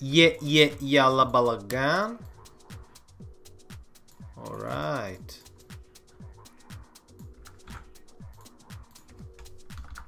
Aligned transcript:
יא 0.00 0.30
יא 0.42 0.68
יאללה 0.80 1.24
בלאגן. 1.24 2.14
Alright. 4.36 5.32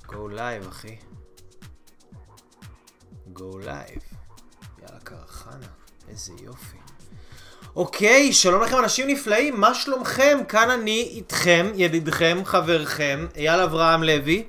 Go 0.07 0.29
live 0.29 0.67
אחי. 0.69 0.97
Go 3.33 3.59
live. 3.59 4.03
יאללה 4.83 5.01
קרחנה, 5.01 5.67
איזה 6.09 6.33
יופי. 6.43 6.77
אוקיי, 7.77 8.33
שלום 8.33 8.63
לכם 8.63 8.79
אנשים 8.79 9.09
נפלאים, 9.09 9.61
מה 9.61 9.75
שלומכם? 9.75 10.39
כאן 10.49 10.71
אני 10.71 11.09
איתכם, 11.11 11.73
ידידכם, 11.75 12.41
חברכם, 12.45 13.27
אייל 13.37 13.61
אברהם 13.61 14.03
לוי. 14.03 14.45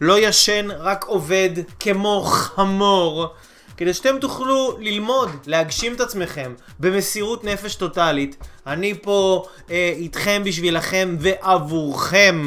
לא 0.00 0.18
ישן, 0.18 0.70
רק 0.70 1.04
עובד 1.04 1.50
כמו 1.80 2.22
חמור. 2.24 3.34
כדי 3.76 3.94
שאתם 3.94 4.18
תוכלו 4.18 4.76
ללמוד, 4.80 5.30
להגשים 5.46 5.94
את 5.94 6.00
עצמכם 6.00 6.54
במסירות 6.80 7.44
נפש 7.44 7.74
טוטאלית. 7.74 8.36
אני 8.66 8.94
פה 9.02 9.46
אה, 9.70 9.92
איתכם 9.96 10.42
בשבילכם 10.44 11.16
ועבורכם. 11.20 12.46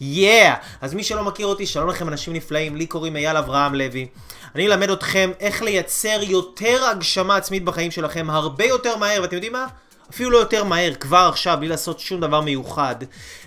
יאה! 0.00 0.54
Yeah. 0.54 0.56
אז 0.80 0.94
מי 0.94 1.04
שלא 1.04 1.24
מכיר 1.24 1.46
אותי, 1.46 1.66
שלום 1.66 1.88
לכם 1.88 2.08
אנשים 2.08 2.32
נפלאים, 2.32 2.76
לי 2.76 2.86
קוראים 2.86 3.16
אייל 3.16 3.36
אברהם 3.36 3.74
לוי. 3.74 4.06
אני 4.54 4.66
אלמד 4.66 4.90
אתכם 4.90 5.30
איך 5.40 5.62
לייצר 5.62 6.18
יותר 6.22 6.84
הגשמה 6.84 7.36
עצמית 7.36 7.64
בחיים 7.64 7.90
שלכם, 7.90 8.30
הרבה 8.30 8.64
יותר 8.64 8.96
מהר, 8.96 9.22
ואתם 9.22 9.34
יודעים 9.34 9.52
מה? 9.52 9.66
אפילו 10.10 10.30
לא 10.30 10.38
יותר 10.38 10.64
מהר, 10.64 10.94
כבר 10.94 11.28
עכשיו, 11.32 11.56
בלי 11.60 11.68
לעשות 11.68 12.00
שום 12.00 12.20
דבר 12.20 12.40
מיוחד. 12.40 12.96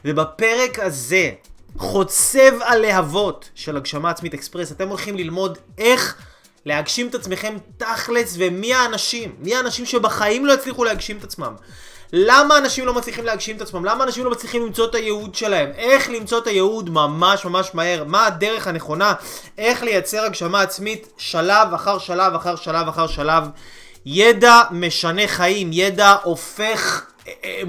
ובפרק 0.06 0.80
הזה, 0.80 1.32
חוצב 1.78 2.62
הלהבות 2.66 3.50
של 3.56 3.78
הגשמה 3.78 4.10
עצמית 4.10 4.34
אקספרס, 4.34 4.72
אתם 4.72 4.88
הולכים 4.88 5.18
ללמוד 5.18 5.58
איך 5.78 6.18
להגשים 6.68 7.08
את 7.08 7.16
עצמכם 7.16 7.58
תכלס, 7.78 8.36
ומי 8.38 8.74
האנשים? 8.74 9.36
מי 9.40 9.56
האנשים 9.56 9.86
שבחיים 9.86 10.46
לא 10.46 10.54
הצליחו 10.54 10.84
להגשים 10.84 11.18
את 11.18 11.24
עצמם? 11.24 11.56
למה 12.14 12.58
אנשים 12.58 12.86
לא 12.86 12.94
מצליחים 12.94 13.26
להגשים 13.26 13.56
את 13.56 13.62
עצמם? 13.62 13.86
למה 13.86 14.04
אנשים 14.04 14.26
לא 14.26 14.32
מצליחים 14.32 14.66
למצוא 14.66 14.86
את 14.86 14.96
הייעוד 14.96 15.36
שלהם? 15.36 15.72
איך 15.78 16.10
למצוא 16.10 16.38
את 16.40 16.48
הייעוד 16.48 16.90
ממש 16.90 17.46
ממש 17.46 17.70
מהר? 17.74 18.04
מה 18.04 18.26
הדרך 18.26 18.68
הנכונה? 18.68 19.14
איך 19.58 19.84
לייצר 19.84 20.24
הגשמה 20.24 20.62
עצמית 20.62 21.08
שלב 21.18 21.74
אחר 21.74 22.00
שלב 22.00 22.36
אחר 22.36 22.56
שלב 22.56 22.88
אחר 22.88 23.08
שלב? 23.08 23.44
ידע 24.06 24.62
משנה 24.72 25.28
חיים, 25.28 25.70
ידע 25.74 26.16
הופך 26.24 27.06
אה, 27.28 27.34
אה, 27.46 27.62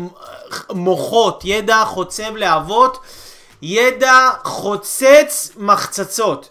מוחות, 0.70 1.42
ידע 1.44 1.84
חוצב 1.84 2.37
להבות, 2.37 2.98
ידע 3.62 4.31
חוצץ 4.44 5.50
מחצצות. 5.56 6.48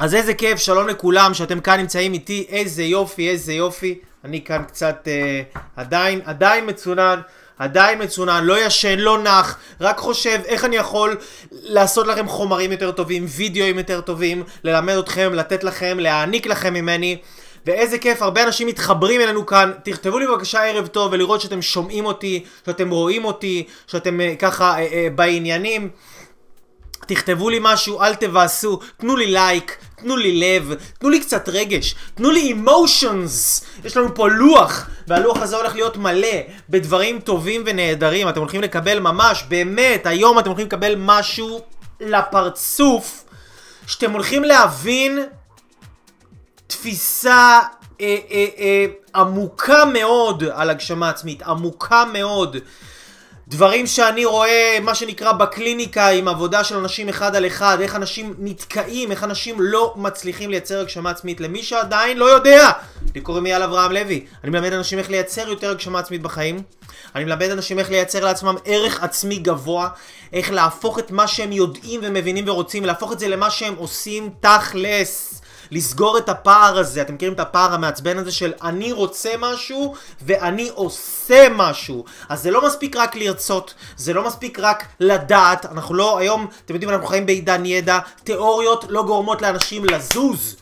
אז 0.00 0.14
איזה 0.14 0.34
כיף, 0.34 0.58
שלום 0.58 0.88
לכולם 0.88 1.34
שאתם 1.34 1.60
כאן 1.60 1.80
נמצאים 1.80 2.12
איתי, 2.12 2.46
איזה 2.48 2.82
יופי, 2.82 3.30
איזה 3.30 3.52
יופי. 3.52 3.98
אני 4.24 4.44
כאן 4.44 4.62
קצת 4.62 5.08
אה, 5.08 5.42
עדיין, 5.76 6.20
עדיין 6.24 6.68
מצונן, 6.68 7.20
עדיין 7.58 8.02
מצונן, 8.02 8.44
לא 8.44 8.66
ישן, 8.66 8.98
לא 8.98 9.18
נח, 9.18 9.58
רק 9.80 9.98
חושב 9.98 10.40
איך 10.44 10.64
אני 10.64 10.76
יכול 10.76 11.16
לעשות 11.50 12.06
לכם 12.06 12.28
חומרים 12.28 12.72
יותר 12.72 12.90
טובים, 12.92 13.26
וידאוים 13.28 13.78
יותר 13.78 14.00
טובים, 14.00 14.42
ללמד 14.64 14.94
אתכם, 14.94 15.32
לתת 15.34 15.64
לכם, 15.64 15.98
להעניק 15.98 16.46
לכם 16.46 16.74
ממני. 16.74 17.18
ואיזה 17.66 17.98
כיף, 17.98 18.22
הרבה 18.22 18.42
אנשים 18.42 18.66
מתחברים 18.66 19.20
אלינו 19.20 19.46
כאן. 19.46 19.72
תכתבו 19.84 20.18
לי 20.18 20.26
בבקשה 20.26 20.64
ערב 20.64 20.86
טוב 20.86 21.12
ולראות 21.12 21.40
שאתם 21.40 21.62
שומעים 21.62 22.06
אותי, 22.06 22.44
שאתם 22.66 22.90
רואים 22.90 23.24
אותי, 23.24 23.66
שאתם 23.86 24.20
אה, 24.20 24.34
ככה 24.38 24.78
אה, 24.78 24.86
אה, 24.92 25.08
בעניינים. 25.14 25.90
תכתבו 27.14 27.50
לי 27.50 27.58
משהו, 27.62 28.00
אל 28.00 28.14
תבאסו, 28.14 28.80
תנו 28.96 29.16
לי 29.16 29.26
לייק, 29.26 29.76
תנו 30.00 30.16
לי 30.16 30.40
לב, 30.40 30.74
תנו 30.98 31.10
לי 31.10 31.20
קצת 31.20 31.48
רגש, 31.48 31.94
תנו 32.14 32.30
לי 32.30 32.52
אמושנס. 32.52 33.64
יש 33.84 33.96
לנו 33.96 34.14
פה 34.14 34.28
לוח, 34.28 34.88
והלוח 35.08 35.42
הזה 35.42 35.56
הולך 35.56 35.74
להיות 35.74 35.96
מלא 35.96 36.38
בדברים 36.68 37.20
טובים 37.20 37.62
ונהדרים. 37.66 38.28
אתם 38.28 38.40
הולכים 38.40 38.60
לקבל 38.60 38.98
ממש, 38.98 39.44
באמת, 39.48 40.06
היום 40.06 40.38
אתם 40.38 40.48
הולכים 40.48 40.66
לקבל 40.66 40.94
משהו 40.98 41.60
לפרצוף, 42.00 43.24
שאתם 43.86 44.12
הולכים 44.12 44.44
להבין 44.44 45.18
תפיסה 46.66 47.60
אה, 48.00 48.16
אה, 48.30 48.46
אה, 48.58 48.86
עמוקה 49.14 49.84
מאוד 49.84 50.44
על 50.52 50.70
הגשמה 50.70 51.08
עצמית, 51.08 51.42
עמוקה 51.42 52.04
מאוד. 52.12 52.56
דברים 53.50 53.86
שאני 53.86 54.24
רואה, 54.24 54.78
מה 54.82 54.94
שנקרא 54.94 55.32
בקליניקה 55.32 56.08
עם 56.08 56.28
עבודה 56.28 56.64
של 56.64 56.76
אנשים 56.76 57.08
אחד 57.08 57.36
על 57.36 57.46
אחד, 57.46 57.78
איך 57.80 57.96
אנשים 57.96 58.34
נתקעים, 58.38 59.10
איך 59.10 59.24
אנשים 59.24 59.56
לא 59.58 59.94
מצליחים 59.96 60.50
לייצר 60.50 60.80
הגשמה 60.80 61.10
עצמית. 61.10 61.40
למי 61.40 61.62
שעדיין 61.62 62.18
לא 62.18 62.24
יודע, 62.24 62.70
לי 63.14 63.20
קוראים 63.20 63.46
אייל 63.46 63.62
אברהם 63.62 63.92
לוי. 63.92 64.26
אני 64.44 64.50
מלמד 64.50 64.72
אנשים 64.72 64.98
איך 64.98 65.10
לייצר 65.10 65.48
יותר 65.48 65.70
הגשמה 65.70 65.98
עצמית 65.98 66.22
בחיים. 66.22 66.62
אני 67.14 67.24
מלמד 67.24 67.50
אנשים 67.50 67.78
איך 67.78 67.90
לייצר 67.90 68.24
לעצמם 68.24 68.56
ערך 68.64 69.02
עצמי 69.02 69.38
גבוה, 69.38 69.88
איך 70.32 70.50
להפוך 70.52 70.98
את 70.98 71.10
מה 71.10 71.26
שהם 71.26 71.52
יודעים 71.52 72.00
ומבינים 72.02 72.48
ורוצים, 72.48 72.84
להפוך 72.84 73.12
את 73.12 73.18
זה 73.18 73.28
למה 73.28 73.50
שהם 73.50 73.74
עושים 73.76 74.30
תכלס. 74.40 75.42
לסגור 75.70 76.18
את 76.18 76.28
הפער 76.28 76.78
הזה, 76.78 77.02
אתם 77.02 77.14
מכירים 77.14 77.34
את 77.34 77.40
הפער 77.40 77.74
המעצבן 77.74 78.18
הזה 78.18 78.32
של 78.32 78.52
אני 78.62 78.92
רוצה 78.92 79.30
משהו 79.38 79.94
ואני 80.22 80.70
עושה 80.74 81.46
משהו. 81.50 82.04
אז 82.28 82.42
זה 82.42 82.50
לא 82.50 82.66
מספיק 82.66 82.96
רק 82.96 83.16
לרצות, 83.16 83.74
זה 83.96 84.12
לא 84.12 84.26
מספיק 84.26 84.58
רק 84.58 84.86
לדעת, 85.00 85.66
אנחנו 85.66 85.94
לא, 85.94 86.18
היום, 86.18 86.46
אתם 86.64 86.74
יודעים, 86.74 86.90
אנחנו 86.90 87.06
חיים 87.06 87.26
בעידן 87.26 87.66
ידע, 87.66 87.98
תיאוריות 88.24 88.84
לא 88.88 89.02
גורמות 89.02 89.42
לאנשים 89.42 89.84
לזוז. 89.84 90.56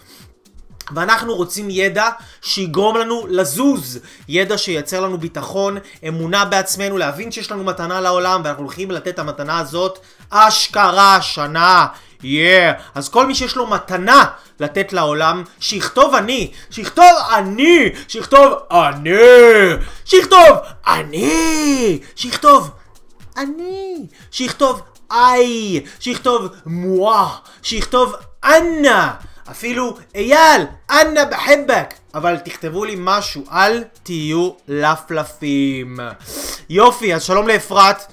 ואנחנו 0.94 1.34
רוצים 1.34 1.70
ידע 1.70 2.08
שיגרום 2.42 2.96
לנו 2.96 3.26
לזוז, 3.28 3.98
ידע 4.28 4.58
שייצר 4.58 5.00
לנו 5.00 5.19
ביטחון, 5.19 5.78
אמונה 6.08 6.44
בעצמנו, 6.44 6.98
להבין 6.98 7.32
שיש 7.32 7.50
לנו 7.50 7.64
מתנה 7.64 8.00
לעולם 8.00 8.40
ואנחנו 8.44 8.62
הולכים 8.62 8.90
לתת 8.90 9.08
את 9.08 9.19
המתנה 9.19 9.58
הזאת 9.58 9.98
אשכרה 10.30 11.16
השנה. 11.16 11.86
יאה. 12.22 12.72
Yeah. 12.72 12.82
אז 12.94 13.08
כל 13.08 13.26
מי 13.26 13.34
שיש 13.34 13.56
לו 13.56 13.66
מתנה 13.66 14.24
לתת 14.60 14.92
לעולם, 14.92 15.44
שיכתוב 15.60 16.14
אני, 16.14 16.52
שיכתוב 16.70 17.04
אני, 17.34 17.90
שיכתוב 18.08 18.52
אני, 18.76 19.72
שיכתוב 20.04 20.56
אני, 20.86 21.98
שיכתוב 22.16 22.70
אני, 23.36 24.06
שיכתוב 24.30 24.82
איי, 25.10 25.80
שיכתוב 26.00 26.48
מואה, 26.66 27.28
שיכתוב 27.62 28.14
אנא. 28.44 29.10
אפילו 29.50 29.96
אייל, 30.14 30.62
אנא 30.90 31.24
בחבק. 31.24 31.94
אבל 32.14 32.36
תכתבו 32.36 32.84
לי 32.84 32.94
משהו, 32.98 33.44
אל 33.52 33.84
תהיו 34.02 34.50
לפלפים. 34.68 35.96
יופי, 36.70 37.14
אז 37.14 37.22
שלום 37.22 37.48
לאפרת. 37.48 38.12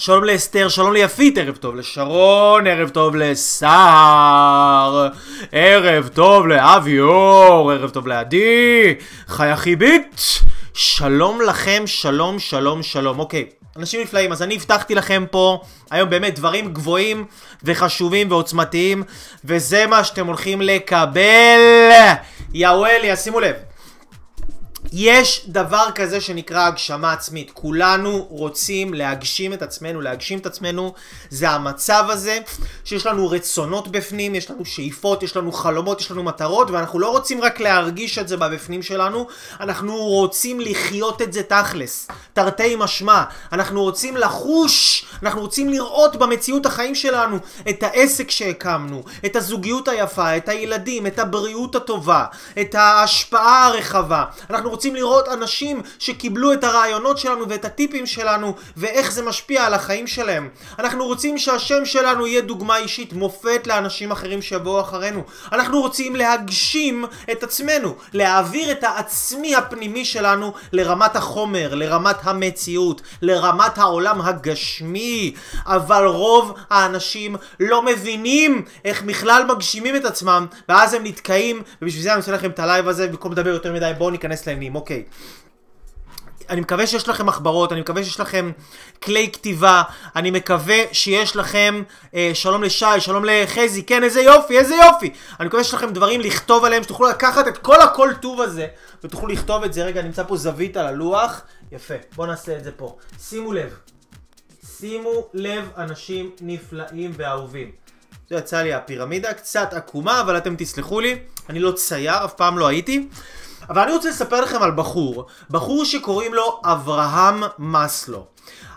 שלום 0.00 0.24
לאסתר, 0.24 0.68
שלום 0.68 0.92
ליפית, 0.92 1.38
ערב 1.38 1.56
טוב 1.56 1.76
לשרון, 1.76 2.66
ערב 2.66 2.88
טוב 2.88 3.16
לסער, 3.16 5.08
ערב 5.52 6.08
טוב 6.08 6.46
לאביור, 6.46 7.72
ערב 7.72 7.90
טוב 7.90 8.06
לעדי, 8.06 8.94
חיה 9.28 9.56
חיבית, 9.56 10.22
שלום 10.74 11.40
לכם, 11.40 11.82
שלום, 11.86 12.38
שלום, 12.38 12.82
שלום. 12.82 13.18
אוקיי, 13.18 13.46
אנשים 13.76 14.00
נפלאים, 14.00 14.32
אז 14.32 14.42
אני 14.42 14.54
הבטחתי 14.54 14.94
לכם 14.94 15.24
פה 15.30 15.60
היום 15.90 16.10
באמת 16.10 16.34
דברים 16.34 16.72
גבוהים 16.72 17.24
וחשובים 17.64 18.30
ועוצמתיים, 18.30 19.02
וזה 19.44 19.86
מה 19.86 20.04
שאתם 20.04 20.26
הולכים 20.26 20.60
לקבל. 20.60 21.60
יאווליה, 22.54 23.16
שימו 23.16 23.40
לב. 23.40 23.54
יש 24.92 25.44
דבר 25.48 25.86
כזה 25.94 26.20
שנקרא 26.20 26.66
הגשמה 26.66 27.12
עצמית. 27.12 27.50
כולנו 27.54 28.26
רוצים 28.30 28.94
להגשים 28.94 29.52
את 29.52 29.62
עצמנו, 29.62 30.00
להגשים 30.00 30.38
את 30.38 30.46
עצמנו. 30.46 30.94
זה 31.30 31.50
המצב 31.50 32.04
הזה 32.08 32.38
שיש 32.84 33.06
לנו 33.06 33.30
רצונות 33.30 33.88
בפנים, 33.88 34.34
יש 34.34 34.50
לנו 34.50 34.64
שאיפות, 34.64 35.22
יש 35.22 35.36
לנו 35.36 35.52
חלומות, 35.52 36.00
יש 36.00 36.10
לנו 36.10 36.22
מטרות, 36.22 36.70
ואנחנו 36.70 36.98
לא 36.98 37.10
רוצים 37.10 37.42
רק 37.42 37.60
להרגיש 37.60 38.18
את 38.18 38.28
זה 38.28 38.36
בבפנים 38.36 38.82
שלנו, 38.82 39.26
אנחנו 39.60 39.96
רוצים 39.96 40.60
לחיות 40.60 41.22
את 41.22 41.32
זה 41.32 41.42
תכלס. 41.42 42.08
תרתי 42.32 42.76
משמע. 42.78 43.22
אנחנו 43.52 43.82
רוצים 43.82 44.16
לחוש, 44.16 45.04
אנחנו 45.22 45.40
רוצים 45.40 45.68
לראות 45.68 46.16
במציאות 46.16 46.66
החיים 46.66 46.94
שלנו 46.94 47.36
את 47.68 47.82
העסק 47.82 48.30
שהקמנו, 48.30 49.02
את 49.26 49.36
הזוגיות 49.36 49.88
היפה, 49.88 50.36
את 50.36 50.48
הילדים, 50.48 51.06
את 51.06 51.18
הבריאות 51.18 51.76
הטובה, 51.76 52.24
את 52.60 52.74
ההשפעה 52.74 53.66
הרחבה. 53.66 54.24
אנחנו 54.50 54.70
רוצים 54.80 54.94
לראות 54.94 55.28
אנשים 55.28 55.82
שקיבלו 55.98 56.52
את 56.52 56.64
הרעיונות 56.64 57.18
שלנו 57.18 57.48
ואת 57.48 57.64
הטיפים 57.64 58.06
שלנו 58.06 58.54
ואיך 58.76 59.12
זה 59.12 59.22
משפיע 59.22 59.64
על 59.64 59.74
החיים 59.74 60.06
שלהם. 60.06 60.48
אנחנו 60.78 61.06
רוצים 61.06 61.38
שהשם 61.38 61.84
שלנו 61.84 62.26
יהיה 62.26 62.40
דוגמה 62.40 62.76
אישית, 62.76 63.12
מופת 63.12 63.66
לאנשים 63.66 64.10
אחרים 64.10 64.42
שיבואו 64.42 64.80
אחרינו. 64.80 65.22
אנחנו 65.52 65.80
רוצים 65.80 66.16
להגשים 66.16 67.04
את 67.32 67.42
עצמנו, 67.42 67.94
להעביר 68.12 68.72
את 68.72 68.84
העצמי 68.84 69.54
הפנימי 69.54 70.04
שלנו 70.04 70.52
לרמת 70.72 71.16
החומר, 71.16 71.74
לרמת 71.74 72.16
המציאות, 72.22 73.02
לרמת 73.22 73.78
העולם 73.78 74.20
הגשמי. 74.20 75.34
אבל 75.66 76.06
רוב 76.06 76.54
האנשים 76.70 77.36
לא 77.60 77.82
מבינים 77.82 78.64
איך 78.84 79.02
בכלל 79.02 79.42
מגשימים 79.48 79.96
את 79.96 80.04
עצמם, 80.04 80.46
ואז 80.68 80.94
הם 80.94 81.04
נתקעים, 81.04 81.62
ובשביל 81.82 82.02
זה 82.02 82.10
אני 82.10 82.18
עושה 82.18 82.32
לכם 82.32 82.50
את 82.50 82.58
הלייב 82.58 82.88
הזה, 82.88 83.08
במקום 83.08 83.32
לדבר 83.32 83.50
יותר 83.50 83.72
מדי, 83.72 83.92
בואו 83.98 84.10
ניכנס 84.10 84.46
לעניינים, 84.46 84.69
אוקיי. 84.74 85.04
אני 86.50 86.60
מקווה 86.60 86.86
שיש 86.86 87.08
לכם 87.08 87.26
מחברות, 87.26 87.72
אני 87.72 87.80
מקווה 87.80 88.04
שיש 88.04 88.20
לכם 88.20 88.52
כלי 89.02 89.30
כתיבה, 89.32 89.82
אני 90.16 90.30
מקווה 90.30 90.76
שיש 90.92 91.36
לכם, 91.36 91.82
אה, 92.14 92.30
שלום 92.34 92.62
לשי, 92.62 92.84
שלום 92.98 93.24
לחזי, 93.24 93.82
כן, 93.82 94.04
איזה 94.04 94.20
יופי, 94.20 94.58
איזה 94.58 94.74
יופי. 94.74 95.10
אני 95.40 95.48
מקווה 95.48 95.64
שיש 95.64 95.74
לכם 95.74 95.92
דברים 95.92 96.20
לכתוב 96.20 96.64
עליהם, 96.64 96.82
שתוכלו 96.82 97.08
לקחת 97.08 97.48
את 97.48 97.58
כל 97.58 97.80
הכל 97.82 98.10
טוב 98.22 98.40
הזה, 98.40 98.66
ותוכלו 99.04 99.28
לכתוב 99.28 99.64
את 99.64 99.72
זה. 99.72 99.84
רגע, 99.84 100.02
נמצא 100.02 100.24
פה 100.24 100.36
זווית 100.36 100.76
על 100.76 100.86
הלוח. 100.86 101.40
יפה, 101.72 101.94
בואו 102.16 102.26
נעשה 102.26 102.56
את 102.56 102.64
זה 102.64 102.72
פה. 102.72 102.96
שימו 103.20 103.52
לב, 103.52 103.74
שימו 104.78 105.28
לב, 105.34 105.68
אנשים 105.76 106.30
נפלאים 106.40 107.12
ואהובים. 107.16 107.70
זה 108.30 108.36
יצא 108.36 108.62
לי 108.62 108.74
הפירמידה, 108.74 109.34
קצת 109.34 109.72
עקומה, 109.72 110.20
אבל 110.20 110.36
אתם 110.36 110.54
תסלחו 110.58 111.00
לי, 111.00 111.18
אני 111.48 111.58
לא 111.58 111.72
צייר, 111.72 112.24
אף 112.24 112.34
פעם 112.34 112.58
לא 112.58 112.66
הייתי. 112.66 113.08
אבל 113.70 113.82
אני 113.82 113.92
רוצה 113.92 114.08
לספר 114.08 114.40
לכם 114.40 114.62
על 114.62 114.70
בחור, 114.70 115.26
בחור 115.50 115.84
שקוראים 115.84 116.34
לו 116.34 116.60
אברהם 116.64 117.42
מסלו. 117.58 118.26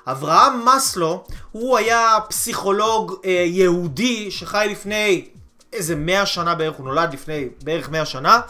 אברהם 0.08 0.66
מסלו 0.66 1.24
הוא 1.52 1.78
היה 1.78 2.18
פסיכולוג 2.30 3.16
אה, 3.26 3.32
יהודי 3.46 4.32
שחי 4.32 4.68
לפני 4.72 5.26
איזה 5.74 5.96
מאה 5.96 6.26
שנה 6.26 6.56
בערך, 6.56 6.76
הוא 6.76 6.86
נולד 6.86 7.14
לפני 7.14 7.48
בערך 7.64 7.90
מאה 7.90 8.06
שנה, 8.06 8.42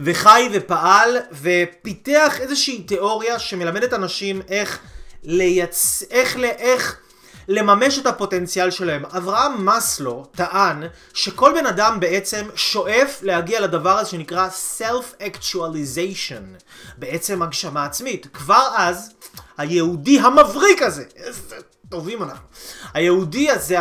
וחי 0.00 0.48
ופעל 0.52 1.16
ופיתח 1.32 2.40
איזושהי 2.40 2.82
תיאוריה 2.82 3.38
שמלמדת 3.38 3.92
אנשים 3.92 4.42
איך 4.48 4.78
לייצ... 5.22 6.02
איך, 6.10 6.36
איך 6.36 7.01
לממש 7.48 7.98
את 7.98 8.06
הפוטנציאל 8.06 8.70
שלהם. 8.70 9.04
אברהם 9.04 9.66
מסלו 9.66 10.24
טען 10.36 10.82
שכל 11.14 11.52
בן 11.60 11.66
אדם 11.66 12.00
בעצם 12.00 12.46
שואף 12.54 13.18
להגיע 13.22 13.60
לדבר 13.60 13.98
הזה 13.98 14.10
שנקרא 14.10 14.48
self-actualization, 14.78 16.62
בעצם 16.96 17.42
הגשמה 17.42 17.84
עצמית. 17.84 18.26
כבר 18.32 18.68
אז, 18.76 19.12
היהודי 19.58 20.20
המבריק 20.20 20.82
הזה, 20.82 21.04
איזה 21.16 21.56
טובים 21.88 22.22
אנחנו, 22.22 22.46
היהודי 22.94 23.50
הזה, 23.50 23.76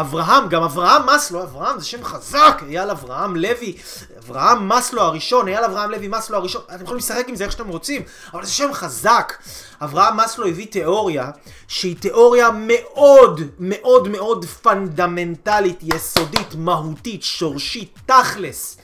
אברהם, 0.00 0.48
גם 0.48 0.62
אברהם 0.62 1.02
מסלו, 1.14 1.42
אברהם 1.42 1.78
זה 1.78 1.84
שם 1.84 2.04
חזק, 2.04 2.62
אייל 2.68 2.90
אברהם 2.90 3.36
לוי, 3.36 3.76
אברהם 4.18 4.68
מסלו 4.68 5.02
הראשון, 5.02 5.48
אייל 5.48 5.64
אברהם 5.64 5.90
לוי 5.90 6.08
מסלו 6.08 6.36
הראשון, 6.36 6.62
אתם 6.74 6.82
יכולים 6.82 6.98
לשחק 6.98 7.28
עם 7.28 7.36
זה 7.36 7.44
איך 7.44 7.52
שאתם 7.52 7.68
רוצים, 7.68 8.02
אבל 8.34 8.44
זה 8.44 8.52
שם 8.52 8.72
חזק. 8.72 9.32
אברהם 9.82 10.16
מסלו 10.16 10.46
הביא 10.46 10.66
תיאוריה 10.66 11.30
שהיא 11.68 11.96
תיאוריה 11.96 12.50
מאוד 12.50 13.40
מאוד 13.58 14.08
מאוד 14.08 14.44
פונדמנטלית, 14.44 15.78
יסודית, 15.82 16.54
מהותית, 16.54 17.22
שורשית, 17.22 17.98
תכלס. 18.06 18.76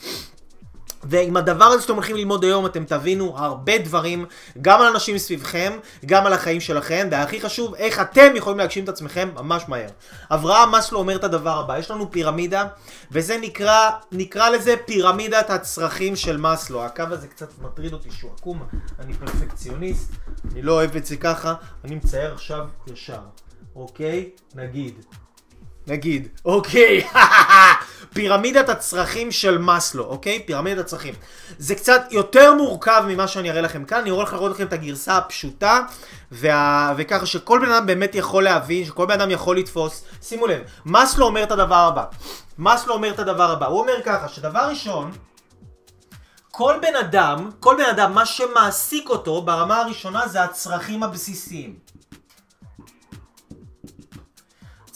ועם 1.05 1.37
הדבר 1.37 1.65
הזה 1.65 1.83
שאתם 1.83 1.95
הולכים 1.95 2.17
ללמוד 2.17 2.45
היום 2.45 2.67
אתם 2.67 2.85
תבינו 2.85 3.39
הרבה 3.39 3.79
דברים, 3.79 4.27
גם 4.63 4.81
על 4.81 4.87
אנשים 4.87 5.19
סביבכם, 5.19 5.73
גם 6.07 6.27
על 6.27 6.33
החיים 6.33 6.61
שלכם, 6.61 7.09
והכי 7.11 7.41
חשוב, 7.41 7.75
איך 7.75 8.01
אתם 8.01 8.33
יכולים 8.37 8.59
להגשים 8.59 8.85
את 8.85 8.89
עצמכם 8.89 9.31
ממש 9.35 9.65
מהר. 9.69 9.89
אברהם 10.31 10.73
מסלו 10.73 10.99
אומר 10.99 11.17
את 11.17 11.25
הדבר 11.25 11.61
הבא, 11.61 11.79
יש 11.79 11.91
לנו 11.91 12.11
פירמידה, 12.11 12.67
וזה 13.13 13.39
נקרא, 13.41 13.91
נקרא 14.13 14.49
לזה 14.49 14.75
פירמידת 14.87 15.51
הצרכים 15.51 16.17
של 16.17 16.37
מסלו. 16.37 16.85
הקו 16.85 17.05
הזה 17.11 17.27
קצת 17.29 17.49
מטריד 17.63 17.93
אותי 17.93 18.11
שהוא 18.11 18.31
עקום, 18.37 18.63
אני 18.99 19.15
פרפקציוניסט, 19.15 20.13
אני 20.53 20.63
לא 20.63 20.73
אוהב 20.73 20.97
את 20.97 21.07
זה 21.07 21.17
ככה, 21.17 21.55
אני 21.85 21.95
מצייר 21.95 22.35
עכשיו 22.35 22.67
ישר, 22.87 23.21
אוקיי? 23.77 24.31
נגיד. 24.55 24.95
נגיד, 25.91 26.29
אוקיי, 26.45 27.07
פירמידת 28.15 28.69
הצרכים 28.69 29.31
של 29.31 29.59
מאסלו, 29.59 30.05
אוקיי? 30.05 30.43
פירמידת 30.47 30.85
הצרכים. 30.85 31.15
זה 31.59 31.75
קצת 31.75 32.03
יותר 32.11 32.55
מורכב 32.55 33.05
ממה 33.09 33.29
שאני 33.29 33.51
אראה 33.51 33.61
לכם 33.61 33.85
כאן, 33.85 33.99
אני 34.01 34.11
הולך 34.11 34.33
להראות 34.33 34.53
לכם 34.53 34.67
את 34.67 34.73
הגרסה 34.73 35.17
הפשוטה, 35.17 35.81
וה... 36.33 36.95
וככה 36.97 37.27
שכל 37.27 37.59
בן 37.59 37.73
אדם 37.73 37.87
באמת 37.87 38.15
יכול 38.15 38.45
להבין, 38.45 38.85
שכל 38.85 39.07
בן 39.07 39.21
אדם 39.21 39.31
יכול 39.31 39.59
לתפוס. 39.59 40.05
שימו 40.23 40.47
לב, 40.47 40.63
מאסלו 40.87 41.27
אומר 41.27 41.43
את 41.43 41.51
הדבר 41.53 41.75
הבא. 41.75 42.05
מאסלו 42.59 42.95
אומר 42.95 43.11
את 43.11 43.19
הדבר 43.19 43.51
הבא, 43.51 43.67
הוא 43.67 43.81
אומר 43.81 44.03
ככה, 44.05 44.29
שדבר 44.29 44.69
ראשון, 44.69 45.11
כל 46.51 46.75
בן 46.83 46.97
אדם, 47.01 47.51
כל 47.61 47.75
בן 47.79 47.91
אדם, 47.91 48.13
מה 48.15 48.27
שמעסיק 48.27 49.09
אותו 49.09 49.43
ברמה 49.43 49.81
הראשונה 49.81 50.29
זה 50.29 50.43
הצרכים 50.43 51.03
הבסיסיים. 51.03 51.90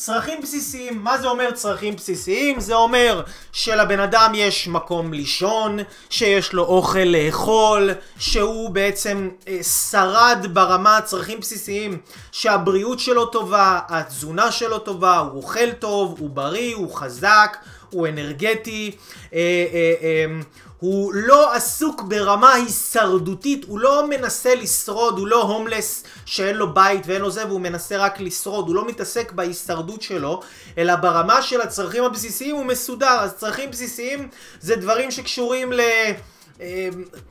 צרכים 0.04 0.40
בסיסיים, 0.42 1.04
מה 1.04 1.18
זה 1.18 1.26
אומר 1.28 1.50
צרכים 1.50 1.96
בסיסיים? 1.96 2.60
זה 2.60 2.74
אומר 2.74 3.22
שלבן 3.52 4.00
אדם 4.00 4.32
יש 4.34 4.68
מקום 4.68 5.12
לישון, 5.12 5.78
שיש 6.10 6.52
לו 6.52 6.62
אוכל 6.62 6.98
לאכול, 6.98 7.90
שהוא 8.18 8.70
בעצם 8.70 9.30
אה, 9.48 9.62
שרד 9.62 10.46
ברמה 10.52 10.96
הצרכים 10.96 11.40
בסיסיים, 11.40 11.98
שהבריאות 12.32 13.00
שלו 13.00 13.26
טובה, 13.26 13.80
התזונה 13.88 14.52
שלו 14.52 14.78
טובה, 14.78 15.18
הוא 15.18 15.42
אוכל 15.42 15.72
טוב, 15.72 16.16
הוא 16.18 16.30
בריא, 16.30 16.74
הוא 16.74 16.94
חזק, 16.94 17.56
הוא 17.94 18.08
אנרגטי, 18.08 18.90
אה, 19.34 19.38
אה, 19.72 19.94
אה, 20.02 20.40
הוא 20.78 21.14
לא 21.14 21.54
עסוק 21.54 22.02
ברמה 22.02 22.52
הישרדותית, 22.52 23.64
הוא 23.68 23.78
לא 23.78 24.08
מנסה 24.10 24.54
לשרוד, 24.54 25.18
הוא 25.18 25.26
לא 25.26 25.42
הומלס 25.42 26.04
שאין 26.26 26.56
לו 26.56 26.74
בית 26.74 27.02
ואין 27.06 27.22
לו 27.22 27.30
זה 27.30 27.46
והוא 27.46 27.60
מנסה 27.60 27.96
רק 27.96 28.20
לשרוד, 28.20 28.68
הוא 28.68 28.74
לא 28.74 28.86
מתעסק 28.86 29.32
בהישרדות 29.32 30.02
שלו, 30.02 30.40
אלא 30.78 30.96
ברמה 30.96 31.42
של 31.42 31.60
הצרכים 31.60 32.04
הבסיסיים 32.04 32.56
הוא 32.56 32.64
מסודר. 32.64 33.18
אז 33.20 33.34
צרכים 33.34 33.70
בסיסיים 33.70 34.28
זה 34.60 34.76
דברים 34.76 35.10
שקשורים 35.10 35.72
ל... 35.72 35.80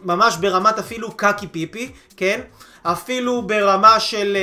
ממש 0.03 0.37
ברמת 0.37 0.79
אפילו 0.79 1.11
קקי 1.11 1.47
פיפי, 1.47 1.91
כן? 2.17 2.41
אפילו 2.83 3.41
ברמה 3.41 3.99
של... 3.99 4.37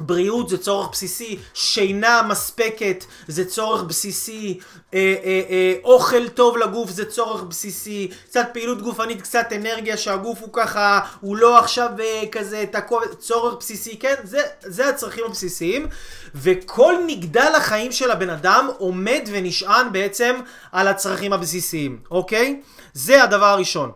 בריאות 0.00 0.48
זה 0.48 0.58
צורך 0.58 0.90
בסיסי, 0.92 1.38
שינה 1.54 2.22
מספקת 2.22 3.04
זה 3.28 3.44
צורך 3.44 3.82
בסיסי, 3.82 4.58
אה, 4.94 5.14
אה, 5.24 5.42
אה, 5.50 5.74
אוכל 5.84 6.28
טוב 6.28 6.56
לגוף 6.56 6.90
זה 6.90 7.04
צורך 7.04 7.42
בסיסי, 7.42 8.10
קצת 8.24 8.46
פעילות 8.52 8.82
גופנית, 8.82 9.22
קצת 9.22 9.46
אנרגיה 9.56 9.96
שהגוף 9.96 10.40
הוא 10.40 10.48
ככה, 10.52 11.00
הוא 11.20 11.36
לא 11.36 11.58
עכשיו 11.58 11.90
אה, 12.00 12.22
כזה 12.32 12.64
תקוע, 12.72 13.02
צורך 13.18 13.54
בסיסי, 13.60 13.98
כן? 13.98 14.14
זה, 14.24 14.40
זה 14.60 14.88
הצרכים 14.88 15.24
הבסיסיים, 15.24 15.86
וכל 16.34 16.94
מגדל 17.06 17.52
החיים 17.56 17.92
של 17.92 18.10
הבן 18.10 18.30
אדם 18.30 18.68
עומד 18.78 19.28
ונשען 19.32 19.92
בעצם 19.92 20.36
על 20.72 20.88
הצרכים 20.88 21.32
הבסיסיים, 21.32 21.98
אוקיי? 22.10 22.60
זה 22.92 23.22
הדבר 23.22 23.46
הראשון, 23.46 23.90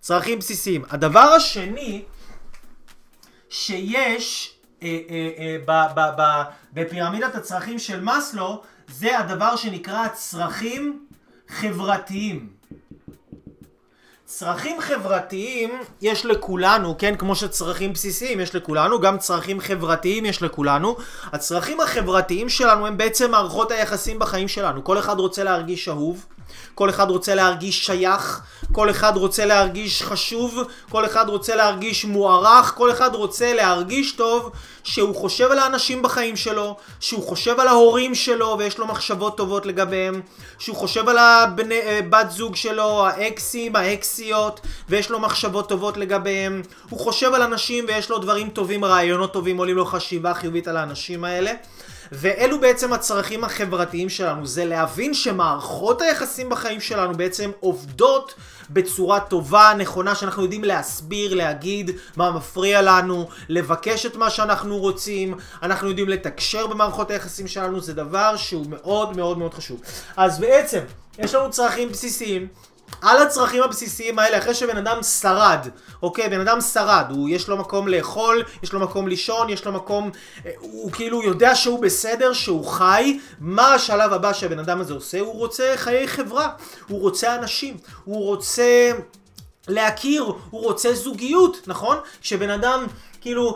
צרכים 0.00 0.38
בסיסיים. 0.38 0.84
הדבר 0.90 1.20
השני, 1.20 2.02
שיש 3.48 4.55
אה, 4.82 4.98
אה, 5.10 5.56
אה, 5.68 6.44
בפירמידת 6.72 7.34
הצרכים 7.34 7.78
של 7.78 8.00
מאסלו 8.00 8.62
זה 8.88 9.18
הדבר 9.18 9.56
שנקרא 9.56 10.08
צרכים 10.08 11.06
חברתיים. 11.48 12.56
צרכים 14.24 14.80
חברתיים 14.80 15.70
יש 16.02 16.26
לכולנו, 16.26 16.98
כן, 16.98 17.16
כמו 17.16 17.36
שצרכים 17.36 17.92
בסיסיים 17.92 18.40
יש 18.40 18.54
לכולנו, 18.54 19.00
גם 19.00 19.18
צרכים 19.18 19.60
חברתיים 19.60 20.24
יש 20.24 20.42
לכולנו. 20.42 20.96
הצרכים 21.24 21.80
החברתיים 21.80 22.48
שלנו 22.48 22.86
הם 22.86 22.96
בעצם 22.96 23.30
מערכות 23.30 23.70
היחסים 23.70 24.18
בחיים 24.18 24.48
שלנו. 24.48 24.84
כל 24.84 24.98
אחד 24.98 25.18
רוצה 25.18 25.44
להרגיש 25.44 25.88
אהוב, 25.88 26.26
כל 26.74 26.90
אחד 26.90 27.10
רוצה 27.10 27.34
להרגיש 27.34 27.86
שייך, 27.86 28.40
כל 28.72 28.90
אחד 28.90 29.16
רוצה 29.16 29.44
להרגיש 29.46 30.02
חשוב, 30.02 30.62
כל 30.90 31.06
אחד 31.06 31.28
רוצה 31.28 31.56
להרגיש 31.56 32.04
מוערך, 32.04 32.72
כל 32.76 32.90
אחד 32.90 33.14
רוצה 33.14 33.54
להרגיש 33.54 34.12
טוב 34.12 34.50
שהוא 34.84 35.14
חושב 35.14 35.52
על 35.52 35.58
האנשים 35.58 36.02
בחיים 36.02 36.36
שלו, 36.36 36.76
שהוא 37.00 37.22
חושב 37.22 37.60
על 37.60 37.68
ההורים 37.68 38.14
שלו 38.14 38.56
ויש 38.58 38.78
לו 38.78 38.86
מחשבות 38.86 39.36
טובות 39.36 39.66
לגביהם, 39.66 40.20
שהוא 40.58 40.76
חושב 40.76 41.08
על 41.08 41.18
הבת 41.18 42.26
אה, 42.26 42.30
זוג 42.30 42.56
שלו, 42.56 43.06
האקסים, 43.06 43.76
האקסיות, 43.76 44.60
ויש 44.88 45.10
לו 45.10 45.18
מחשבות 45.18 45.68
טובות 45.68 45.96
לגביהם, 45.96 46.62
הוא 46.90 47.00
חושב 47.00 47.34
על 47.34 47.42
אנשים 47.42 47.84
ויש 47.88 48.10
לו 48.10 48.18
דברים 48.18 48.48
טובים, 48.50 48.84
רעיונות 48.84 49.32
טובים, 49.32 49.58
עולים 49.58 49.76
לו 49.76 49.86
חשיבה 49.86 50.34
חיובית 50.34 50.68
על 50.68 50.76
האנשים 50.76 51.24
האלה. 51.24 51.52
ואלו 52.12 52.60
בעצם 52.60 52.92
הצרכים 52.92 53.44
החברתיים 53.44 54.08
שלנו, 54.08 54.46
זה 54.46 54.64
להבין 54.64 55.14
שמערכות 55.14 56.02
היחסים 56.02 56.48
בחיים 56.48 56.80
שלנו 56.80 57.14
בעצם 57.14 57.50
עובדות 57.60 58.34
בצורה 58.70 59.20
טובה, 59.20 59.72
נכונה, 59.78 60.14
שאנחנו 60.14 60.42
יודעים 60.42 60.64
להסביר, 60.64 61.34
להגיד 61.34 61.90
מה 62.16 62.30
מפריע 62.30 62.82
לנו, 62.82 63.28
לבקש 63.48 64.06
את 64.06 64.16
מה 64.16 64.30
שאנחנו 64.30 64.78
רוצים, 64.78 65.34
אנחנו 65.62 65.88
יודעים 65.88 66.08
לתקשר 66.08 66.66
במערכות 66.66 67.10
היחסים 67.10 67.48
שלנו, 67.48 67.80
זה 67.80 67.94
דבר 67.94 68.36
שהוא 68.36 68.66
מאוד 68.68 69.16
מאוד 69.16 69.38
מאוד 69.38 69.54
חשוב. 69.54 69.80
אז 70.16 70.38
בעצם, 70.38 70.80
יש 71.18 71.34
לנו 71.34 71.50
צרכים 71.50 71.88
בסיסיים. 71.88 72.48
על 73.02 73.22
הצרכים 73.22 73.62
הבסיסיים 73.62 74.18
האלה, 74.18 74.38
אחרי 74.38 74.54
שבן 74.54 74.76
אדם 74.76 75.02
שרד, 75.02 75.68
אוקיי, 76.02 76.28
בן 76.28 76.40
אדם 76.40 76.60
שרד, 76.60 77.06
הוא, 77.10 77.28
יש 77.28 77.48
לו 77.48 77.56
מקום 77.56 77.88
לאכול, 77.88 78.42
יש 78.62 78.72
לו 78.72 78.80
מקום 78.80 79.08
לישון, 79.08 79.50
יש 79.50 79.64
לו 79.64 79.72
מקום, 79.72 80.10
אה, 80.46 80.50
הוא 80.60 80.92
כאילו 80.92 81.22
יודע 81.22 81.54
שהוא 81.54 81.82
בסדר, 81.82 82.32
שהוא 82.32 82.66
חי, 82.66 83.18
מה 83.40 83.74
השלב 83.74 84.12
הבא 84.12 84.32
שהבן 84.32 84.58
אדם 84.58 84.80
הזה 84.80 84.94
עושה? 84.94 85.20
הוא 85.20 85.38
רוצה 85.38 85.72
חיי 85.76 86.08
חברה, 86.08 86.48
הוא 86.88 87.00
רוצה 87.00 87.34
אנשים, 87.34 87.76
הוא 88.04 88.24
רוצה... 88.24 88.92
להכיר, 89.68 90.32
הוא 90.50 90.62
רוצה 90.62 90.94
זוגיות, 90.94 91.56
נכון? 91.66 91.96
שבן 92.22 92.50
אדם 92.50 92.86
כאילו 93.26 93.54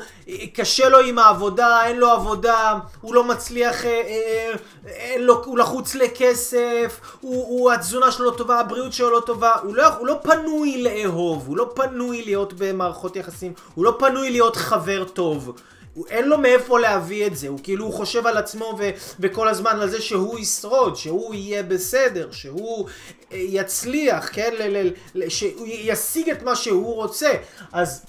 קשה 0.55 0.89
לו 0.89 0.99
עם 0.99 1.19
העבודה, 1.19 1.87
אין 1.87 1.97
לו 1.97 2.11
עבודה, 2.11 2.79
הוא 3.00 3.15
לא 3.15 3.25
מצליח, 3.25 3.85
אה, 3.85 3.91
אה, 3.91 4.53
אין 4.87 5.23
לו, 5.23 5.45
הוא 5.45 5.59
לחוץ 5.59 5.95
לכסף, 5.95 7.00
הוא, 7.21 7.47
הוא, 7.47 7.73
התזונה 7.73 8.12
שלו 8.12 8.31
לא 8.31 8.37
טובה, 8.37 8.61
הבריאות 8.61 8.93
שלו 8.93 9.11
לא 9.11 9.21
טובה, 9.21 9.53
הוא 9.62 9.75
לא, 9.75 9.87
הוא 9.87 10.07
לא 10.07 10.19
פנוי 10.23 10.83
לאהוב, 10.83 11.47
הוא 11.47 11.57
לא 11.57 11.71
פנוי 11.75 12.25
להיות 12.25 12.53
במערכות 12.53 13.17
יחסים, 13.17 13.53
הוא 13.75 13.85
לא 13.85 13.97
פנוי 13.99 14.31
להיות 14.31 14.57
חבר 14.57 15.05
טוב. 15.05 15.53
הוא, 15.95 16.07
אין 16.11 16.29
לו 16.29 16.39
מאיפה 16.39 16.81
להביא 16.81 17.27
את 17.27 17.37
זה, 17.37 17.49
הוא 17.49 17.59
כאילו 17.62 17.85
הוא 17.85 17.95
חושב 17.95 18.27
על 18.27 18.37
עצמו 18.37 18.77
ו, 18.79 18.91
וכל 19.21 19.49
הזמן 19.49 19.81
על 19.81 19.91
זה 19.91 20.00
שהוא 20.00 20.39
ישרוד, 20.39 20.97
שהוא 20.97 21.35
יהיה 21.35 21.62
בסדר, 21.62 22.29
שהוא 22.33 22.89
אה, 23.33 23.39
יצליח, 23.41 24.29
כן, 24.33 24.50
ל, 24.59 24.77
ל, 24.77 24.91
ל, 25.15 25.29
שהוא 25.29 25.67
ישיג 25.67 26.31
את 26.31 26.43
מה 26.43 26.57
שהוא 26.57 26.95
רוצה. 26.95 27.31
אז 27.73 28.05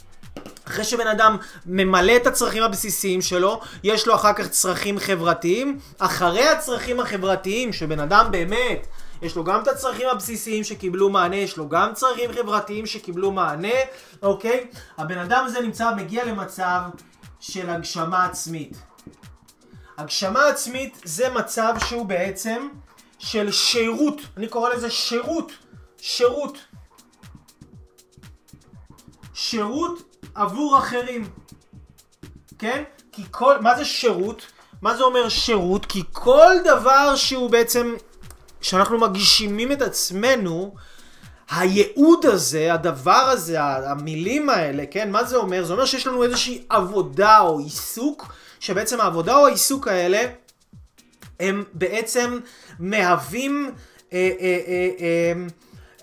אחרי 0.68 0.84
שבן 0.84 1.08
אדם 1.08 1.38
ממלא 1.66 2.16
את 2.16 2.28
הצרכים 2.28 2.64
הבסיסיים 2.64 3.22
שלו, 3.22 3.62
יש 3.84 4.08
לו 4.08 4.16
אחר 4.16 4.34
כך 4.34 4.48
צרכים 4.48 5.00
חברתיים. 5.00 5.80
אחרי 6.00 6.48
הצרכים 6.48 7.00
החברתיים, 7.00 7.74
שבן 7.74 8.00
אדם 8.00 8.28
באמת, 8.32 8.88
יש 9.22 9.36
לו 9.36 9.44
גם 9.44 9.62
את 9.64 9.68
הצרכים 9.68 10.08
הבסיסיים 10.08 10.64
שקיבלו 10.64 11.10
מענה, 11.10 11.36
יש 11.36 11.58
לו 11.58 11.70
גם 11.70 11.94
צרכים 11.94 12.32
חברתיים 12.34 12.86
שקיבלו 12.86 13.32
מענה, 13.32 13.74
אוקיי? 14.22 14.68
הבן 14.98 15.18
אדם 15.18 15.44
הזה 15.46 15.62
נמצא, 15.62 15.96
מגיע 15.96 16.26
למצב 16.26 16.82
של 17.40 17.70
הגשמה 17.70 18.26
עצמית. 18.26 18.78
הגשמה 19.98 20.48
עצמית 20.48 21.02
זה 21.04 21.30
מצב 21.30 21.74
שהוא 21.88 22.06
בעצם 22.06 22.68
של 23.20 23.52
שירות, 23.52 24.22
אני 24.38 24.48
קורא 24.48 24.70
לזה 24.70 24.90
שירות, 24.90 25.52
שירות. 25.98 26.58
שירות 29.34 30.11
עבור 30.36 30.78
אחרים, 30.78 31.30
כן? 32.60 32.84
כי 33.12 33.24
כל, 33.32 33.62
מה 33.62 33.78
זה 33.78 33.86
שירות? 33.86 34.46
מה 34.82 34.98
זה 34.98 35.04
אומר 35.04 35.30
שירות? 35.30 35.86
כי 35.86 36.04
כל 36.12 36.56
דבר 36.64 37.16
שהוא 37.16 37.50
בעצם, 37.50 37.96
שאנחנו 38.62 38.98
מגשימים 39.00 39.72
את 39.72 39.82
עצמנו, 39.82 40.76
הייעוד 41.52 42.26
הזה, 42.26 42.74
הדבר 42.74 43.12
הזה, 43.12 43.62
המילים 43.64 44.50
האלה, 44.50 44.84
כן, 44.92 45.12
מה 45.12 45.24
זה 45.24 45.38
אומר? 45.38 45.66
זה 45.66 45.74
אומר 45.74 45.86
שיש 45.86 46.08
לנו 46.08 46.24
איזושהי 46.24 46.64
עבודה 46.70 47.40
או 47.40 47.60
עיסוק, 47.60 48.34
שבעצם 48.60 49.02
העבודה 49.02 49.36
או 49.36 49.48
העיסוק 49.48 49.88
האלה, 49.88 50.22
הם 51.40 51.64
בעצם 51.74 52.40
מהווים, 52.80 53.72
אה, 54.14 54.30
אה, 54.40 54.58
אה, 54.68 54.90
אה, 55.00 55.34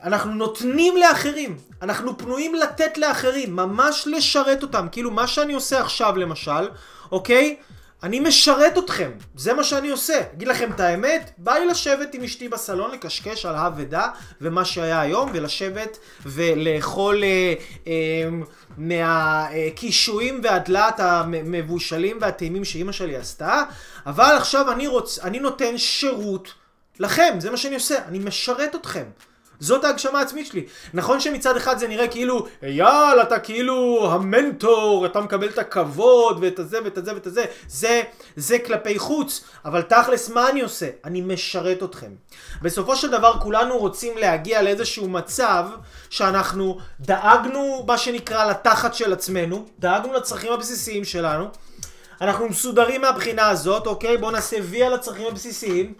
אנחנו 0.02 0.34
נותנים 0.34 0.96
לאחרים, 0.96 1.56
אנחנו 1.82 2.18
פנויים 2.18 2.54
לתת 2.54 2.98
לאחרים, 2.98 3.56
ממש 3.56 4.08
לשרת 4.10 4.62
אותם, 4.62 4.86
כאילו 4.92 5.10
מה 5.10 5.26
שאני 5.26 5.52
עושה 5.52 5.80
עכשיו 5.80 6.16
למשל, 6.16 6.68
אוקיי? 7.12 7.56
אני 8.02 8.20
משרת 8.20 8.78
אתכם, 8.78 9.10
זה 9.34 9.54
מה 9.54 9.64
שאני 9.64 9.88
עושה. 9.88 10.20
אגיד 10.34 10.48
לכם 10.48 10.70
את 10.72 10.80
האמת, 10.80 11.30
בא 11.38 11.52
לי 11.52 11.66
לשבת 11.66 12.14
עם 12.14 12.22
אשתי 12.22 12.48
בסלון, 12.48 12.90
לקשקש 12.90 13.46
על 13.46 13.54
הא 13.54 13.70
ודא 13.76 14.06
ומה 14.40 14.64
שהיה 14.64 15.00
היום, 15.00 15.30
ולשבת 15.34 15.98
ולאכול 16.26 17.24
אה, 17.24 17.54
אה, 17.86 18.28
מהקישואים 18.78 20.40
והדלת 20.42 21.00
המבושלים 21.00 22.18
והטעימים 22.20 22.64
שאימא 22.64 22.92
שלי 22.92 23.16
עשתה, 23.16 23.62
אבל 24.06 24.34
עכשיו 24.36 24.72
אני, 24.72 24.86
רוצ, 24.86 25.18
אני 25.18 25.38
נותן 25.38 25.78
שירות 25.78 26.54
לכם, 27.00 27.34
זה 27.38 27.50
מה 27.50 27.56
שאני 27.56 27.74
עושה, 27.74 28.04
אני 28.08 28.18
משרת 28.18 28.74
אתכם. 28.74 29.04
זאת 29.60 29.84
ההגשמה 29.84 30.18
העצמית 30.18 30.46
שלי. 30.46 30.64
נכון 30.94 31.20
שמצד 31.20 31.56
אחד 31.56 31.78
זה 31.78 31.88
נראה 31.88 32.08
כאילו, 32.08 32.46
אייל, 32.62 33.22
אתה 33.22 33.38
כאילו 33.38 34.08
המנטור, 34.12 35.06
אתה 35.06 35.20
מקבל 35.20 35.48
את 35.48 35.58
הכבוד 35.58 36.38
ואת 36.40 36.58
הזה 36.58 36.78
ואת 36.84 36.98
הזה 36.98 37.14
ואת 37.14 37.26
הזה, 37.26 37.44
זה, 37.68 38.02
זה 38.36 38.58
כלפי 38.58 38.98
חוץ, 38.98 39.44
אבל 39.64 39.82
תכלס 39.82 40.28
מה 40.28 40.48
אני 40.48 40.60
עושה? 40.60 40.86
אני 41.04 41.20
משרת 41.20 41.82
אתכם. 41.82 42.10
בסופו 42.62 42.96
של 42.96 43.10
דבר 43.10 43.32
כולנו 43.40 43.78
רוצים 43.78 44.18
להגיע 44.18 44.62
לאיזשהו 44.62 45.08
מצב 45.08 45.66
שאנחנו 46.10 46.78
דאגנו, 47.00 47.84
מה 47.86 47.98
שנקרא, 47.98 48.50
לתחת 48.50 48.94
של 48.94 49.12
עצמנו, 49.12 49.66
דאגנו 49.78 50.12
לצרכים 50.12 50.52
הבסיסיים 50.52 51.04
שלנו, 51.04 51.48
אנחנו 52.20 52.48
מסודרים 52.48 53.00
מהבחינה 53.00 53.48
הזאת, 53.48 53.86
אוקיי? 53.86 54.16
בואו 54.16 54.30
נעשה 54.30 54.56
וי 54.62 54.82
על 54.82 54.94
הצרכים 54.94 55.26
הבסיסיים. 55.26 55.94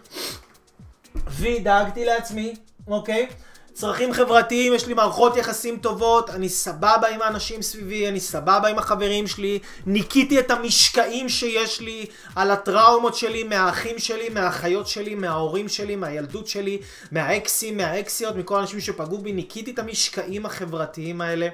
וי, 1.29 1.59
דאגתי 1.59 2.05
לעצמי, 2.05 2.53
אוקיי? 2.87 3.27
צרכים 3.73 4.13
חברתיים, 4.13 4.73
יש 4.73 4.87
לי 4.87 4.93
מערכות 4.93 5.37
יחסים 5.37 5.77
טובות, 5.77 6.29
אני 6.29 6.49
סבבה 6.49 7.07
עם 7.13 7.21
האנשים 7.21 7.61
סביבי, 7.61 8.07
אני 8.07 8.19
סבבה 8.19 8.67
עם 8.67 8.77
החברים 8.77 9.27
שלי, 9.27 9.59
ניקיתי 9.85 10.39
את 10.39 10.51
המשקעים 10.51 11.29
שיש 11.29 11.81
לי 11.81 12.05
על 12.35 12.51
הטראומות 12.51 13.15
שלי, 13.15 13.43
מהאחים 13.43 13.99
שלי, 13.99 14.29
מהאחיות 14.29 14.87
שלי, 14.87 15.15
מההורים 15.15 15.69
שלי, 15.69 15.95
מהילדות 15.95 16.47
שלי, 16.47 16.79
מהאקסים, 17.11 17.77
מהאקסיות, 17.77 18.35
מכל 18.35 18.57
האנשים 18.59 18.79
שפגעו 18.79 19.17
בי, 19.17 19.31
ניקיתי 19.31 19.71
את 19.71 19.79
המשקעים 19.79 20.45
החברתיים 20.45 21.21
האלה. 21.21 21.47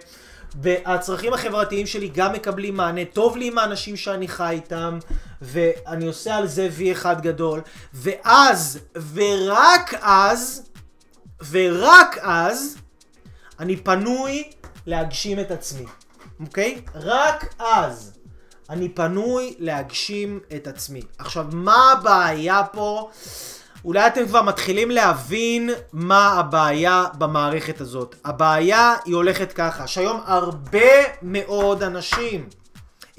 והצרכים 0.61 1.33
החברתיים 1.33 1.87
שלי 1.87 2.09
גם 2.13 2.33
מקבלים 2.33 2.77
מענה, 2.77 3.05
טוב 3.13 3.37
לי 3.37 3.47
עם 3.47 3.57
האנשים 3.57 3.95
שאני 3.95 4.27
חי 4.27 4.49
איתם, 4.49 4.99
ואני 5.41 6.07
עושה 6.07 6.35
על 6.35 6.47
זה 6.47 6.69
וי 6.71 6.91
אחד 6.91 7.21
גדול, 7.21 7.61
ואז, 7.93 8.79
ורק 9.13 9.93
אז, 10.01 10.69
ורק 11.49 12.17
אז 12.21 12.77
אני 13.59 13.77
פנוי 13.77 14.43
להגשים 14.85 15.39
את 15.39 15.51
עצמי, 15.51 15.85
אוקיי? 16.39 16.81
רק 16.95 17.53
אז 17.59 18.13
אני 18.69 18.89
פנוי 18.89 19.55
להגשים 19.59 20.39
את 20.55 20.67
עצמי. 20.67 21.01
עכשיו, 21.17 21.45
מה 21.51 21.91
הבעיה 21.91 22.63
פה? 22.63 23.09
אולי 23.85 24.07
אתם 24.07 24.27
כבר 24.27 24.41
מתחילים 24.41 24.91
להבין 24.91 25.69
מה 25.93 26.27
הבעיה 26.27 27.05
במערכת 27.17 27.81
הזאת. 27.81 28.15
הבעיה 28.25 28.95
היא 29.05 29.15
הולכת 29.15 29.53
ככה, 29.53 29.87
שהיום 29.87 30.21
הרבה 30.25 30.89
מאוד 31.21 31.83
אנשים 31.83 32.49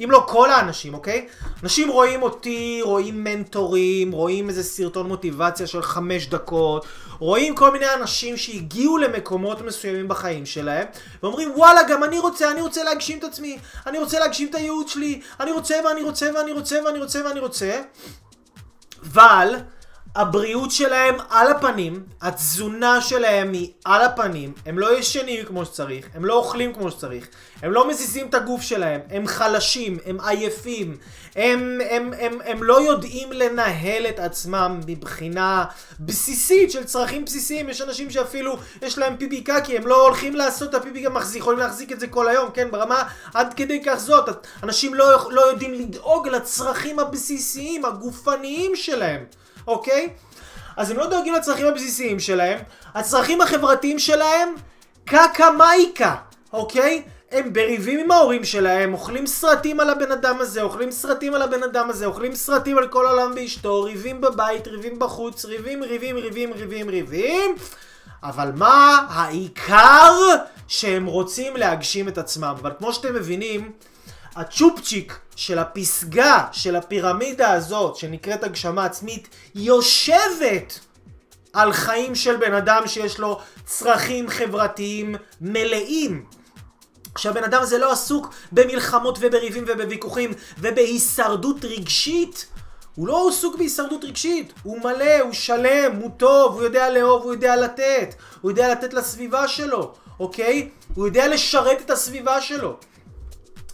אם 0.04 0.11
לא 0.11 0.25
כל 0.28 0.50
האנשים, 0.50 0.94
אוקיי? 0.94 1.28
אנשים 1.62 1.90
רואים 1.90 2.23
אותי, 2.23 2.80
רואים 2.82 3.25
מנטורים, 3.25 4.12
רואים 4.12 4.49
איזה 4.49 4.62
סרטון 4.62 5.08
מוטיבציה 5.08 5.66
של 5.66 5.82
חמש 5.82 6.26
דקות, 6.26 6.87
רואים 7.18 7.54
כל 7.54 7.70
מיני 7.73 7.94
אנשים 7.94 8.37
שהגיעו 8.37 8.99
למקומות 8.99 9.61
מסוימים 9.62 10.08
בחיים 10.08 10.46
שלהם, 10.46 10.87
ואומרים 11.23 11.52
וואלה 11.56 11.80
גם 11.88 12.04
אני 12.04 12.18
רוצה, 12.18 12.50
אני 12.50 12.61
רוצה 12.61 12.85
להגשים 12.85 13.18
את 13.18 13.25
עצמי, 13.25 13.58
אני 13.87 13.99
רוצה 13.99 14.18
להגשים 14.18 14.49
את 14.49 14.54
הייעוד 14.54 14.88
שלי, 14.88 15.20
אני 15.40 15.52
רוצה 15.52 15.75
ואני 15.85 16.02
רוצה 16.02 16.30
ואני 16.35 16.52
רוצה 16.52 16.78
ואני 16.85 16.99
רוצה 16.99 17.23
ואני 17.25 17.40
רוצה, 17.40 17.80
אבל 19.02 19.56
הבריאות 20.16 20.70
שלהם 20.70 21.14
על 21.30 21.50
הפנים, 21.50 22.02
התזונה 22.20 23.00
שלהם 23.00 23.52
היא 23.52 23.70
על 23.85 24.02
הפנים, 24.02 24.52
הם 24.66 24.78
לא 24.78 24.99
ישנים 24.99 25.44
כמו 25.44 25.64
שצריך, 25.64 26.08
הם 26.14 26.25
לא 26.25 26.35
אוכלים 26.35 26.75
כמו 26.75 26.90
שצריך, 26.90 27.28
הם 27.62 27.73
לא 27.73 27.88
מזיזים 27.88 28.26
את 28.26 28.35
הגוף 28.35 28.62
שלהם, 28.62 29.00
הם 29.11 29.26
חלשים, 29.26 29.99
הם 30.06 30.20
עייפים, 30.20 30.96
הם, 31.37 31.80
הם, 31.90 32.12
הם, 32.18 32.38
הם 32.44 32.62
לא 32.62 32.80
יודעים 32.80 33.32
לנהל 33.32 34.06
את 34.06 34.18
עצמם 34.18 34.80
מבחינה 34.87 35.64
בסיסית 36.00 36.70
של 36.70 36.85
צרכים 36.85 37.25
בסיסיים, 37.25 37.68
יש 37.68 37.82
אנשים 37.82 38.11
שאפילו 38.11 38.56
יש 38.82 38.99
להם 38.99 39.16
פיפי 39.16 39.40
קקי, 39.40 39.76
הם 39.76 39.87
לא 39.87 40.06
הולכים 40.06 40.37
לעשות 40.37 40.70
את 40.70 40.75
הפיפי 40.75 41.00
גם 41.00 41.14
מחזיק, 41.14 41.40
יכולים 41.40 41.58
להחזיק 41.58 41.92
את 41.92 42.00
זה 42.00 42.06
כל 42.06 42.28
היום, 42.28 42.50
כן, 42.54 42.70
ברמה 42.70 43.02
עד 43.35 43.54
כדי 43.54 43.82
כך 43.85 43.94
זאת, 43.94 44.46
אנשים 44.62 44.94
לא, 44.94 45.30
לא 45.30 45.40
יודעים 45.40 45.75
לדאוג 45.75 46.28
לצרכים 46.28 46.99
הבסיסיים, 46.99 47.85
הגופניים 47.85 48.76
שלהם. 48.76 49.25
אוקיי? 49.66 50.08
אז 50.76 50.90
הם 50.90 50.96
לא 50.96 51.06
דואגים 51.06 51.35
לצרכים 51.35 51.66
הבסיסיים 51.66 52.20
שלהם, 52.20 52.58
הצרכים 52.94 53.40
החברתיים 53.40 53.99
שלהם, 53.99 54.54
קקה 55.04 55.50
מייקה, 55.50 56.14
אוקיי? 56.52 57.02
הם 57.32 57.52
בריבים 57.52 57.99
עם 57.99 58.11
ההורים 58.11 58.44
שלהם, 58.44 58.92
אוכלים 58.92 59.26
סרטים 59.26 59.80
על 59.80 59.90
הבן 59.90 60.12
אדם 60.12 60.40
הזה, 60.40 60.62
אוכלים 60.62 60.90
סרטים 60.90 61.35
על 61.35 61.42
הבן 61.42 61.62
אדם 61.62 61.90
הזה, 61.90 62.06
אוכלים 62.06 62.35
סרטים 62.35 62.78
על 62.78 62.88
כל 62.88 63.06
העולם 63.06 63.32
ואשתו, 63.37 63.82
ריבים 63.82 64.20
בבית, 64.20 64.68
ריבים 64.68 64.99
בחוץ, 64.99 65.44
ריבים, 65.44 65.82
ריבים, 65.82 66.16
ריבים, 66.16 66.52
ריבים, 66.52 66.88
ריבים. 66.88 67.56
אבל 68.23 68.52
מה 68.54 69.06
העיקר 69.08 70.12
שהם 70.68 71.06
רוצים 71.06 71.56
להגשים 71.56 72.08
את 72.08 72.18
עצמם? 72.18 72.54
אבל 72.61 72.70
כמו 72.78 72.92
שאתם 72.92 73.14
מבינים, 73.14 73.73
הצ'ופצ'יק 74.37 75.19
של 75.37 75.59
הפסגה 75.59 76.47
של 76.52 76.76
הפירמידה 76.76 77.52
הזאת, 77.52 77.97
שנקראת 77.97 78.45
הגשמה 78.45 78.85
עצמית, 78.85 79.28
יושבת 79.55 80.81
על 81.52 81.73
חיים 81.73 82.14
של 82.14 82.37
בן 82.37 82.55
אדם 82.55 82.83
שיש 82.87 83.19
לו 83.19 83.40
צרכים 83.64 84.28
חברתיים 84.28 85.14
מלאים. 85.40 86.25
שהבן 87.19 87.45
אדם 87.45 87.62
הזה 87.62 87.78
לא 87.78 87.93
עסוק 87.93 88.35
במלחמות 88.52 89.19
ובריבים 89.21 89.64
ובוויכוחים 89.66 90.33
ובהישרדות 90.59 91.64
רגשית. 91.64 92.47
הוא 92.95 93.09
לא 93.09 93.28
עסוק 93.28 93.57
בהישרדות 93.57 94.05
רגשית, 94.05 94.52
הוא 94.62 94.81
מלא, 94.81 95.21
הוא 95.21 95.33
שלם, 95.33 95.97
הוא 96.00 96.11
טוב, 96.16 96.55
הוא 96.55 96.62
יודע 96.62 96.90
לאהוב, 96.90 97.23
הוא 97.23 97.33
יודע 97.33 97.57
לתת, 97.57 98.14
הוא 98.40 98.50
יודע 98.50 98.73
לתת 98.73 98.95
לסביבה 98.95 99.49
שלו, 99.49 99.93
אוקיי? 100.21 100.71
הוא 100.95 101.07
יודע 101.07 101.28
לשרת 101.28 101.81
את 101.81 101.90
הסביבה 101.90 102.40
שלו. 102.40 102.76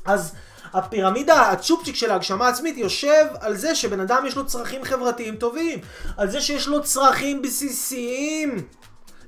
אז 0.04 0.32
הפירמידה, 0.74 1.40
הצ'ופצ'יק 1.40 1.96
של 1.96 2.10
ההגשמה 2.10 2.46
העצמית 2.46 2.76
יושב 2.76 3.26
על 3.40 3.56
זה 3.56 3.74
שבן 3.74 4.00
אדם 4.00 4.26
יש 4.26 4.36
לו 4.36 4.46
צרכים 4.46 4.84
חברתיים 4.84 5.36
טובים, 5.36 5.78
על 6.16 6.30
זה 6.30 6.40
שיש 6.40 6.68
לו 6.68 6.82
צרכים 6.82 7.42
בסיסיים. 7.42 8.64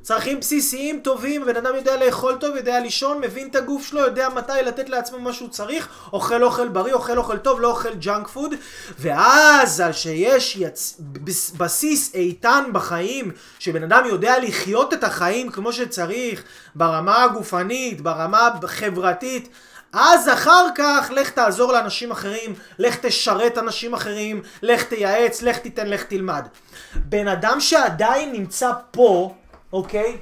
צרכים 0.04 0.40
בסיסיים 0.40 1.00
טובים, 1.00 1.44
בן 1.46 1.56
אדם 1.56 1.74
יודע 1.74 1.96
לאכול 1.96 2.36
טוב, 2.40 2.56
יודע 2.56 2.80
לישון, 2.80 3.20
מבין 3.20 3.48
את 3.48 3.56
הגוף 3.56 3.86
שלו, 3.86 4.00
יודע 4.00 4.28
מתי 4.28 4.52
לתת 4.66 4.88
לעצמו 4.88 5.18
מה 5.18 5.32
שהוא 5.32 5.48
צריך, 5.48 5.88
אוכל 6.12 6.42
אוכל 6.42 6.68
בריא, 6.68 6.92
אוכל 6.92 7.18
אוכל 7.18 7.38
טוב, 7.38 7.60
לא 7.60 7.70
אוכל 7.70 7.94
ג'אנק 7.94 8.28
פוד, 8.28 8.54
ואז 8.98 9.80
על 9.80 9.92
שיש 9.92 10.56
יצ... 10.56 11.00
בסיס 11.56 12.14
איתן 12.14 12.64
בחיים, 12.72 13.30
שבן 13.58 13.82
אדם 13.82 14.02
יודע 14.06 14.38
לחיות 14.38 14.94
את 14.94 15.04
החיים 15.04 15.50
כמו 15.50 15.72
שצריך, 15.72 16.42
ברמה 16.74 17.24
הגופנית, 17.24 18.00
ברמה 18.00 18.48
החברתית, 18.62 19.48
אז 19.94 20.28
אחר 20.28 20.66
כך 20.74 21.10
לך 21.14 21.30
תעזור 21.30 21.72
לאנשים 21.72 22.10
אחרים, 22.10 22.54
לך 22.78 22.96
תשרת 22.96 23.58
אנשים 23.58 23.94
אחרים, 23.94 24.42
לך 24.62 24.82
תייעץ, 24.82 25.42
לך 25.42 25.58
תיתן, 25.58 25.86
לך 25.86 26.02
תלמד. 26.02 26.46
בן 26.94 27.28
אדם 27.28 27.60
שעדיין 27.60 28.32
נמצא 28.32 28.72
פה, 28.90 29.34
אוקיי? 29.72 30.16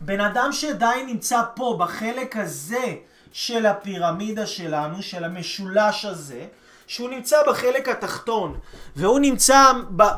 בן 0.00 0.20
אדם 0.20 0.52
שעדיין 0.52 1.06
נמצא 1.06 1.42
פה, 1.54 1.76
בחלק 1.78 2.36
הזה 2.36 2.94
של 3.32 3.66
הפירמידה 3.66 4.46
שלנו, 4.46 5.02
של 5.02 5.24
המשולש 5.24 6.04
הזה, 6.04 6.44
שהוא 6.86 7.10
נמצא 7.10 7.36
בחלק 7.46 7.88
התחתון, 7.88 8.58
והוא 8.96 9.18
נמצא 9.18 9.72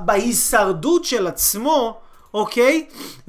בהישרדות 0.04 1.04
של 1.04 1.26
עצמו, 1.26 2.00
אוקיי? 2.34 2.86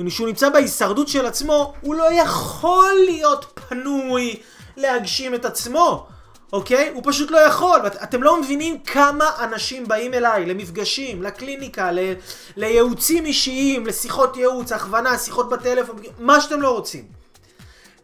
כשהוא 0.08 0.28
נמצא 0.28 0.50
בהישרדות 0.50 1.08
של 1.08 1.26
עצמו, 1.26 1.74
הוא 1.82 1.96
לא 1.96 2.14
יכול 2.14 2.94
להיות 3.06 3.62
פנוי 3.70 4.36
להגשים 4.80 5.36
את 5.36 5.46
עצמו. 5.46 6.08
אוקיי? 6.54 6.92
הוא 6.94 7.04
פשוט 7.06 7.32
לא 7.32 7.38
יכול. 7.38 7.80
אתם 7.88 8.24
לא 8.24 8.42
מבינים 8.42 8.80
כמה 8.80 9.26
אנשים 9.40 9.88
באים 9.88 10.14
אליי 10.14 10.46
למפגשים, 10.46 11.24
לקליניקה, 11.24 11.92
ל... 11.92 12.00
לייעוצים 12.58 13.26
אישיים, 13.26 13.86
לשיחות 13.86 14.38
ייעוץ, 14.38 14.72
הכוונה, 14.72 15.18
שיחות 15.18 15.50
בטלפון, 15.50 15.96
מה 16.20 16.42
שאתם 16.42 16.62
לא 16.62 16.72
רוצים. 16.72 17.20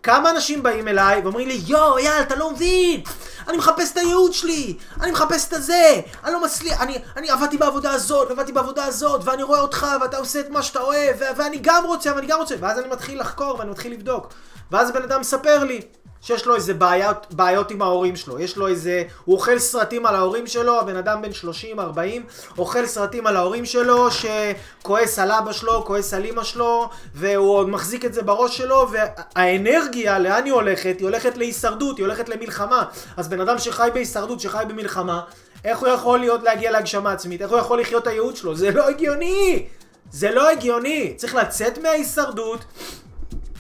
כמה 0.03 0.29
אנשים 0.29 0.63
באים 0.63 0.88
אליי 0.88 1.22
ואומרים 1.22 1.48
לי, 1.48 1.62
יואו, 1.67 1.98
אייל, 1.98 2.22
אתה 2.22 2.36
לא 2.36 2.51
מבין! 2.51 3.01
אני 3.48 3.58
מחפש 3.58 3.91
את 3.91 3.98
הייעוץ 3.98 4.36
שלי! 4.36 4.77
אני 5.01 5.12
מחפש 5.12 5.48
את 5.48 5.53
הזה! 5.53 6.01
אני 6.24 6.34
לא 6.34 6.44
מצליח, 6.44 6.82
אני, 6.82 6.98
אני 7.17 7.29
עבדתי 7.29 7.58
בעבודה 7.58 7.91
הזאת, 7.91 8.32
עבדתי 8.32 8.51
בעבודה 8.51 8.86
הזאת, 8.86 9.22
ואני 9.24 9.44
רואה 9.44 9.60
אותך, 9.60 9.88
ואתה 10.01 10.17
עושה 10.17 10.39
את 10.39 10.50
מה 10.50 10.63
שאתה 10.63 10.79
אוהב, 10.79 11.15
ו- 11.20 11.38
ואני 11.38 11.60
גם 11.62 11.86
רוצה, 11.86 12.15
ואני 12.15 12.27
גם 12.27 12.39
רוצה, 12.39 12.55
ואז 12.60 12.79
אני 12.79 12.88
מתחיל 12.88 13.20
לחקור, 13.20 13.55
ואני 13.60 13.72
מתחיל 13.72 13.94
לבדוק. 13.94 14.34
ואז 14.72 14.91
בן 14.91 15.03
אדם 15.03 15.22
מספר 15.22 15.63
לי, 15.63 15.82
שיש 16.25 16.46
לו 16.46 16.55
איזה 16.55 16.74
בעיות, 16.74 17.27
בעיות 17.32 17.72
עם 17.72 17.82
ההורים 17.82 18.15
שלו, 18.15 18.39
יש 18.39 18.58
לו 18.58 18.67
איזה, 18.67 19.03
הוא 19.25 19.36
אוכל 19.36 19.60
סרטים 19.60 20.05
על 20.05 20.15
ההורים 20.15 20.48
שלו, 20.48 20.79
הבן 20.79 20.96
אדם 20.96 21.22
בן 21.22 21.29
30-40, 21.77 22.58
אוכל 22.58 22.86
סרטים 22.86 23.27
על 23.27 23.38
ההורים 23.38 23.65
שלו, 23.65 24.08
שכועס 24.12 25.20
על 25.20 25.32
אבא 25.32 25.51
שלו, 25.51 25.86
כועס 25.86 26.13
על 26.13 26.25
אמא 26.25 26.44
שלו, 26.44 26.89
והוא 27.15 27.55
עוד 27.55 27.70
מחזיק 27.70 28.05
את 28.05 28.13
זה 28.13 28.22
בראש 28.22 28.58
שלו, 28.58 28.88
והאנרגיה, 28.91 30.20
לאן 30.20 30.46
היא 30.46 30.53
הולכת? 30.53 30.96
היא 30.98 31.05
הולכת 31.05 31.38
להישרדות, 31.38 31.98
היא 31.98 32.05
הולכת 32.05 32.29
למלחמה. 32.29 32.84
אז 33.17 33.27
בן 33.27 33.41
אדם 33.41 33.60
שחי 33.60 33.89
בהישרדות, 33.94 34.39
שחי 34.39 34.63
במלחמה, 34.67 35.22
איך 35.63 35.79
הוא 35.79 35.88
יכול 35.88 36.20
להיות 36.20 36.44
להגיע 36.44 36.72
להגשמה 36.72 37.12
עצמית? 37.12 37.41
איך 37.41 37.51
הוא 37.51 37.60
יכול 37.60 37.82
לחיות 37.82 38.03
את 38.03 38.08
הייעוד 38.08 38.36
שלו? 38.36 38.55
זה 38.55 38.72
לא 38.72 38.89
הגיוני! 38.89 39.65
זה 40.12 40.32
לא 40.32 40.50
הגיוני! 40.50 41.13
צריך 41.17 41.36
לצאת 41.36 41.77
מההישרדות, 41.77 42.65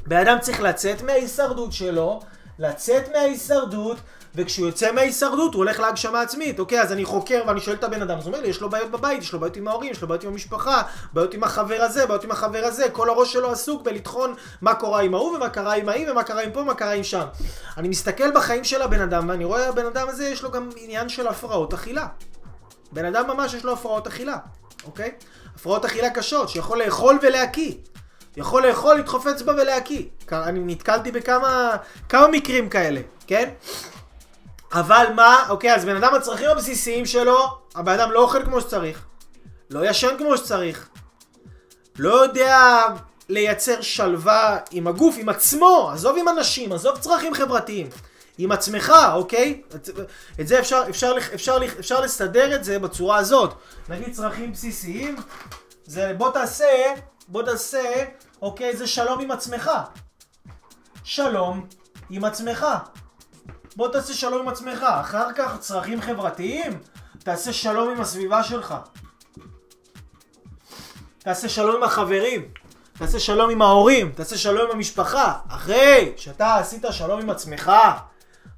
בן 0.07 0.17
אדם 0.17 0.37
צריך 0.41 0.61
לצאת 0.61 1.01
מההישרדות 1.01 1.73
שלו, 1.73 2.21
לצאת 2.59 3.09
מההישרדות, 3.13 3.97
וכשהוא 4.35 4.67
יוצא 4.67 4.91
מההישרדות 4.91 5.53
הוא 5.53 5.59
הולך 5.59 5.79
להגשמה 5.79 6.21
עצמית. 6.21 6.59
אוקיי, 6.59 6.81
אז 6.81 6.91
אני 6.91 7.05
חוקר 7.05 7.43
ואני 7.47 7.59
שואל 7.61 7.75
את 7.75 7.83
הבן 7.83 8.01
אדם, 8.01 8.17
אז 8.17 8.23
הוא 8.23 8.33
אומר 8.33 8.41
לי, 8.41 8.47
יש 8.47 8.61
לו 8.61 8.69
בעיות 8.69 8.91
בבית, 8.91 9.21
יש 9.21 9.33
לו 9.33 9.39
בעיות 9.39 9.57
עם 9.57 9.67
ההורים, 9.67 9.91
יש 9.91 10.01
לו 10.01 10.07
בעיות 10.07 10.23
עם 10.23 10.31
המשפחה, 10.31 10.81
בעיות 11.13 11.33
עם 11.33 11.43
החבר 11.43 11.81
הזה, 11.81 12.05
בעיות 12.05 12.23
עם 12.23 12.31
החבר 12.31 12.65
הזה, 12.65 12.89
כל 12.89 13.09
הראש 13.09 13.33
שלו 13.33 13.51
עסוק 13.51 13.83
בלטחון 13.83 14.35
מה 14.61 14.75
קורה 14.75 15.01
עם 15.01 15.13
ההוא 15.13 15.35
ומה 15.35 15.49
קרה 15.49 15.75
עם 15.75 15.89
ההיא 15.89 16.11
ומה 16.11 16.23
קרה 16.23 16.41
עם 16.41 16.51
פה 16.51 16.59
ומה 16.59 16.73
קרה 16.73 16.91
עם 16.91 17.03
שם. 17.03 17.25
אני 17.77 17.87
מסתכל 17.87 18.31
בחיים 18.31 18.63
של 18.63 18.81
הבן 18.81 19.01
אדם 19.01 19.29
ואני 19.29 19.45
רואה 19.45 19.69
הבן 19.69 19.85
אדם 19.85 20.09
הזה 20.09 20.27
יש 20.27 20.43
לו 20.43 20.51
גם 20.51 20.69
עניין 20.75 21.09
של 21.09 21.27
הפרעות 21.27 21.73
אכילה. 21.73 22.07
בן 22.91 23.05
אדם 23.05 23.27
ממש 23.27 23.53
יש 23.53 23.63
לו 23.63 23.73
הפרעות 23.73 24.07
אכילה, 24.07 24.37
אוקיי? 24.85 25.11
הפרעות 25.55 25.85
אכילה 25.85 26.09
קשות, 26.09 26.49
שיכול 26.49 26.83
לאכול 26.83 27.19
ולהקיא. 27.21 27.73
יכול 28.37 28.67
לאכול, 28.67 28.95
לדחוף 28.95 29.27
אצבע 29.27 29.53
ולהקיא. 29.53 30.03
אני 30.31 30.59
נתקלתי 30.59 31.11
בכמה 31.11 31.75
כמה 32.09 32.27
מקרים 32.27 32.69
כאלה, 32.69 33.01
כן? 33.27 33.49
אבל 34.73 35.05
מה, 35.15 35.45
אוקיי, 35.49 35.75
אז 35.75 35.85
בן 35.85 35.95
אדם 35.95 36.15
הצרכים 36.15 36.49
הבסיסיים 36.49 37.05
שלו, 37.05 37.47
הבן 37.75 37.93
אדם 37.93 38.11
לא 38.11 38.19
אוכל 38.19 38.45
כמו 38.45 38.61
שצריך, 38.61 39.05
לא 39.69 39.89
ישן 39.89 40.15
כמו 40.17 40.37
שצריך, 40.37 40.89
לא 41.99 42.23
יודע 42.23 42.83
לייצר 43.29 43.81
שלווה 43.81 44.57
עם 44.71 44.87
הגוף, 44.87 45.15
עם 45.19 45.29
עצמו, 45.29 45.89
עזוב 45.93 46.17
עם 46.17 46.29
אנשים, 46.29 46.73
עזוב 46.73 46.97
צרכים 46.97 47.33
חברתיים. 47.33 47.89
עם 48.37 48.51
עצמך, 48.51 48.93
אוקיי? 49.13 49.61
את 50.39 50.47
זה 50.47 50.59
אפשר, 50.59 50.83
אפשר, 50.89 51.13
אפשר, 51.33 51.57
אפשר 51.79 52.01
לסדר 52.01 52.55
את 52.55 52.63
זה 52.63 52.79
בצורה 52.79 53.17
הזאת. 53.17 53.53
נגיד 53.89 54.13
צרכים 54.13 54.51
בסיסיים, 54.51 55.15
זה 55.85 56.13
בוא 56.17 56.31
תעשה, 56.31 56.93
בוא 57.27 57.43
תעשה 57.43 58.03
אוקיי? 58.41 58.77
זה 58.77 58.87
שלום 58.87 59.21
עם 59.21 59.31
עצמך. 59.31 59.71
שלום 61.03 61.67
עם 62.09 62.25
עצמך. 62.25 62.65
בוא 63.75 63.87
תעשה 63.87 64.13
שלום 64.13 64.41
עם 64.41 64.47
עצמך. 64.47 64.83
אחר 64.83 65.33
כך 65.35 65.59
צרכים 65.59 66.01
חברתיים, 66.01 66.79
תעשה 67.19 67.53
שלום 67.53 67.89
עם 67.89 68.01
הסביבה 68.01 68.43
שלך. 68.43 68.75
תעשה 71.19 71.49
שלום 71.49 71.75
עם 71.75 71.83
החברים. 71.83 72.45
תעשה 72.97 73.19
שלום 73.19 73.49
עם 73.49 73.61
ההורים. 73.61 74.11
תעשה 74.11 74.37
שלום 74.37 74.69
עם 74.69 74.75
המשפחה. 74.75 75.33
אחרי 75.49 76.13
שאתה 76.17 76.55
עשית 76.55 76.85
שלום 76.91 77.21
עם 77.21 77.29
עצמך, 77.29 77.71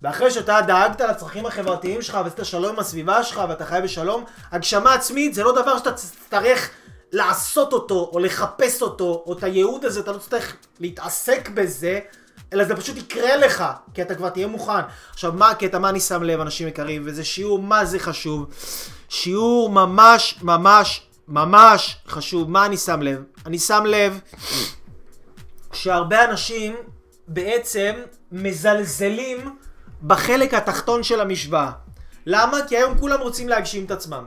ואחרי 0.01 0.31
שאתה 0.31 0.61
דאגת 0.61 1.01
לצרכים 1.01 1.45
החברתיים 1.45 2.01
שלך 2.01 2.17
ועשית 2.23 2.45
שלום 2.45 2.73
עם 2.73 2.79
הסביבה 2.79 3.23
שלך 3.23 3.41
ואתה 3.49 3.65
חי 3.65 3.79
בשלום, 3.83 4.23
הגשמה 4.51 4.93
עצמית 4.93 5.33
זה 5.33 5.43
לא 5.43 5.61
דבר 5.61 5.77
שאתה 5.77 5.91
תצטרך 5.91 6.69
לעשות 7.11 7.73
אותו, 7.73 8.09
או 8.13 8.19
לחפש 8.19 8.81
אותו, 8.81 9.23
או 9.25 9.33
את 9.33 9.43
הייעוד 9.43 9.85
הזה, 9.85 9.99
אתה 9.99 10.11
לא 10.11 10.17
צריך 10.17 10.55
להתעסק 10.79 11.49
בזה, 11.49 11.99
אלא 12.53 12.63
זה 12.63 12.75
פשוט 12.75 12.97
יקרה 12.97 13.35
לך, 13.35 13.63
כי 13.93 14.01
אתה 14.01 14.15
כבר 14.15 14.29
תהיה 14.29 14.47
מוכן. 14.47 14.81
עכשיו, 15.09 15.33
מה 15.33 15.49
הקטע, 15.49 15.79
מה 15.79 15.89
אני 15.89 15.99
שם 15.99 16.23
לב, 16.23 16.39
אנשים 16.41 16.67
יקרים, 16.67 17.01
וזה 17.05 17.23
שיעור 17.23 17.59
מה 17.59 17.85
זה 17.85 17.99
חשוב. 17.99 18.45
שיעור 19.09 19.69
ממש, 19.69 20.39
ממש, 20.41 21.07
ממש 21.27 21.97
חשוב. 22.07 22.49
מה 22.49 22.65
אני 22.65 22.77
שם 22.77 23.01
לב? 23.01 23.23
אני 23.45 23.59
שם 23.59 23.83
לב 23.85 24.19
שהרבה 25.73 26.25
אנשים 26.25 26.75
בעצם 27.27 27.93
מזלזלים 28.31 29.57
בחלק 30.03 30.53
התחתון 30.53 31.03
של 31.03 31.21
המשוואה. 31.21 31.71
למה? 32.25 32.57
כי 32.67 32.77
היום 32.77 32.97
כולם 32.99 33.21
רוצים 33.21 33.49
להגשים 33.49 33.85
את 33.85 33.91
עצמם. 33.91 34.23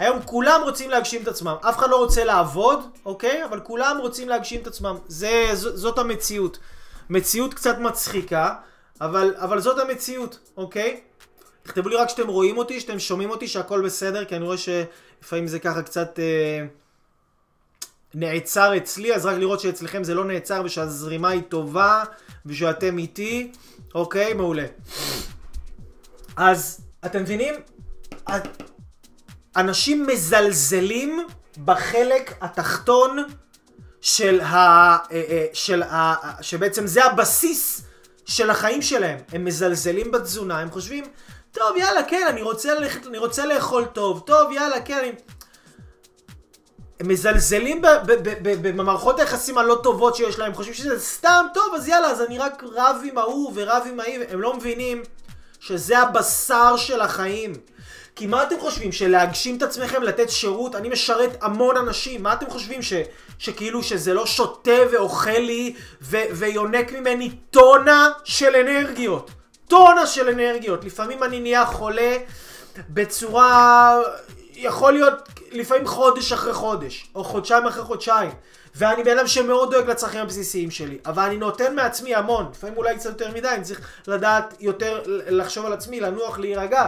היום 0.00 0.18
כולם 0.24 0.60
רוצים 0.64 0.90
להגשים 0.90 1.22
את 1.22 1.28
עצמם. 1.28 1.56
אף 1.60 1.78
אחד 1.78 1.90
לא 1.90 1.96
רוצה 1.96 2.24
לעבוד, 2.24 2.78
אוקיי? 3.04 3.44
אבל 3.44 3.60
כולם 3.60 3.96
רוצים 4.00 4.28
להגשים 4.28 4.60
את 4.62 4.66
עצמם. 4.66 4.96
זה, 5.08 5.50
ז, 5.52 5.60
זאת 5.60 5.98
המציאות. 5.98 6.58
מציאות 7.10 7.54
קצת 7.54 7.78
מצחיקה, 7.78 8.54
אבל, 9.00 9.34
אבל 9.36 9.60
זאת 9.60 9.78
המציאות, 9.78 10.38
אוקיי? 10.56 11.00
תכתבו 11.62 11.88
לי 11.88 11.96
רק 11.96 12.08
שאתם 12.08 12.28
רואים 12.28 12.58
אותי, 12.58 12.80
שאתם 12.80 12.98
שומעים 12.98 13.30
אותי, 13.30 13.48
שהכל 13.48 13.84
בסדר, 13.84 14.24
כי 14.24 14.36
אני 14.36 14.44
רואה 14.44 14.56
שלפעמים 14.56 15.46
זה 15.46 15.58
ככה 15.58 15.82
קצת 15.82 16.18
אה, 16.18 16.66
נעצר 18.14 18.76
אצלי, 18.76 19.14
אז 19.14 19.26
רק 19.26 19.36
לראות 19.36 19.60
שאצלכם 19.60 20.04
זה 20.04 20.14
לא 20.14 20.24
נעצר 20.24 20.62
ושהזרימה 20.64 21.28
היא 21.28 21.42
טובה 21.48 22.04
ושאתם 22.46 22.98
איתי, 22.98 23.52
אוקיי? 23.94 24.32
מעולה. 24.32 24.66
אז 26.36 26.80
אתם 27.04 27.22
מבינים? 27.22 27.54
אנשים 29.56 30.06
מזלזלים 30.06 31.26
בחלק 31.64 32.34
התחתון 32.40 33.24
של 34.00 34.40
ה... 34.40 34.56
אה, 34.56 34.96
אה, 35.12 35.46
של 35.52 35.82
ה... 35.82 36.14
שבעצם 36.42 36.86
זה 36.86 37.04
הבסיס 37.04 37.82
של 38.26 38.50
החיים 38.50 38.82
שלהם. 38.82 39.18
הם 39.32 39.44
מזלזלים 39.44 40.10
בתזונה, 40.10 40.58
הם 40.58 40.70
חושבים, 40.70 41.04
טוב, 41.52 41.76
יאללה, 41.76 42.02
כן, 42.02 42.26
אני 42.28 42.42
רוצה, 42.42 42.74
ללכת, 42.74 43.06
אני 43.06 43.18
רוצה 43.18 43.46
לאכול 43.46 43.84
טוב, 43.84 44.22
טוב, 44.26 44.52
יאללה, 44.52 44.80
כן, 44.80 44.98
אני... 44.98 45.12
הם 47.00 47.08
מזלזלים 47.08 47.82
במערכות 48.62 49.20
היחסים 49.20 49.58
הלא 49.58 49.80
טובות 49.82 50.16
שיש 50.16 50.38
להם, 50.38 50.54
חושבים 50.54 50.74
שזה 50.74 51.00
סתם 51.00 51.46
טוב, 51.54 51.74
אז 51.74 51.88
יאללה, 51.88 52.10
אז 52.10 52.20
אני 52.20 52.38
רק 52.38 52.62
רב 52.76 52.96
עם 53.04 53.18
ההוא 53.18 53.52
ורב 53.54 53.82
עם 53.86 54.00
ההיא, 54.00 54.20
הם 54.28 54.40
לא 54.40 54.56
מבינים 54.56 55.02
שזה 55.60 55.98
הבשר 55.98 56.76
של 56.76 57.00
החיים. 57.00 57.52
כי 58.16 58.26
מה 58.26 58.42
אתם 58.42 58.60
חושבים? 58.60 58.92
שלהגשים 58.92 59.56
את 59.56 59.62
עצמכם, 59.62 60.02
לתת 60.02 60.30
שירות? 60.30 60.76
אני 60.76 60.88
משרת 60.88 61.38
המון 61.40 61.76
אנשים, 61.76 62.22
מה 62.22 62.32
אתם 62.32 62.50
חושבים? 62.50 62.82
ש, 62.82 62.92
שכאילו 63.38 63.82
שזה 63.82 64.14
לא 64.14 64.26
שותה 64.26 64.70
ואוכל 64.92 65.30
לי 65.30 65.74
ו, 66.02 66.16
ויונק 66.32 66.92
ממני 66.92 67.30
טונה 67.50 68.08
של 68.24 68.56
אנרגיות. 68.56 69.30
טונה 69.68 70.06
של 70.06 70.28
אנרגיות. 70.28 70.84
לפעמים 70.84 71.22
אני 71.22 71.40
נהיה 71.40 71.66
חולה 71.66 72.16
בצורה... 72.88 73.98
יכול 74.54 74.92
להיות 74.92 75.14
לפעמים 75.52 75.86
חודש 75.86 76.32
אחרי 76.32 76.52
חודש, 76.52 77.06
או 77.14 77.24
חודשיים 77.24 77.66
אחרי 77.66 77.82
חודשיים. 77.82 78.30
ואני 78.74 79.02
בן 79.02 79.18
אדם 79.18 79.26
שמאוד 79.26 79.70
דואג 79.70 79.90
לצרכים 79.90 80.20
הבסיסיים 80.20 80.70
שלי, 80.70 80.98
אבל 81.06 81.22
אני 81.22 81.36
נותן 81.36 81.74
מעצמי 81.74 82.14
המון, 82.14 82.48
לפעמים 82.52 82.76
אולי 82.76 82.96
קצת 82.96 83.10
יותר 83.10 83.30
מדי, 83.34 83.48
אני 83.48 83.64
צריך 83.64 83.80
לדעת 84.06 84.54
יותר 84.60 85.02
לחשוב 85.06 85.66
על 85.66 85.72
עצמי, 85.72 86.00
לנוח, 86.00 86.38
להירגע. 86.38 86.86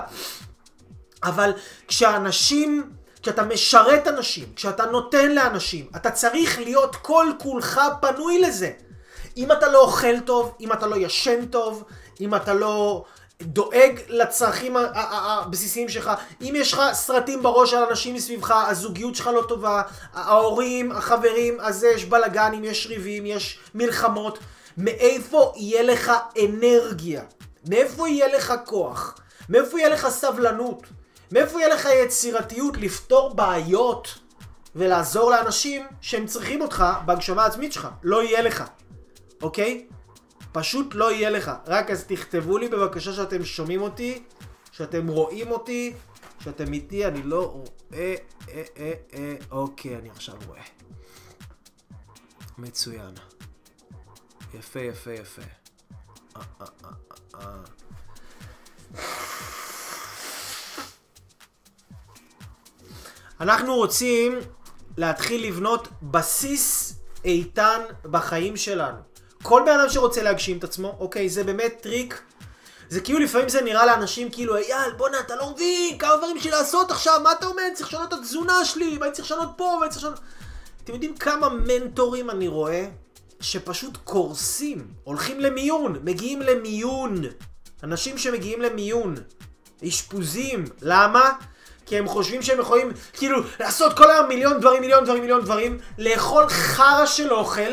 אבל 1.23 1.53
כשאנשים, 1.89 2.91
כשאתה 3.23 3.43
משרת 3.43 4.09
אנשים, 4.09 4.47
כשאתה 4.57 4.87
נותן 4.87 5.33
לאנשים, 5.35 5.87
אתה 5.97 6.11
צריך 6.11 6.59
להיות 6.59 6.97
כל 6.97 7.27
כולך 7.39 7.81
פנוי 8.01 8.41
לזה. 8.41 8.71
אם 9.37 9.53
אתה 9.53 9.69
לא 9.69 9.81
אוכל 9.81 10.21
טוב, 10.21 10.55
אם 10.61 10.73
אתה 10.73 10.87
לא 10.87 10.97
ישן 10.97 11.47
טוב, 11.47 11.85
אם 12.21 12.35
אתה 12.35 12.55
לא 12.55 13.05
דואג 13.43 14.01
לצרכים 14.09 14.77
הבסיסיים 14.95 15.89
שלך, 15.89 16.11
אם 16.41 16.53
יש 16.57 16.73
לך 16.73 16.83
סרטים 16.93 17.43
בראש 17.43 17.75
על 17.75 17.85
אנשים 17.85 18.15
מסביבך, 18.15 18.51
הזוגיות 18.69 19.15
שלך 19.15 19.27
לא 19.27 19.45
טובה, 19.49 19.83
ההורים, 20.15 20.93
החברים, 20.93 21.61
אז 21.61 21.85
יש 21.85 22.05
בלאגנים, 22.05 22.65
יש 22.65 22.87
ריבים, 22.87 23.27
יש 23.27 23.59
מלחמות, 23.75 24.39
מאיפה 24.77 25.53
יהיה 25.57 25.83
לך 25.83 26.13
אנרגיה? 26.45 27.23
מאיפה 27.69 28.09
יהיה 28.09 28.37
לך 28.37 28.55
כוח? 28.65 29.15
מאיפה 29.49 29.79
יהיה 29.79 29.89
לך 29.89 30.09
סבלנות? 30.09 30.87
מאיפה 31.33 31.61
יהיה 31.61 31.75
לך 31.75 31.89
יצירתיות 32.05 32.77
לפתור 32.77 33.35
בעיות 33.35 34.19
ולעזור 34.75 35.31
לאנשים 35.31 35.87
שהם 36.01 36.27
צריכים 36.27 36.61
אותך 36.61 36.85
בהגשמה 37.05 37.43
העצמית 37.43 37.73
שלך? 37.73 37.89
לא 38.03 38.23
יהיה 38.23 38.43
לך, 38.43 38.65
אוקיי? 39.43 39.87
פשוט 40.53 40.95
לא 40.95 41.13
יהיה 41.13 41.31
לך. 41.31 41.51
רק 41.67 41.91
אז 41.91 42.05
תכתבו 42.05 42.59
לי 42.59 42.69
בבקשה 42.69 43.13
שאתם 43.13 43.45
שומעים 43.45 43.83
אותי, 43.83 44.23
שאתם 44.73 45.09
רואים 45.09 45.51
אותי, 45.51 45.95
שאתם 46.45 46.73
איתי, 46.73 47.07
אני 47.07 47.23
לא 47.23 47.53
רואה, 47.53 48.15
אה, 48.49 48.63
אה, 48.77 48.93
אה, 49.15 49.35
אוקיי, 49.51 49.97
אני 49.97 50.11
עכשיו 50.11 50.35
רואה. 50.47 50.63
מצוין. 52.59 53.15
יפה, 54.55 54.81
יפה, 54.81 55.13
יפה. 55.13 55.43
אה, 56.37 56.43
אה, 56.61 56.67
אה, 56.85 57.41
אה. 58.95 59.03
אנחנו 63.43 63.75
רוצים 63.75 64.39
להתחיל 64.97 65.47
לבנות 65.47 65.89
בסיס 66.03 66.95
איתן 67.25 67.81
בחיים 68.05 68.57
שלנו. 68.57 68.99
כל 69.43 69.63
בן 69.67 69.81
אדם 69.81 69.89
שרוצה 69.89 70.23
להגשים 70.23 70.59
את 70.59 70.65
עצמו, 70.65 70.97
אוקיי, 71.01 71.29
זה 71.29 71.45
באמת 71.45 71.79
טריק. 71.81 72.23
זה 72.89 73.01
כאילו 73.01 73.19
לפעמים 73.19 73.49
זה 73.49 73.61
נראה 73.61 73.87
לאנשים 73.87 74.31
כאילו, 74.31 74.57
אייל, 74.57 74.93
בואנה, 74.97 75.21
אתה 75.21 75.37
לא 75.37 75.51
מבין, 75.51 75.99
כמה 75.99 76.17
דברים 76.17 76.41
שלי 76.41 76.51
לעשות 76.51 76.91
עכשיו, 76.91 77.21
מה 77.23 77.33
אתה 77.33 77.47
אומר? 77.47 77.63
אני 77.67 77.75
צריך 77.75 77.89
לשנות 77.89 78.09
את 78.09 78.19
התזונה 78.19 78.65
שלי, 78.65 78.99
ואני 79.01 79.13
צריך 79.13 79.27
לשנות 79.31 79.49
פה, 79.57 79.65
ואני 79.65 79.91
צריך 79.91 80.05
לשנות... 80.05 80.21
אתם 80.85 80.93
יודעים 80.93 81.17
כמה 81.17 81.49
מנטורים 81.49 82.31
אני 82.31 82.49
רואה 82.49 82.89
שפשוט 83.41 83.97
קורסים, 84.05 84.89
הולכים 85.05 85.41
למיון, 85.41 85.99
מגיעים 86.03 86.43
למיון. 86.43 87.23
אנשים 87.83 88.19
שמגיעים 88.19 88.61
למיון, 88.61 89.15
אשפוזים, 89.89 90.65
למה? 90.83 91.31
כי 91.93 91.99
הם 91.99 92.09
חושבים 92.09 92.43
שהם 92.43 92.61
יכולים 92.61 92.93
כאילו 93.13 93.39
לעשות 93.61 93.97
כל 93.97 94.11
היום 94.11 94.29
מיליון 94.29 94.61
דברים, 94.61 94.81
מיליון 94.81 95.05
דברים, 95.05 95.21
מיליון 95.21 95.43
דברים, 95.43 95.79
לאכול 95.99 96.49
חרא 96.49 97.07
של 97.07 97.33
אוכל, 97.33 97.73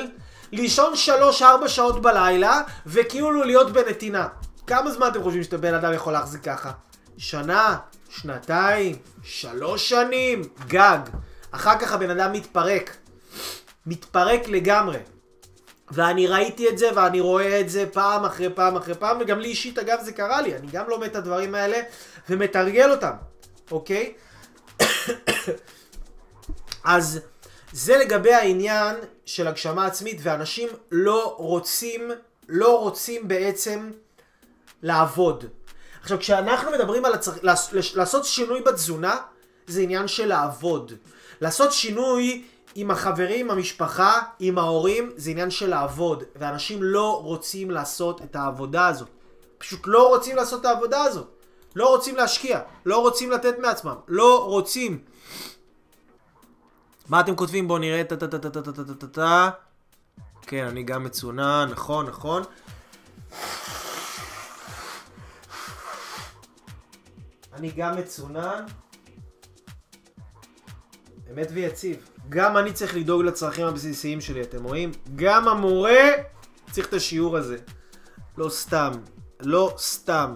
לישון 0.51 0.95
שלוש-ארבע 0.95 1.67
שעות 1.67 2.01
בלילה, 2.01 2.61
וכאילו 2.85 3.43
להיות 3.43 3.71
בנתינה. 3.71 4.27
כמה 4.67 4.91
זמן 4.91 5.07
אתם 5.07 5.23
חושבים 5.23 5.43
שאתה 5.43 5.57
בן 5.57 5.73
אדם 5.73 5.93
יכול 5.93 6.13
להחזיק 6.13 6.43
ככה? 6.43 6.71
שנה? 7.17 7.77
שנתיים? 8.09 8.95
שלוש 9.23 9.89
שנים? 9.89 10.41
גג. 10.67 10.99
אחר 11.51 11.77
כך 11.79 11.93
הבן 11.93 12.09
אדם 12.09 12.31
מתפרק. 12.31 12.97
מתפרק 13.85 14.47
לגמרי. 14.47 14.99
ואני 15.91 16.27
ראיתי 16.27 16.69
את 16.69 16.77
זה 16.77 16.89
ואני 16.95 17.19
רואה 17.19 17.59
את 17.59 17.69
זה 17.69 17.85
פעם 17.93 18.25
אחרי 18.25 18.49
פעם 18.49 18.75
אחרי 18.75 18.95
פעם, 18.95 19.17
וגם 19.21 19.39
לי 19.39 19.47
אישית 19.47 19.79
אגב 19.79 19.99
זה 20.01 20.11
קרה 20.11 20.41
לי, 20.41 20.55
אני 20.55 20.67
גם 20.71 20.89
לומד 20.89 21.07
את 21.07 21.15
הדברים 21.15 21.55
האלה 21.55 21.77
ומתרגל 22.29 22.91
אותם. 22.91 23.28
אוקיי? 23.71 24.13
אז 26.83 27.19
זה 27.71 27.97
לגבי 27.97 28.33
העניין 28.33 28.95
של 29.25 29.47
הגשמה 29.47 29.85
עצמית, 29.85 30.19
ואנשים 30.23 30.69
לא 30.91 31.35
רוצים, 31.37 32.11
לא 32.49 32.79
רוצים 32.79 33.27
בעצם 33.27 33.91
לעבוד. 34.81 35.45
עכשיו, 36.01 36.19
כשאנחנו 36.19 36.71
מדברים 36.71 37.05
על 37.05 37.13
הצר... 37.13 37.31
לעשות 37.95 38.25
שינוי 38.25 38.61
בתזונה, 38.61 39.17
זה 39.67 39.81
עניין 39.81 40.07
של 40.07 40.25
לעבוד. 40.25 40.93
לעשות 41.41 41.73
שינוי 41.73 42.45
עם 42.75 42.91
החברים, 42.91 43.51
המשפחה, 43.51 44.21
עם 44.39 44.57
ההורים, 44.57 45.11
זה 45.15 45.29
עניין 45.29 45.51
של 45.51 45.69
לעבוד. 45.69 46.23
ואנשים 46.35 46.83
לא 46.83 47.21
רוצים 47.23 47.71
לעשות 47.71 48.21
את 48.21 48.35
העבודה 48.35 48.87
הזאת. 48.87 49.09
פשוט 49.57 49.79
לא 49.85 50.07
רוצים 50.07 50.35
לעשות 50.35 50.61
את 50.61 50.65
העבודה 50.65 51.03
הזאת. 51.03 51.38
לא 51.79 51.89
רוצים 51.89 52.15
להשקיע, 52.15 52.59
לא 52.85 53.01
רוצים 53.01 53.31
לתת 53.31 53.59
מעצמם, 53.59 53.95
לא 54.07 54.45
רוצים. 54.45 55.03
מה 57.09 57.19
אתם 57.19 57.35
כותבים? 57.35 57.67
בואו 57.67 57.79
נראה, 57.79 58.03
טה-טה-טה-טה-טה-טה-טה. 58.03 58.93
טה 58.93 59.07
טה 59.07 59.49
כן, 60.41 60.65
אני 60.65 60.83
גם 60.83 61.03
מצונן, 61.03 61.69
נכון, 61.71 62.05
נכון. 62.05 62.43
אני 67.53 67.71
גם 67.71 67.97
מצונן. 67.97 68.65
אמת 71.31 71.47
ויציב. 71.53 72.09
גם 72.29 72.57
אני 72.57 72.73
צריך 72.73 72.95
לדאוג 72.95 73.21
לצרכים 73.21 73.65
הבסיסיים 73.65 74.21
שלי, 74.21 74.41
אתם 74.41 74.63
רואים? 74.63 74.91
גם 75.15 75.47
המורה 75.47 76.09
צריך 76.71 76.87
את 76.87 76.93
השיעור 76.93 77.37
הזה. 77.37 77.57
לא 78.37 78.49
סתם. 78.49 78.91
לא 79.39 79.73
סתם. 79.77 80.35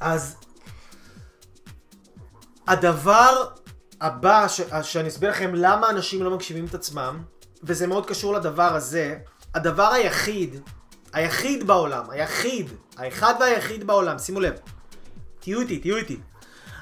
אז 0.00 0.36
הדבר 2.66 3.44
הבא 4.00 4.48
ש... 4.48 4.60
שאני 4.82 5.08
אסביר 5.08 5.30
לכם 5.30 5.54
למה 5.54 5.90
אנשים 5.90 6.22
לא 6.22 6.30
מקשיבים 6.30 6.64
את 6.64 6.74
עצמם, 6.74 7.22
וזה 7.62 7.86
מאוד 7.86 8.06
קשור 8.06 8.34
לדבר 8.34 8.74
הזה, 8.74 9.18
הדבר 9.54 9.86
היחיד, 9.92 10.60
היחיד 11.12 11.66
בעולם, 11.66 12.10
היחיד, 12.10 12.70
האחד 12.96 13.34
והיחיד 13.40 13.86
בעולם, 13.86 14.18
שימו 14.18 14.40
לב, 14.40 14.54
תהיו 15.40 15.60
איתי, 15.60 15.78
תהיו 15.78 15.96
איתי. 15.96 16.20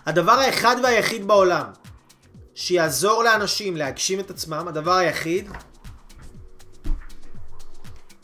הדבר 0.06 0.32
האחד 0.32 0.76
והיחיד 0.82 1.26
בעולם 1.26 1.66
שיעזור 2.54 3.24
לאנשים 3.24 3.76
להגשים 3.76 4.20
את 4.20 4.30
עצמם, 4.30 4.68
הדבר 4.68 4.92
היחיד 4.92 5.50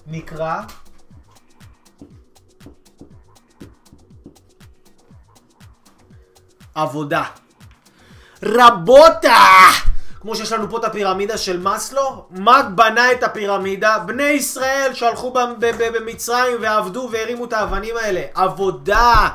נקרא 0.06 0.62
עבודה. 6.74 7.22
רבותה! 8.42 9.36
כמו 10.20 10.36
שיש 10.36 10.52
לנו 10.52 10.70
פה 10.70 10.78
את 10.78 10.84
הפירמידה 10.84 11.38
של 11.38 11.60
מאסלו, 11.60 12.24
מה 12.30 12.62
בנה 12.62 13.12
את 13.12 13.22
הפירמידה? 13.22 13.98
בני 13.98 14.22
ישראל 14.22 14.90
שהלכו 14.94 15.32
במצרים 15.78 16.56
ועבדו 16.60 17.08
והרימו 17.12 17.44
את 17.44 17.52
האבנים 17.52 17.94
האלה. 17.96 18.22
עבודה! 18.34 19.28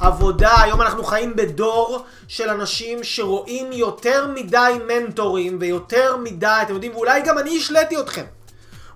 עבודה. 0.00 0.62
היום 0.62 0.82
אנחנו 0.82 1.04
חיים 1.04 1.36
בדור 1.36 2.04
של 2.28 2.50
אנשים 2.50 3.04
שרואים 3.04 3.72
יותר 3.72 4.26
מדי 4.34 4.74
מנטורים 4.86 5.56
ויותר 5.60 6.16
מדי, 6.16 6.58
אתם 6.62 6.74
יודעים, 6.74 6.94
ואולי 6.94 7.22
גם 7.22 7.38
אני 7.38 7.58
השליתי 7.58 7.98
אתכם. 8.00 8.24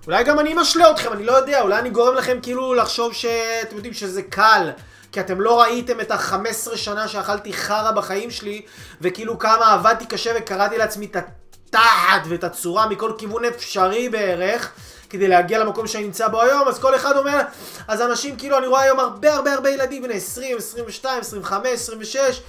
אולי 0.07 0.23
גם 0.23 0.39
אני 0.39 0.53
משלה 0.53 0.91
אתכם, 0.91 1.13
אני 1.13 1.25
לא 1.25 1.31
יודע, 1.31 1.61
אולי 1.61 1.79
אני 1.79 1.89
גורם 1.89 2.15
לכם 2.15 2.37
כאילו 2.41 2.73
לחשוב 2.73 3.13
שאתם 3.13 3.75
יודעים 3.75 3.93
שזה 3.93 4.21
קל. 4.21 4.69
כי 5.11 5.19
אתם 5.19 5.41
לא 5.41 5.61
ראיתם 5.61 6.01
את 6.01 6.11
ה-15 6.11 6.75
שנה 6.77 7.07
שאכלתי 7.07 7.53
חרא 7.53 7.91
בחיים 7.91 8.31
שלי, 8.31 8.61
וכאילו 9.01 9.39
כמה 9.39 9.73
עבדתי 9.73 10.05
קשה 10.05 10.31
וקראתי 10.37 10.77
לעצמי 10.77 11.05
את 11.05 11.15
התחת 11.15 12.21
ואת 12.29 12.43
הצורה 12.43 12.87
מכל 12.87 13.11
כיוון 13.17 13.45
אפשרי 13.45 14.09
בערך, 14.09 14.71
כדי 15.09 15.27
להגיע 15.27 15.59
למקום 15.59 15.87
שאני 15.87 16.03
נמצא 16.03 16.27
בו 16.27 16.41
היום, 16.41 16.67
אז 16.67 16.79
כל 16.79 16.95
אחד 16.95 17.17
אומר, 17.17 17.41
אז 17.87 18.01
אנשים 18.01 18.37
כאילו, 18.37 18.57
אני 18.57 18.67
רואה 18.67 18.81
היום 18.81 18.99
הרבה 18.99 19.33
הרבה 19.33 19.53
הרבה 19.53 19.69
ילדים 19.69 20.03
בני 20.03 20.13
20, 20.13 20.57
22, 20.57 21.19
25, 21.19 21.67
26, 21.73 22.41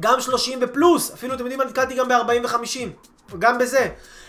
גם 0.00 0.20
30 0.20 0.58
ופלוס, 0.62 1.10
אפילו 1.14 1.34
אתם 1.34 1.42
יודעים 1.42 1.60
נתקלתי 1.60 1.94
גם 1.94 2.08
ב-40 2.08 2.46
ו-50, 2.46 3.34
גם 3.38 3.58
בזה. 3.58 3.88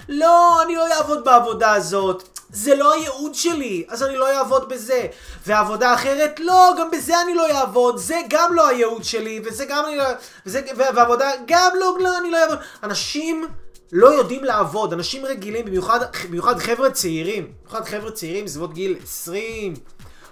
לא, 0.09 0.61
אני 0.63 0.75
לא 0.75 0.87
אעבוד 0.93 1.25
בעבודה 1.25 1.73
הזאת. 1.73 2.40
זה 2.53 2.75
לא 2.75 2.93
הייעוד 2.93 3.35
שלי, 3.35 3.85
אז 3.89 4.03
אני 4.03 4.17
לא 4.17 4.37
אעבוד 4.37 4.69
בזה. 4.69 5.07
ועבודה 5.47 5.93
אחרת, 5.93 6.39
לא, 6.39 6.73
גם 6.79 6.91
בזה 6.91 7.21
אני 7.21 7.33
לא 7.33 7.51
אעבוד, 7.51 7.97
זה 7.97 8.19
גם 8.29 8.53
לא 8.53 8.67
הייעוד 8.67 9.03
שלי, 9.03 9.41
וזה 9.45 9.65
גם 9.65 9.85
אני 9.87 9.97
לא... 9.97 10.03
וזה, 10.45 10.61
ועבודה, 10.77 11.31
גם 11.47 11.71
לא, 11.79 11.97
לא, 11.99 12.17
אני 12.17 12.31
לא 12.31 12.37
אעבוד. 12.37 12.59
אנשים 12.83 13.47
לא 13.91 14.07
יודעים 14.07 14.43
לעבוד, 14.43 14.93
אנשים 14.93 15.25
רגילים, 15.25 15.65
במיוחד, 15.65 15.99
במיוחד 16.29 16.59
חבר'ה 16.59 16.91
צעירים, 16.91 17.51
במיוחד 17.61 17.85
חבר'ה 17.85 18.11
צעירים, 18.11 18.47
סביבות 18.47 18.73
גיל 18.73 18.95
20, 19.03 19.73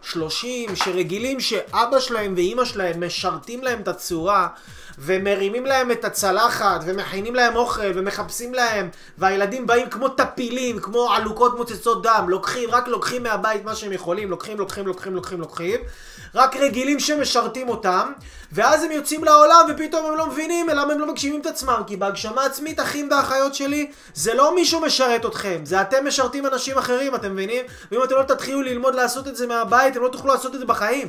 30, 0.01 0.75
שרגילים 0.75 1.39
שאבא 1.39 1.99
שלהם 1.99 2.33
ואימא 2.35 2.65
שלהם 2.65 3.05
משרתים 3.05 3.63
להם 3.63 3.81
את 3.81 3.87
הצורה, 3.87 4.47
ומרימים 5.01 5.65
להם 5.65 5.91
את 5.91 6.05
הצלחת, 6.05 6.81
ומכינים 6.85 7.35
להם 7.35 7.55
אוכל, 7.55 7.91
ומחפשים 7.95 8.53
להם, 8.53 8.89
והילדים 9.17 9.67
באים 9.67 9.89
כמו 9.89 10.09
טפילים, 10.09 10.79
כמו 10.79 11.13
עלוקות 11.13 11.57
מוצצות 11.57 12.03
דם, 12.03 12.25
לוקחים, 12.27 12.69
רק 12.71 12.87
לוקחים 12.87 13.23
מהבית 13.23 13.63
מה 13.65 13.75
שהם 13.75 13.91
יכולים, 13.91 14.29
לוקחים, 14.29 14.57
לוקחים, 14.57 14.87
לוקחים, 14.87 15.15
לוקחים, 15.15 15.39
לוקחים, 15.39 15.79
רק 16.35 16.55
רגילים 16.55 16.99
שמשרתים 16.99 17.69
אותם, 17.69 18.11
ואז 18.51 18.83
הם 18.83 18.91
יוצאים 18.91 19.23
לעולם, 19.23 19.65
ופתאום 19.69 20.05
הם 20.05 20.17
לא 20.17 20.27
מבינים 20.27 20.69
למה 20.69 20.93
הם 20.93 20.99
לא 20.99 21.07
מגשימים 21.07 21.41
את 21.41 21.45
עצמם, 21.45 21.81
כי 21.87 21.97
בהגשמה 21.97 22.45
עצמית, 22.45 22.79
אחים 22.79 23.09
ואחיות 23.11 23.55
שלי, 23.55 23.91
זה 24.13 24.33
לא 24.33 24.55
מישהו 24.55 24.81
משרת 24.81 25.25
אתכם, 25.25 25.61
זה 25.63 25.81
אתם 25.81 26.07
משרתים 26.07 26.45
אנשים 26.45 26.77
אחרים, 26.77 27.15
אתם 27.15 27.33
מבינים? 27.33 27.65
ואם 27.91 28.03
אתם 28.03 28.15
לא 28.15 28.23
תתחילו 28.23 28.61
ללמוד 28.61 28.95
לעשות 28.95 29.27
את 29.27 29.35
זה 29.35 29.47
מהבית, 29.47 29.91
אתם 29.91 30.03
לא 30.03 30.09
תוכלו 30.09 30.33
לעשות 30.33 30.55
את 30.55 30.59
זה 30.59 30.65
בחיים. 30.65 31.07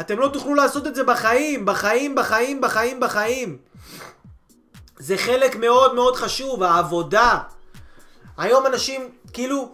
אתם 0.00 0.18
לא 0.18 0.28
תוכלו 0.28 0.54
לעשות 0.54 0.86
את 0.86 0.94
זה 0.94 1.04
בחיים, 1.04 1.66
בחיים, 1.66 2.14
בחיים, 2.14 2.60
בחיים, 2.60 3.00
בחיים. 3.00 3.58
זה 4.98 5.16
חלק 5.16 5.56
מאוד 5.56 5.94
מאוד 5.94 6.16
חשוב, 6.16 6.62
העבודה. 6.62 7.38
היום 8.38 8.66
אנשים, 8.66 9.10
כאילו, 9.32 9.72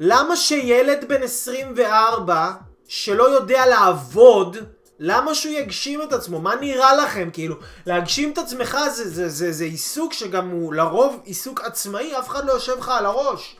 למה 0.00 0.36
שילד 0.36 1.04
בן 1.08 1.22
24 1.22 2.50
שלא 2.88 3.30
יודע 3.30 3.66
לעבוד, 3.66 4.56
למה 4.98 5.34
שהוא 5.34 5.54
יגשים 5.54 6.02
את 6.02 6.12
עצמו? 6.12 6.40
מה 6.40 6.54
נראה 6.54 6.96
לכם? 6.96 7.30
כאילו, 7.32 7.56
להגשים 7.86 8.32
את 8.32 8.38
עצמך 8.38 8.78
זה, 8.90 9.10
זה, 9.10 9.28
זה, 9.28 9.52
זה 9.52 9.64
עיסוק 9.64 10.12
שגם 10.12 10.48
הוא 10.48 10.74
לרוב 10.74 11.20
עיסוק 11.24 11.60
עצמאי, 11.60 12.18
אף 12.18 12.28
אחד 12.28 12.44
לא 12.44 12.52
יושב 12.52 12.78
לך 12.78 12.88
על 12.88 13.06
הראש. 13.06 13.56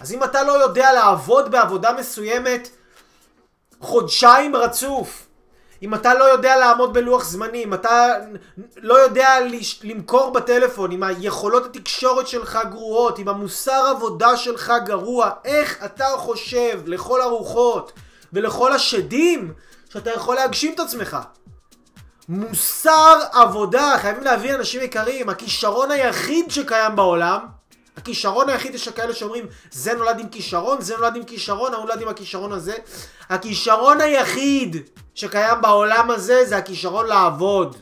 אז 0.00 0.12
אם 0.12 0.24
אתה 0.24 0.42
לא 0.42 0.52
יודע 0.52 0.92
לעבוד 0.92 1.50
בעבודה 1.50 1.92
מסוימת, 1.92 2.68
חודשיים 3.80 4.56
רצוף. 4.56 5.28
אם 5.82 5.94
אתה 5.94 6.14
לא 6.14 6.24
יודע 6.24 6.56
לעמוד 6.56 6.92
בלוח 6.92 7.24
זמנים, 7.24 7.74
אתה 7.74 8.14
לא 8.76 8.94
יודע 8.94 9.28
למכור 9.82 10.30
בטלפון, 10.30 10.92
אם 10.92 11.02
היכולות 11.02 11.66
התקשורת 11.66 12.28
שלך 12.28 12.58
גרועות, 12.70 13.18
אם 13.18 13.28
המוסר 13.28 13.92
עבודה 13.96 14.36
שלך 14.36 14.72
גרוע, 14.84 15.30
איך 15.44 15.84
אתה 15.84 16.06
חושב 16.16 16.80
לכל 16.86 17.20
הרוחות 17.20 17.92
ולכל 18.32 18.72
השדים 18.72 19.52
שאתה 19.92 20.10
יכול 20.10 20.36
להגשים 20.36 20.74
את 20.74 20.80
עצמך? 20.80 21.16
מוסר 22.28 23.18
עבודה, 23.32 23.96
חייבים 24.00 24.24
להבין 24.24 24.54
אנשים 24.54 24.82
יקרים, 24.82 25.28
הכישרון 25.28 25.90
היחיד 25.90 26.50
שקיים 26.50 26.96
בעולם 26.96 27.46
הכישרון 27.98 28.48
היחיד 28.48 28.74
יש 28.74 28.88
כאלה 28.88 29.14
שאומרים 29.14 29.46
זה 29.70 29.94
נולד 29.94 30.20
עם 30.20 30.28
כישרון, 30.28 30.80
זה 30.80 30.96
נולד 30.96 31.16
עם 31.16 31.24
כישרון, 31.24 31.74
ההוא 31.74 31.86
נולד 31.86 32.02
עם 32.02 32.08
הכישרון 32.08 32.52
הזה. 32.52 32.74
הכישרון 33.30 34.00
היחיד 34.00 34.76
שקיים 35.14 35.60
בעולם 35.60 36.10
הזה 36.10 36.44
זה 36.44 36.56
הכישרון 36.56 37.06
לעבוד. 37.06 37.76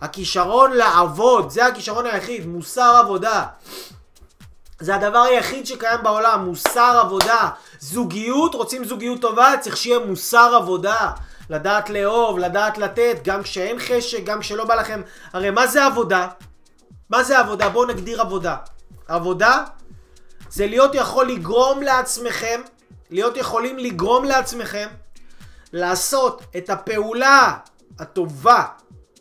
הכישרון 0.00 0.72
לעבוד, 0.72 1.50
זה 1.50 1.66
הכישרון 1.66 2.06
היחיד, 2.06 2.46
מוסר 2.46 2.96
עבודה. 2.98 3.46
זה 4.80 4.94
הדבר 4.94 5.18
היחיד 5.18 5.66
שקיים 5.66 6.02
בעולם, 6.02 6.44
מוסר 6.44 6.98
עבודה. 7.00 7.48
זוגיות, 7.82 8.54
רוצים 8.54 8.84
זוגיות 8.84 9.20
טובה, 9.20 9.54
צריך 9.60 9.76
שיהיה 9.76 9.98
מוסר 9.98 10.54
עבודה. 10.56 11.10
לדעת 11.50 11.90
לאהוב, 11.90 12.38
לדעת 12.38 12.78
לתת, 12.78 13.18
גם 13.24 13.42
כשאין 13.42 13.78
חשק, 13.78 14.24
גם 14.24 14.40
כשלא 14.40 14.64
בא 14.64 14.74
לכם. 14.74 15.02
הרי 15.32 15.50
מה 15.50 15.66
זה 15.66 15.84
עבודה? 15.84 16.28
מה 17.10 17.22
זה 17.22 17.38
עבודה? 17.38 17.68
בואו 17.68 17.84
נגדיר 17.84 18.20
עבודה. 18.20 18.56
עבודה 19.08 19.64
זה 20.50 20.66
להיות 20.66 20.94
יכול 20.94 21.28
לגרום 21.28 21.82
לעצמכם, 21.82 22.60
להיות 23.10 23.36
יכולים 23.36 23.78
לגרום 23.78 24.24
לעצמכם 24.24 24.88
לעשות 25.72 26.42
את 26.56 26.70
הפעולה 26.70 27.56
הטובה 27.98 28.64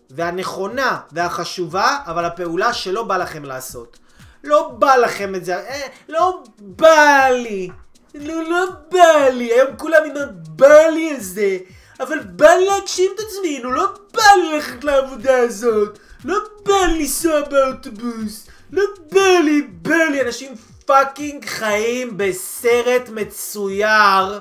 והנכונה 0.10 1.00
והחשובה, 1.12 1.98
אבל 2.06 2.26
הפעולה 2.26 2.74
שלא 2.74 3.04
בא 3.04 3.18
לכם 3.18 3.46
לעשות. 3.46 4.00
לא 4.44 4.72
בא 4.80 4.96
לכם 4.96 5.36
את 5.36 5.46
זה, 5.46 5.58
אה, 5.58 5.88
לא 6.10 6.44
בא 6.60 7.28
לי, 7.32 7.70
לא, 8.16 8.44
לא 8.50 8.66
בא 8.92 9.28
לי, 9.34 9.54
היום 9.54 9.78
כולם 9.78 10.04
עם 10.06 10.18
הבא 10.18 10.88
לי 10.94 11.12
הזה, 11.12 11.58
אבל 12.00 12.20
בא 12.20 12.50
לי 12.50 12.66
להגשים 12.66 13.12
את 13.16 13.20
עצמי, 13.20 13.60
נו, 13.60 13.72
לא 13.72 13.88
בא 14.14 14.24
לי 14.36 14.52
ללכת 14.54 14.84
לעבודה 14.84 15.38
הזאת, 15.38 16.00
לא 16.26 16.40
בא 16.66 16.86
לי 16.86 17.00
לנסוע 17.00 17.42
באוטובוס, 17.42 18.48
לא 18.72 18.84
בא 19.12 19.40
לי, 19.44 19.62
בא 19.62 19.96
לי, 19.96 20.22
אנשים 20.22 20.56
fucking 20.86 21.46
חיים 21.46 22.18
בסרט 22.18 23.10
מצויר. 23.10 24.40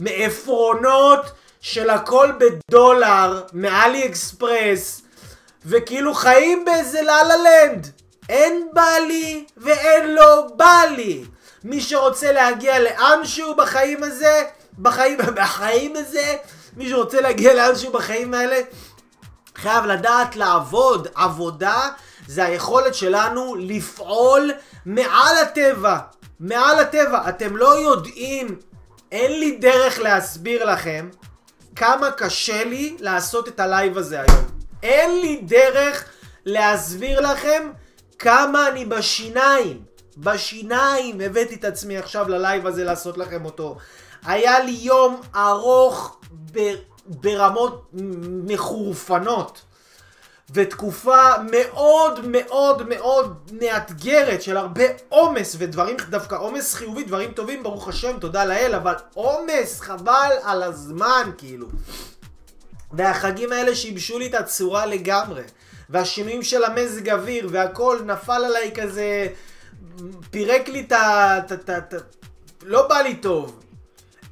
מעפרונות 0.00 1.30
של 1.60 1.90
הכל 1.90 2.32
בדולר 2.38 3.42
מ 3.52 4.06
AliExpress 4.06 5.02
וכאילו 5.66 6.14
חיים 6.14 6.64
באיזה 6.64 7.02
לאלה 7.02 7.36
לנד 7.36 7.86
אין 8.28 8.68
בא 8.72 8.96
לי 9.08 9.44
ואין 9.56 10.14
לו 10.14 10.56
בא 10.56 10.82
לי 10.96 11.24
מי 11.64 11.80
שרוצה 11.80 12.32
להגיע 12.32 12.78
לאנשהו 12.78 13.54
בחיים 13.54 14.02
הזה 14.02 14.42
בחיים, 14.78 15.18
בחיים 15.42 15.96
הזה 15.96 16.36
מי 16.76 16.88
שרוצה 16.88 17.20
להגיע 17.20 17.54
לאנשהו 17.54 17.92
בחיים 17.92 18.34
האלה 18.34 18.60
חייב 19.56 19.84
לדעת 19.84 20.36
לעבוד 20.36 21.08
עבודה 21.14 21.90
זה 22.26 22.44
היכולת 22.44 22.94
שלנו 22.94 23.54
לפעול 23.58 24.50
מעל 24.86 25.36
הטבע. 25.42 25.98
מעל 26.40 26.78
הטבע. 26.78 27.28
אתם 27.28 27.56
לא 27.56 27.78
יודעים, 27.78 28.58
אין 29.12 29.40
לי 29.40 29.56
דרך 29.56 29.98
להסביר 29.98 30.64
לכם 30.64 31.08
כמה 31.76 32.10
קשה 32.10 32.64
לי 32.64 32.96
לעשות 33.00 33.48
את 33.48 33.60
הלייב 33.60 33.98
הזה 33.98 34.20
היום. 34.20 34.44
אין 34.82 35.20
לי 35.20 35.40
דרך 35.42 36.04
להסביר 36.44 37.20
לכם 37.20 37.70
כמה 38.18 38.68
אני 38.68 38.84
בשיניים. 38.84 39.93
בשיניים 40.18 41.20
הבאתי 41.20 41.54
את 41.54 41.64
עצמי 41.64 41.96
עכשיו 41.98 42.28
ללייב 42.28 42.66
הזה 42.66 42.84
לעשות 42.84 43.18
לכם 43.18 43.44
אותו. 43.44 43.76
היה 44.24 44.60
לי 44.60 44.70
יום 44.72 45.20
ארוך 45.34 46.16
ברמות 47.06 47.90
מחורפנות. 48.46 49.62
ותקופה 50.50 51.22
מאוד 51.50 52.26
מאוד 52.26 52.88
מאוד 52.88 53.50
מאתגרת 53.60 54.42
של 54.42 54.56
הרבה 54.56 54.84
עומס 55.08 55.56
ודברים, 55.58 55.96
דווקא 56.10 56.34
עומס 56.34 56.74
חיובי, 56.74 57.04
דברים 57.04 57.32
טובים, 57.32 57.62
ברוך 57.62 57.88
השם, 57.88 58.18
תודה 58.20 58.44
לאל, 58.44 58.74
אבל 58.74 58.94
עומס, 59.14 59.80
חבל 59.80 60.30
על 60.42 60.62
הזמן, 60.62 61.30
כאילו. 61.38 61.66
והחגים 62.92 63.52
האלה 63.52 63.74
שיבשו 63.74 64.18
לי 64.18 64.26
את 64.26 64.34
הצורה 64.34 64.86
לגמרי. 64.86 65.42
והשינויים 65.90 66.42
של 66.42 66.64
המזג 66.64 67.08
אוויר, 67.08 67.48
והכל 67.50 67.98
נפל 68.04 68.44
עליי 68.44 68.72
כזה, 68.74 69.26
פירק 70.30 70.68
לי 70.68 70.80
את 70.80 70.92
ה... 70.92 71.38
לא 72.62 72.88
בא 72.88 73.00
לי 73.00 73.14
טוב. 73.16 73.60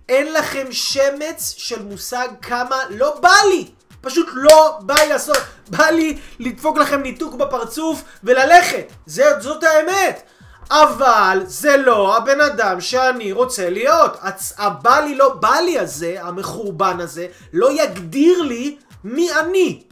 אין 0.08 0.32
לכם 0.32 0.66
שמץ 0.70 1.54
של 1.56 1.82
מושג 1.82 2.28
כמה 2.42 2.76
לא 2.90 3.20
בא 3.20 3.34
לי. 3.48 3.68
פשוט 4.00 4.28
לא 4.32 4.78
בא 4.80 4.94
לי 4.94 5.08
לעשות, 5.08 5.36
בא 5.68 5.84
לי 5.84 6.18
לדפוק 6.38 6.78
לכם 6.78 7.02
ניתוק 7.02 7.34
בפרצוף 7.34 8.02
וללכת. 8.24 8.86
זה, 9.06 9.40
זאת 9.40 9.64
האמת. 9.64 10.22
אבל 10.70 11.42
זה 11.44 11.76
לא 11.76 12.16
הבן 12.16 12.40
אדם 12.40 12.80
שאני 12.80 13.32
רוצה 13.32 13.70
להיות. 13.70 14.16
הצ... 14.20 14.52
הבא 14.58 15.00
לי 15.00 15.14
לא 15.14 15.28
בא 15.34 15.54
לי 15.64 15.78
הזה, 15.78 16.16
המחורבן 16.20 17.00
הזה, 17.00 17.26
לא 17.52 17.82
יגדיר 17.82 18.42
לי 18.42 18.76
מי 19.04 19.32
אני. 19.32 19.82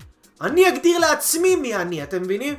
אני 0.41 0.69
אגדיר 0.69 0.99
לעצמי 0.99 1.57
מי 1.57 1.77
אני, 1.77 2.03
אתם 2.03 2.23
מבינים? 2.23 2.55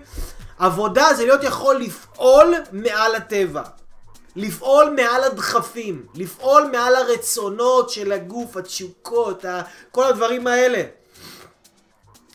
עבודה 0.61 1.13
זה 1.17 1.25
להיות 1.25 1.43
יכול 1.43 1.75
לפעול 1.75 2.55
מעל 2.71 3.15
הטבע. 3.15 3.61
לפעול 4.35 4.89
מעל 4.95 5.23
הדחפים, 5.23 6.05
לפעול 6.15 6.69
מעל 6.71 6.95
הרצונות 6.95 7.89
של 7.89 8.11
הגוף, 8.11 8.57
התשוקות, 8.57 9.45
כל 9.91 10.03
הדברים 10.03 10.47
האלה. 10.47 10.83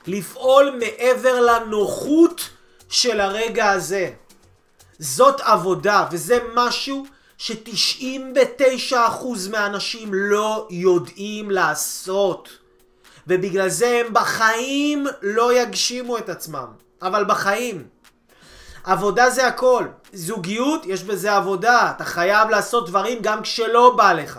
לפעול 0.07 0.79
מעבר 0.81 1.41
לנוחות 1.41 2.41
של 2.89 3.21
הרגע 3.21 3.71
הזה. 3.71 4.11
זאת 4.99 5.41
עבודה, 5.41 6.07
וזה 6.11 6.39
משהו 6.55 7.07
ש-99% 7.39 8.95
מהאנשים 9.51 10.15
לא 10.15 10.69
יודעים 10.71 11.51
לעשות. 11.51 12.49
ובגלל 13.27 13.69
זה 13.69 14.03
הם 14.07 14.15
בחיים 14.15 15.07
לא 15.23 15.59
יגשימו 15.59 16.19
את 16.19 16.29
עצמם. 16.29 16.67
אבל 17.03 17.25
בחיים. 17.25 17.96
עבודה 18.87 19.31
זה 19.31 19.46
הכל. 19.46 19.87
זוגיות, 20.12 20.87
יש 20.87 21.05
בזה 21.05 21.37
עבודה. 21.37 21.92
אתה 21.96 22.05
חייב 22.05 22.51
לעשות 22.51 22.88
דברים 22.88 23.18
גם 23.22 23.42
כשלא 23.42 23.94
בא 23.96 24.12
לך. 24.12 24.38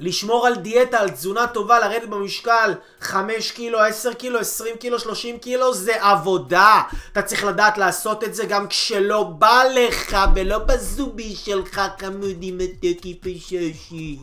לשמור 0.00 0.46
על 0.46 0.54
דיאטה, 0.54 0.98
על 0.98 1.10
תזונה 1.10 1.46
טובה, 1.46 1.78
לרדת 1.78 2.08
במשקל 2.08 2.74
5 3.00 3.50
קילו, 3.50 3.80
10 3.80 4.12
קילו, 4.12 4.38
20 4.38 4.76
קילו, 4.76 4.98
30 4.98 5.38
קילו, 5.38 5.74
זה 5.74 6.04
עבודה. 6.04 6.82
אתה 7.12 7.22
צריך 7.22 7.44
לדעת 7.44 7.78
לעשות 7.78 8.24
את 8.24 8.34
זה 8.34 8.44
גם 8.44 8.68
כשלא 8.68 9.22
בא 9.22 9.62
לך 9.74 10.16
ולא 10.34 10.58
בזובי 10.58 11.36
שלך 11.36 11.80
חמודי 12.00 12.50
מתוקי 12.52 13.18
פשושי. 13.20 14.18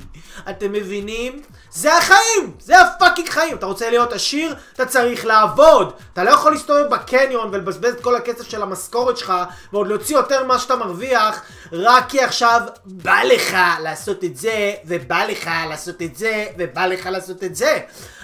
אתם 0.49 0.71
מבינים? 0.71 1.41
זה 1.71 1.97
החיים! 1.97 2.51
זה 2.59 2.81
הפאקינג 2.81 3.29
חיים! 3.29 3.57
אתה 3.57 3.65
רוצה 3.65 3.89
להיות 3.89 4.13
עשיר? 4.13 4.55
אתה 4.73 4.85
צריך 4.85 5.25
לעבוד! 5.25 5.93
אתה 6.13 6.23
לא 6.23 6.29
יכול 6.29 6.51
להסתובב 6.51 6.87
בקניון 6.89 7.49
ולבזבז 7.51 7.93
את 7.93 8.01
כל 8.01 8.15
הכסף 8.15 8.49
של 8.49 8.61
המשכורת 8.61 9.17
שלך 9.17 9.33
ועוד 9.73 9.87
להוציא 9.87 10.15
יותר 10.15 10.43
ממה 10.43 10.59
שאתה 10.59 10.75
מרוויח 10.75 11.41
רק 11.73 12.09
כי 12.09 12.21
עכשיו 12.21 12.61
בא 12.85 13.23
לך 13.23 13.57
לעשות 13.83 14.23
את 14.23 14.37
זה 14.37 14.73
ובא 14.85 15.25
לך 15.25 15.49
לעשות 15.69 16.01
את 16.01 16.15
זה, 16.15 16.45
ובא 16.57 16.85
לך 16.85 17.05
לעשות 17.05 17.43
את 17.43 17.55
זה. 17.55 17.79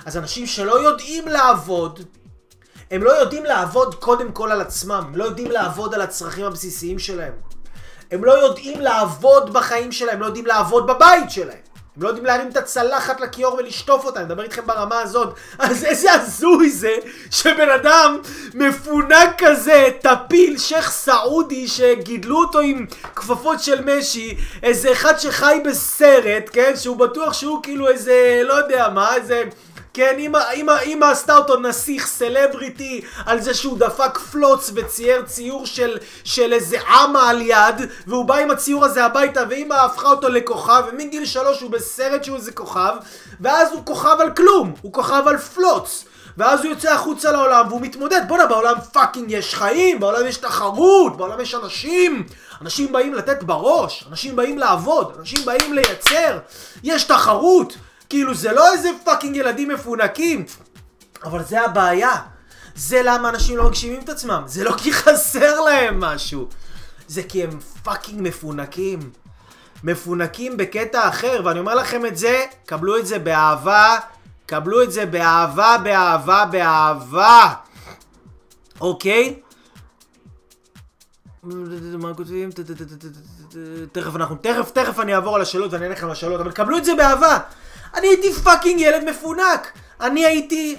אז 0.06 0.18
אנשים 0.18 0.48
שלא 0.48 0.88
יודעים 0.88 1.28
לעבוד, 1.28 2.00
הם 2.92 3.04
לא 3.04 3.12
יודעים 3.12 3.44
לעבוד 3.44 3.96
קודם 3.96 4.32
כל 4.32 4.52
על 4.52 4.62
עצמם, 4.62 5.04
הם 5.08 5.16
לא 5.16 5.24
יודעים 5.24 5.52
לעבוד 5.52 5.94
על 5.94 6.02
הצרכים 6.02 6.46
הבסיסיים 6.46 7.00
שלהם. 7.00 7.34
הם 8.12 8.24
לא 8.24 8.32
יודעים 8.32 8.82
לעבוד 8.82 9.54
בחיים 9.54 9.92
שלהם, 9.92 10.16
הם 10.16 10.22
לא 10.22 10.26
יודעים 10.26 10.46
לעבוד 10.46 10.88
בבית 10.88 11.32
שלהם. 11.32 11.68
הם 11.98 12.04
לא 12.04 12.08
יודעים 12.08 12.26
להרים 12.26 12.48
את 12.50 12.58
הצלחת 12.58 13.22
לכיור 13.22 13.54
ולשטוף 13.54 14.06
אותה, 14.06 14.20
אני 14.20 14.26
מדבר 14.26 14.44
איתכם 14.44 14.68
ברמה 14.68 15.00
הזאת. 15.00 15.36
אז 15.60 15.84
איזה 15.84 16.14
הזוי 16.14 16.70
זה 16.70 16.96
שבן 17.32 17.70
אדם 17.70 18.18
מפונק 18.54 19.30
כזה, 19.38 19.90
טפיל, 20.02 20.58
שייח' 20.58 20.92
סעודי, 20.92 21.68
שגידלו 21.68 22.40
אותו 22.40 22.60
עם 22.60 22.86
כפפות 23.16 23.60
של 23.60 23.82
משי, 23.86 24.38
איזה 24.64 24.92
אחד 24.92 25.18
שחי 25.18 25.60
בסרט, 25.66 26.50
כן? 26.54 26.72
שהוא 26.76 26.98
בטוח 26.98 27.34
שהוא 27.34 27.64
כאילו 27.64 27.88
איזה, 27.88 28.42
לא 28.44 28.54
יודע 28.54 28.90
מה, 28.90 29.16
איזה... 29.16 29.44
כן, 29.98 30.16
אמא, 30.20 30.40
אמא, 30.54 30.74
אמא 30.86 31.06
עשתה 31.06 31.38
אותו 31.38 31.60
נסיך 31.60 32.08
סלבריטי 32.08 33.02
על 33.26 33.42
זה 33.42 33.54
שהוא 33.54 33.78
דפק 33.78 34.18
פלוץ 34.18 34.72
וצייר 34.76 35.22
ציור 35.22 35.66
של, 35.66 35.98
של 36.24 36.54
איזה 36.54 36.82
עמה 36.82 37.30
על 37.30 37.42
יד 37.42 37.76
והוא 38.08 38.26
בא 38.26 38.36
עם 38.36 38.52
הציור 38.52 38.86
הזה 38.86 39.06
הביתה 39.06 39.44
ואמא 39.50 39.74
הפכה 39.74 40.08
אותו 40.08 40.30
לכוכב 40.30 40.84
ומגיל 40.92 41.26
שלוש 41.26 41.62
הוא 41.62 41.72
בסרט 41.72 42.24
שהוא 42.24 42.38
איזה 42.38 42.52
כוכב 42.52 42.94
ואז 43.42 43.72
הוא 43.72 43.86
כוכב 43.86 44.18
על 44.20 44.32
כלום, 44.32 44.74
הוא 44.82 44.94
כוכב 44.94 45.24
על 45.28 45.38
פלוץ. 45.38 46.06
ואז 46.38 46.60
הוא 46.64 46.70
יוצא 46.70 46.94
החוצה 46.94 47.32
לעולם 47.32 47.66
והוא 47.68 47.82
מתמודד 47.82 48.22
בואנה 48.28 48.46
בעולם 48.46 48.76
fucking 48.94 49.32
יש 49.32 49.56
חיים, 49.56 50.00
בעולם 50.00 50.28
יש 50.28 50.38
תחרות, 50.38 51.18
בעולם 51.18 51.42
יש 51.42 51.56
אנשים. 51.56 52.24
אנשים 52.62 52.92
באים 52.92 53.14
לתת 53.14 53.44
בראש, 53.44 54.06
אנשים 54.10 54.36
באים 54.36 54.58
לעבוד, 54.58 55.16
אנשים 55.20 55.46
באים 55.46 55.74
לייצר. 55.74 56.38
יש 56.84 57.04
תחרות 57.04 57.74
כאילו 58.10 58.34
זה 58.34 58.52
לא 58.52 58.74
איזה 58.74 58.90
fucking 59.04 59.36
ילדים 59.36 59.70
מפונקים, 59.70 60.46
אבל 61.24 61.44
זה 61.44 61.62
הבעיה. 61.62 62.16
זה 62.76 63.02
למה 63.04 63.30
אנשים 63.30 63.58
לא 63.58 63.68
מגשימים 63.68 64.02
את 64.02 64.10
עצמם. 64.10 64.44
זה 64.46 64.64
לא 64.64 64.72
כי 64.78 64.94
חסר 65.02 65.62
להם 65.62 66.00
משהו. 66.00 66.48
זה 67.08 67.24
כי 67.24 67.44
הם 67.44 67.60
פאקינג 67.84 68.22
מפונקים. 68.22 69.00
מפונקים 69.84 70.58
בקטע 70.58 71.10
אחר, 71.10 71.42
ואני 71.46 71.60
אומר 71.60 71.76
לכם 71.76 72.06
את 72.06 72.18
זה, 72.18 72.46
קבלו 72.66 72.98
את 72.98 73.08
זה 73.08 73.20
באהבה, 73.20 73.98
קבלו 74.46 74.84
את 74.84 74.92
זה 74.92 75.06
באהבה, 75.06 75.78
באהבה, 75.84 76.46
באהבה. 76.46 77.54
אוקיי? 78.82 79.40
מה 81.44 82.14
כותבים? 82.14 82.50
תכף 83.92 84.16
אנחנו, 84.16 84.36
תכף, 84.36 84.72
תכף 84.72 85.00
אני 85.00 85.16
אעבור 85.16 85.36
על 85.36 85.42
השאלות 85.42 85.74
ואני 85.74 85.84
אענה 85.84 85.96
לכם 85.96 86.06
על 86.06 86.12
השאלות, 86.12 86.42
אבל 86.42 86.52
קבלו 86.52 86.78
את 86.78 86.86
זה 86.86 86.96
באהבה. 86.96 87.40
אני 87.96 88.08
הייתי 88.08 88.34
fucking 88.34 88.82
ילד 88.82 89.04
מפונק. 89.10 89.72
אני 90.02 90.26
הייתי 90.26 90.76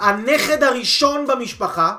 הנכד 0.00 0.62
הראשון 0.62 1.26
במשפחה. 1.26 1.94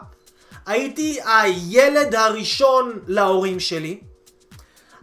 הייתי 0.65 1.19
הילד 1.25 2.15
הראשון 2.15 2.99
להורים 3.07 3.59
שלי. 3.59 3.99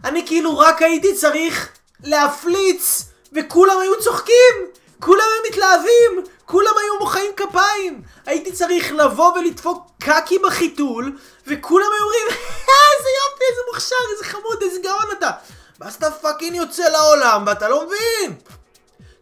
אני 0.03 0.23
כאילו 0.27 0.57
רק 0.57 0.81
הייתי 0.81 1.15
צריך 1.15 1.69
להפליץ, 2.03 3.05
וכולם 3.33 3.77
היו 3.81 3.99
צוחקים, 3.99 4.53
כולם 4.99 5.23
היו 5.33 5.51
מתלהבים, 5.51 6.33
כולם 6.51 6.71
היו 6.83 6.99
מוחאים 6.99 7.31
כפיים. 7.37 8.01
הייתי 8.25 8.51
צריך 8.51 8.91
לבוא 8.91 9.37
ולדפוק 9.37 9.91
קקי 9.99 10.39
בחיתול, 10.39 11.17
וכולם 11.47 11.85
היו 11.85 12.03
אומרים, 12.03 12.27
אה, 12.29 12.97
איזה 12.97 13.09
יופי, 13.21 13.43
איזה 13.51 13.61
מוכשר, 13.73 13.95
איזה 14.11 14.23
חמוד, 14.23 14.61
איזה 14.61 14.79
גאון 14.83 15.17
אתה. 15.17 15.31
ואז 15.79 15.95
אתה 15.95 16.11
פאקינג 16.11 16.55
יוצא 16.55 16.83
לעולם 16.83 17.43
ואתה 17.47 17.69
לא 17.69 17.85
מבין. 17.85 18.35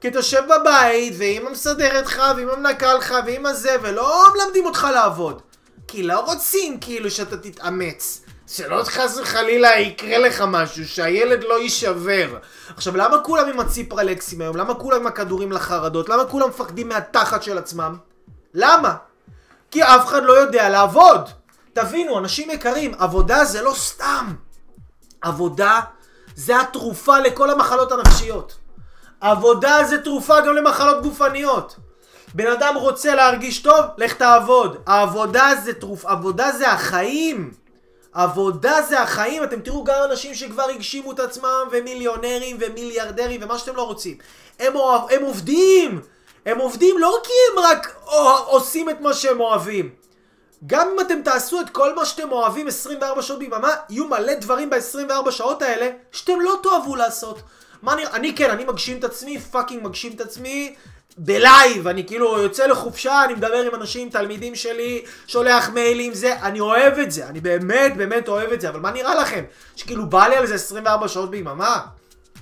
כי 0.01 0.07
אתה 0.07 0.19
יושב 0.19 0.43
בבית, 0.45 1.13
ואמא 1.17 1.49
מסדרת 1.49 2.05
לך, 2.05 2.21
ואמא 2.37 2.55
מנקה 2.55 2.93
לך, 2.93 3.15
ואמא 3.25 3.53
זה, 3.53 3.75
ולא 3.81 4.25
מלמדים 4.33 4.65
אותך 4.65 4.87
לעבוד. 4.93 5.41
כי 5.87 6.03
לא 6.03 6.19
רוצים 6.19 6.79
כאילו 6.79 7.11
שאתה 7.11 7.37
תתאמץ. 7.37 8.21
שלא 8.51 8.83
חס 8.83 9.17
וחלילה 9.17 9.79
יקרה 9.79 10.17
לך 10.17 10.43
משהו, 10.47 10.87
שהילד 10.87 11.43
לא 11.43 11.59
יישבר. 11.59 12.37
עכשיו, 12.75 12.97
למה 12.97 13.23
כולם 13.23 13.49
עם 13.49 13.59
הציפרלקסים 13.59 14.41
היום? 14.41 14.57
למה 14.57 14.73
כולם 14.73 14.99
עם 15.01 15.07
הכדורים 15.07 15.51
לחרדות? 15.51 16.09
למה 16.09 16.25
כולם 16.25 16.49
מפחדים 16.49 16.89
מהתחת 16.89 17.43
של 17.43 17.57
עצמם? 17.57 17.97
למה? 18.53 18.95
כי 19.71 19.83
אף 19.83 20.05
אחד 20.07 20.23
לא 20.23 20.33
יודע 20.33 20.69
לעבוד. 20.69 21.29
תבינו, 21.73 22.19
אנשים 22.19 22.49
יקרים, 22.49 22.93
עבודה 22.99 23.45
זה 23.45 23.61
לא 23.61 23.73
סתם. 23.73 24.33
עבודה 25.21 25.79
זה 26.35 26.61
התרופה 26.61 27.19
לכל 27.19 27.49
המחלות 27.49 27.91
הנפשיות. 27.91 28.57
עבודה 29.21 29.83
זה 29.83 30.03
תרופה 30.03 30.41
גם 30.41 30.55
למחלות 30.55 31.03
גופניות. 31.03 31.75
בן 32.33 32.47
אדם 32.47 32.75
רוצה 32.75 33.15
להרגיש 33.15 33.59
טוב, 33.59 33.85
לך 33.97 34.13
תעבוד. 34.13 34.77
העבודה 34.87 35.51
זה 35.63 35.73
תרופ... 35.73 36.05
עבודה 36.05 36.51
זה 36.51 36.71
החיים. 36.71 37.51
עבודה 38.13 38.81
זה 38.89 39.01
החיים. 39.01 39.43
אתם 39.43 39.61
תראו 39.61 39.83
גם 39.83 39.95
אנשים 40.11 40.33
שכבר 40.35 40.63
הגשימו 40.63 41.11
את 41.11 41.19
עצמם, 41.19 41.67
ומיליונרים 41.71 42.57
ומיליארדרים 42.59 43.43
ומה 43.43 43.57
שאתם 43.57 43.75
לא 43.75 43.83
רוצים. 43.83 44.17
הם, 44.59 44.75
אוהב... 44.75 45.01
הם 45.11 45.23
עובדים. 45.23 46.01
הם 46.45 46.57
עובדים 46.57 46.97
לא 46.97 47.21
כי 47.23 47.31
הם 47.51 47.59
רק 47.59 47.95
עושים 48.45 48.89
את 48.89 49.01
מה 49.01 49.13
שהם 49.13 49.39
אוהבים. 49.39 49.89
גם 50.67 50.89
אם 50.93 50.99
אתם 50.99 51.21
תעשו 51.21 51.61
את 51.61 51.69
כל 51.69 51.95
מה 51.95 52.05
שאתם 52.05 52.31
אוהבים 52.31 52.67
24 52.67 53.21
שעות 53.21 53.39
ביממה, 53.39 53.75
יהיו 53.89 54.07
מלא 54.07 54.33
דברים 54.33 54.69
ב-24 54.69 55.31
שעות 55.31 55.61
האלה 55.61 55.89
שאתם 56.11 56.39
לא 56.39 56.59
תאהבו 56.63 56.95
לעשות. 56.95 57.41
מה 57.81 57.93
אני, 57.93 58.07
אני 58.07 58.35
כן, 58.35 58.49
אני 58.49 58.65
מגשים 58.65 58.97
את 58.99 59.03
עצמי, 59.03 59.39
fucking 59.39 59.83
מגשים 59.83 60.11
את 60.11 60.21
עצמי 60.21 60.75
בלייב, 61.21 61.87
אני 61.87 62.07
כאילו 62.07 62.41
יוצא 62.41 62.65
לחופשה, 62.65 63.23
אני 63.25 63.33
מדבר 63.33 63.57
עם 63.57 63.75
אנשים, 63.75 64.09
תלמידים 64.09 64.55
שלי, 64.55 65.05
שולח 65.27 65.69
מיילים, 65.69 66.13
זה, 66.13 66.35
אני 66.41 66.59
אוהב 66.59 66.99
את 66.99 67.11
זה, 67.11 67.27
אני 67.27 67.39
באמת 67.39 67.97
באמת 67.97 68.27
אוהב 68.27 68.51
את 68.51 68.61
זה, 68.61 68.69
אבל 68.69 68.79
מה 68.79 68.91
נראה 68.91 69.15
לכם? 69.15 69.43
שכאילו 69.75 70.05
בא 70.05 70.27
לי 70.27 70.35
על 70.35 70.47
זה 70.47 70.55
24 70.55 71.07
שעות 71.07 71.31
ביממה? 71.31 71.81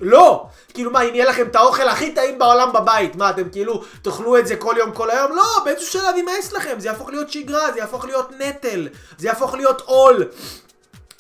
לא! 0.02 0.48
כאילו 0.74 0.92
מה, 0.92 1.02
אם 1.02 1.16
יהיה 1.16 1.26
לכם 1.26 1.48
את 1.48 1.56
האוכל 1.56 1.88
הכי 1.88 2.12
טעים 2.12 2.40
בעולם 2.40 2.74
בבית, 2.74 3.16
מה, 3.16 3.30
אתם 3.30 3.50
כאילו 3.50 3.84
תאכלו 4.02 4.38
את 4.38 4.48
זה 4.48 4.56
כל 4.56 4.76
יום 4.78 4.92
כל 4.92 5.10
היום? 5.10 5.36
לא, 5.36 5.46
באיזשהו 5.66 5.92
שלב 5.92 6.16
יימאס 6.16 6.54
לכם, 6.54 6.80
זה 6.80 6.88
יהפוך 6.88 7.10
להיות 7.10 7.32
שגרה, 7.32 7.72
זה 7.72 7.80
יהפוך 7.80 8.06
להיות 8.06 8.32
נטל, 8.40 8.88
זה 9.18 9.28
יהפוך 9.28 9.54
להיות 9.54 9.82
עול. 9.82 10.26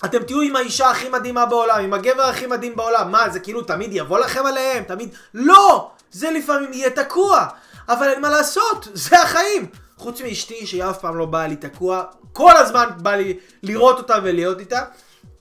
אתם 0.05 0.23
תהיו 0.23 0.41
עם 0.41 0.55
האישה 0.55 0.89
הכי 0.89 1.09
מדהימה 1.09 1.45
בעולם, 1.45 1.83
עם 1.83 1.93
הגבר 1.93 2.23
הכי 2.23 2.47
מדהים 2.47 2.75
בעולם. 2.75 3.11
מה, 3.11 3.29
זה 3.29 3.39
כאילו 3.39 3.61
תמיד 3.61 3.89
יבוא 3.93 4.19
לכם 4.19 4.45
עליהם? 4.45 4.83
תמיד... 4.83 5.09
לא! 5.33 5.91
זה 6.17 6.31
לפעמים 6.31 6.73
יהיה 6.73 6.89
תקוע. 6.89 7.47
אבל 7.89 8.09
אין 8.09 8.21
מה 8.21 8.29
לעשות, 8.29 8.87
זה 8.93 9.21
החיים. 9.21 9.67
חוץ 9.97 10.21
מאשתי 10.21 10.67
שהיא 10.67 10.83
אף 10.83 10.99
פעם 10.99 11.17
לא 11.17 11.25
באה 11.25 11.47
לי 11.47 11.55
תקוע, 11.55 12.03
כל 12.33 12.57
הזמן 12.57 12.89
בא 12.97 13.15
לי 13.15 13.39
לראות 13.63 13.97
אותה 13.97 14.15
ולהיות 14.23 14.59
איתה, 14.59 14.83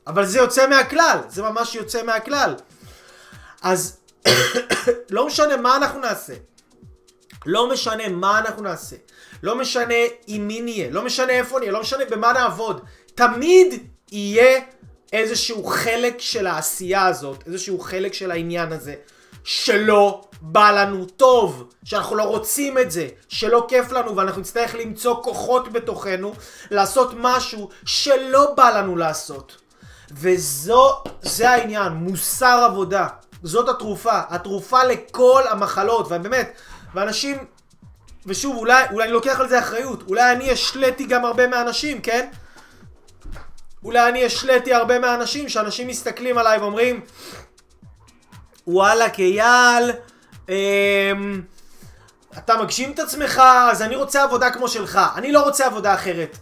אבל 0.07 0.27
זה 0.27 0.39
יוצא 0.39 0.67
מהכלל, 0.67 1.19
זה 1.29 1.43
ממש 1.43 1.75
יוצא 1.75 2.03
מהכלל. 2.03 2.55
אז 3.63 3.97
לא 5.11 5.27
משנה 5.27 5.57
מה 5.57 5.77
אנחנו 5.77 6.01
נעשה. 6.01 6.35
לא 7.47 7.71
משנה 7.71 8.09
מה 8.09 8.39
אנחנו 8.39 8.63
נעשה. 8.63 8.97
לא 9.43 9.59
משנה 9.59 9.95
עם 10.27 10.49
מי 10.49 10.61
נהיה, 10.61 10.91
לא 10.91 11.03
משנה 11.03 11.33
איפה 11.33 11.59
נהיה, 11.59 11.73
לא 11.73 11.81
משנה 11.81 12.05
במה 12.05 12.33
נעבוד. 12.33 12.81
תמיד 13.15 13.87
יהיה 14.13 14.61
איזשהו 15.13 15.65
חלק 15.65 16.21
של 16.21 16.47
העשייה 16.47 17.07
הזאת, 17.07 17.45
איזשהו 17.47 17.79
חלק 17.79 18.15
של 18.15 18.31
העניין 18.31 18.73
הזה, 18.73 18.95
שלא 19.45 20.23
בא 20.53 20.71
לנו 20.71 21.05
טוב, 21.05 21.71
שאנחנו 21.85 22.17
לא 22.17 22.23
רוצים 22.23 22.79
את 22.79 22.91
זה, 22.91 23.09
שלא 23.29 23.67
כיף 23.69 23.93
לנו 23.93 24.17
ואנחנו 24.17 24.41
נצטרך 24.41 24.75
למצוא 24.75 25.23
כוחות 25.23 25.73
בתוכנו 25.73 26.35
לעשות 26.71 27.11
משהו 27.17 27.69
שלא 27.85 28.55
בא 28.57 28.71
לנו 28.71 28.97
לעשות. 28.97 29.57
וזו, 30.11 31.03
זה 31.23 31.51
העניין, 31.51 31.93
מוסר 31.93 32.65
עבודה. 32.71 33.07
זאת 33.43 33.69
התרופה, 33.69 34.21
התרופה 34.29 34.85
לכל 34.85 35.43
המחלות, 35.51 36.07
ובאמת, 36.07 36.61
ואנשים, 36.95 37.37
ושוב, 38.27 38.57
אולי, 38.57 38.85
אולי 38.93 39.05
אני 39.05 39.13
לוקח 39.13 39.41
על 39.41 39.49
זה 39.49 39.59
אחריות, 39.59 40.03
אולי 40.09 40.33
אני 40.33 40.51
השליתי 40.51 41.05
גם 41.05 41.25
הרבה 41.25 41.47
מהאנשים, 41.47 42.01
כן? 42.01 42.29
אולי 43.85 44.09
אני 44.09 44.25
השליתי 44.25 44.75
הרבה 44.75 44.99
מהאנשים, 44.99 45.49
שאנשים 45.49 45.89
מסתכלים 45.89 46.39
עליי 46.39 46.59
ואומרים, 46.59 47.01
וואלה, 48.67 49.11
קייל, 49.11 49.91
אתה 52.39 52.63
מגשים 52.63 52.93
את 52.93 52.99
עצמך, 52.99 53.43
אז 53.71 53.83
אני 53.83 53.97
רוצה 53.97 54.23
עבודה 54.23 54.51
כמו 54.51 54.69
שלך. 54.69 55.01
אני 55.17 55.33
לא 55.33 55.43
רוצה 55.43 55.67
עבודה 55.67 55.95
אחרת. 55.95 56.39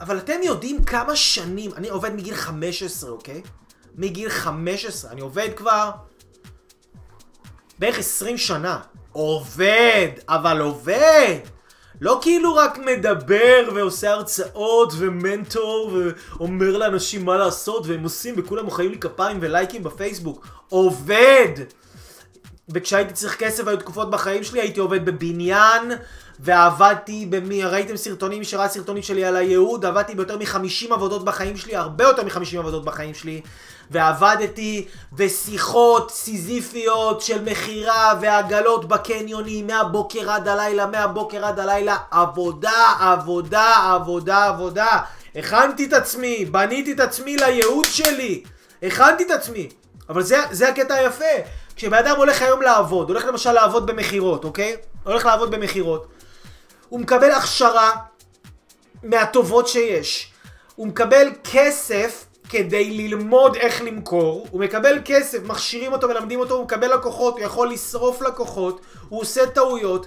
אבל 0.00 0.18
אתם 0.18 0.38
יודעים 0.42 0.84
כמה 0.84 1.16
שנים, 1.16 1.70
אני 1.76 1.88
עובד 1.88 2.14
מגיל 2.14 2.34
15, 2.34 3.10
אוקיי? 3.10 3.42
מגיל 3.94 4.28
15, 4.28 5.10
אני 5.10 5.20
עובד 5.20 5.48
כבר 5.56 5.90
בערך 7.78 7.98
20 7.98 8.38
שנה. 8.38 8.78
עובד, 9.12 10.08
אבל 10.28 10.60
עובד! 10.60 11.38
לא 12.00 12.18
כאילו 12.22 12.54
רק 12.54 12.78
מדבר 12.78 13.68
ועושה 13.74 14.12
הרצאות 14.12 14.92
ומנטור 14.98 15.92
ואומר 16.36 16.76
לאנשים 16.76 17.24
מה 17.24 17.36
לעשות 17.36 17.86
והם 17.86 18.02
עושים 18.02 18.34
וכולם 18.38 18.64
מוחאים 18.64 18.90
לי 18.90 18.98
כפיים 18.98 19.38
ולייקים 19.40 19.82
בפייסבוק. 19.82 20.46
עובד! 20.68 21.52
וכשהייתי 22.74 23.12
צריך 23.12 23.36
כסף 23.36 23.68
היו 23.68 23.76
תקופות 23.76 24.10
בחיים 24.10 24.44
שלי, 24.44 24.60
הייתי 24.60 24.80
עובד 24.80 25.04
בבניין 25.04 25.92
ועבדתי 26.40 27.26
במי, 27.30 27.64
ראיתם 27.64 27.96
סרטונים, 27.96 28.44
שראה 28.44 28.68
סרטונים 28.68 29.02
שלי 29.02 29.24
על 29.24 29.36
הייעוד, 29.36 29.84
עבדתי 29.84 30.14
ביותר 30.14 30.38
מ-50 30.38 30.94
עבודות 30.94 31.24
בחיים 31.24 31.56
שלי, 31.56 31.76
הרבה 31.76 32.04
יותר 32.04 32.24
מ-50 32.24 32.58
עבודות 32.58 32.84
בחיים 32.84 33.14
שלי, 33.14 33.40
ועבדתי 33.90 34.88
בשיחות 35.12 36.10
סיזיפיות 36.10 37.20
של 37.20 37.44
מכירה 37.44 38.14
ועגלות 38.20 38.88
בקניונים, 38.88 39.66
מהבוקר 39.66 40.30
עד 40.30 40.48
הלילה, 40.48 40.86
מהבוקר 40.86 41.44
עד 41.44 41.58
הלילה, 41.58 41.96
עבודה, 42.10 42.94
עבודה, 43.00 43.94
עבודה, 43.94 44.44
עבודה. 44.44 44.98
הכנתי 45.36 45.84
את 45.84 45.92
עצמי, 45.92 46.44
בניתי 46.44 46.92
את 46.92 47.00
עצמי 47.00 47.36
לייעוד 47.36 47.86
שלי, 47.90 48.42
הכנתי 48.82 49.22
את 49.22 49.30
עצמי. 49.30 49.68
אבל 50.08 50.22
זה, 50.22 50.36
זה 50.50 50.68
הקטע 50.68 50.94
היפה. 50.94 51.24
כשבן 51.78 51.98
אדם 51.98 52.16
הולך 52.16 52.42
היום 52.42 52.62
לעבוד, 52.62 53.08
הולך 53.08 53.24
למשל 53.24 53.52
לעבוד 53.52 53.86
במכירות, 53.86 54.44
אוקיי? 54.44 54.76
הולך 55.04 55.26
לעבוד 55.26 55.50
במכירות. 55.50 56.06
הוא 56.88 57.00
מקבל 57.00 57.30
הכשרה 57.30 57.90
מהטובות 59.02 59.68
שיש. 59.68 60.32
הוא 60.74 60.86
מקבל 60.86 61.28
כסף 61.52 62.24
כדי 62.48 62.90
ללמוד 62.90 63.56
איך 63.56 63.82
למכור, 63.82 64.46
הוא 64.50 64.60
מקבל 64.60 64.98
כסף, 65.04 65.38
מכשירים 65.42 65.92
אותו, 65.92 66.08
מלמדים 66.08 66.40
אותו, 66.40 66.54
הוא 66.54 66.64
מקבל 66.64 66.94
לקוחות, 66.94 67.34
הוא 67.34 67.42
יכול 67.42 67.70
לשרוף 67.70 68.22
לקוחות, 68.22 68.80
הוא 69.08 69.20
עושה 69.20 69.46
טעויות, 69.46 70.06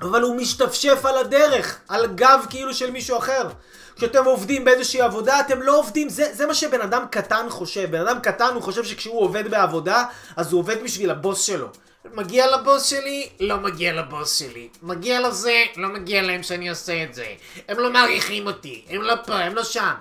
אבל 0.00 0.22
הוא 0.22 0.36
משתפשף 0.36 1.04
על 1.04 1.18
הדרך, 1.18 1.80
על 1.88 2.06
גב 2.06 2.46
כאילו 2.50 2.74
של 2.74 2.90
מישהו 2.90 3.18
אחר. 3.18 3.48
כשאתם 3.96 4.24
עובדים 4.24 4.64
באיזושהי 4.64 5.00
עבודה, 5.00 5.40
אתם 5.40 5.62
לא 5.62 5.78
עובדים, 5.78 6.08
זה, 6.08 6.28
זה 6.32 6.46
מה 6.46 6.54
שבן 6.54 6.80
אדם 6.80 7.04
קטן 7.10 7.46
חושב. 7.50 7.90
בן 7.90 8.00
אדם 8.00 8.20
קטן 8.20 8.54
הוא 8.54 8.62
חושב 8.62 8.84
שכשהוא 8.84 9.20
עובד 9.20 9.50
בעבודה, 9.50 10.04
אז 10.36 10.52
הוא 10.52 10.58
עובד 10.60 10.82
בשביל 10.82 11.10
הבוס 11.10 11.42
שלו. 11.42 11.68
מגיע 12.14 12.56
לבוס 12.56 12.84
שלי? 12.86 13.28
לא 13.40 13.56
מגיע 13.56 13.92
לבוס 13.92 14.38
שלי. 14.38 14.68
מגיע 14.82 15.20
לזה? 15.20 15.64
לא 15.76 15.88
מגיע 15.88 16.22
להם 16.22 16.42
שאני 16.42 16.70
עושה 16.70 17.02
את 17.02 17.14
זה. 17.14 17.26
הם 17.68 17.78
לא 17.78 17.90
מעריכים 17.90 18.46
אותי, 18.46 18.84
הם 18.88 19.02
לא 19.02 19.14
פה, 19.26 19.34
הם 19.34 19.54
לא 19.54 19.64
שם. 19.64 19.94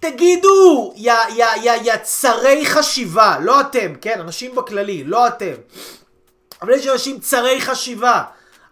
תגידו, 0.00 0.92
יא, 0.96 1.12
יא, 1.36 1.46
יא, 1.62 1.72
יא 1.82 1.96
צרי 1.96 2.66
חשיבה, 2.66 3.36
לא 3.42 3.60
אתם, 3.60 3.94
כן? 4.00 4.20
אנשים 4.20 4.54
בכללי, 4.54 5.04
לא 5.04 5.28
אתם. 5.28 5.54
אבל 6.62 6.72
יש 6.72 6.86
אנשים 6.86 7.20
צרי 7.20 7.60
חשיבה. 7.60 8.22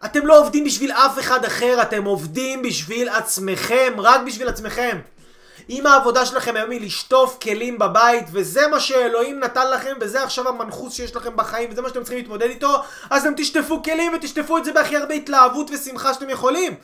אתם 0.04 0.26
לא 0.26 0.40
עובדים 0.40 0.64
בשביל 0.64 0.92
אף 0.92 1.18
אחד 1.18 1.44
אחר, 1.44 1.82
אתם 1.82 2.04
עובדים 2.04 2.62
בשביל 2.62 3.08
עצמכם, 3.08 3.94
רק 3.98 4.20
בשביל 4.26 4.48
עצמכם. 4.48 4.98
אם 5.70 5.86
העבודה 5.86 6.26
שלכם 6.26 6.56
היום 6.56 6.70
היא 6.70 6.80
לשטוף 6.80 7.38
כלים 7.42 7.78
בבית, 7.78 8.24
וזה 8.32 8.66
מה 8.66 8.80
שאלוהים 8.80 9.40
נתן 9.40 9.70
לכם, 9.70 9.92
וזה 10.00 10.22
עכשיו 10.22 10.48
המנחוס 10.48 10.94
שיש 10.94 11.16
לכם 11.16 11.36
בחיים, 11.36 11.70
וזה 11.70 11.82
מה 11.82 11.88
שאתם 11.88 12.00
צריכים 12.00 12.18
להתמודד 12.18 12.48
איתו, 12.48 12.82
אז 13.10 13.26
אתם 13.26 13.34
תשטפו 13.36 13.82
כלים 13.82 14.12
ותשטפו 14.14 14.58
את 14.58 14.64
זה 14.64 14.72
בהכי 14.72 14.96
הרבה 14.96 15.14
התלהבות 15.14 15.70
ושמחה 15.70 16.14
שאתם 16.14 16.30
יכולים. 16.30 16.74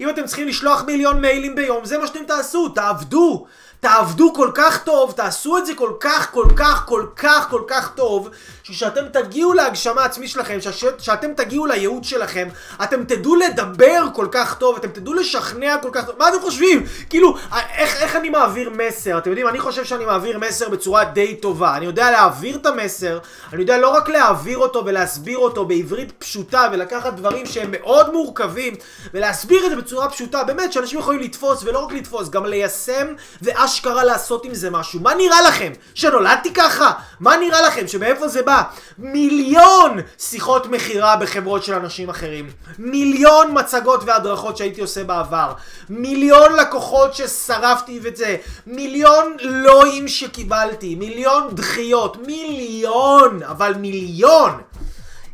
אם 0.00 0.08
אתם 0.08 0.26
צריכים 0.26 0.48
לשלוח 0.48 0.84
מיליון 0.84 1.20
מיילים 1.20 1.54
ביום, 1.54 1.84
זה 1.84 1.98
מה 1.98 2.06
שאתם 2.06 2.24
תעשו, 2.24 2.68
תעבדו. 2.68 3.46
תעבדו 3.82 4.32
כל 4.34 4.50
כך 4.54 4.84
טוב, 4.84 5.12
תעשו 5.12 5.58
את 5.58 5.66
זה 5.66 5.74
כל 5.74 5.92
כך, 6.00 6.30
כל 6.32 6.46
כך, 6.56 6.84
כל 6.86 7.06
כך, 7.16 7.46
כל 7.50 7.62
כך 7.66 7.92
טוב, 7.94 8.28
שכשאתם 8.62 9.08
תגיעו 9.12 9.52
להגשמה 9.52 10.04
עצמית 10.04 10.30
שלכם, 10.30 10.58
שאתם 10.98 11.34
תגיעו 11.36 11.66
לייעוד 11.66 12.04
שלכם, 12.04 12.48
אתם 12.82 13.04
תדעו 13.04 13.34
לדבר 13.36 14.06
כל 14.14 14.26
כך 14.30 14.54
טוב, 14.54 14.76
אתם 14.76 14.88
תדעו 14.88 15.14
לשכנע 15.14 15.76
כל 15.82 15.88
כך 15.92 16.06
טוב, 16.06 16.14
מה 16.18 16.28
אתם 16.28 16.40
חושבים? 16.40 16.84
כאילו, 17.10 17.36
איך, 17.76 18.02
איך 18.02 18.16
אני 18.16 18.28
מעביר 18.28 18.70
מסר? 18.70 19.18
אתם 19.18 19.30
יודעים, 19.30 19.48
אני 19.48 19.60
חושב 19.60 19.84
שאני 19.84 20.04
מעביר 20.04 20.38
מסר 20.38 20.68
בצורה 20.68 21.04
די 21.04 21.36
טובה. 21.36 21.76
אני 21.76 21.86
יודע 21.86 22.10
להעביר 22.10 22.56
את 22.56 22.66
המסר, 22.66 23.18
אני 23.52 23.60
יודע 23.60 23.78
לא 23.78 23.88
רק 23.88 24.08
להעביר 24.08 24.58
אותו 24.58 24.82
ולהסביר 24.86 25.38
אותו 25.38 25.64
בעברית 25.64 26.12
פשוטה, 26.18 26.68
ולקחת 26.72 27.12
דברים 27.12 27.46
שהם 27.46 27.68
מאוד 27.70 28.12
מורכבים, 28.12 28.74
ולהסביר 29.14 29.64
את 29.66 29.70
זה 29.70 29.76
בצורה 29.76 30.10
פשוטה, 30.10 30.44
באמת, 30.44 30.72
שאנשים 30.72 30.98
יכולים 30.98 31.20
לתפוס, 31.20 31.62
ולא 31.64 31.78
רק 31.78 31.92
לתפוס, 31.92 32.28
גם 32.28 32.46
ליישם, 32.46 33.06
ואש... 33.42 33.71
אשכרה 33.72 34.04
לעשות 34.04 34.44
עם 34.44 34.54
זה 34.54 34.70
משהו. 34.70 35.00
מה 35.00 35.14
נראה 35.14 35.42
לכם? 35.42 35.72
שנולדתי 35.94 36.54
ככה? 36.54 36.92
מה 37.20 37.36
נראה 37.36 37.62
לכם? 37.62 37.88
שמאיפה 37.88 38.28
זה 38.28 38.42
בא? 38.42 38.62
מיליון 38.98 39.98
שיחות 40.18 40.66
מכירה 40.66 41.16
בחברות 41.16 41.64
של 41.64 41.74
אנשים 41.74 42.10
אחרים. 42.10 42.50
מיליון 42.78 43.50
מצגות 43.52 44.00
והדרכות 44.06 44.56
שהייתי 44.56 44.80
עושה 44.80 45.04
בעבר. 45.04 45.52
מיליון 45.88 46.56
לקוחות 46.56 47.14
ששרפתי 47.14 48.00
ואת 48.02 48.16
זה. 48.16 48.36
מיליון 48.66 49.36
לואים 49.40 50.08
שקיבלתי. 50.08 50.94
מיליון 50.94 51.54
דחיות. 51.54 52.16
מיליון! 52.26 53.42
אבל 53.42 53.74
מיליון! 53.74 54.60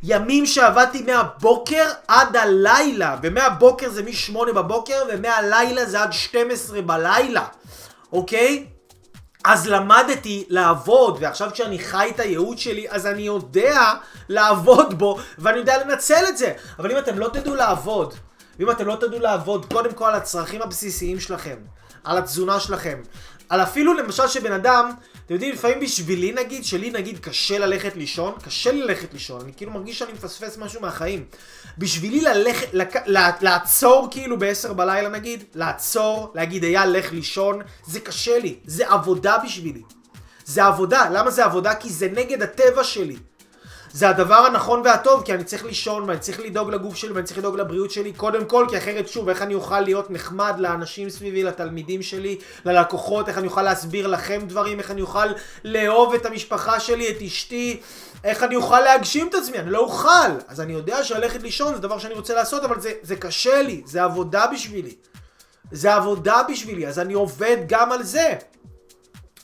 ימים 0.03 0.47
שעבדתי 0.47 1.03
מהבוקר 1.03 1.85
עד 2.09 2.37
הלילה, 2.37 3.17
ומהבוקר 3.23 3.91
זה 3.91 4.03
מ-8 4.03 4.53
בבוקר, 4.53 5.03
ומהלילה 5.13 5.85
זה 5.85 6.03
עד 6.03 6.13
12 6.13 6.83
בלילה. 6.83 7.45
אוקיי? 8.13 8.67
אז 9.45 9.67
למדתי 9.67 10.45
לעבוד, 10.49 11.19
ועכשיו 11.21 11.51
כשאני 11.53 11.79
חי 11.79 12.11
את 12.15 12.21
הייעוד 12.21 12.59
שלי, 12.59 12.91
אז 12.91 13.07
אני 13.07 13.23
יודע 13.23 13.93
לעבוד 14.29 14.99
בו, 14.99 15.19
ואני 15.39 15.59
יודע 15.59 15.85
לנצל 15.85 16.25
את 16.29 16.39
זה. 16.39 16.53
אבל 16.79 16.93
אם 16.93 16.99
אתם 16.99 17.19
לא 17.19 17.29
תדעו 17.29 17.55
לעבוד, 17.55 18.15
ואם 18.59 18.71
אתם 18.71 18.87
לא 18.87 18.97
תדעו 19.01 19.19
לעבוד 19.19 19.73
קודם 19.73 19.93
כל 19.93 20.05
על 20.05 20.15
הצרכים 20.15 20.63
הבסיסיים 20.63 21.21
שלכם, 21.21 21.57
על 22.05 22.19
התזונה 22.19 22.61
שלכם, 22.61 22.99
על 23.49 23.63
אפילו 23.63 23.95
למשל 23.95 24.29
שבן 24.29 24.53
אדם, 24.53 24.91
אתם 25.27 25.35
יודעים, 25.35 25.55
לפעמים 25.55 25.81
בשבילי 25.81 26.33
נגיד, 26.33 26.65
שלי 26.65 26.91
נגיד 26.91 27.19
קשה 27.19 27.59
ללכת 27.59 27.97
לישון, 27.97 28.35
קשה 28.45 28.73
לי 28.73 28.83
ללכת 28.83 29.13
לישון, 29.13 29.41
אני 29.41 29.53
כאילו 29.57 29.73
מרגיש 29.73 29.99
שאני 29.99 30.13
מפספס 30.13 30.59
משהו 30.59 30.81
מהחיים. 30.81 31.25
בשבילי 31.79 32.21
ללכת, 32.21 32.67
לק, 32.73 32.97
לעצור 33.41 34.09
כאילו 34.11 34.39
ב-10 34.39 34.73
בלילה 34.73 35.09
נגיד, 35.09 35.45
לעצור, 35.55 36.33
להגיד 36.35 36.65
אייל 36.65 36.91
לך 36.91 37.13
לישון, 37.13 37.61
זה 37.87 38.01
קשה 38.01 38.39
לי, 38.39 38.59
זה 38.65 38.89
עבודה 38.89 39.37
בשבילי. 39.45 39.83
זה 40.45 40.65
עבודה, 40.65 41.11
למה 41.13 41.31
זה 41.31 41.45
עבודה? 41.45 41.75
כי 41.75 41.91
זה 41.91 42.09
נגד 42.09 42.43
הטבע 42.43 42.85
שלי. 42.85 43.17
זה 43.99 44.09
הדבר 44.09 44.35
הנכון 44.35 44.83
והטוב, 44.85 45.23
כי 45.25 45.35
אני 45.35 45.45
צריך 45.45 45.65
לישון, 45.65 46.05
ואני 46.09 46.19
צריך 46.19 46.41
לדאוג 46.41 46.71
לגוף 46.71 46.97
שלי, 46.97 47.13
ואני 47.13 47.27
צריך 47.27 47.39
לדאוג 47.39 47.57
לבריאות 47.57 47.91
שלי, 47.91 48.13
קודם 48.13 48.45
כל, 48.45 48.67
כי 48.71 48.79
אחרת, 48.79 49.09
שוב, 49.09 49.29
איך 49.29 49.43
אני 49.43 49.55
אוכל 49.55 49.81
להיות 49.81 50.11
נחמד 50.11 50.55
לאנשים 50.59 51.11
סביבי, 51.11 51.43
לתלמידים 51.43 52.03
שלי, 52.03 52.39
ללקוחות, 52.65 53.29
איך 53.29 53.39
אני 53.39 53.47
אוכל 53.47 53.63
להסביר 53.63 54.07
לכם 54.07 54.41
דברים, 54.47 54.79
איך 54.79 54.91
אני 54.91 55.01
אוכל 55.01 55.27
לאהוב 55.65 56.15
את 56.15 56.27
המשפחה 56.27 56.81
שלי, 56.81 57.11
את 57.11 57.23
אשתי, 57.23 57.81
איך 58.25 58.43
אני 58.43 58.57
אוכל 58.57 58.81
להגשים 58.81 59.29
את 59.29 59.35
עצמי, 59.35 59.59
אני 59.59 59.71
לא 59.71 59.79
אוכל. 59.79 60.31
אז 60.49 60.61
אני 60.61 60.73
יודע 60.73 61.05
שללכת 61.05 61.43
לישון 61.43 61.75
זה 61.75 61.81
דבר 61.81 61.99
שאני 61.99 62.15
רוצה 62.15 62.35
לעשות, 62.35 62.65
אבל 62.65 62.81
זה, 62.81 62.93
זה 63.03 63.17
קשה 63.17 63.63
לי, 63.63 63.83
זה 63.87 64.05
עבודה 64.05 64.47
בשבילי. 64.53 64.95
זה 65.73 65.95
עבודה 65.95 66.43
בשבילי, 66.49 66.87
אז 66.87 66.99
אני 66.99 67.15
עובד 67.15 67.57
גם 67.69 67.93
על 67.93 68.03
זה. 68.03 68.35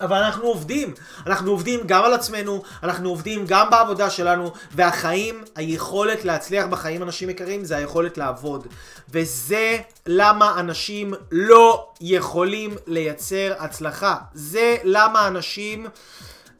אבל 0.04 0.16
אנחנו 0.16 0.44
עובדים. 0.44 0.94
אנחנו 1.26 1.50
עובדים 1.50 1.80
גם 1.86 2.04
על 2.04 2.12
עצמנו, 2.12 2.62
אנחנו 2.82 3.08
עובדים 3.08 3.44
גם 3.46 3.70
בעבודה 3.70 4.10
שלנו, 4.10 4.52
והחיים, 4.72 5.44
היכולת 5.56 6.24
להצליח 6.24 6.66
בחיים, 6.66 7.02
אנשים 7.02 7.30
יקרים, 7.30 7.64
זה 7.64 7.76
היכולת 7.76 8.18
לעבוד. 8.18 8.66
וזה 9.10 9.78
למה 10.06 10.60
אנשים 10.60 11.14
לא 11.32 11.88
יכולים 12.00 12.76
לייצר 12.86 13.54
הצלחה. 13.58 14.16
זה 14.34 14.76
למה 14.84 15.28
אנשים 15.28 15.86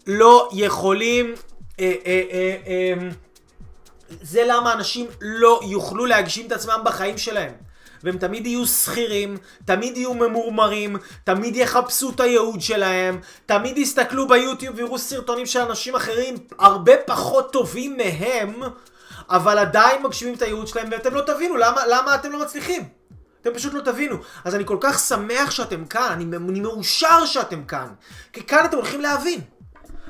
לא 0.07 0.49
יכולים... 0.53 1.34
אה, 1.80 1.92
אה, 2.07 2.22
אה, 2.32 2.57
אה, 2.66 3.09
זה 4.22 4.45
למה 4.49 4.72
אנשים 4.72 5.07
לא 5.20 5.61
יוכלו 5.68 6.07
להגשים 6.07 6.47
את 6.47 6.53
עצמם 6.53 6.80
בחיים 6.84 7.18
שלהם. 7.18 7.64
והם 8.05 8.19
תמיד 8.19 8.47
יהיו 8.47 8.67
שכירים, 8.67 9.37
תמיד 9.65 9.97
יהיו 9.97 10.15
ממורמרים, 10.15 10.97
תמיד 11.25 11.57
יחפשו 11.57 12.11
את 12.11 12.21
הייעוד 12.21 12.61
שלהם, 12.61 13.21
תמיד 13.47 13.79
יסתכלו 13.79 14.29
ביוטיוב 14.29 14.77
ויראו 14.77 14.99
סרטונים 14.99 15.47
של 15.47 15.61
אנשים 15.61 15.95
אחרים 15.95 16.35
הרבה 16.59 16.93
פחות 17.07 17.53
טובים 17.53 17.97
מהם, 17.97 18.55
אבל 19.29 19.59
עדיין 19.59 20.03
מגשימים 20.03 20.35
את 20.35 20.43
הייעוד 20.43 20.67
שלהם 20.67 20.89
ואתם 20.91 21.15
לא 21.15 21.21
תבינו 21.21 21.57
למה, 21.57 21.87
למה 21.87 22.15
אתם 22.15 22.33
לא 22.33 22.43
מצליחים. 22.43 22.89
אתם 23.43 23.55
פשוט 23.55 23.75
לא 23.75 23.81
תבינו. 23.81 24.17
אז 24.45 24.55
אני 24.55 24.65
כל 24.67 24.77
כך 24.81 24.99
שמח 24.99 25.51
שאתם 25.51 25.85
כאן, 25.85 26.09
אני, 26.11 26.37
אני 26.37 26.61
מאושר 26.61 27.27
שאתם 27.27 27.65
כאן. 27.65 27.89
כי 28.33 28.43
כאן 28.43 28.65
אתם 28.65 28.77
הולכים 28.77 29.01
להבין. 29.01 29.41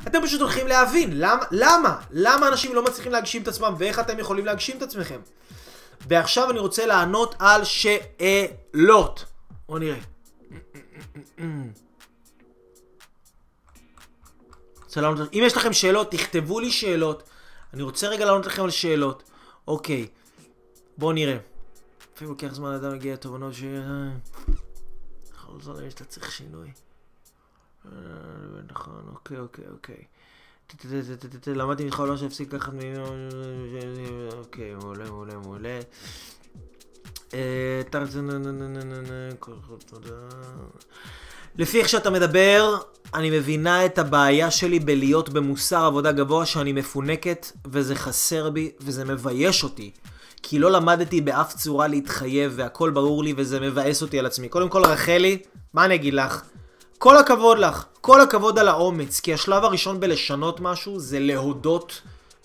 אתם 0.07 0.23
פשוט 0.23 0.41
הולכים 0.41 0.67
להבין. 0.67 1.11
למה? 1.13 1.45
למה? 1.51 1.97
למה 2.11 2.49
אנשים 2.49 2.75
לא 2.75 2.85
מצליחים 2.85 3.13
להגשים 3.13 3.43
את 3.43 3.49
עצמם 3.49 3.75
ואיך 3.79 3.99
אתם 3.99 4.19
יכולים 4.19 4.47
להגשים 4.47 4.77
את 4.77 4.83
עצמכם? 4.83 5.21
ועכשיו 6.09 6.51
אני 6.51 6.59
רוצה 6.59 6.87
לענות 6.87 7.35
על 7.39 7.65
שאלות. 7.65 9.25
בואו 9.69 9.79
נראה. 9.79 9.99
אם 15.33 15.43
יש 15.47 15.57
לכם 15.57 15.73
שאלות, 15.73 16.11
תכתבו 16.11 16.61
לי 16.61 16.71
שאלות. 16.71 17.23
אני 17.73 17.83
רוצה 17.83 18.09
רגע 18.09 18.25
לענות 18.25 18.47
לכם 18.47 18.63
על 18.63 18.71
שאלות. 18.71 19.23
אוקיי, 19.69 20.09
בואו 20.99 21.13
נראה. 21.13 21.37
לפעמים 22.15 22.33
לוקח 22.33 22.53
זמן 22.53 22.73
לאדם 22.73 22.91
להגיע 22.91 23.15
לתובנות 23.15 23.55
ש... 23.55 23.63
בכל 25.33 25.61
זאת 25.61 25.91
שאתה 25.91 26.05
צריך 26.05 26.33
שינוי. 26.33 26.71
נכון, 28.71 29.09
אוקיי, 29.15 29.39
אוקיי, 29.39 29.65
אוקיי. 29.73 30.05
למדתי 31.47 31.85
מחלום 31.85 32.17
שהפסיק 32.17 32.55
לקחת 32.55 32.73
ממנו, 32.73 33.07
אוקיי, 34.39 34.75
מעולה, 34.75 35.05
מעולה, 35.05 35.35
מעולה. 35.39 35.81
לפי 41.59 41.81
איך 41.81 41.89
שאתה 41.89 42.11
מדבר, 42.11 42.77
אני 43.15 43.31
מבינה 43.31 43.87
את 43.87 43.99
הבעיה 43.99 44.51
שלי 44.51 44.81
בלהיות 44.81 45.29
במוסר 45.29 45.85
עבודה 45.85 46.13
גבוה 46.13 46.47
שאני 46.47 46.73
מפונקת, 46.73 47.53
וזה 47.67 47.95
חסר 47.95 48.51
בי, 48.51 48.71
וזה 48.81 49.05
מבייש 49.05 49.65
אותי. 49.65 49.91
כי 50.43 50.59
לא 50.59 50.71
למדתי 50.71 51.21
באף 51.21 51.55
צורה 51.55 51.87
להתחייב, 51.87 52.53
והכל 52.57 52.91
ברור 52.91 53.25
לי, 53.25 53.35
וזה 53.37 53.61
מבאס 53.61 54.03
אותי 54.03 54.19
על 54.19 54.27
עצמי. 54.27 54.49
קודם 54.49 54.69
כל, 54.69 54.85
רחלי, 54.85 55.43
מה 55.75 55.85
אני 55.85 55.95
אגיד 55.95 56.15
לך? 56.15 56.43
כל 56.99 57.17
הכבוד 57.17 57.59
לך, 57.59 57.85
כל 58.07 58.21
הכבוד 58.21 58.59
על 58.59 58.69
האומץ, 58.69 59.21
כי 59.21 59.35
השלב 59.35 59.65
הראשון 59.65 60.01
בלשנות 60.01 60.61
משהו 60.61 61.01
זה 61.01 61.21
להודות 61.21 62.01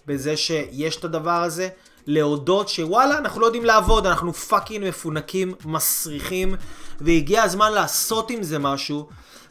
בזה 0.08 0.38
שיש 0.38 0.96
את 0.96 1.04
הדבר 1.04 1.44
הזה, 1.44 1.70
להודות 2.08 2.70
שוואלה, 2.70 3.18
אנחנו 3.18 3.42
לא 3.42 3.46
יודעים 3.46 3.66
לעבוד, 3.66 4.06
אנחנו 4.06 4.34
fucking 4.34 4.88
מפונקים, 4.88 5.54
מסריחים, 5.66 6.56
והגיע 7.02 7.44
הזמן 7.44 7.72
לעשות 7.72 8.30
עם 8.30 8.44
זה 8.44 8.60
משהו, 8.60 9.08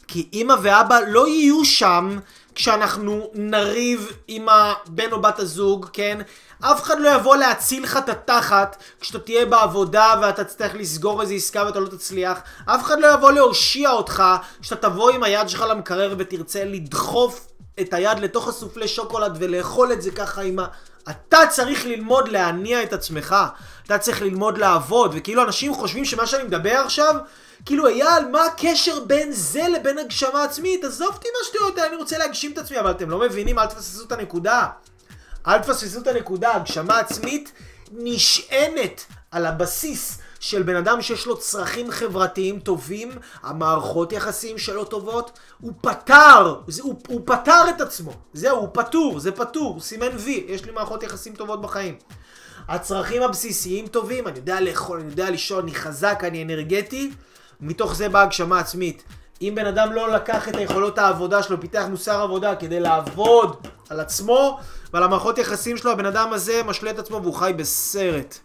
כי 0.07 0.29
אמא 0.33 0.55
ואבא 0.61 0.99
לא 1.07 1.27
יהיו 1.27 1.65
שם 1.65 2.19
כשאנחנו 2.55 3.31
נריב 3.33 4.11
עם 4.27 4.49
הבן 4.49 5.11
או 5.11 5.21
בת 5.21 5.39
הזוג, 5.39 5.85
כן? 5.93 6.21
אף 6.61 6.83
אחד 6.83 6.99
לא 6.99 7.09
יבוא 7.09 7.35
להציל 7.35 7.83
לך 7.83 7.97
את 7.97 8.09
התחת 8.09 8.83
כשאתה 8.99 9.19
תהיה 9.19 9.45
בעבודה 9.45 10.13
ואתה 10.21 10.43
תצטרך 10.43 10.75
לסגור 10.75 11.21
איזה 11.21 11.33
עסקה 11.33 11.63
ואתה 11.65 11.79
לא 11.79 11.87
תצליח. 11.87 12.39
אף 12.65 12.83
אחד 12.83 12.99
לא 12.99 13.13
יבוא 13.13 13.31
להושיע 13.31 13.91
אותך 13.91 14.23
כשאתה 14.61 14.89
תבוא 14.89 15.09
עם 15.09 15.23
היד 15.23 15.49
שלך 15.49 15.61
למקרר 15.69 16.15
ותרצה 16.17 16.63
לדחוף 16.65 17.47
את 17.81 17.93
היד 17.93 18.19
לתוך 18.19 18.47
הסופלי 18.47 18.87
שוקולד 18.87 19.37
ולאכול 19.39 19.93
את 19.93 20.01
זה 20.01 20.11
ככה 20.11 20.41
עם 20.41 20.59
ה... 20.59 20.65
אתה 21.09 21.39
צריך 21.49 21.85
ללמוד 21.85 22.27
להניע 22.27 22.83
את 22.83 22.93
עצמך. 22.93 23.35
אתה 23.85 23.97
צריך 23.97 24.21
ללמוד 24.21 24.57
לעבוד. 24.57 25.11
וכאילו 25.13 25.43
אנשים 25.43 25.73
חושבים 25.73 26.05
שמה 26.05 26.27
שאני 26.27 26.43
מדבר 26.43 26.81
עכשיו, 26.85 27.15
כאילו 27.65 27.87
אייל, 27.87 28.27
מה 28.31 28.45
הקשר 28.45 28.99
בין 28.99 29.31
זה 29.31 29.67
לבין 29.67 29.97
הגשמה 29.97 30.43
עצמית? 30.43 30.83
עזוב 30.83 31.13
אותי 31.13 31.27
מה 31.27 31.45
שאתה 31.47 31.57
יודע, 31.65 31.87
אני 31.87 31.95
רוצה 31.95 32.17
להגשים 32.17 32.51
את 32.51 32.57
עצמי, 32.57 32.79
אבל 32.79 32.91
אתם 32.91 33.09
לא 33.09 33.19
מבינים, 33.19 33.59
אל 33.59 33.65
תפססו 33.65 34.05
את 34.05 34.11
הנקודה. 34.11 34.67
אל 35.47 35.59
תפספסו 35.59 35.99
את 35.99 36.07
הנקודה, 36.07 36.55
הגשמה 36.55 36.99
עצמית 36.99 37.51
נשענת 37.91 39.05
על 39.31 39.45
הבסיס 39.45 40.19
של 40.39 40.63
בן 40.63 40.75
אדם 40.75 41.01
שיש 41.01 41.25
לו 41.25 41.37
צרכים 41.39 41.91
חברתיים 41.91 42.59
טובים, 42.59 43.11
המערכות 43.43 44.13
יחסים 44.13 44.57
שלו 44.57 44.85
טובות, 44.85 45.39
הוא 45.61 45.73
פתר, 45.81 46.55
זה, 46.67 46.83
הוא, 46.83 47.01
הוא 47.07 47.21
פתר 47.25 47.61
את 47.69 47.81
עצמו, 47.81 48.11
זהו, 48.33 48.57
הוא 48.57 48.69
פתור, 48.73 49.19
זה 49.19 49.31
פתור, 49.31 49.81
סימן 49.81 50.15
וי, 50.17 50.45
יש 50.47 50.65
לי 50.65 50.71
מערכות 50.71 51.03
יחסים 51.03 51.35
טובות 51.35 51.61
בחיים. 51.61 51.97
הצרכים 52.67 53.21
הבסיסיים 53.21 53.87
טובים, 53.87 54.27
אני 54.27 54.37
יודע 54.37 54.61
לאכול, 54.61 54.99
אני 54.99 55.09
יודע 55.09 55.29
לישון, 55.29 55.63
אני 55.63 55.75
חזק, 55.75 56.23
אני 56.23 56.43
אנרגטי, 56.43 57.11
מתוך 57.61 57.95
זה 57.95 58.09
באה 58.09 58.21
הגשמה 58.21 58.59
עצמית. 58.59 59.03
אם 59.41 59.53
בן 59.55 59.65
אדם 59.65 59.93
לא 59.93 60.11
לקח 60.11 60.47
את 60.47 60.55
היכולות 60.55 60.97
העבודה 60.97 61.43
שלו, 61.43 61.61
פיתח 61.61 61.83
מוסר 61.89 62.21
עבודה 62.21 62.55
כדי 62.55 62.79
לעבוד 62.79 63.67
על 63.89 63.99
עצמו 63.99 64.59
ועל 64.93 65.03
המערכות 65.03 65.37
יחסים 65.37 65.77
שלו, 65.77 65.91
הבן 65.91 66.05
אדם 66.05 66.33
הזה 66.33 66.61
משלה 66.65 66.91
את 66.91 66.99
עצמו 66.99 67.21
והוא 67.21 67.33
חי 67.33 67.53
בסרט. 67.57 68.37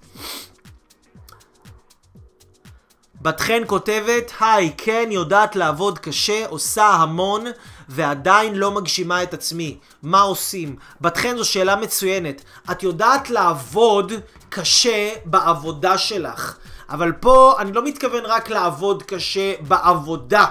בת 3.23 3.41
חן 3.41 3.63
כותבת, 3.67 4.33
היי, 4.41 4.73
כן 4.77 5.09
יודעת 5.11 5.57
לעבוד 5.57 5.99
קשה, 5.99 6.47
עושה 6.49 6.87
המון, 6.87 7.45
ועדיין 7.89 8.55
לא 8.55 8.71
מגשימה 8.71 9.23
את 9.23 9.35
עצמי. 9.35 9.79
מה 10.03 10.21
עושים? 10.21 10.77
בת 11.01 11.17
חן 11.17 11.37
זו 11.37 11.45
שאלה 11.45 11.77
מצוינת. 11.77 12.43
את 12.71 12.83
יודעת 12.83 13.31
לעבוד 13.31 14.13
קשה 14.49 15.11
בעבודה 15.25 15.99
שלך. 15.99 16.57
אבל 16.95 17.13
פה 17.13 17.55
אני 17.59 17.73
לא 17.73 17.85
מתכוון 17.85 18.25
רק 18.25 18.51
לעבוד 18.51 19.03
קשה 19.03 19.55
בעבודה. 19.61 20.47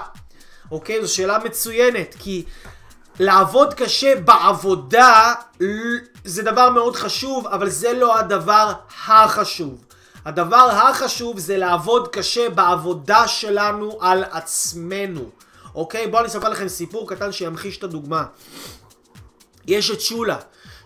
אוקיי? 0.70 1.06
זו 1.06 1.14
שאלה 1.14 1.38
מצוינת, 1.38 2.14
כי 2.18 2.44
לעבוד 3.20 3.74
קשה 3.74 4.20
בעבודה 4.20 5.34
זה 6.24 6.42
דבר 6.42 6.70
מאוד 6.70 6.96
חשוב, 6.96 7.46
אבל 7.46 7.68
זה 7.68 7.92
לא 7.92 8.18
הדבר 8.18 8.72
החשוב. 9.06 9.84
הדבר 10.24 10.70
החשוב 10.70 11.38
זה 11.38 11.56
לעבוד 11.56 12.08
קשה 12.08 12.50
בעבודה 12.50 13.28
שלנו 13.28 13.98
על 14.00 14.24
עצמנו. 14.30 15.30
אוקיי? 15.74 16.06
בואו 16.06 16.20
אני 16.20 16.28
אספר 16.28 16.48
לכם 16.48 16.68
סיפור 16.68 17.08
קטן 17.08 17.32
שימחיש 17.32 17.78
את 17.78 17.84
הדוגמה. 17.84 18.24
יש 19.66 19.90
את 19.90 20.00
שולה. 20.00 20.38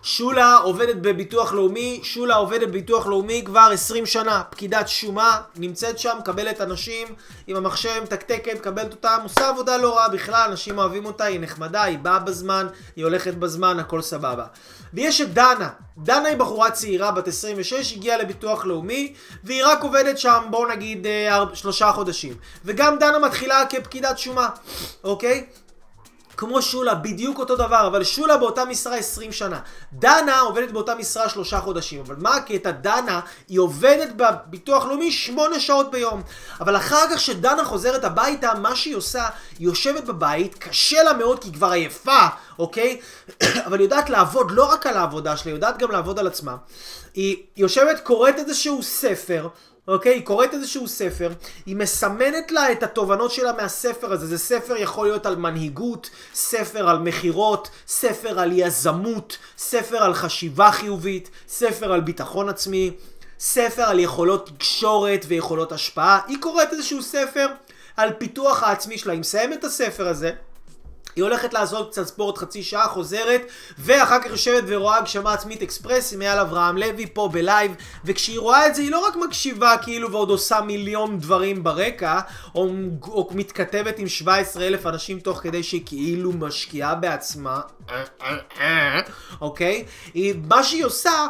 שולה 0.03 0.55
עובדת 0.55 0.95
בביטוח 0.95 1.53
לאומי, 1.53 1.99
שולה 2.03 2.35
עובדת 2.35 2.67
בביטוח 2.67 3.07
לאומי 3.07 3.43
כבר 3.45 3.69
20 3.73 4.05
שנה, 4.05 4.43
פקידת 4.49 4.87
שומה, 4.87 5.41
נמצאת 5.55 5.99
שם, 5.99 6.15
מקבלת 6.19 6.61
אנשים 6.61 7.07
עם 7.47 7.55
המחשב, 7.55 8.03
מתקתקת, 8.03 8.55
מקבלת 8.55 8.91
אותם, 8.91 9.19
עושה 9.23 9.49
עבודה 9.49 9.77
לא 9.77 9.97
רעה 9.97 10.09
בכלל, 10.09 10.47
אנשים 10.49 10.77
אוהבים 10.77 11.05
אותה, 11.05 11.23
היא 11.23 11.39
נחמדה, 11.39 11.83
היא 11.83 11.99
באה 11.99 12.19
בזמן, 12.19 12.67
היא 12.95 13.05
הולכת 13.05 13.33
בזמן, 13.33 13.79
הכל 13.79 14.01
סבבה. 14.01 14.45
ויש 14.93 15.21
את 15.21 15.33
דנה, 15.33 15.69
דנה 15.97 16.29
היא 16.29 16.37
בחורה 16.37 16.71
צעירה, 16.71 17.11
בת 17.11 17.27
26, 17.27 17.93
הגיעה 17.93 18.17
לביטוח 18.17 18.65
לאומי, 18.65 19.13
והיא 19.43 19.63
רק 19.65 19.83
עובדת 19.83 20.17
שם, 20.17 20.43
בואו 20.49 20.67
נגיד, 20.67 21.07
אה, 21.07 21.43
שלושה 21.53 21.91
חודשים. 21.91 22.33
וגם 22.65 22.99
דנה 22.99 23.19
מתחילה 23.19 23.65
כפקידת 23.69 24.17
שומה, 24.17 24.49
אוקיי? 25.03 25.45
כמו 26.39 26.61
שולה, 26.61 26.95
בדיוק 26.95 27.39
אותו 27.39 27.55
דבר, 27.55 27.87
אבל 27.87 28.03
שולה 28.03 28.37
באותה 28.37 28.65
משרה 28.65 28.95
20 28.95 29.31
שנה. 29.31 29.59
דנה 29.93 30.39
עובדת 30.39 30.71
באותה 30.71 30.95
משרה 30.95 31.29
שלושה 31.29 31.59
חודשים, 31.59 32.01
אבל 32.01 32.15
מה 32.17 32.35
הקטע? 32.35 32.71
דנה, 32.71 33.19
היא 33.47 33.59
עובדת 33.59 34.09
בביטוח 34.15 34.85
לאומי 34.85 35.11
8 35.11 35.59
שעות 35.59 35.91
ביום. 35.91 36.21
אבל 36.59 36.75
אחר 36.75 37.05
כך 37.11 37.19
שדנה 37.19 37.65
חוזרת 37.65 38.03
הביתה, 38.03 38.53
מה 38.53 38.75
שהיא 38.75 38.95
עושה, 38.95 39.27
היא 39.59 39.67
יושבת 39.67 40.03
בבית, 40.03 40.55
קשה 40.55 41.03
לה 41.03 41.13
מאוד 41.13 41.39
כי 41.39 41.47
היא 41.47 41.53
כבר 41.53 41.71
עייפה, 41.71 42.27
אוקיי? 42.59 42.99
אבל 43.65 43.79
היא 43.79 43.85
יודעת 43.85 44.09
לעבוד 44.09 44.51
לא 44.51 44.71
רק 44.71 44.87
על 44.87 44.97
העבודה 44.97 45.37
שלה, 45.37 45.51
היא 45.51 45.55
יודעת 45.55 45.77
גם 45.77 45.91
לעבוד 45.91 46.19
על 46.19 46.27
עצמה. 46.27 46.55
היא 47.13 47.37
יושבת, 47.57 47.99
קוראת 47.99 48.35
איזשהו 48.37 48.83
ספר, 48.83 49.47
אוקיי? 49.89 50.13
היא 50.13 50.25
קוראת 50.25 50.53
איזשהו 50.53 50.87
ספר, 50.87 51.31
היא 51.65 51.75
מסמנת 51.75 52.51
לה 52.51 52.71
את 52.71 52.83
התובנות 52.83 53.31
שלה 53.31 53.53
מהספר 53.53 54.13
הזה. 54.13 54.27
זה 54.27 54.37
ספר 54.37 54.77
יכול 54.77 55.07
להיות 55.07 55.25
על 55.25 55.35
מנהיגות, 55.35 56.09
ספר 56.33 56.89
על 56.89 56.99
מכירות, 56.99 57.69
ספר 57.87 58.39
על 58.39 58.51
יזמות, 58.53 59.37
ספר 59.57 59.97
על 59.97 60.13
חשיבה 60.13 60.71
חיובית, 60.71 61.29
ספר 61.47 61.93
על 61.93 62.01
ביטחון 62.01 62.49
עצמי, 62.49 62.91
ספר 63.39 63.83
על 63.83 63.99
יכולות 63.99 64.49
תקשורת 64.49 65.25
ויכולות 65.27 65.71
השפעה. 65.71 66.19
היא 66.27 66.37
קוראת 66.41 66.73
איזשהו 66.73 67.01
ספר 67.01 67.47
על 67.97 68.13
פיתוח 68.17 68.63
העצמי 68.63 68.97
שלה. 68.97 69.13
היא 69.13 69.19
מסיימת 69.19 69.59
את 69.59 69.63
הספר 69.63 70.07
הזה. 70.07 70.31
היא 71.15 71.23
הולכת 71.23 71.53
לעשות 71.53 71.91
קצת 71.91 72.07
ספורט 72.07 72.37
חצי 72.37 72.63
שעה, 72.63 72.87
חוזרת, 72.87 73.41
ואחר 73.77 74.19
כך 74.19 74.25
יושבת 74.25 74.63
ורואה 74.67 74.97
הגשמה 74.97 75.33
עצמית 75.33 75.61
אקספרס 75.61 76.13
עם 76.13 76.21
אייל 76.21 76.39
אברהם 76.39 76.77
לוי 76.77 77.05
פה 77.13 77.29
בלייב, 77.31 77.71
וכשהיא 78.05 78.39
רואה 78.39 78.67
את 78.67 78.75
זה 78.75 78.81
היא 78.81 78.91
לא 78.91 79.07
רק 79.07 79.15
מקשיבה 79.15 79.75
כאילו 79.81 80.11
ועוד 80.11 80.29
עושה 80.29 80.61
מיליון 80.61 81.19
דברים 81.19 81.63
ברקע, 81.63 82.19
או, 82.55 82.69
או 83.07 83.29
מתכתבת 83.31 83.99
עם 83.99 84.07
17 84.07 84.67
אלף 84.67 84.85
אנשים 84.85 85.19
תוך 85.19 85.39
כדי 85.39 85.63
שהיא 85.63 85.81
כאילו 85.85 86.31
משקיעה 86.31 86.95
בעצמה, 86.95 87.61
אוקיי? 89.41 89.85
היא, 90.13 90.33
מה 90.47 90.63
שהיא 90.63 90.85
עושה 90.85 91.27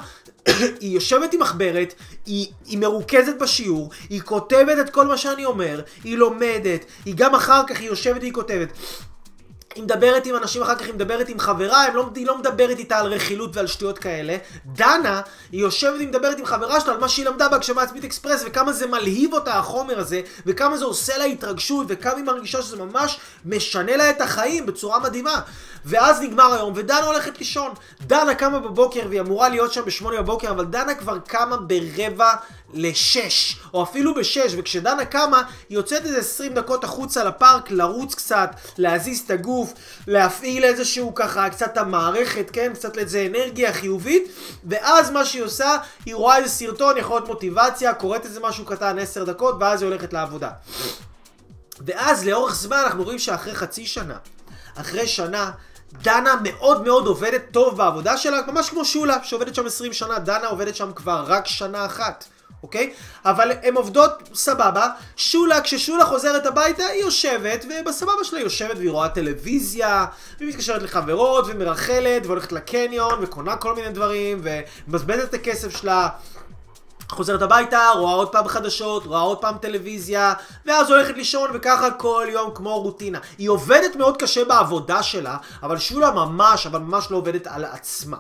היא 0.82 0.92
יושבת 0.92 1.34
עם 1.34 1.40
מחברת, 1.40 1.94
היא, 2.26 2.48
היא 2.66 2.78
מרוכזת 2.78 3.36
בשיעור, 3.40 3.90
היא 4.10 4.22
כותבת 4.22 4.80
את 4.80 4.90
כל 4.90 5.08
מה 5.08 5.18
שאני 5.18 5.46
אומר, 5.46 5.82
היא 6.04 6.18
לומדת, 6.18 6.86
היא 7.06 7.14
גם 7.18 7.36
אחר 7.36 7.62
כך 7.68 7.80
היא 7.80 7.88
יושבת 7.88 8.22
והיא 8.22 8.34
כותבת. 8.34 8.70
היא 9.76 9.84
מדברת 9.84 10.26
עם 10.26 10.36
אנשים 10.36 10.62
אחר 10.62 10.76
כך, 10.76 10.86
היא 10.86 10.94
מדברת 10.94 11.30
עם 11.30 11.40
חברה, 11.40 11.90
לא, 11.94 12.10
היא 12.16 12.28
לא 12.28 12.38
מדברת 12.38 12.80
איתה 12.80 12.98
על 12.98 13.14
רכילות 13.14 13.56
ועל 13.56 13.68
שטויות 13.68 14.00
כאלה. 14.00 14.38
דנה, 14.66 15.22
היא 15.52 15.62
יושבת 15.62 15.94
והיא 15.96 16.08
מדברת 16.08 16.40
עם 16.40 16.46
חברה 16.46 16.80
שלה 16.80 16.94
על 16.94 17.00
מה 17.00 17.10
שהיא 17.10 17.26
למדה 17.26 17.50
בהגשמה 17.50 17.82
עצמית 17.82 18.04
אקספרס, 18.04 18.44
וכמה 18.46 18.74
זה 18.74 18.88
מלהיב 18.88 19.34
אותה 19.34 19.54
החומר 19.54 20.00
הזה, 20.00 20.22
וכמה 20.46 20.78
זה 20.78 20.86
עושה 20.86 21.18
לה 21.18 21.24
התרגשות, 21.24 21.86
וכמה 21.90 22.16
היא 22.16 22.24
מרגישה 22.24 22.62
שזה 22.62 22.78
ממש 22.78 23.20
משנה 23.46 23.98
לה 23.98 24.10
את 24.10 24.22
החיים 24.22 24.66
בצורה 24.66 25.00
מדהימה. 25.00 25.42
ואז 25.86 26.22
נגמר 26.22 26.54
היום, 26.54 26.74
ודנה 26.76 27.06
הולכת 27.06 27.40
לישון. 27.40 27.74
דנה 28.02 28.36
קמה 28.36 28.60
בבוקר, 28.60 29.02
והיא 29.10 29.22
אמורה 29.22 29.50
להיות 29.50 29.74
שם 29.74 29.86
בשמונה 29.86 30.22
בבוקר, 30.22 30.52
אבל 30.52 30.66
דנה 30.66 30.96
כבר 30.96 31.20
קמה 31.20 31.58
ברבע 31.58 32.34
לשש, 32.74 33.60
או 33.74 33.84
אפילו 33.84 34.14
בשש, 34.14 34.54
וכשדנה 34.58 35.06
קמה, 35.06 35.44
היא 35.70 35.78
יוצאת 35.78 36.06
איזה 36.06 36.20
20 36.20 36.54
דקות 36.54 36.84
החוצה 36.84 37.24
לפארק, 37.24 37.72
לרוץ 37.72 38.16
קצת, 38.16 38.50
להזיז 38.78 39.20
את 39.26 39.32
הגוף, 39.32 39.74
להפעיל 40.08 40.64
איזשהו 40.64 41.16
ככה, 41.16 41.50
קצת 41.50 41.78
המערכת, 41.78 42.50
כן? 42.54 42.72
קצת 42.74 42.98
איזה 42.98 43.28
אנרגיה 43.30 43.74
חיובית, 43.74 44.24
ואז 44.66 45.12
מה 45.12 45.26
שהיא 45.26 45.44
עושה, 45.44 45.78
היא 46.06 46.16
רואה 46.16 46.38
איזה 46.38 46.50
סרטון, 46.50 46.98
יכול 46.98 47.16
להיות 47.16 47.28
מוטיבציה, 47.28 47.94
קוראת 47.94 48.26
איזה 48.26 48.40
משהו 48.40 48.66
קטן 48.66 49.00
10 49.00 49.24
דקות, 49.24 49.56
ואז 49.60 49.82
היא 49.82 49.90
הולכת 49.90 50.14
לעבודה. 50.14 50.50
ואז 51.86 52.26
לאורך 52.26 52.56
זמן 52.56 52.78
אנחנו 52.84 53.04
רואים 53.04 53.20
שאחרי 53.20 53.56
חצי 53.56 53.86
שנה, 53.86 54.18
אחרי 54.76 55.08
שנה, 55.08 55.52
דנה 55.94 56.36
מאוד 56.44 56.84
מאוד 56.84 57.08
עובדת 57.08 57.42
טוב 57.52 57.78
בעבודה 57.78 58.18
שלה, 58.18 58.40
ממש 58.48 58.70
כמו 58.70 58.86
שולה, 58.86 59.18
שעובדת 59.24 59.56
שם 59.56 59.66
20 59.66 59.94
שנה, 59.94 60.20
דנה 60.20 60.48
עובדת 60.48 60.76
שם 60.76 60.92
כבר 60.96 61.24
רק 61.28 61.48
שנה 61.48 61.86
אחת. 61.86 62.26
אוקיי? 62.64 62.94
אבל 63.26 63.52
הן 63.64 63.76
עובדות 63.76 64.30
סבבה. 64.34 64.88
שולה, 65.16 65.62
כששולה 65.62 66.06
חוזרת 66.06 66.46
הביתה, 66.46 66.86
היא 66.86 67.02
יושבת, 67.02 67.66
ובסבבה 67.66 68.24
שלה 68.24 68.40
היא 68.40 68.46
יושבת 68.46 68.78
והיא 68.78 68.92
רואה 68.92 69.10
טלוויזיה, 69.10 70.06
והיא 70.38 70.50
מתקשרת 70.50 70.82
לחברות, 70.82 71.46
ומרכלת, 71.48 72.26
והולכת 72.26 72.52
לקניון, 72.52 73.20
וקונה 73.22 73.56
כל 73.56 73.76
מיני 73.76 73.90
דברים, 73.90 74.42
ומבזבזת 74.44 75.30
את 75.30 75.34
הכסף 75.34 75.78
שלה. 75.78 76.10
חוזרת 77.12 77.42
הביתה, 77.42 77.90
רואה 77.96 78.14
עוד 78.14 78.32
פעם 78.32 78.48
חדשות, 78.48 79.06
רואה 79.06 79.20
עוד 79.20 79.38
פעם 79.38 79.58
טלוויזיה, 79.58 80.34
ואז 80.66 80.92
הולכת 80.92 81.18
לישון, 81.18 81.50
וככה 81.54 81.92
כל 81.92 82.28
יום 82.30 82.52
כמו 82.56 82.80
רוטינה. 82.80 83.20
היא 83.38 83.50
עובדת 83.50 83.96
מאוד 83.96 84.18
קשה 84.18 84.46
בעבודה 84.46 85.04
שלה, 85.04 85.38
אבל 85.64 85.78
שולה 85.78 86.12
ממש, 86.12 86.66
אבל 86.66 86.80
ממש 86.80 87.12
לא 87.12 87.18
עובדת 87.18 87.48
על 87.48 87.66
עצמה. 87.66 88.18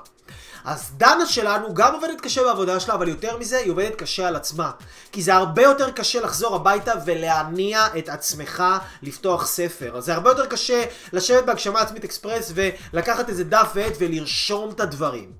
אז 0.65 0.91
דנה 0.97 1.25
שלנו 1.25 1.73
גם 1.73 1.93
עובדת 1.93 2.21
קשה 2.21 2.43
בעבודה 2.43 2.79
שלה, 2.79 2.93
אבל 2.93 3.07
יותר 3.07 3.37
מזה, 3.37 3.57
היא 3.57 3.71
עובדת 3.71 3.95
קשה 3.95 4.27
על 4.27 4.35
עצמה. 4.35 4.71
כי 5.11 5.21
זה 5.21 5.35
הרבה 5.35 5.61
יותר 5.61 5.91
קשה 5.91 6.21
לחזור 6.21 6.55
הביתה 6.55 6.93
ולהניע 7.05 7.87
את 7.97 8.09
עצמך 8.09 8.63
לפתוח 9.03 9.47
ספר. 9.47 9.97
אז 9.97 10.05
זה 10.05 10.13
הרבה 10.13 10.29
יותר 10.29 10.45
קשה 10.45 10.83
לשבת 11.13 11.45
בהגשמה 11.45 11.81
עצמית 11.81 12.03
אקספרס 12.03 12.51
ולקחת 12.55 13.29
איזה 13.29 13.43
דף 13.43 13.71
ועט 13.75 13.93
ולרשום 13.99 14.69
את 14.69 14.79
הדברים. 14.79 15.31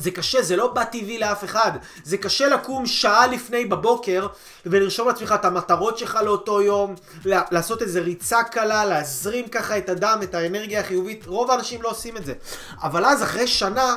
זה 0.00 0.10
קשה, 0.10 0.42
זה 0.42 0.56
לא 0.56 0.66
בא 0.66 0.84
טבעי 0.84 1.18
לאף 1.18 1.44
אחד. 1.44 1.72
זה 2.04 2.16
קשה 2.16 2.48
לקום 2.48 2.86
שעה 2.86 3.26
לפני 3.26 3.64
בבוקר 3.64 4.26
ולרשום 4.66 5.08
לעצמך 5.08 5.34
את 5.40 5.44
המטרות 5.44 5.98
שלך 5.98 6.18
לאותו 6.24 6.62
יום, 6.62 6.94
לעשות 7.24 7.82
איזה 7.82 8.00
ריצה 8.00 8.42
קלה, 8.42 8.84
להזרים 8.84 9.48
ככה 9.48 9.78
את 9.78 9.88
הדם, 9.88 10.18
את 10.22 10.34
האנרגיה 10.34 10.80
החיובית. 10.80 11.26
רוב 11.26 11.50
האנשים 11.50 11.82
לא 11.82 11.90
עושים 11.90 12.16
את 12.16 12.24
זה. 12.24 12.32
אבל 12.82 13.04
אז 13.04 13.22
אחרי 13.22 13.46
שנה... 13.46 13.96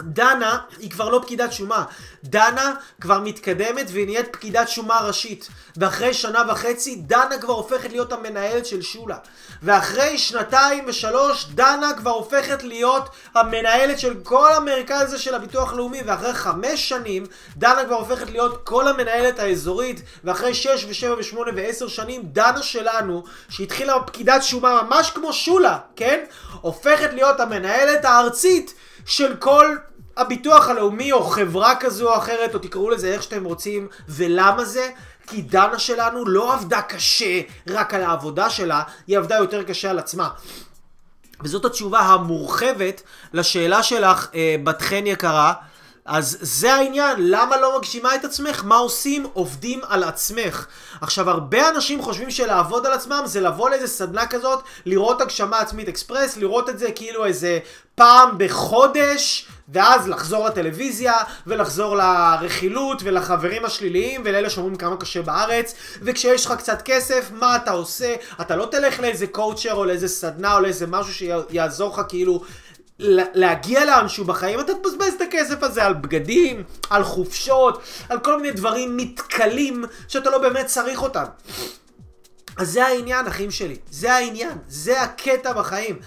דנה 0.00 0.58
היא 0.78 0.90
כבר 0.90 1.08
לא 1.08 1.20
פקידת 1.22 1.52
שומה. 1.52 1.84
דנה 2.24 2.74
כבר 3.00 3.20
מתקדמת 3.20 3.86
והיא 3.92 4.06
נהיית 4.06 4.32
פקידת 4.32 4.68
שומה 4.68 5.00
ראשית. 5.00 5.48
ואחרי 5.76 6.14
שנה 6.14 6.42
וחצי 6.48 6.96
דנה 6.96 7.38
כבר 7.40 7.52
הופכת 7.52 7.90
להיות 7.90 8.12
המנהלת 8.12 8.66
של 8.66 8.82
שולה. 8.82 9.16
ואחרי 9.62 10.18
שנתיים 10.18 10.84
ושלוש 10.86 11.46
דנה 11.54 11.92
כבר 11.96 12.10
הופכת 12.10 12.62
להיות 12.62 13.08
המנהלת 13.34 13.98
של 13.98 14.14
כל 14.22 14.52
המרכז 14.52 15.02
הזה 15.02 15.18
של 15.18 15.34
הביטוח 15.34 15.72
הלאומי. 15.72 16.02
ואחרי 16.06 16.32
חמש 16.32 16.88
שנים 16.88 17.26
דנה 17.56 17.84
כבר 17.84 17.96
הופכת 17.96 18.30
להיות 18.30 18.66
כל 18.66 18.88
המנהלת 18.88 19.38
האזורית. 19.38 20.02
ואחרי 20.24 20.54
שש 20.54 20.86
ושבע 20.88 21.14
ושמונה 21.18 21.50
ועשר 21.56 21.88
שנים 21.88 22.22
דנה 22.24 22.62
שלנו, 22.62 23.24
שהתחילה 23.48 24.00
פקידת 24.00 24.42
שומה 24.42 24.82
ממש 24.82 25.10
כמו 25.10 25.32
שולה, 25.32 25.78
כן? 25.96 26.24
הופכת 26.60 27.12
להיות 27.12 27.40
המנהלת 27.40 28.04
הארצית. 28.04 28.74
של 29.08 29.36
כל 29.36 29.76
הביטוח 30.18 30.68
הלאומי 30.68 31.12
או 31.12 31.24
חברה 31.24 31.74
כזו 31.80 32.08
או 32.08 32.16
אחרת, 32.16 32.54
או 32.54 32.58
תקראו 32.58 32.90
לזה 32.90 33.12
איך 33.12 33.22
שאתם 33.22 33.44
רוצים, 33.44 33.88
ולמה 34.08 34.64
זה? 34.64 34.90
כי 35.26 35.42
דנה 35.42 35.78
שלנו 35.78 36.26
לא 36.26 36.54
עבדה 36.54 36.82
קשה 36.82 37.40
רק 37.68 37.94
על 37.94 38.02
העבודה 38.02 38.50
שלה, 38.50 38.82
היא 39.06 39.18
עבדה 39.18 39.36
יותר 39.36 39.62
קשה 39.62 39.90
על 39.90 39.98
עצמה. 39.98 40.28
וזאת 41.42 41.64
התשובה 41.64 42.00
המורחבת 42.00 43.02
לשאלה 43.32 43.82
שלך, 43.82 44.28
אה, 44.34 44.56
בת 44.64 44.82
חן 44.82 45.06
יקרה. 45.06 45.52
אז 46.08 46.38
זה 46.40 46.74
העניין, 46.74 47.16
למה 47.18 47.56
לא 47.56 47.78
מגשימה 47.78 48.14
את 48.14 48.24
עצמך? 48.24 48.62
מה 48.64 48.76
עושים? 48.76 49.26
עובדים 49.32 49.80
על 49.88 50.04
עצמך. 50.04 50.66
עכשיו, 51.00 51.30
הרבה 51.30 51.68
אנשים 51.68 52.02
חושבים 52.02 52.30
שלעבוד 52.30 52.86
על 52.86 52.92
עצמם 52.92 53.22
זה 53.24 53.40
לבוא 53.40 53.70
לאיזה 53.70 53.86
סדנה 53.86 54.26
כזאת, 54.26 54.62
לראות 54.86 55.20
הגשמה 55.20 55.58
עצמית 55.58 55.88
אקספרס, 55.88 56.36
לראות 56.36 56.68
את 56.68 56.78
זה 56.78 56.92
כאילו 56.92 57.24
איזה 57.24 57.58
פעם 57.94 58.34
בחודש, 58.38 59.48
ואז 59.72 60.08
לחזור 60.08 60.46
לטלוויזיה, 60.46 61.14
ולחזור 61.46 61.96
לרכילות, 61.96 63.02
ולחברים 63.04 63.64
השליליים, 63.64 64.22
ולאלה 64.24 64.50
שאומרים 64.50 64.76
כמה 64.76 64.96
קשה 64.96 65.22
בארץ, 65.22 65.74
וכשיש 66.02 66.46
לך 66.46 66.52
קצת 66.58 66.82
כסף, 66.82 67.30
מה 67.32 67.56
אתה 67.56 67.70
עושה? 67.70 68.14
אתה 68.40 68.56
לא 68.56 68.68
תלך 68.70 69.00
לאיזה 69.00 69.26
קואוצ'ר, 69.26 69.74
או 69.74 69.84
לאיזה 69.84 70.08
סדנה, 70.08 70.54
או 70.54 70.60
לאיזה 70.60 70.86
משהו 70.86 71.14
שיעזור 71.14 71.92
לך 71.94 72.02
כאילו... 72.08 72.42
להגיע 73.34 73.84
לאנשהו 73.84 74.24
בחיים, 74.24 74.60
אתה 74.60 74.72
תבזבז 74.74 75.12
את 75.16 75.20
הכסף 75.20 75.62
הזה 75.62 75.84
על 75.84 75.94
בגדים, 75.94 76.62
על 76.90 77.04
חופשות, 77.04 77.82
על 78.08 78.18
כל 78.18 78.36
מיני 78.36 78.50
דברים 78.50 78.96
מתכלים 78.96 79.84
שאתה 80.08 80.30
לא 80.30 80.38
באמת 80.38 80.66
צריך 80.66 81.02
אותם. 81.02 81.24
אז 82.56 82.72
זה 82.72 82.86
העניין, 82.86 83.26
אחים 83.26 83.50
שלי. 83.50 83.76
זה 83.90 84.12
העניין. 84.14 84.58
זה 84.68 85.02
הקטע 85.02 85.52
בחיים. 85.52 85.98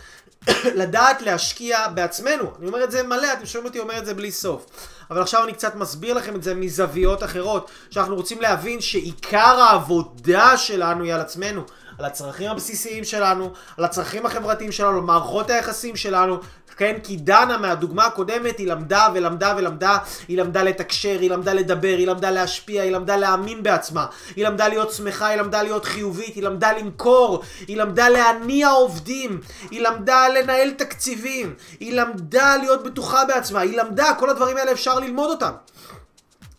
לדעת 0.75 1.21
להשקיע 1.21 1.87
בעצמנו. 1.87 2.51
אני 2.59 2.67
אומר 2.67 2.83
את 2.83 2.91
זה 2.91 3.03
מלא, 3.03 3.33
אתם 3.33 3.45
שומעים 3.45 3.67
אותי 3.67 3.79
אומר 3.79 3.97
את 3.97 4.05
זה 4.05 4.13
בלי 4.13 4.31
סוף. 4.31 4.65
אבל 5.11 5.21
עכשיו 5.21 5.43
אני 5.43 5.53
קצת 5.53 5.75
מסביר 5.75 6.13
לכם 6.13 6.35
את 6.35 6.43
זה 6.43 6.53
מזוויות 6.53 7.23
אחרות, 7.23 7.71
שאנחנו 7.89 8.15
רוצים 8.15 8.41
להבין 8.41 8.81
שעיקר 8.81 9.59
העבודה 9.61 10.57
שלנו 10.57 11.03
היא 11.03 11.13
על 11.13 11.21
עצמנו. 11.21 11.63
על 11.99 12.05
הצרכים 12.05 12.51
הבסיסיים 12.51 13.03
שלנו, 13.03 13.53
על 13.77 13.85
הצרכים 13.85 14.25
החברתיים 14.25 14.71
שלנו, 14.71 14.97
על 14.97 15.03
מערכות 15.03 15.49
היחסים 15.49 15.95
שלנו, 15.95 16.37
כן? 16.77 16.95
כי 17.03 17.17
דנה 17.17 17.57
מהדוגמה 17.57 18.05
הקודמת 18.05 18.57
היא 18.57 18.67
למדה 18.67 19.07
ולמדה 19.13 19.53
ולמדה, 19.57 19.97
היא 20.27 20.37
למדה 20.37 20.63
לתקשר, 20.63 21.17
היא 21.21 21.29
למדה 21.31 21.53
לדבר, 21.53 21.95
היא 21.97 22.07
למדה 22.07 22.31
להשפיע, 22.31 22.83
היא 22.83 22.91
למדה 22.91 23.15
להאמין 23.15 23.63
בעצמה, 23.63 24.05
היא 24.35 24.45
למדה 24.45 24.67
להיות 24.67 24.91
שמחה, 24.93 25.27
היא 25.27 25.37
למדה 25.37 25.63
להיות 25.63 25.85
חיובית, 25.85 26.35
היא 26.35 26.43
למדה 26.43 26.71
למכור, 26.71 27.43
היא 27.67 27.77
למדה 27.77 28.09
להניע 28.09 28.69
עובדים, 28.69 29.41
היא 29.71 29.81
למדה 29.81 30.27
לנהל 30.27 30.71
תקציבים, 30.71 31.53
היא 31.79 31.93
למדה 31.93 32.57
להיות 32.57 32.83
בטוחה 32.83 33.25
בעצמה, 33.25 33.59
היא 33.59 33.77
למדה, 33.77 34.13
כל 34.19 34.29
הדברים 34.29 34.57
האלה 34.57 34.71
אפשר 34.71 34.99
ללמוד 34.99 35.29
אותם. 35.29 35.51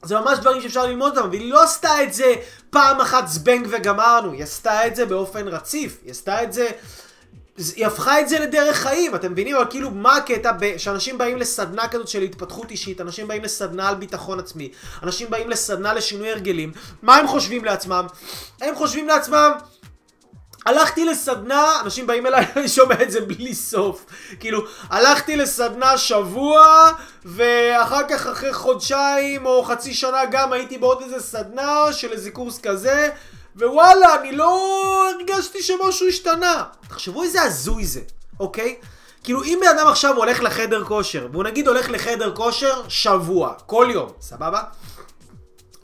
זה 0.02 0.16
ממש 0.20 0.38
דברים 0.38 0.62
שאפשר 0.62 0.86
ללמוד 0.86 1.18
אותם, 1.18 1.30
והיא 1.30 1.52
לא 1.52 1.62
עשתה 1.62 2.02
את 2.02 2.14
זה 2.14 2.34
פעם 2.70 3.00
אחת 3.00 3.28
זבנג 3.28 3.66
וגמרנו, 3.70 4.32
היא 4.32 4.42
עשתה 4.42 4.86
את 4.86 4.96
זה 4.96 5.06
באופן 5.06 5.48
רציף, 5.48 5.98
היא 6.04 6.10
עשתה 6.10 6.42
את 6.42 6.52
זה... 6.52 6.68
היא 7.76 7.86
הפכה 7.86 8.20
את 8.20 8.28
זה 8.28 8.38
לדרך 8.38 8.76
חיים, 8.76 9.14
אתם 9.14 9.32
מבינים? 9.32 9.57
אבל 9.57 9.64
כאילו, 9.70 9.90
מה 9.90 10.16
הקטע 10.16 10.53
שאנשים 10.78 11.18
באים 11.18 11.36
לסדנה 11.36 11.88
כזאת 11.88 12.09
של 12.09 12.22
התפתחות 12.22 12.70
אישית, 12.70 13.00
אנשים 13.00 13.28
באים 13.28 13.44
לסדנה 13.44 13.88
על 13.88 13.94
ביטחון 13.94 14.38
עצמי, 14.38 14.70
אנשים 15.03 15.30
באים 15.30 15.50
לסדנה 15.50 15.94
לשינוי 15.94 16.30
הרגלים, 16.30 16.72
מה 17.03 17.16
הם 17.16 17.26
חושבים 17.26 17.64
לעצמם? 17.64 18.07
הם 18.61 18.74
חושבים 18.74 19.09
לעצמם, 19.09 19.53
הלכתי 20.66 21.05
לסדנה, 21.05 21.80
אנשים 21.84 22.07
באים 22.07 22.26
אליי, 22.26 22.46
אני 22.57 22.68
שומע 22.68 23.03
את 23.03 23.11
זה 23.11 23.20
בלי 23.20 23.55
סוף. 23.55 24.07
כאילו, 24.40 24.64
הלכתי 24.90 25.36
לסדנה 25.36 25.98
שבוע, 25.98 26.90
ואחר 27.24 28.09
כך 28.09 28.26
אחרי 28.26 28.53
חודשיים 28.53 29.46
או 29.46 29.64
חצי 29.64 29.94
שנה 29.94 30.24
גם 30.30 30.53
הייתי 30.53 30.78
בעוד 30.78 31.03
איזה 31.03 31.20
סדנה 31.20 31.92
של 31.92 32.12
איזה 32.12 32.30
קורס 32.30 32.61
כזה, 32.61 33.11
ווואלה, 33.57 34.14
אני 34.20 34.32
לא 34.32 35.09
הרגשתי 35.11 35.62
שמשהו 35.62 36.09
השתנה. 36.09 36.64
תחשבו 36.88 37.22
איזה 37.22 37.42
הזוי 37.42 37.84
זה, 37.86 38.00
אוקיי? 38.40 38.76
כאילו 39.24 39.44
אם 39.44 39.59
בן 39.61 39.78
אדם 39.78 39.86
עכשיו 39.86 40.16
הולך 40.16 40.42
לחדר 40.42 40.84
כושר, 40.84 41.28
והוא 41.32 41.44
נגיד 41.44 41.68
הולך 41.68 41.90
לחדר 41.90 42.34
כושר 42.36 42.82
שבוע, 42.88 43.53
כל 43.66 43.88
יום, 43.90 44.09
סבבה? 44.20 44.62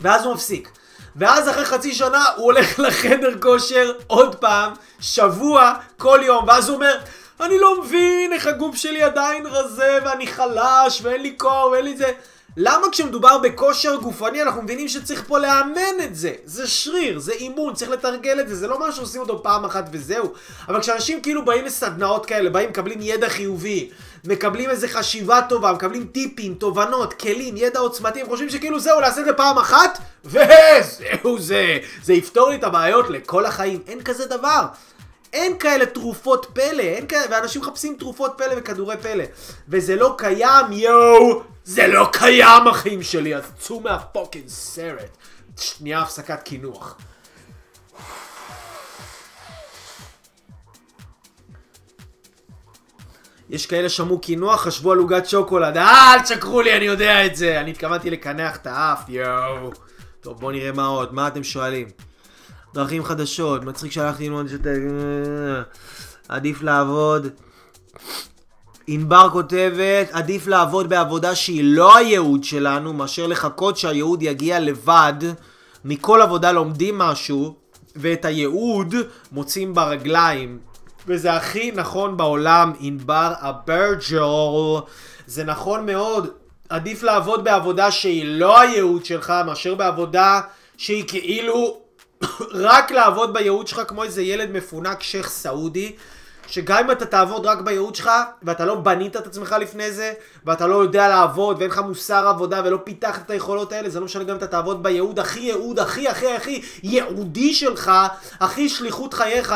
ואז 0.00 0.24
הוא 0.24 0.34
מפסיק. 0.34 0.70
ואז 1.16 1.48
אחרי 1.48 1.64
חצי 1.64 1.94
שנה 1.94 2.24
הוא 2.36 2.44
הולך 2.44 2.78
לחדר 2.86 3.38
כושר 3.40 3.92
עוד 4.06 4.34
פעם, 4.34 4.72
שבוע, 5.00 5.74
כל 5.96 6.20
יום, 6.22 6.44
ואז 6.48 6.68
הוא 6.68 6.74
אומר, 6.74 6.98
אני 7.40 7.58
לא 7.58 7.82
מבין 7.82 8.32
איך 8.32 8.46
הגוף 8.46 8.76
שלי 8.76 9.02
עדיין 9.02 9.46
רזה 9.46 9.98
ואני 10.04 10.26
חלש 10.26 11.00
ואין 11.02 11.22
לי 11.22 11.30
קור 11.30 11.68
ואין 11.72 11.84
לי 11.84 11.96
זה. 11.96 12.12
למה 12.56 12.86
כשמדובר 12.92 13.38
בכושר 13.38 13.96
גופני 13.96 14.42
אנחנו 14.42 14.62
מבינים 14.62 14.88
שצריך 14.88 15.24
פה 15.26 15.38
לאמן 15.38 16.04
את 16.04 16.16
זה? 16.16 16.32
זה 16.44 16.66
שריר, 16.66 17.18
זה 17.18 17.32
אימון, 17.32 17.74
צריך 17.74 17.90
לתרגל 17.90 18.40
את 18.40 18.48
זה, 18.48 18.54
זה 18.56 18.66
לא 18.66 18.80
משהו 18.80 18.96
שעושים 18.96 19.20
אותו 19.20 19.42
פעם 19.42 19.64
אחת 19.64 19.84
וזהו. 19.92 20.32
אבל 20.68 20.80
כשאנשים 20.80 21.20
כאילו 21.22 21.44
באים 21.44 21.64
לסדנאות 21.64 22.26
כאלה, 22.26 22.50
באים, 22.50 22.70
מקבלים 22.70 22.98
ידע 23.02 23.28
חיובי, 23.28 23.90
מקבלים 24.24 24.70
איזה 24.70 24.88
חשיבה 24.88 25.40
טובה, 25.48 25.72
מקבלים 25.72 26.06
טיפים, 26.12 26.54
תובנות, 26.54 27.12
כלים, 27.12 27.56
ידע 27.56 27.80
עוצמתי, 27.80 28.20
הם 28.20 28.26
חושבים 28.26 28.50
שכאילו 28.50 28.80
זהו, 28.80 29.00
לעשות 29.00 29.18
את 29.18 29.24
זה 29.24 29.32
פעם 29.32 29.58
אחת, 29.58 29.98
וזהו 30.24 31.38
זה. 31.38 31.78
זה 32.02 32.12
יפתור 32.12 32.48
לי 32.48 32.56
את 32.56 32.64
הבעיות 32.64 33.10
לכל 33.10 33.46
החיים. 33.46 33.80
אין 33.86 34.02
כזה 34.02 34.26
דבר. 34.26 34.66
אין 35.32 35.58
כאלה 35.58 35.86
תרופות 35.86 36.46
פלא, 36.52 36.82
אין 36.82 37.06
כאלה, 37.06 37.24
ואנשים 37.30 37.62
מחפשים 37.62 37.96
תרופות 37.98 38.34
פלא 38.36 38.54
וכדורי 38.56 38.96
פלא. 38.96 39.24
וזה 39.68 39.96
לא 39.96 40.14
קיים, 40.18 40.72
יואו! 40.72 41.57
זה 41.68 41.86
לא 41.86 42.08
קיים, 42.12 42.68
אחים 42.70 43.02
שלי, 43.02 43.36
אז 43.36 43.52
צאו 43.58 43.80
מהפוקינג 43.80 44.48
סרט. 44.48 45.16
שנייה 45.60 46.00
הפסקת 46.00 46.42
קינוח. 46.42 46.96
יש 53.48 53.66
כאלה 53.66 53.88
שמעו 53.88 54.18
קינוח, 54.18 54.60
חשבו 54.60 54.92
על 54.92 54.98
עוגת 54.98 55.28
שוקולד. 55.28 55.76
אה, 55.76 56.14
אל 56.14 56.22
תשקרו 56.22 56.62
לי, 56.62 56.76
אני 56.76 56.84
יודע 56.84 57.26
את 57.26 57.36
זה. 57.36 57.60
אני 57.60 57.70
התכוונתי 57.70 58.10
לקנח 58.10 58.56
את 58.56 58.66
האף, 58.66 59.08
יואו. 59.08 59.70
טוב, 60.20 60.40
בואו 60.40 60.50
נראה 60.50 60.72
מה 60.72 60.86
עוד. 60.86 61.14
מה 61.14 61.28
אתם 61.28 61.44
שואלים? 61.44 61.88
דרכים 62.74 63.04
חדשות, 63.04 63.64
מצחיק 63.64 63.92
שהלכתי 63.92 64.24
ללמוד 64.24 64.48
שאתה... 64.48 64.70
עדיף 66.28 66.62
לעבוד. 66.62 67.28
ענבר 68.90 69.28
כותבת, 69.32 70.08
עדיף 70.12 70.46
לעבוד 70.46 70.88
בעבודה 70.88 71.34
שהיא 71.34 71.60
לא 71.64 71.96
הייעוד 71.96 72.44
שלנו, 72.44 72.92
מאשר 72.92 73.26
לחכות 73.26 73.76
שהייעוד 73.76 74.22
יגיע 74.22 74.60
לבד. 74.60 75.14
מכל 75.84 76.22
עבודה 76.22 76.52
לומדים 76.52 76.98
משהו, 76.98 77.54
ואת 77.96 78.24
הייעוד 78.24 78.94
מוצאים 79.32 79.74
ברגליים. 79.74 80.58
וזה 81.06 81.32
הכי 81.32 81.70
נכון 81.70 82.16
בעולם, 82.16 82.72
ענבר 82.80 83.32
אברג'ול. 83.36 84.80
זה 85.26 85.44
נכון 85.44 85.86
מאוד. 85.86 86.28
עדיף 86.68 87.02
לעבוד 87.02 87.44
בעבודה 87.44 87.90
שהיא 87.90 88.24
לא 88.26 88.60
הייעוד 88.60 89.04
שלך, 89.04 89.32
מאשר 89.46 89.74
בעבודה 89.74 90.40
שהיא 90.76 91.04
כאילו 91.08 91.80
רק 92.66 92.90
לעבוד 92.90 93.32
בייעוד 93.32 93.68
שלך 93.68 93.82
כמו 93.88 94.04
איזה 94.04 94.22
ילד 94.22 94.50
מפונק 94.50 95.02
שייח' 95.02 95.28
סעודי, 95.28 95.92
שגם 96.48 96.84
אם 96.84 96.90
אתה 96.90 97.06
תעבוד 97.06 97.46
רק 97.46 97.60
בייעוד 97.60 97.94
שלך, 97.94 98.10
ואתה 98.42 98.64
לא 98.64 98.74
בנית 98.74 99.16
את 99.16 99.26
עצמך 99.26 99.56
לפני 99.60 99.92
זה, 99.92 100.12
ואתה 100.44 100.66
לא 100.66 100.82
יודע 100.82 101.08
לעבוד, 101.08 101.56
ואין 101.58 101.70
לך 101.70 101.78
מוסר 101.78 102.28
עבודה, 102.28 102.60
ולא 102.64 102.78
פיתחת 102.84 103.22
את 103.26 103.30
היכולות 103.30 103.72
האלה, 103.72 103.90
זה 103.90 104.00
לא 104.00 104.04
משנה 104.04 104.24
גם 104.24 104.30
אם 104.30 104.36
אתה 104.36 104.46
תעבוד 104.46 104.82
בייעוד 104.82 105.18
הכי 105.18 105.40
ייעוד, 105.40 105.78
הכי 105.78 106.08
הכי 106.08 106.34
הכי 106.34 106.62
ייעודי 106.82 107.54
שלך, 107.54 107.92
הכי 108.40 108.68
שליחות 108.68 109.14
חייך. 109.14 109.54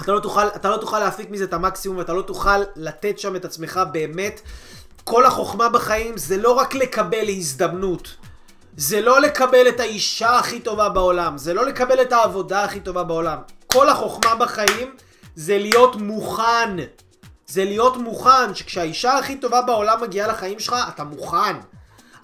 אתה 0.00 0.12
לא, 0.12 0.20
תוכל, 0.20 0.46
אתה 0.46 0.70
לא 0.70 0.76
תוכל 0.76 0.98
להפיק 0.98 1.30
מזה 1.30 1.44
את 1.44 1.52
המקסימום, 1.52 1.98
ואתה 1.98 2.12
לא 2.12 2.22
תוכל 2.22 2.58
לתת 2.76 3.18
שם 3.18 3.36
את 3.36 3.44
עצמך 3.44 3.80
באמת. 3.92 4.40
כל 5.04 5.26
החוכמה 5.26 5.68
בחיים 5.68 6.16
זה 6.16 6.36
לא 6.36 6.52
רק 6.52 6.74
לקבל 6.74 7.28
הזדמנות. 7.28 8.14
זה 8.76 9.00
לא 9.00 9.20
לקבל 9.20 9.68
את 9.68 9.80
האישה 9.80 10.38
הכי 10.38 10.60
טובה 10.60 10.88
בעולם, 10.88 11.38
זה 11.38 11.54
לא 11.54 11.66
לקבל 11.66 12.02
את 12.02 12.12
העבודה 12.12 12.64
הכי 12.64 12.80
טובה 12.80 13.02
בעולם. 13.02 13.38
כל 13.66 13.88
החוכמה 13.88 14.34
בחיים 14.34 14.94
זה 15.34 15.58
להיות 15.58 15.96
מוכן. 15.96 16.76
זה 17.46 17.64
להיות 17.64 17.96
מוכן, 17.96 18.54
שכשהאישה 18.54 19.18
הכי 19.18 19.36
טובה 19.36 19.62
בעולם 19.62 20.02
מגיעה 20.02 20.28
לחיים 20.28 20.58
שלך, 20.58 20.76
אתה 20.88 21.04
מוכן. 21.04 21.56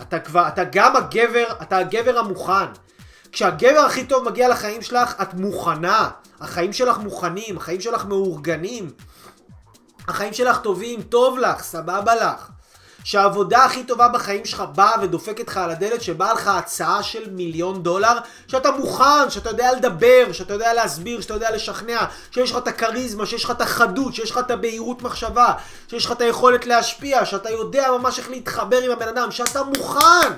אתה 0.02 0.20
כבר, 0.20 0.48
אתה 0.48 0.64
גם 0.64 0.96
הגבר, 0.96 1.44
אתה 1.62 1.78
הגבר 1.78 2.18
המוכן. 2.18 2.66
כשהגבר 3.32 3.80
הכי 3.80 4.04
טוב 4.04 4.28
מגיע 4.28 4.48
לחיים 4.48 4.82
שלך, 4.82 5.14
את 5.22 5.34
מוכנה. 5.34 6.10
החיים 6.40 6.72
שלך 6.72 6.98
מוכנים, 6.98 7.56
החיים 7.56 7.80
שלך 7.80 8.04
מאורגנים. 8.04 8.90
החיים 10.08 10.32
שלך 10.32 10.58
טובים, 10.58 11.02
טוב 11.02 11.38
לך, 11.38 11.62
סבבה 11.62 12.14
לך. 12.14 12.48
שהעבודה 13.04 13.64
הכי 13.64 13.84
טובה 13.84 14.08
בחיים 14.08 14.44
שלך 14.44 14.62
באה 14.74 14.92
ודופקת 15.02 15.48
לך 15.48 15.56
על 15.56 15.70
הדלת, 15.70 16.02
שבאה 16.02 16.32
לך 16.32 16.48
הצעה 16.48 17.02
של 17.02 17.30
מיליון 17.30 17.82
דולר, 17.82 18.18
שאתה 18.48 18.70
מוכן, 18.70 19.30
שאתה 19.30 19.50
יודע 19.50 19.72
לדבר, 19.72 20.32
שאתה 20.32 20.52
יודע 20.52 20.74
להסביר, 20.74 21.20
שאתה 21.20 21.34
יודע 21.34 21.50
לשכנע, 21.50 22.04
שיש 22.30 22.50
לך 22.50 22.56
את 22.56 22.68
הכריזמה, 22.68 23.26
שיש 23.26 23.44
לך 23.44 23.50
את 23.50 23.60
החדות, 23.60 24.14
שיש 24.14 24.30
לך 24.30 24.38
את 24.38 24.50
הבהירות 24.50 25.02
מחשבה, 25.02 25.52
שיש 25.88 26.06
לך 26.06 26.12
את 26.12 26.20
היכולת 26.20 26.66
להשפיע, 26.66 27.24
שאתה 27.24 27.50
יודע 27.50 27.90
ממש 27.98 28.18
איך 28.18 28.30
להתחבר 28.30 28.78
עם 28.78 28.90
הבן 28.90 29.08
אדם, 29.08 29.30
שאתה 29.30 29.62
מוכן. 29.62 30.32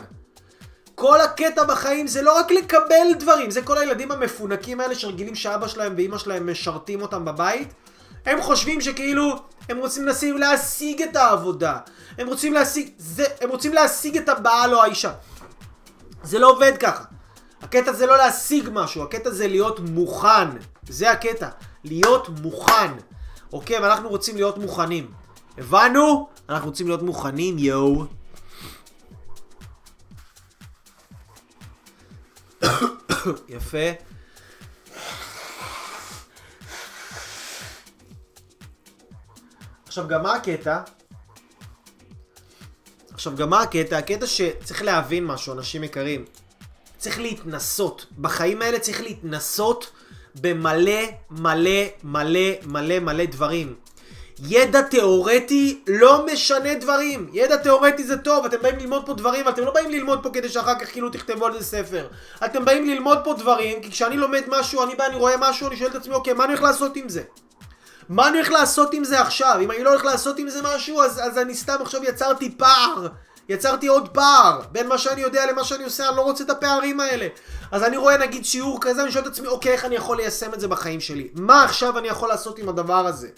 כל 0.94 1.20
הקטע 1.20 1.64
בחיים 1.64 2.06
זה 2.06 2.22
לא 2.22 2.38
רק 2.38 2.50
לקבל 2.50 3.14
דברים, 3.18 3.50
זה 3.50 3.62
כל 3.62 3.78
הילדים 3.78 4.12
המפונקים 4.12 4.80
האלה 4.80 4.94
שרגילים 4.94 5.34
שאבא 5.34 5.68
שלהם 5.68 5.94
ואימא 5.96 6.18
שלהם 6.18 6.50
משרתים 6.50 7.02
אותם 7.02 7.24
בבית. 7.24 7.68
הם 8.26 8.42
חושבים 8.42 8.80
שכאילו 8.80 9.36
הם 9.68 9.78
רוצים 9.78 10.06
לשים 10.06 10.38
להשיג 10.38 11.02
את 11.02 11.16
העבודה. 11.16 11.78
הם 12.18 12.26
רוצים 12.26 12.52
להשיג, 12.54 12.90
זה, 12.98 13.24
הם 13.40 13.50
רוצים 13.50 13.72
להשיג 13.72 14.16
את 14.16 14.28
הבעל 14.28 14.74
או 14.74 14.82
האישה. 14.82 15.12
זה 16.22 16.38
לא 16.38 16.50
עובד 16.50 16.72
ככה. 16.80 17.04
הקטע 17.62 17.92
זה 17.92 18.06
לא 18.06 18.16
להשיג 18.16 18.68
משהו, 18.72 19.02
הקטע 19.02 19.30
זה 19.30 19.48
להיות 19.48 19.80
מוכן. 19.80 20.48
זה 20.88 21.10
הקטע. 21.10 21.48
להיות 21.84 22.28
מוכן. 22.28 22.92
אוקיי, 23.52 23.78
ואנחנו 23.78 24.08
רוצים 24.08 24.36
להיות 24.36 24.58
מוכנים. 24.58 25.10
הבנו? 25.58 26.28
אנחנו 26.48 26.68
רוצים 26.68 26.86
להיות 26.86 27.02
מוכנים, 27.02 27.58
יואו. 27.58 28.04
יפה. 33.48 34.09
עכשיו, 39.90 40.08
גם 40.08 40.22
מה 40.22 40.34
הקטע? 40.34 40.78
עכשיו, 43.14 43.36
גם 43.36 43.50
מה 43.50 43.60
הקטע? 43.60 43.98
הקטע 43.98 44.26
שצריך 44.26 44.82
להבין 44.82 45.26
משהו, 45.26 45.52
אנשים 45.52 45.84
יקרים. 45.84 46.24
צריך 46.98 47.18
להתנסות. 47.20 48.06
בחיים 48.18 48.62
האלה 48.62 48.78
צריך 48.78 49.02
להתנסות 49.02 49.90
במלא 50.40 51.00
מלא 51.30 51.70
מלא 52.04 52.50
מלא 52.64 52.98
מלא 52.98 53.24
דברים. 53.24 53.74
ידע 54.38 54.82
תיאורטי 54.82 55.80
לא 55.86 56.26
משנה 56.32 56.74
דברים. 56.74 57.30
ידע 57.32 57.56
תיאורטי 57.56 58.04
זה 58.04 58.18
טוב, 58.18 58.44
אתם 58.44 58.62
באים 58.62 58.78
ללמוד 58.78 59.06
פה 59.06 59.14
דברים, 59.14 59.46
ואתם 59.46 59.64
לא 59.64 59.70
באים 59.70 59.90
ללמוד 59.90 60.22
פה 60.22 60.30
כדי 60.32 60.48
שאחר 60.48 60.78
כך 60.78 60.92
כאילו 60.92 61.10
תכתבו 61.10 61.46
על 61.46 61.58
זה 61.58 61.64
ספר. 61.64 62.08
אתם 62.44 62.64
באים 62.64 62.88
ללמוד 62.88 63.18
פה 63.24 63.34
דברים, 63.34 63.82
כי 63.82 63.90
כשאני 63.90 64.16
לומד 64.16 64.42
משהו, 64.48 64.82
אני 64.82 64.94
בא, 64.94 65.06
אני 65.06 65.16
רואה 65.16 65.34
משהו, 65.38 65.68
אני 65.68 65.76
שואל 65.76 65.90
את 65.90 65.94
עצמי, 65.94 66.14
אוקיי, 66.14 66.32
מה 66.32 66.44
אני 66.44 66.52
הולך 66.52 66.62
לעשות 66.62 66.96
עם 66.96 67.08
זה? 67.08 67.22
מה 68.10 68.28
אני 68.28 68.38
הולך 68.38 68.50
לעשות 68.50 68.94
עם 68.94 69.04
זה 69.04 69.20
עכשיו? 69.20 69.58
אם 69.62 69.70
אני 69.70 69.84
לא 69.84 69.90
הולך 69.90 70.04
לעשות 70.04 70.38
עם 70.38 70.48
זה 70.48 70.60
משהו, 70.62 71.02
אז, 71.02 71.20
אז 71.24 71.38
אני 71.38 71.54
סתם 71.54 71.76
עכשיו 71.80 72.04
יצרתי 72.04 72.54
פער. 72.56 73.08
יצרתי 73.48 73.86
עוד 73.86 74.08
פער 74.08 74.60
בין 74.72 74.88
מה 74.88 74.98
שאני 74.98 75.20
יודע 75.20 75.46
למה 75.52 75.64
שאני 75.64 75.84
עושה, 75.84 76.08
אני 76.08 76.16
לא 76.16 76.22
רוצה 76.22 76.44
את 76.44 76.50
הפערים 76.50 77.00
האלה. 77.00 77.26
אז 77.72 77.82
אני 77.82 77.96
רואה 77.96 78.16
נגיד 78.16 78.44
שיעור 78.44 78.78
כזה, 78.80 79.02
אני 79.02 79.12
שואל 79.12 79.24
את 79.24 79.28
עצמי, 79.28 79.48
אוקיי, 79.48 79.72
איך 79.72 79.84
אני 79.84 79.94
יכול 79.94 80.16
ליישם 80.16 80.54
את 80.54 80.60
זה 80.60 80.68
בחיים 80.68 81.00
שלי? 81.00 81.28
מה 81.34 81.64
עכשיו 81.64 81.98
אני 81.98 82.08
יכול 82.08 82.28
לעשות 82.28 82.58
עם 82.58 82.68
הדבר 82.68 83.06
הזה? 83.06 83.28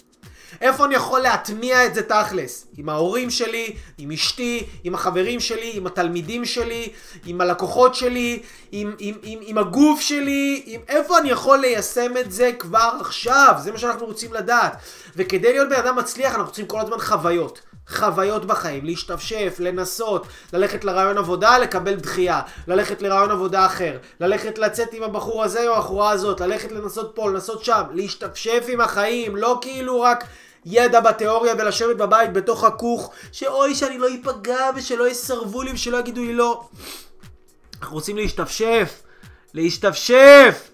איפה 0.61 0.85
אני 0.85 0.95
יכול 0.95 1.21
להטמיע 1.21 1.87
את 1.87 1.95
זה 1.95 2.03
תכלס? 2.03 2.67
עם 2.77 2.89
ההורים 2.89 3.31
שלי, 3.31 3.77
עם 3.99 4.11
אשתי, 4.11 4.67
עם 4.85 4.95
החברים 4.95 5.41
שלי, 5.41 5.71
עם 5.75 5.87
התלמידים 5.87 6.45
שלי, 6.45 6.89
עם 7.27 7.41
הלקוחות 7.41 7.95
שלי, 7.95 8.43
עם, 8.73 8.95
עם, 8.99 9.15
עם, 9.23 9.39
עם 9.43 9.59
הגוף 9.59 10.01
שלי, 10.01 10.63
עם 10.67 10.81
איפה 10.89 11.19
אני 11.19 11.31
יכול 11.31 11.59
ליישם 11.59 12.17
את 12.21 12.33
זה 12.33 12.51
כבר 12.59 12.93
עכשיו? 13.01 13.55
זה 13.59 13.73
מה 13.73 13.79
שאנחנו 13.79 14.07
רוצים 14.07 14.33
לדעת. 14.33 14.77
וכדי 15.17 15.53
להיות 15.53 15.69
בן 15.69 15.77
אדם 15.77 15.97
מצליח 15.97 16.33
אנחנו 16.33 16.47
רוצים 16.47 16.67
כל 16.67 16.81
הזמן 16.81 16.99
חוויות. 16.99 17.61
חוויות 17.89 18.45
בחיים, 18.45 18.85
להשתפשף, 18.85 19.57
לנסות, 19.59 20.27
ללכת 20.53 20.85
לרעיון 20.85 21.19
עבודה, 21.19 21.59
לקבל 21.59 21.95
דחייה, 21.95 22.41
ללכת 22.69 23.03
לרעיון 23.03 23.31
עבודה 23.31 23.67
אחר, 23.67 23.99
ללכת 24.21 24.59
לצאת 24.59 24.89
עם 24.93 25.03
הבחור 25.03 25.45
הזה 25.45 25.69
או 25.69 25.77
הבחורה 25.77 26.11
הזאת, 26.11 26.41
ללכת 26.41 26.73
לנסות 26.73 27.13
פה, 27.15 27.31
לנסות 27.31 27.65
שם, 27.65 27.83
להשתפשף 27.95 28.65
עם 28.69 28.81
החיים, 28.81 29.37
לא 29.37 29.59
כאילו 29.63 30.01
רק 30.01 30.25
ידע 30.65 31.01
בתיאוריה 31.01 31.55
ולשבת 31.59 31.97
בבית 31.97 32.33
בתוך 32.33 32.65
הכוך, 32.65 33.13
שאוי 33.33 33.75
שאני 33.75 33.99
לא 33.99 34.09
איפגע 34.09 34.71
ושלא 34.77 35.09
יסרבו 35.09 35.63
לי 35.63 35.73
ושלא 35.73 35.97
יגידו 35.99 36.21
לי 36.21 36.35
לא. 36.35 36.69
אנחנו 37.81 37.95
רוצים 37.95 38.17
להשתפשף, 38.17 39.03
להשתפשף! 39.55 40.71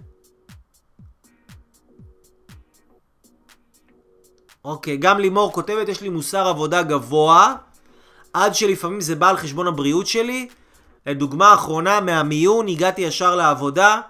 אוקיי, 4.65 4.97
גם 4.97 5.19
לימור 5.19 5.53
כותבת, 5.53 5.89
יש 5.89 6.01
לי 6.01 6.09
מוסר 6.09 6.49
עבודה 6.49 6.83
גבוה, 6.83 7.55
עד 8.33 8.55
שלפעמים 8.55 9.01
זה 9.01 9.15
בא 9.15 9.29
על 9.29 9.37
חשבון 9.37 9.67
הבריאות 9.67 10.07
שלי. 10.07 10.49
לדוגמה 11.07 11.55
אחרונה, 11.55 12.01
מהמיון 12.01 12.69
הגעתי 12.69 13.01
ישר 13.01 13.37
לעבודה. 13.37 14.01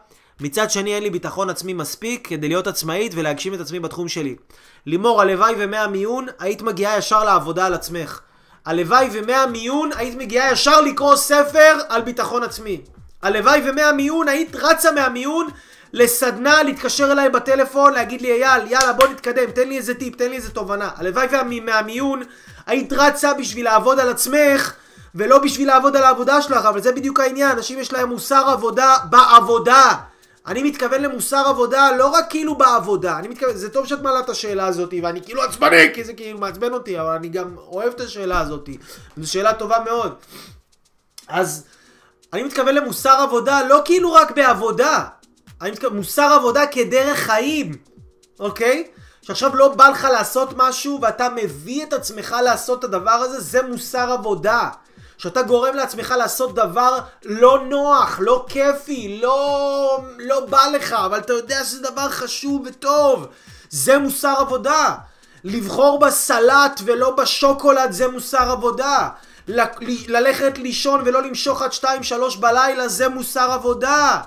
מצד 0.40 0.70
שני 0.70 0.94
אין 0.94 1.02
לי 1.02 1.10
ביטחון 1.10 1.50
עצמי 1.50 1.72
מספיק 1.72 2.28
כדי 2.28 2.48
להיות 2.48 2.66
עצמאית 2.66 3.12
ולהגשים 3.14 3.54
את 3.54 3.60
עצמי 3.60 3.80
בתחום 3.80 4.08
שלי. 4.08 4.36
לימור, 4.86 5.20
הלוואי 5.20 5.54
ומהמיון 5.58 6.26
היית 6.38 6.62
מגיעה 6.62 6.98
ישר 6.98 7.24
לעבודה 7.24 7.66
על 7.66 7.74
עצמך. 7.74 8.20
הלוואי 8.66 9.08
ומהמיון 9.12 9.90
היית 9.96 10.18
מגיעה 10.18 10.52
ישר 10.52 10.80
לקרוא 10.80 11.16
ספר 11.16 11.74
על 11.88 12.02
ביטחון 12.02 12.42
עצמי. 12.42 12.80
הלוואי 13.22 13.62
ומהמיון 13.64 14.28
היית 14.28 14.56
רצה 14.56 14.92
מהמיון 14.92 15.48
לסדנה, 15.92 16.62
להתקשר 16.62 17.12
אליי 17.12 17.28
בטלפון, 17.28 17.92
להגיד 17.92 18.22
לי 18.22 18.32
אייל, 18.44 18.62
יאללה 18.66 18.92
בוא 18.92 19.08
נתקדם, 19.08 19.50
תן 19.50 19.68
לי 19.68 19.76
איזה 19.76 19.94
טיפ, 19.94 20.16
תן 20.16 20.30
לי 20.30 20.36
איזה 20.36 20.50
תובנה. 20.50 20.90
הלוואי 20.96 21.26
ומהמיון 21.32 22.22
היית 22.66 22.92
רצה 22.92 23.34
בשביל 23.34 23.64
לעבוד 23.64 24.00
על 24.00 24.08
עצמך 24.08 24.72
ולא 25.14 25.38
בשביל 25.38 25.68
לעבוד 25.68 25.96
על 25.96 26.04
העבודה 26.04 26.42
שלך, 26.42 26.64
אבל 26.64 26.80
זה 26.80 26.92
בדיוק 26.92 27.20
העניין, 27.20 27.50
אנשים 27.50 27.78
יש 27.78 27.92
להם 27.92 28.08
מוסר 28.08 28.44
עבודה 28.48 28.96
בעבודה. 29.10 29.94
אני 30.48 30.62
מתכוון 30.62 31.02
למוסר 31.02 31.42
עבודה 31.46 31.90
לא 31.98 32.06
רק 32.06 32.24
כאילו 32.30 32.58
בעבודה, 32.58 33.18
אני 33.18 33.28
מתכוון, 33.28 33.56
זה 33.56 33.70
טוב 33.70 33.86
שאת 33.86 34.02
מעלה 34.02 34.20
את 34.20 34.28
השאלה 34.28 34.66
הזאת 34.66 34.94
ואני 35.02 35.22
כאילו 35.22 35.42
עצבני 35.42 35.94
כי 35.94 36.04
זה 36.04 36.12
כאילו 36.12 36.38
מעצבן 36.38 36.72
אותי, 36.72 37.00
אבל 37.00 37.10
אני 37.10 37.28
גם 37.28 37.56
אוהב 37.56 37.92
את 37.92 38.00
השאלה 38.00 38.40
הזאת, 38.40 38.68
זו 39.16 39.32
שאלה 39.32 39.54
טובה 39.54 39.76
מאוד. 39.84 40.14
אז 41.28 41.64
אני 42.32 42.42
מתכוון 42.42 42.74
למוסר 42.74 43.10
עבודה 43.22 43.62
לא 43.68 43.82
כאילו 43.84 44.12
רק 44.12 44.30
בעבודה, 44.30 45.04
אני 45.60 45.70
מתכוון 45.70 45.96
מוסר 45.96 46.32
עבודה 46.32 46.66
כדרך 46.66 47.18
חיים, 47.18 47.76
אוקיי? 48.40 48.84
שעכשיו 49.22 49.56
לא 49.56 49.68
בא 49.68 49.88
לך 49.88 50.04
לעשות 50.12 50.48
משהו 50.56 50.98
ואתה 51.02 51.28
מביא 51.36 51.84
את 51.84 51.92
עצמך 51.92 52.36
לעשות 52.44 52.78
את 52.78 52.84
הדבר 52.84 53.10
הזה, 53.10 53.40
זה 53.40 53.62
מוסר 53.62 54.12
עבודה. 54.12 54.68
שאתה 55.18 55.42
גורם 55.42 55.74
לעצמך 55.74 56.14
לעשות 56.18 56.54
דבר 56.54 56.98
לא 57.24 57.64
נוח, 57.64 58.18
לא 58.22 58.46
כיפי, 58.48 59.18
לא, 59.22 60.00
לא 60.18 60.40
בא 60.46 60.66
לך, 60.72 60.92
אבל 60.92 61.18
אתה 61.18 61.32
יודע 61.32 61.64
שזה 61.64 61.82
דבר 61.90 62.08
חשוב 62.08 62.62
וטוב. 62.66 63.26
זה 63.70 63.98
מוסר 63.98 64.34
עבודה. 64.38 64.94
לבחור 65.44 65.98
בסלט 65.98 66.80
ולא 66.84 67.10
בשוקולד 67.10 67.92
זה 67.92 68.08
מוסר 68.08 68.50
עבודה. 68.50 69.08
ל- 69.48 69.62
ללכת 70.08 70.58
לישון 70.58 71.02
ולא 71.04 71.22
למשוך 71.22 71.62
עד 71.62 71.70
2-3 71.72 71.84
בלילה 72.40 72.88
זה 72.88 73.08
מוסר 73.08 73.50
עבודה. 73.52 74.20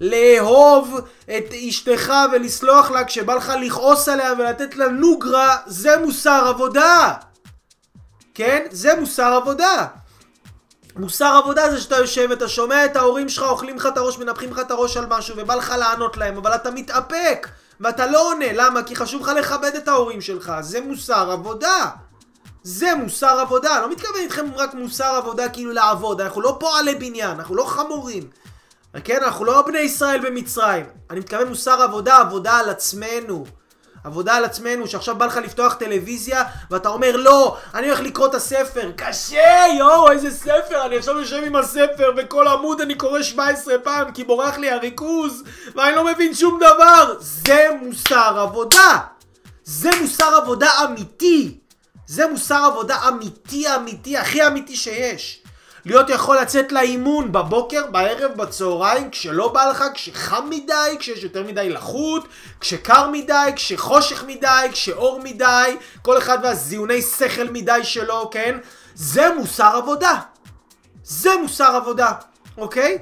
לאהוב 0.00 1.00
את 1.24 1.44
אשתך 1.68 2.12
ולסלוח 2.32 2.90
לה 2.90 3.04
כשבא 3.04 3.34
לך 3.34 3.52
לכעוס 3.60 4.08
עליה 4.08 4.32
ולתת 4.38 4.76
לה 4.76 4.88
נוגרה 4.88 5.56
זה 5.66 5.96
מוסר 5.96 6.44
עבודה. 6.48 7.12
כן? 8.34 8.66
זה 8.70 8.94
מוסר 9.00 9.32
עבודה. 9.32 9.86
מוסר 10.96 11.40
עבודה 11.42 11.70
זה 11.70 11.80
שאתה 11.80 11.96
יושב 11.96 12.26
ואתה 12.30 12.48
שומע 12.48 12.84
את 12.84 12.96
ההורים 12.96 13.28
שלך 13.28 13.44
אוכלים 13.44 13.76
לך 13.76 13.86
את 13.86 13.98
הראש, 13.98 14.18
מנפחים 14.18 14.50
לך 14.50 14.58
את 14.58 14.70
הראש 14.70 14.96
על 14.96 15.06
משהו 15.06 15.34
ובא 15.38 15.54
לך 15.54 15.74
לענות 15.78 16.16
להם, 16.16 16.36
אבל 16.36 16.54
אתה 16.54 16.70
מתאפק 16.70 17.48
ואתה 17.80 18.06
לא 18.06 18.30
עונה, 18.30 18.46
למה? 18.52 18.82
כי 18.82 18.96
חשוב 18.96 19.22
לך 19.22 19.28
לכבד 19.28 19.70
את 19.76 19.88
ההורים 19.88 20.20
שלך, 20.20 20.52
זה 20.60 20.80
מוסר 20.80 21.30
עבודה. 21.30 21.90
זה 22.62 22.94
מוסר 22.94 23.40
עבודה, 23.40 23.80
לא 23.80 23.90
מתכוון 23.90 24.20
איתכם 24.20 24.46
רק 24.56 24.74
מוסר 24.74 25.04
עבודה 25.04 25.48
כאילו 25.48 25.72
לעבוד, 25.72 26.20
אנחנו 26.20 26.40
לא 26.40 26.56
פועלי 26.60 26.94
בניין, 26.94 27.30
אנחנו 27.30 27.54
לא 27.54 27.64
חמורים. 27.64 28.22
כן, 29.04 29.22
אנחנו 29.22 29.44
לא 29.44 29.62
בני 29.62 29.78
ישראל 29.78 30.20
במצרים. 30.20 30.86
אני 31.10 31.20
מתכוון 31.20 31.48
מוסר 31.48 31.82
עבודה, 31.82 32.16
עבודה 32.16 32.58
על 32.58 32.70
עצמנו. 32.70 33.44
עבודה 34.06 34.34
על 34.34 34.44
עצמנו, 34.44 34.86
שעכשיו 34.86 35.16
בא 35.16 35.26
לך 35.26 35.36
לפתוח 35.36 35.74
טלוויזיה, 35.74 36.44
ואתה 36.70 36.88
אומר, 36.88 37.16
לא, 37.16 37.56
אני 37.74 37.86
הולך 37.86 38.00
לקרוא 38.00 38.26
את 38.26 38.34
הספר. 38.34 38.90
קשה, 38.96 39.64
יואו, 39.78 40.10
איזה 40.10 40.30
ספר, 40.30 40.86
אני 40.86 40.96
עכשיו 40.96 41.18
יושב 41.18 41.42
עם 41.46 41.56
הספר, 41.56 42.12
וכל 42.16 42.48
עמוד 42.48 42.80
אני 42.80 42.94
קורא 42.94 43.22
17 43.22 43.78
פעם, 43.78 44.12
כי 44.12 44.24
בורח 44.24 44.58
לי 44.58 44.70
הריכוז, 44.70 45.42
ואני 45.74 45.96
לא 45.96 46.04
מבין 46.04 46.34
שום 46.34 46.58
דבר. 46.58 47.14
זה 47.20 47.68
מוסר 47.82 48.38
עבודה. 48.40 48.98
זה 49.64 49.90
מוסר 50.00 50.36
עבודה 50.42 50.70
אמיתי. 50.84 51.58
זה 52.06 52.26
מוסר 52.26 52.64
עבודה 52.72 53.08
אמיתי 53.08 53.74
אמיתי, 53.76 54.16
הכי 54.16 54.46
אמיתי 54.46 54.76
שיש. 54.76 55.42
להיות 55.86 56.10
יכול 56.10 56.36
לצאת 56.40 56.72
לאימון 56.72 57.32
בבוקר, 57.32 57.86
בערב, 57.90 58.32
בצהריים, 58.36 59.10
כשלא 59.10 59.48
בא 59.48 59.64
לך, 59.70 59.84
כשחם 59.94 60.50
מדי, 60.50 60.96
כשיש 60.98 61.22
יותר 61.22 61.42
מדי 61.42 61.68
לחות, 61.68 62.28
כשקר 62.60 63.08
מדי, 63.12 63.50
כשחושך 63.56 64.24
מדי, 64.26 64.66
כשאור 64.72 65.20
מדי, 65.24 65.76
כל 66.02 66.18
אחד 66.18 66.38
והזיוני 66.42 67.02
שכל 67.02 67.50
מדי 67.50 67.80
שלו, 67.82 68.30
כן? 68.30 68.58
זה 68.94 69.34
מוסר 69.38 69.76
עבודה. 69.76 70.20
זה 71.04 71.30
מוסר 71.42 71.76
עבודה, 71.76 72.12
אוקיי? 72.58 72.98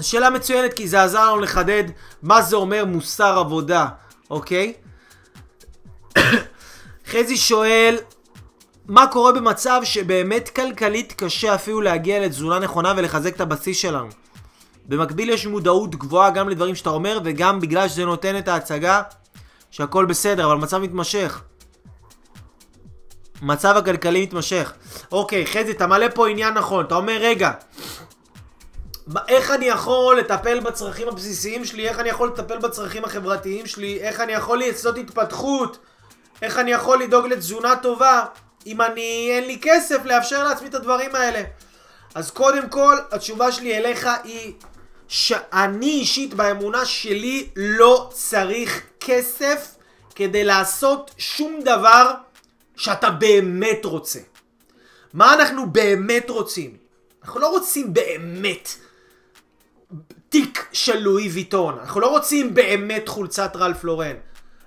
שאלה 0.00 0.30
מצוינת 0.30 0.72
כי 0.72 0.88
זה 0.88 1.02
עזר 1.02 1.24
לנו 1.24 1.40
לחדד 1.40 1.84
מה 2.22 2.42
זה 2.42 2.56
אומר 2.56 2.84
מוסר 2.84 3.38
עבודה, 3.38 3.86
אוקיי? 4.30 4.72
חזי 7.10 7.36
שואל, 7.36 7.96
מה 8.88 9.06
קורה 9.06 9.32
במצב 9.32 9.80
שבאמת 9.84 10.48
כלכלית 10.48 11.12
קשה 11.16 11.54
אפילו 11.54 11.80
להגיע 11.80 12.20
לתזונה 12.20 12.58
נכונה 12.58 12.94
ולחזק 12.96 13.36
את 13.36 13.40
הבסיס 13.40 13.78
שלנו. 13.78 14.08
במקביל 14.86 15.30
יש 15.30 15.46
מודעות 15.46 15.96
גבוהה 15.96 16.30
גם 16.30 16.48
לדברים 16.48 16.74
שאתה 16.74 16.90
אומר 16.90 17.20
וגם 17.24 17.60
בגלל 17.60 17.88
שזה 17.88 18.04
נותן 18.04 18.38
את 18.38 18.48
ההצגה 18.48 19.02
שהכל 19.70 20.04
בסדר, 20.04 20.46
אבל 20.46 20.56
מצב 20.56 20.78
מתמשך. 20.78 21.42
מצב 23.42 23.76
הכלכלי 23.76 24.22
מתמשך. 24.22 24.72
אוקיי, 25.12 25.46
חזי, 25.46 25.70
אתה 25.70 25.86
מעלה 25.86 26.10
פה 26.10 26.28
עניין 26.28 26.54
נכון. 26.54 26.84
אתה 26.84 26.94
אומר, 26.94 27.16
רגע, 27.20 27.50
איך 29.28 29.50
אני 29.50 29.66
יכול 29.66 30.18
לטפל 30.18 30.60
בצרכים 30.60 31.08
הבסיסיים 31.08 31.64
שלי? 31.64 31.88
איך 31.88 31.98
אני 31.98 32.08
יכול 32.08 32.28
לטפל 32.28 32.58
בצרכים 32.58 33.04
החברתיים 33.04 33.66
שלי? 33.66 34.00
איך 34.00 34.20
אני 34.20 34.32
יכול 34.32 34.58
לעשות 34.58 34.98
התפתחות? 34.98 35.78
איך 36.42 36.58
אני 36.58 36.70
יכול 36.70 37.02
לדאוג 37.02 37.26
לתזונה 37.26 37.76
טובה? 37.76 38.24
אם 38.66 38.80
אני, 38.80 39.28
אין 39.30 39.44
לי 39.46 39.58
כסף 39.62 40.04
לאפשר 40.04 40.44
לעצמי 40.44 40.68
את 40.68 40.74
הדברים 40.74 41.14
האלה. 41.14 41.42
אז 42.14 42.30
קודם 42.30 42.68
כל, 42.68 42.96
התשובה 43.10 43.52
שלי 43.52 43.76
אליך 43.76 44.08
היא 44.24 44.52
שאני 45.08 45.90
אישית 45.90 46.34
באמונה 46.34 46.84
שלי 46.84 47.48
לא 47.56 48.10
צריך 48.12 48.82
כסף 49.00 49.76
כדי 50.14 50.44
לעשות 50.44 51.14
שום 51.18 51.60
דבר 51.60 52.12
שאתה 52.76 53.10
באמת 53.10 53.84
רוצה. 53.84 54.18
מה 55.12 55.34
אנחנו 55.34 55.70
באמת 55.70 56.30
רוצים? 56.30 56.76
אנחנו 57.22 57.40
לא 57.40 57.48
רוצים 57.48 57.92
באמת 57.94 58.68
תיק 60.28 60.66
של 60.72 60.98
לואי 60.98 61.28
ויטון, 61.28 61.78
אנחנו 61.78 62.00
לא 62.00 62.06
רוצים 62.06 62.54
באמת 62.54 63.08
חולצת 63.08 63.56
רלף 63.56 63.84
לורן, 63.84 64.16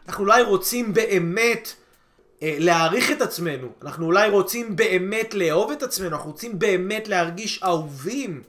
אנחנו 0.08 0.24
אולי 0.24 0.42
רוצים 0.42 0.94
באמת 0.94 1.74
להעריך 2.42 3.12
את 3.12 3.22
עצמנו, 3.22 3.68
אנחנו 3.82 4.06
אולי 4.06 4.30
רוצים 4.30 4.76
באמת 4.76 5.34
לאהוב 5.34 5.72
את 5.72 5.84
עצמנו, 5.84 6.10
אנחנו 6.10 6.32
רוצים 6.32 6.60
באמת 6.60 7.08
להרגיש 7.08 7.64
אהובים, 7.64 8.42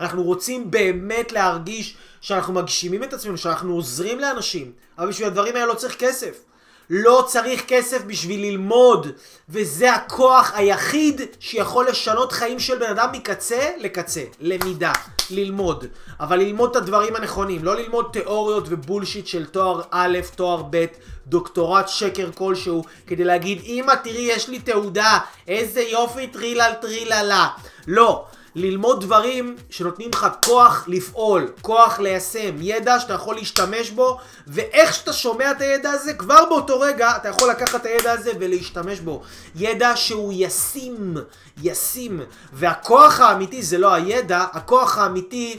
אנחנו 0.00 0.22
רוצים 0.22 0.70
באמת 0.70 1.32
להרגיש 1.32 1.96
שאנחנו 2.20 2.54
מגשימים 2.54 3.02
את 3.02 3.12
עצמנו, 3.12 3.38
שאנחנו 3.38 3.74
עוזרים 3.74 4.20
לאנשים, 4.20 4.72
אבל 4.98 5.08
בשביל 5.08 5.26
הדברים 5.26 5.54
האלה 5.56 5.66
לא 5.66 5.74
צריך 5.74 5.96
כסף. 5.98 6.44
לא 6.90 7.24
צריך 7.26 7.64
כסף 7.68 8.02
בשביל 8.06 8.40
ללמוד, 8.40 9.06
וזה 9.48 9.92
הכוח 9.92 10.52
היחיד 10.54 11.20
שיכול 11.40 11.88
לשנות 11.88 12.32
חיים 12.32 12.60
של 12.60 12.78
בן 12.78 12.90
אדם 12.90 13.08
מקצה 13.12 13.70
לקצה. 13.78 14.24
למידה, 14.40 14.92
ללמוד. 15.30 15.84
אבל 16.20 16.36
ללמוד 16.36 16.70
את 16.70 16.76
הדברים 16.76 17.16
הנכונים, 17.16 17.64
לא 17.64 17.76
ללמוד 17.76 18.08
תיאוריות 18.12 18.64
ובולשיט 18.68 19.26
של 19.26 19.46
תואר 19.46 19.82
א', 19.90 20.18
תואר 20.34 20.62
ב', 20.70 20.84
דוקטורט 21.26 21.88
שקר 21.88 22.30
כלשהו, 22.34 22.84
כדי 23.06 23.24
להגיד, 23.24 23.62
אמא 23.64 23.92
תראי 24.04 24.20
יש 24.20 24.48
לי 24.48 24.58
תעודה, 24.58 25.18
איזה 25.48 25.80
יופי 25.80 26.26
טרילל 26.26 26.72
טריללה. 26.80 27.48
לא. 27.86 28.24
ללמוד 28.58 29.00
דברים 29.00 29.56
שנותנים 29.70 30.10
לך 30.14 30.26
כוח 30.44 30.84
לפעול, 30.86 31.52
כוח 31.60 32.00
ליישם, 32.00 32.56
ידע 32.60 33.00
שאתה 33.00 33.12
יכול 33.12 33.34
להשתמש 33.34 33.90
בו, 33.90 34.18
ואיך 34.46 34.94
שאתה 34.94 35.12
שומע 35.12 35.50
את 35.50 35.60
הידע 35.60 35.90
הזה, 35.90 36.14
כבר 36.14 36.44
באותו 36.48 36.80
רגע 36.80 37.16
אתה 37.16 37.28
יכול 37.28 37.50
לקחת 37.50 37.80
את 37.80 37.86
הידע 37.86 38.12
הזה 38.12 38.30
ולהשתמש 38.40 39.00
בו. 39.00 39.22
ידע 39.56 39.96
שהוא 39.96 40.32
ישים, 40.36 41.16
ישים. 41.62 42.20
והכוח 42.52 43.20
האמיתי 43.20 43.62
זה 43.62 43.78
לא 43.78 43.94
הידע, 43.94 44.44
הכוח 44.52 44.98
האמיתי 44.98 45.58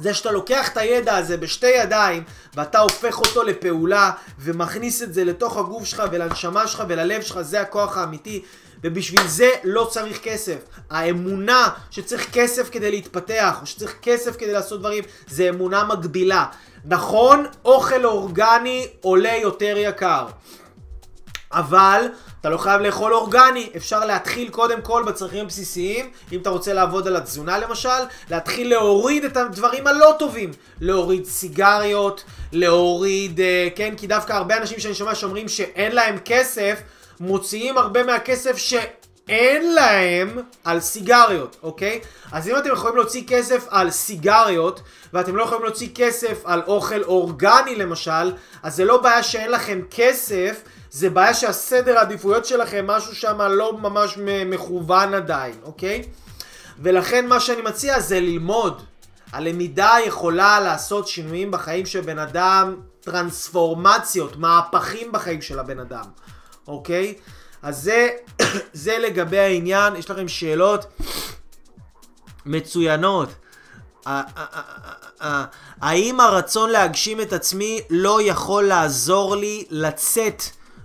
זה 0.00 0.14
שאתה 0.14 0.30
לוקח 0.30 0.68
את 0.68 0.76
הידע 0.76 1.16
הזה 1.16 1.36
בשתי 1.36 1.70
ידיים 1.70 2.22
ואתה 2.54 2.78
הופך 2.78 3.18
אותו 3.18 3.42
לפעולה 3.42 4.10
ומכניס 4.38 5.02
את 5.02 5.14
זה 5.14 5.24
לתוך 5.24 5.56
הגוף 5.56 5.84
שלך 5.84 6.02
ולנשמה 6.10 6.66
שלך 6.66 6.82
וללב 6.88 7.22
שלך, 7.22 7.40
זה 7.40 7.60
הכוח 7.60 7.96
האמיתי. 7.96 8.42
ובשביל 8.84 9.26
זה 9.26 9.50
לא 9.64 9.88
צריך 9.90 10.20
כסף. 10.22 10.58
האמונה 10.90 11.68
שצריך 11.90 12.32
כסף 12.32 12.70
כדי 12.70 12.90
להתפתח, 12.90 13.58
או 13.60 13.66
שצריך 13.66 13.96
כסף 14.02 14.36
כדי 14.36 14.52
לעשות 14.52 14.80
דברים, 14.80 15.04
זה 15.28 15.48
אמונה 15.48 15.84
מגבילה. 15.84 16.46
נכון, 16.84 17.46
אוכל 17.64 18.04
אורגני 18.04 18.86
עולה 19.00 19.36
יותר 19.42 19.74
יקר. 19.76 20.26
אבל 21.52 22.06
אתה 22.40 22.48
לא 22.50 22.58
חייב 22.58 22.80
לאכול 22.80 23.14
אורגני, 23.14 23.70
אפשר 23.76 24.04
להתחיל 24.04 24.48
קודם 24.48 24.80
כל 24.82 25.02
בצרכים 25.06 25.44
הבסיסיים, 25.44 26.10
אם 26.32 26.40
אתה 26.40 26.50
רוצה 26.50 26.72
לעבוד 26.72 27.06
על 27.06 27.16
התזונה 27.16 27.58
למשל, 27.58 27.88
להתחיל 28.30 28.70
להוריד 28.70 29.24
את 29.24 29.36
הדברים 29.36 29.86
הלא 29.86 30.14
טובים, 30.18 30.50
להוריד 30.80 31.24
סיגריות, 31.24 32.24
להוריד, 32.52 33.40
אה, 33.40 33.68
כן, 33.76 33.94
כי 33.96 34.06
דווקא 34.06 34.32
הרבה 34.32 34.56
אנשים 34.56 34.80
שאני 34.80 34.94
שומע 34.94 35.14
שאומרים 35.14 35.48
שאין 35.48 35.94
להם 35.94 36.18
כסף, 36.24 36.80
מוציאים 37.20 37.78
הרבה 37.78 38.02
מהכסף 38.02 38.56
שאין 38.56 39.74
להם 39.74 40.38
על 40.64 40.80
סיגריות, 40.80 41.56
אוקיי? 41.62 42.00
אז 42.32 42.48
אם 42.48 42.56
אתם 42.56 42.72
יכולים 42.72 42.96
להוציא 42.96 43.22
כסף 43.26 43.66
על 43.68 43.90
סיגריות, 43.90 44.80
ואתם 45.12 45.36
לא 45.36 45.42
יכולים 45.42 45.64
להוציא 45.64 45.88
כסף 45.94 46.42
על 46.44 46.62
אוכל 46.66 47.02
אורגני 47.02 47.76
למשל, 47.76 48.32
אז 48.62 48.76
זה 48.76 48.84
לא 48.84 49.02
בעיה 49.02 49.22
שאין 49.22 49.50
לכם 49.50 49.80
כסף, 49.90 50.62
זה 50.90 51.10
בעיה 51.10 51.34
שהסדר 51.34 51.98
העדיפויות 51.98 52.44
שלכם, 52.46 52.86
משהו 52.86 53.14
שם 53.14 53.42
לא 53.42 53.78
ממש 53.78 54.18
מכוון 54.46 55.14
עדיין, 55.14 55.54
אוקיי? 55.62 56.02
ולכן 56.78 57.26
מה 57.26 57.40
שאני 57.40 57.62
מציע 57.62 58.00
זה 58.00 58.20
ללמוד. 58.20 58.82
הלמידה 59.32 59.96
יכולה 60.06 60.60
לעשות 60.60 61.08
שינויים 61.08 61.50
בחיים 61.50 61.86
של 61.86 62.00
בן 62.00 62.18
אדם, 62.18 62.76
טרנספורמציות, 63.00 64.36
מהפכים 64.36 65.12
בחיים 65.12 65.42
של 65.42 65.58
הבן 65.58 65.78
אדם, 65.78 66.04
אוקיי? 66.68 67.14
אז 67.62 67.82
זה, 67.82 68.08
זה 68.72 68.98
לגבי 68.98 69.38
העניין, 69.38 69.96
יש 69.96 70.10
לכם 70.10 70.28
שאלות 70.28 70.86
מצוינות. 72.46 73.28
האם 75.80 76.20
הרצון 76.20 76.70
להגשים 76.70 77.20
את 77.20 77.32
עצמי 77.32 77.80
לא 77.90 78.22
יכול 78.22 78.64
לעזור 78.64 79.36
לי 79.36 79.64
לצאת 79.70 80.42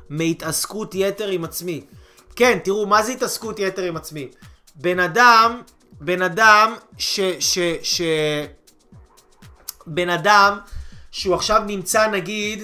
מהתעסקות 0.09 0.95
יתר 0.95 1.27
עם 1.27 1.43
עצמי. 1.43 1.85
כן, 2.35 2.59
תראו, 2.63 2.85
מה 2.85 3.03
זה 3.03 3.11
התעסקות 3.11 3.59
יתר 3.59 3.81
עם 3.81 3.97
עצמי? 3.97 4.31
בן 4.75 4.99
אדם, 4.99 5.61
בן 5.91 6.21
אדם 6.21 6.75
ש... 6.97 7.19
ש... 7.39 7.59
ש... 7.83 8.01
בן 9.87 10.09
אדם 10.09 10.57
שהוא 11.11 11.35
עכשיו 11.35 11.61
נמצא 11.67 12.07
נגיד 12.07 12.63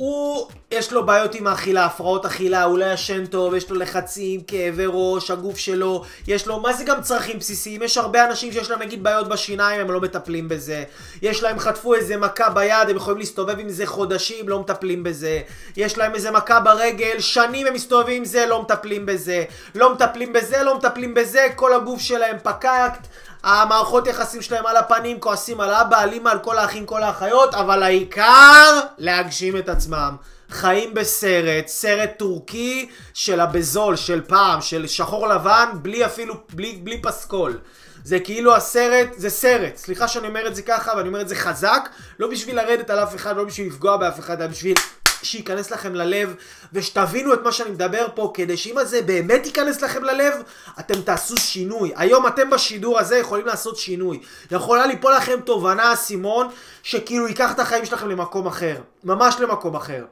הוא, 0.00 0.48
יש 0.70 0.92
לו 0.92 1.06
בעיות 1.06 1.34
עם 1.34 1.46
האכילה, 1.46 1.84
הפרעות 1.84 2.26
אכילה, 2.26 2.62
הוא 2.62 2.78
לא 2.78 2.92
ישן 2.92 3.26
טוב, 3.26 3.54
יש 3.54 3.70
לו 3.70 3.76
לחצים, 3.76 4.40
כאבי 4.40 4.84
ראש, 4.86 5.30
הגוף 5.30 5.58
שלו, 5.58 6.04
יש 6.26 6.46
לו, 6.46 6.60
מה 6.60 6.72
זה 6.72 6.84
גם 6.84 7.02
צרכים 7.02 7.38
בסיסיים? 7.38 7.82
יש 7.82 7.98
הרבה 7.98 8.24
אנשים 8.24 8.52
שיש 8.52 8.70
להם 8.70 8.82
נגיד 8.82 9.02
בעיות 9.02 9.28
בשיניים, 9.28 9.80
הם 9.80 9.90
לא 9.90 10.00
מטפלים 10.00 10.48
בזה. 10.48 10.84
יש 11.22 11.42
להם 11.42 11.58
חטפו 11.58 11.94
איזה 11.94 12.16
מכה 12.16 12.50
ביד, 12.50 12.90
הם 12.90 12.96
יכולים 12.96 13.18
להסתובב 13.18 13.58
עם 13.58 13.68
זה 13.68 13.86
חודשים, 13.86 14.48
לא 14.48 14.60
מטפלים 14.60 15.02
בזה. 15.02 15.40
יש 15.76 15.98
להם 15.98 16.14
איזה 16.14 16.30
מכה 16.30 16.60
ברגל, 16.60 17.18
שנים 17.18 17.66
הם 17.66 17.74
מסתובבים 17.74 18.16
עם 18.16 18.24
זה, 18.24 18.46
לא 18.46 18.62
מטפלים 18.62 19.06
בזה. 19.06 19.44
לא 19.74 19.94
מטפלים 19.94 20.32
בזה, 20.32 20.62
לא 20.62 20.76
מטפלים 20.76 21.14
בזה, 21.14 21.46
כל 21.56 21.74
הגוף 21.74 22.00
שלהם 22.00 22.36
פקקט. 22.42 23.06
המערכות 23.42 24.06
יחסים 24.06 24.42
שלהם 24.42 24.66
על 24.66 24.76
הפנים, 24.76 25.20
כועסים 25.20 25.60
על 25.60 25.70
אבא, 25.70 26.00
על 26.00 26.12
אמא, 26.12 26.30
על 26.30 26.38
כל 26.38 26.58
האחים, 26.58 26.86
כל 26.86 27.02
האחיות, 27.02 27.54
אבל 27.54 27.82
העיקר 27.82 28.80
להגשים 28.98 29.56
את 29.56 29.68
עצמם. 29.68 30.16
חיים 30.50 30.94
בסרט, 30.94 31.66
סרט 31.66 32.10
טורקי 32.16 32.88
של 33.14 33.40
הבזול, 33.40 33.96
של 33.96 34.20
פעם, 34.20 34.60
של 34.60 34.86
שחור 34.86 35.28
לבן, 35.28 35.68
בלי 35.74 36.06
אפילו, 36.06 36.34
בלי, 36.52 36.80
בלי 36.82 37.02
פסקול. 37.02 37.58
זה 38.04 38.20
כאילו 38.20 38.56
הסרט, 38.56 39.08
זה 39.16 39.30
סרט. 39.30 39.76
סליחה 39.76 40.08
שאני 40.08 40.28
אומר 40.28 40.46
את 40.46 40.56
זה 40.56 40.62
ככה, 40.62 40.92
ואני 40.96 41.08
אומר 41.08 41.20
את 41.20 41.28
זה 41.28 41.36
חזק, 41.36 41.88
לא 42.18 42.28
בשביל 42.28 42.56
לרדת 42.56 42.90
על 42.90 42.98
אף 42.98 43.14
אחד, 43.14 43.36
לא 43.36 43.44
בשביל 43.44 43.66
לפגוע 43.66 43.96
באף 43.96 44.18
אחד, 44.18 44.40
אלא 44.40 44.50
בשביל 44.50 44.74
שייכנס 45.22 45.70
לכם 45.70 45.94
ללב, 45.94 46.34
ושתבינו 46.72 47.34
את 47.34 47.42
מה 47.42 47.52
שאני 47.52 47.70
מדבר 47.70 48.06
פה, 48.14 48.30
כדי 48.34 48.56
שאם 48.56 48.78
הזה 48.78 49.02
באמת 49.02 49.46
ייכנס 49.46 49.82
לכם 49.82 50.04
ללב, 50.04 50.34
אתם 50.80 51.02
תעשו 51.02 51.36
שינוי. 51.36 51.92
היום 51.96 52.26
אתם 52.26 52.50
בשידור 52.50 52.98
הזה 52.98 53.16
יכולים 53.16 53.46
לעשות 53.46 53.76
שינוי. 53.76 54.20
יכולה 54.50 54.86
ליפול 54.86 55.14
לכם 55.14 55.40
תובנה, 55.44 55.92
אסימון, 55.92 56.48
שכאילו 56.82 57.28
ייקח 57.28 57.52
את 57.52 57.58
החיים 57.58 57.84
שלכם 57.86 58.08
למקום 58.08 58.46
אחר. 58.46 58.76
ממש 59.04 59.34
למקום 59.40 59.76
אחר, 59.76 60.04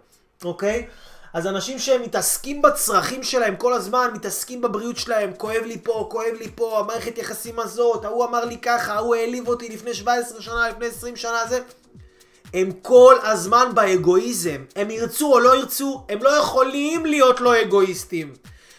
אוקיי? 0.44 0.86
אז 1.32 1.46
אנשים 1.46 1.78
שהם 1.78 2.02
מתעסקים 2.02 2.62
בצרכים 2.62 3.22
שלהם 3.22 3.56
כל 3.56 3.72
הזמן, 3.72 4.10
מתעסקים 4.14 4.60
בבריאות 4.60 4.96
שלהם, 4.96 5.32
כואב 5.36 5.62
לי 5.64 5.78
פה, 5.82 6.08
כואב 6.10 6.34
לי 6.38 6.50
פה, 6.54 6.78
המערכת 6.78 7.18
יחסים 7.18 7.60
הזאת, 7.60 8.04
ההוא 8.04 8.24
אמר 8.24 8.44
לי 8.44 8.58
ככה, 8.58 8.94
ההוא 8.94 9.14
העליב 9.14 9.48
אותי 9.48 9.68
לפני 9.68 9.94
17 9.94 10.42
שנה, 10.42 10.68
לפני 10.68 10.86
20 10.86 11.16
שנה, 11.16 11.46
זה... 11.48 11.60
הם 12.54 12.70
כל 12.82 13.14
הזמן 13.22 13.70
באגואיזם. 13.74 14.64
הם 14.76 14.90
ירצו 14.90 15.32
או 15.32 15.40
לא 15.40 15.56
ירצו, 15.56 16.04
הם 16.08 16.22
לא 16.22 16.30
יכולים 16.30 17.06
להיות 17.06 17.40
לא 17.40 17.62
אגואיסטים. 17.62 18.32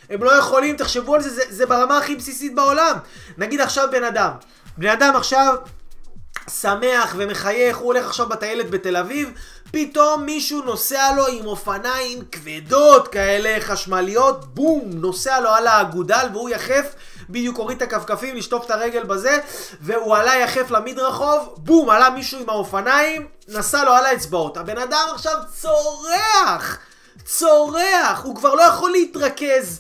הם 0.10 0.24
לא 0.24 0.32
יכולים, 0.32 0.78
תחשבו 0.78 1.16
על 1.16 1.22
זה, 1.22 1.30
זה, 1.30 1.42
זה 1.50 1.66
ברמה 1.66 1.98
הכי 1.98 2.16
בסיסית 2.16 2.56
בעולם. 2.56 2.98
נגיד 3.38 3.62
עכשיו 3.62 3.88
בן 3.92 4.04
אדם. 4.04 4.32
בן 4.78 4.90
אדם 4.90 5.16
עכשיו 5.16 5.56
שמח 6.50 7.16
ומחייך, 7.18 7.78
הוא 7.78 7.86
הולך 7.86 8.06
עכשיו 8.06 8.30
בטיילת 8.30 8.70
בתל 8.70 8.98
אביב, 8.98 9.32
פתאום 9.72 10.24
מישהו 10.24 10.62
נוסע 10.62 11.16
לו 11.16 11.28
עם 11.28 11.46
אופניים 11.46 12.20
כבדות 12.32 13.08
כאלה, 13.08 13.58
חשמליות, 13.60 14.56
בום, 14.56 14.90
נוסע 14.94 15.40
לו 15.40 15.50
על 15.50 15.68
האגודל 15.68 16.28
והוא 16.34 16.50
יחף 16.50 16.96
בדיוק 17.30 17.58
הוריד 17.58 17.82
את 17.82 17.94
הכפכפים, 17.94 18.36
לשטוף 18.36 18.66
את 18.66 18.72
הרגל 18.72 19.04
בזה, 19.04 19.38
והוא 19.82 20.16
עלה 20.16 20.36
יחף 20.36 20.72
למדרחוב, 20.72 21.56
בום, 21.58 21.90
עלה 21.90 22.10
מישהו 22.10 22.40
עם 22.40 22.50
האופניים, 22.50 23.28
נסע 23.48 23.84
לו 23.84 23.92
על 23.92 24.06
האצבעות. 24.06 24.58
הבן 24.58 24.78
אדם 24.78 25.08
עכשיו 25.14 25.38
צורח! 25.62 26.78
צורח! 27.26 28.22
הוא 28.24 28.36
כבר 28.36 28.56
לא 28.56 28.62
יכול 28.62 28.92
להתרכז 28.92 29.80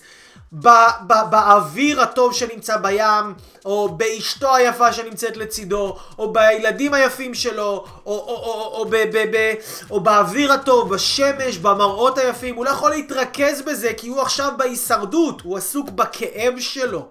באוויר 0.51 2.01
הטוב 2.01 2.33
שנמצא 2.33 2.77
בים, 2.77 3.33
או 3.65 3.89
באשתו 3.89 4.55
היפה 4.55 4.93
שנמצאת 4.93 5.37
לצידו, 5.37 5.97
או 6.19 6.33
בילדים 6.33 6.93
היפים 6.93 7.33
שלו, 7.33 7.63
או, 7.63 7.85
או, 8.05 8.15
או, 8.15 8.77
או, 8.77 8.85
ב, 8.85 8.95
ב, 8.95 9.17
ב, 9.31 9.53
או 9.91 9.99
באוויר 9.99 10.53
הטוב, 10.53 10.93
בשמש, 10.93 11.57
במראות 11.57 12.17
היפים. 12.17 12.55
הוא 12.55 12.65
לא 12.65 12.69
יכול 12.69 12.91
להתרכז 12.91 13.61
בזה 13.61 13.93
כי 13.97 14.07
הוא 14.07 14.21
עכשיו 14.21 14.51
בהישרדות, 14.57 15.41
הוא 15.41 15.57
עסוק 15.57 15.89
בכאב 15.89 16.53
שלו, 16.59 17.07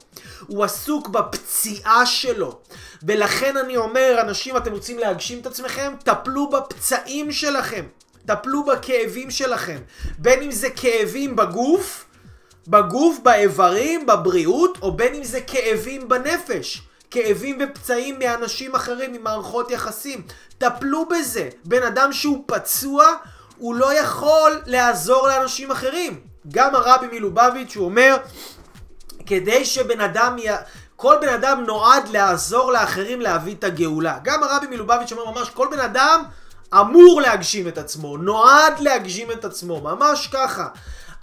הוא 0.49 0.65
עסוק 0.65 1.09
בפציעה 1.09 2.07
שלו. 2.07 2.59
ולכן 3.03 3.57
אני 3.57 3.77
אומר, 3.77 4.19
אנשים, 4.21 4.57
אתם 4.57 4.73
רוצים 4.73 4.99
להגשים 4.99 5.41
את 5.41 5.47
עצמכם? 5.47 5.93
טפלו 6.05 6.51
בפצעים 6.51 7.33
שלכם. 7.33 7.85
טפלו 8.27 8.65
בכאבים 8.65 9.31
שלכם. 9.31 9.79
בין 10.19 10.43
אם 10.43 10.53
זה 10.53 10.71
כאבים 10.71 11.37
בגוף, 11.37 12.05
בגוף, 12.69 13.19
באיברים, 13.23 14.07
בבריאות, 14.07 14.79
או 14.83 14.93
בין 14.93 15.15
אם 15.15 15.25
זה 15.25 15.41
כאבים 15.41 16.09
בנפש. 16.09 16.83
כאבים 17.11 17.59
ופצעים 17.61 18.19
מאנשים 18.19 18.75
אחרים, 18.75 19.13
ממערכות 19.13 19.71
יחסים. 19.71 20.23
טפלו 20.59 21.09
בזה. 21.09 21.49
בן 21.65 21.83
אדם 21.83 22.13
שהוא 22.13 22.45
פצוע, 22.47 23.07
הוא 23.59 23.75
לא 23.75 23.95
יכול 23.95 24.61
לעזור 24.67 25.29
לאנשים 25.29 25.71
אחרים. 25.71 26.21
גם 26.53 26.75
הרבי 26.75 27.07
מלובביץ' 27.13 27.77
הוא 27.77 27.85
אומר, 27.85 28.17
כדי 29.29 29.64
שבן 29.64 30.01
אדם 30.01 30.37
י... 30.39 30.47
כל 30.97 31.16
בן 31.20 31.29
אדם 31.29 31.64
נועד 31.66 32.09
לעזור 32.09 32.72
לאחרים 32.72 33.20
להביא 33.20 33.55
את 33.55 33.64
הגאולה. 33.64 34.18
גם 34.24 34.43
הרבי 34.43 34.66
מלובביץ' 34.66 35.12
אומר 35.12 35.31
ממש, 35.31 35.51
כל 35.51 35.68
בן 35.70 35.81
אדם 35.81 36.22
אמור 36.74 37.20
להגשים 37.20 37.68
את 37.68 37.79
עצמו, 37.79 38.16
נועד 38.16 38.81
להגשים 38.81 39.31
את 39.31 39.45
עצמו, 39.45 39.81
ממש 39.81 40.29
ככה. 40.33 40.68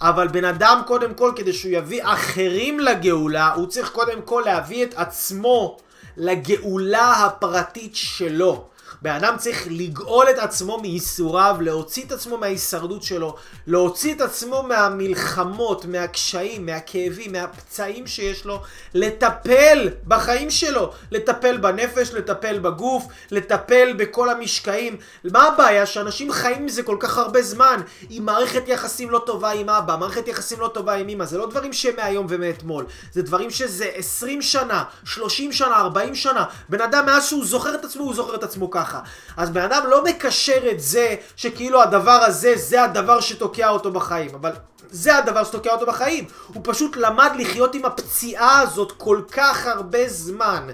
אבל 0.00 0.28
בן 0.28 0.44
אדם 0.44 0.82
קודם 0.86 1.14
כל, 1.14 1.32
כדי 1.36 1.52
שהוא 1.52 1.72
יביא 1.72 2.02
אחרים 2.04 2.80
לגאולה, 2.80 3.52
הוא 3.54 3.66
צריך 3.66 3.90
קודם 3.90 4.22
כל 4.22 4.42
להביא 4.46 4.84
את 4.84 4.94
עצמו 4.96 5.76
לגאולה 6.16 7.12
הפרטית 7.12 7.96
שלו. 7.96 8.68
בן 9.06 9.12
אדם 9.12 9.36
צריך 9.38 9.66
לגאול 9.70 10.26
את 10.30 10.38
עצמו 10.38 10.78
מייסוריו, 10.78 11.56
להוציא 11.60 12.04
את 12.04 12.12
עצמו 12.12 12.38
מההישרדות 12.38 13.02
שלו, 13.02 13.36
להוציא 13.66 14.14
את 14.14 14.20
עצמו 14.20 14.62
מהמלחמות, 14.62 15.84
מהקשיים, 15.84 16.66
מהכאבים, 16.66 17.32
מהפצעים 17.32 18.06
שיש 18.06 18.44
לו, 18.44 18.62
לטפל 18.94 19.88
בחיים 20.06 20.50
שלו, 20.50 20.92
לטפל 21.10 21.56
בנפש, 21.56 22.10
לטפל 22.12 22.58
בגוף, 22.58 23.04
לטפל 23.30 23.92
בכל 23.96 24.30
המשקעים. 24.30 24.96
מה 25.24 25.42
הבעיה? 25.42 25.86
שאנשים 25.86 26.32
חיים 26.32 26.62
עם 26.62 26.68
זה 26.68 26.82
כל 26.82 26.96
כך 27.00 27.18
הרבה 27.18 27.42
זמן, 27.42 27.80
עם 28.10 28.24
מערכת 28.24 28.68
יחסים 28.68 29.10
לא 29.10 29.22
טובה 29.26 29.50
עם 29.50 29.68
אבא, 29.68 29.96
מערכת 29.96 30.28
יחסים 30.28 30.60
לא 30.60 30.68
טובה 30.74 30.94
עם 30.94 31.08
אמא, 31.08 31.24
זה 31.24 31.38
לא 31.38 31.50
דברים 31.50 31.72
שמהיום 31.72 32.26
ומאתמול, 32.28 32.86
זה 33.12 33.22
דברים 33.22 33.50
שזה 33.50 33.90
20 33.94 34.42
שנה, 34.42 34.84
30 35.04 35.52
שנה, 35.52 35.76
40 35.76 36.14
שנה, 36.14 36.44
בן 36.68 36.80
אדם 36.80 37.06
מאז 37.06 37.26
שהוא 37.26 37.44
זוכר 37.44 37.74
את 37.74 37.84
עצמו, 37.84 38.04
הוא 38.04 38.14
זוכר 38.14 38.34
את 38.34 38.42
עצמו 38.42 38.70
ככה. 38.70 38.95
ככה. 39.02 39.42
אז 39.42 39.50
בן 39.50 39.62
אדם 39.62 39.82
לא 39.88 40.04
מקשר 40.04 40.70
את 40.70 40.80
זה 40.80 41.14
שכאילו 41.36 41.82
הדבר 41.82 42.20
הזה 42.22 42.52
זה 42.56 42.82
הדבר 42.82 43.20
שתוקע 43.20 43.68
אותו 43.68 43.92
בחיים, 43.92 44.30
אבל 44.34 44.52
זה 44.90 45.16
הדבר 45.16 45.44
שתוקע 45.44 45.72
אותו 45.72 45.86
בחיים. 45.86 46.24
הוא 46.46 46.62
פשוט 46.64 46.96
למד 46.96 47.30
לחיות 47.38 47.74
עם 47.74 47.84
הפציעה 47.84 48.60
הזאת 48.60 48.92
כל 48.92 49.20
כך 49.30 49.66
הרבה 49.66 50.08
זמן, 50.08 50.66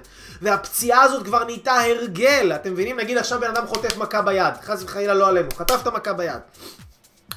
והפציעה 0.42 1.02
הזאת 1.02 1.24
כבר 1.24 1.44
נהייתה 1.44 1.72
הרגל. 1.72 2.52
אתם 2.54 2.72
מבינים? 2.72 2.96
נגיד 2.96 3.18
עכשיו 3.18 3.40
בן 3.40 3.50
אדם 3.50 3.66
חוטף 3.66 3.96
מכה 3.96 4.22
ביד, 4.22 4.54
חס 4.62 4.82
וחלילה 4.82 5.14
לא 5.14 5.28
עלינו, 5.28 5.48
חטפת 5.58 5.86
מכה 5.86 6.12
ביד. 6.12 6.40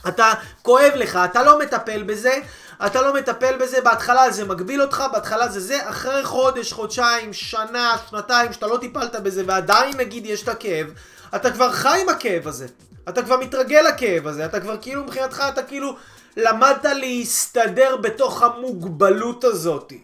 אתה 0.07 0.31
כואב 0.61 0.91
לך, 0.95 1.19
אתה 1.25 1.43
לא 1.43 1.59
מטפל 1.59 2.03
בזה, 2.03 2.37
אתה 2.85 3.01
לא 3.01 3.13
מטפל 3.13 3.57
בזה, 3.57 3.81
בהתחלה 3.81 4.31
זה 4.31 4.45
מגביל 4.45 4.81
אותך, 4.81 5.03
בהתחלה 5.13 5.49
זה 5.49 5.59
זה, 5.59 5.89
אחרי 5.89 6.25
חודש, 6.25 6.73
חודשיים, 6.73 7.33
שנה, 7.33 7.95
שנתיים, 8.09 8.53
שאתה 8.53 8.67
לא 8.67 8.77
טיפלת 8.77 9.15
בזה 9.15 9.43
ועדיין 9.47 9.97
נגיד 9.97 10.25
יש 10.25 10.43
את 10.43 10.49
הכאב, 10.49 10.87
אתה 11.35 11.51
כבר 11.51 11.71
חי 11.71 11.99
עם 12.01 12.09
הכאב 12.09 12.47
הזה. 12.47 12.67
אתה 13.09 13.23
כבר 13.23 13.37
מתרגל 13.37 13.81
לכאב 13.81 14.27
הזה, 14.27 14.45
אתה 14.45 14.59
כבר 14.59 14.77
כאילו 14.81 15.03
מבחינתך 15.03 15.43
אתה 15.49 15.63
כאילו 15.63 15.95
למדת 16.37 16.85
להסתדר 16.85 17.95
בתוך 17.97 18.43
המוגבלות 18.43 19.43
הזאתי. 19.43 20.01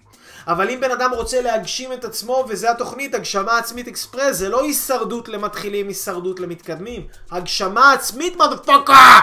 אבל 0.47 0.69
אם 0.69 0.79
בן 0.79 0.91
אדם 0.91 1.11
רוצה 1.13 1.41
להגשים 1.41 1.93
את 1.93 2.05
עצמו, 2.05 2.45
וזה 2.49 2.71
התוכנית, 2.71 3.15
הגשמה 3.15 3.57
עצמית 3.57 3.87
אקספרס, 3.87 4.35
זה 4.35 4.49
לא 4.49 4.63
הישרדות 4.63 5.29
למתחילים, 5.29 5.87
הישרדות 5.87 6.39
למתקדמים. 6.39 7.07
הגשמה 7.31 7.93
עצמית, 7.93 8.35
מודפוקה! 8.37 9.19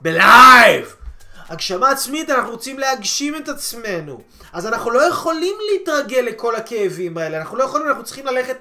בלייב! 0.00 0.97
הגשמה 1.48 1.90
עצמית, 1.90 2.30
אנחנו 2.30 2.50
רוצים 2.50 2.78
להגשים 2.78 3.36
את 3.36 3.48
עצמנו. 3.48 4.20
אז 4.52 4.66
אנחנו 4.66 4.90
לא 4.90 5.00
יכולים 5.00 5.56
להתרגל 5.72 6.20
לכל 6.20 6.56
הכאבים 6.56 7.18
האלה, 7.18 7.38
אנחנו 7.38 7.56
לא 7.56 7.64
יכולים, 7.64 7.88
אנחנו 7.88 8.04
צריכים 8.04 8.26
ללכת 8.26 8.56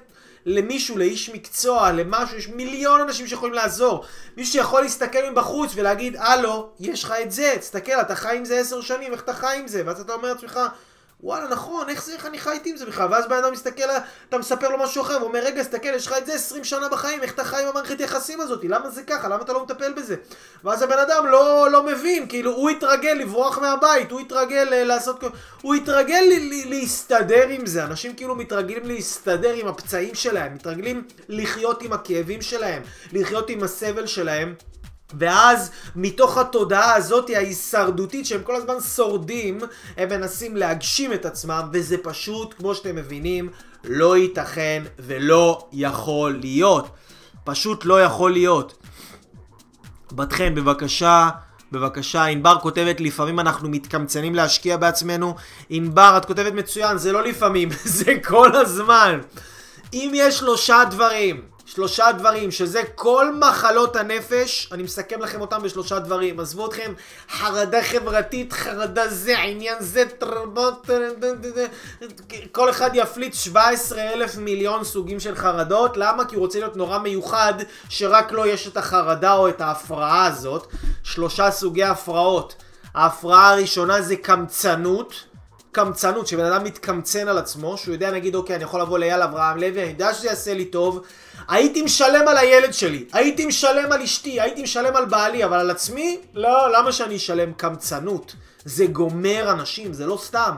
למישהו, 0.45 0.97
לאיש 0.97 1.29
מקצוע, 1.29 1.91
למשהו, 1.91 2.37
יש 2.37 2.47
מיליון 2.47 3.01
אנשים 3.01 3.27
שיכולים 3.27 3.53
לעזור. 3.53 4.05
מישהו 4.37 4.53
שיכול 4.53 4.81
להסתכל 4.81 5.29
מבחוץ 5.31 5.71
ולהגיד, 5.75 6.15
הלו, 6.15 6.69
יש 6.79 7.03
לך 7.03 7.13
את 7.23 7.31
זה, 7.31 7.53
תסתכל, 7.59 7.91
אתה 8.01 8.15
חי 8.15 8.37
עם 8.37 8.45
זה 8.45 8.59
עשר 8.59 8.81
שנים, 8.81 9.13
איך 9.13 9.21
אתה 9.21 9.33
חי 9.33 9.57
עם 9.59 9.67
זה? 9.67 9.83
ואז 9.85 10.01
אתה 10.01 10.13
אומר 10.13 10.33
לעצמך, 10.33 10.59
וואלה, 11.23 11.47
נכון, 11.47 11.89
איך 11.89 12.03
זה, 12.03 12.13
איך 12.13 12.25
אני 12.25 12.39
חייתי 12.39 12.69
עם 12.69 12.77
זה 12.77 12.85
בכלל? 12.85 13.07
ואז 13.11 13.27
בן 13.27 13.35
אדם 13.35 13.51
מסתכל, 13.51 13.83
אתה 14.29 14.37
מספר 14.37 14.69
לו 14.69 14.77
משהו 14.77 15.01
אחר, 15.01 15.15
הוא 15.15 15.27
אומר, 15.27 15.39
רגע, 15.39 15.63
תסתכל, 15.63 15.89
יש 15.95 16.07
לך 16.07 16.13
את 16.17 16.25
זה 16.25 16.33
20 16.33 16.63
שנה 16.63 16.89
בחיים, 16.89 17.23
איך 17.23 17.33
אתה 17.33 17.43
חי 17.43 17.61
עם 17.61 17.67
המערכת 17.67 17.99
יחסים 17.99 18.41
הזאת? 18.41 18.59
למה 18.63 18.89
זה 18.89 19.03
ככה? 19.03 19.27
למה 19.27 19.41
אתה 19.41 19.53
לא 19.53 19.63
מטפל 19.63 19.93
בזה? 19.93 20.15
ואז 20.63 20.81
הבן 20.81 20.97
אדם 20.97 21.25
לא, 21.25 21.71
לא 21.71 21.83
מבין, 21.83 22.27
כאילו, 22.27 22.51
הוא 22.51 22.69
התרגל 22.69 23.13
לברוח 23.13 23.57
מהבית, 23.57 24.11
הוא 24.11 24.19
התרגל 24.19 24.73
אה, 24.73 24.83
לעשות... 24.83 25.23
הוא 25.61 25.75
התרגל 25.75 26.23
להסתדר 26.65 27.47
עם 27.49 27.65
זה. 27.65 27.83
אנשים 27.83 28.15
כאילו 28.15 28.35
מתרגלים 28.35 28.85
להסתדר 28.85 29.53
עם 29.53 29.67
הפצעים 29.67 30.15
שלהם, 30.15 30.53
מתרגלים 30.53 31.03
לחיות 31.29 31.81
עם 31.81 31.93
הכאבים 31.93 32.41
שלהם, 32.41 32.81
לחיות 33.13 33.49
עם 33.49 33.63
הסבל 33.63 34.07
שלהם. 34.07 34.55
ואז 35.13 35.71
מתוך 35.95 36.37
התודעה 36.37 36.95
הזאת 36.95 37.29
ההישרדותית 37.29 38.25
שהם 38.25 38.43
כל 38.43 38.55
הזמן 38.55 38.79
שורדים, 38.95 39.59
הם 39.97 40.09
מנסים 40.09 40.55
להגשים 40.57 41.13
את 41.13 41.25
עצמם, 41.25 41.69
וזה 41.73 41.97
פשוט, 42.03 42.53
כמו 42.57 42.75
שאתם 42.75 42.95
מבינים, 42.95 43.49
לא 43.83 44.17
ייתכן 44.17 44.83
ולא 44.99 45.67
יכול 45.73 46.37
להיות. 46.41 46.89
פשוט 47.43 47.85
לא 47.85 48.01
יכול 48.03 48.31
להיות. 48.31 48.77
בת 50.11 50.33
חן, 50.33 50.55
בבקשה, 50.55 51.29
בבקשה, 51.71 52.25
ענבר 52.25 52.57
כותבת, 52.61 52.99
לפעמים 52.99 53.39
אנחנו 53.39 53.69
מתקמצנים 53.69 54.35
להשקיע 54.35 54.77
בעצמנו. 54.77 55.35
ענבר, 55.69 56.13
את 56.17 56.25
כותבת 56.25 56.53
מצוין, 56.53 56.97
זה 56.97 57.11
לא 57.11 57.23
לפעמים, 57.23 57.69
זה 57.99 58.13
כל 58.23 58.55
הזמן. 58.55 59.19
אם 59.93 60.11
יש 60.15 60.37
שלושה 60.37 60.83
דברים 60.89 61.56
שלושה 61.67 62.11
דברים, 62.11 62.51
שזה 62.51 62.81
כל 62.95 63.33
מחלות 63.35 63.95
הנפש, 63.95 64.69
אני 64.71 64.83
מסכם 64.83 65.21
לכם 65.21 65.41
אותם 65.41 65.61
בשלושה 65.63 65.99
דברים. 65.99 66.39
עזבו 66.39 66.67
אתכם, 66.67 66.93
חרדה 67.29 67.83
חברתית, 67.83 68.53
חרדה 68.53 69.07
זה, 69.07 69.39
עניין 69.39 69.75
זה, 69.79 70.03
תרבות, 70.17 70.89
כל 72.51 72.69
אחד 72.69 72.89
יפליט 72.93 73.33
17 73.33 74.01
אלף 74.01 74.37
מיליון 74.37 74.83
סוגים 74.83 75.19
של 75.19 75.35
חרדות. 75.35 75.97
למה? 75.97 76.25
כי 76.25 76.35
הוא 76.35 76.41
רוצה 76.41 76.59
להיות 76.59 76.75
נורא 76.75 76.97
מיוחד, 76.97 77.53
שרק 77.89 78.31
לו 78.31 78.45
יש 78.45 78.67
את 78.67 78.77
החרדה 78.77 79.33
או 79.33 79.49
את 79.49 79.61
ההפרעה 79.61 80.25
הזאת. 80.25 80.67
שלושה 81.03 81.51
סוגי 81.51 81.83
הפרעות. 81.83 82.55
ההפרעה 82.93 83.53
הראשונה 83.53 84.01
זה 84.01 84.15
קמצנות. 84.15 85.23
קמצנות, 85.77 86.27
שבן 86.27 86.45
אדם 86.45 86.63
מתקמצן 86.63 87.27
על 87.27 87.37
עצמו, 87.37 87.77
שהוא 87.77 87.93
יודע 87.93 88.11
נגיד 88.11 88.35
אוקיי 88.35 88.55
אני 88.55 88.63
יכול 88.63 88.81
לבוא 88.81 88.99
לאייל 88.99 89.21
אברהם 89.21 89.57
לוי, 89.57 89.81
אני 89.81 89.89
יודע 89.89 90.13
שזה 90.13 90.27
יעשה 90.27 90.53
לי 90.53 90.65
טוב, 90.65 91.03
הייתי 91.47 91.81
משלם 91.81 92.27
על 92.27 92.37
הילד 92.37 92.73
שלי, 92.73 93.05
הייתי 93.13 93.45
משלם 93.45 93.91
על 93.91 94.01
אשתי, 94.01 94.41
הייתי 94.41 94.63
משלם 94.63 94.95
על 94.95 95.05
בעלי, 95.05 95.45
אבל 95.45 95.57
על 95.57 95.71
עצמי? 95.71 96.19
לא, 96.33 96.71
למה 96.77 96.91
שאני 96.91 97.15
אשלם 97.15 97.53
קמצנות? 97.53 98.35
זה 98.65 98.85
גומר 98.85 99.51
אנשים, 99.51 99.93
זה 99.93 100.05
לא 100.05 100.19
סתם. 100.23 100.55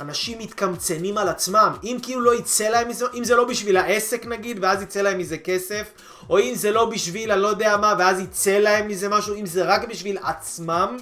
אנשים 0.00 0.38
מתקמצנים 0.38 1.18
על 1.18 1.28
עצמם. 1.28 1.76
אם 1.84 1.98
כאילו 2.02 2.20
לא 2.20 2.34
יצא 2.34 2.68
להם 2.68 2.88
מזה, 2.88 3.06
אם 3.14 3.24
זה 3.24 3.36
לא 3.36 3.44
בשביל 3.44 3.76
העסק 3.76 4.26
נגיד, 4.26 4.58
ואז 4.62 4.82
יצא 4.82 5.02
להם 5.02 5.18
מזה 5.18 5.38
כסף, 5.38 5.90
או 6.30 6.38
אם 6.38 6.52
זה 6.54 6.70
לא 6.70 6.84
בשביל 6.84 7.32
אני 7.32 7.42
לא 7.42 7.48
יודע 7.48 7.76
מה, 7.76 7.94
ואז 7.98 8.20
יצא 8.20 8.58
להם 8.58 8.88
מזה 8.88 9.08
משהו, 9.08 9.34
אם 9.34 9.46
זה 9.46 9.64
רק 9.64 9.88
בשביל 9.88 10.18
עצמם, 10.22 10.96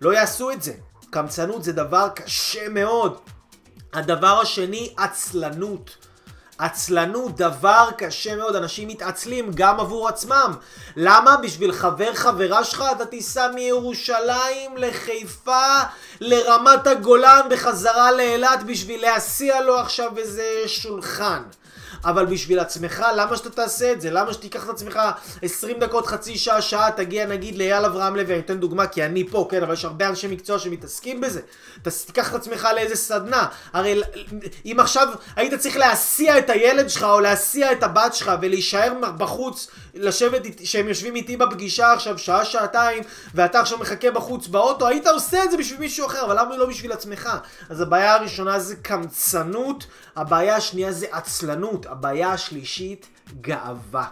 לא 0.00 0.14
יעשו 0.14 0.50
את 0.50 0.62
זה. 0.62 0.72
קמצנות 1.10 1.64
זה 1.64 1.72
דבר 1.72 2.08
קשה 2.14 2.68
מאוד. 2.68 3.18
הדבר 3.92 4.40
השני, 4.40 4.94
עצלנות. 4.96 5.96
עצלנות, 6.60 7.36
דבר 7.36 7.88
קשה 7.98 8.36
מאוד, 8.36 8.56
אנשים 8.56 8.88
מתעצלים 8.88 9.50
גם 9.54 9.80
עבור 9.80 10.08
עצמם. 10.08 10.54
למה? 10.96 11.36
בשביל 11.36 11.72
חבר 11.72 12.14
חברה 12.14 12.64
שלך 12.64 12.84
אתה 12.96 13.06
תיסע 13.06 13.48
מירושלים 13.48 14.76
לחיפה, 14.76 15.76
לרמת 16.20 16.86
הגולן, 16.86 17.40
בחזרה 17.50 18.12
לאילת 18.12 18.62
בשביל 18.62 19.02
להסיע 19.02 19.60
לו 19.60 19.78
עכשיו 19.78 20.18
איזה 20.18 20.62
שולחן. 20.66 21.42
אבל 22.04 22.26
בשביל 22.26 22.58
עצמך, 22.58 23.04
למה 23.16 23.36
שאתה 23.36 23.50
תעשה 23.50 23.92
את 23.92 24.00
זה? 24.00 24.10
למה 24.10 24.32
שתיקח 24.32 24.64
את 24.64 24.68
עצמך 24.68 24.98
20 25.42 25.80
דקות, 25.80 26.06
חצי 26.06 26.38
שעה, 26.38 26.62
שעה, 26.62 26.90
תגיע 26.90 27.26
נגיד 27.26 27.58
לאייל 27.58 27.84
אברהם 27.84 28.16
לוי, 28.16 28.34
אני 28.34 28.42
אתן 28.42 28.60
דוגמה 28.60 28.86
כי 28.86 29.04
אני 29.04 29.28
פה, 29.28 29.48
כן, 29.50 29.62
אבל 29.62 29.72
יש 29.72 29.84
הרבה 29.84 30.08
אנשי 30.08 30.28
מקצוע 30.28 30.58
שמתעסקים 30.58 31.20
בזה. 31.20 31.40
תיקח 32.06 32.30
את 32.30 32.34
עצמך 32.34 32.68
לאיזה 32.74 32.96
סדנה. 32.96 33.46
הרי 33.72 34.00
אם 34.64 34.76
עכשיו 34.80 35.08
היית 35.36 35.54
צריך 35.54 35.76
להסיע 35.76 36.38
את 36.38 36.50
הילד 36.50 36.90
שלך 36.90 37.02
או 37.02 37.20
להסיע 37.20 37.72
את 37.72 37.82
הבת 37.82 38.14
שלך 38.14 38.32
ולהישאר 38.40 38.92
בחוץ, 39.16 39.68
לשבת, 39.94 40.42
שהם 40.64 40.88
יושבים 40.88 41.16
איתי 41.16 41.36
בפגישה 41.36 41.92
עכשיו 41.92 42.18
שעה, 42.18 42.44
שעתיים, 42.44 43.02
ואתה 43.34 43.60
עכשיו 43.60 43.78
מחכה 43.78 44.10
בחוץ 44.10 44.46
באוטו, 44.46 44.88
היית 44.88 45.06
עושה 45.06 45.44
את 45.44 45.50
זה 45.50 45.56
בשביל 45.56 45.80
מישהו 45.80 46.06
אחר, 46.06 46.24
אבל 46.24 46.40
למה 46.40 46.56
לא 46.56 46.66
בשביל 46.66 46.92
עצמך? 46.92 47.28
אז 47.70 47.80
הבעיה 47.80 48.14
הראשונה 48.14 48.60
זה 48.60 48.76
קמצנות, 48.76 49.86
הבעיה 50.16 50.56
השנייה 50.56 50.92
זה 50.92 51.06
עצלנות. 51.12 51.86
הבעיה 51.90 52.32
השלישית, 52.32 53.06
גאווה. 53.40 54.06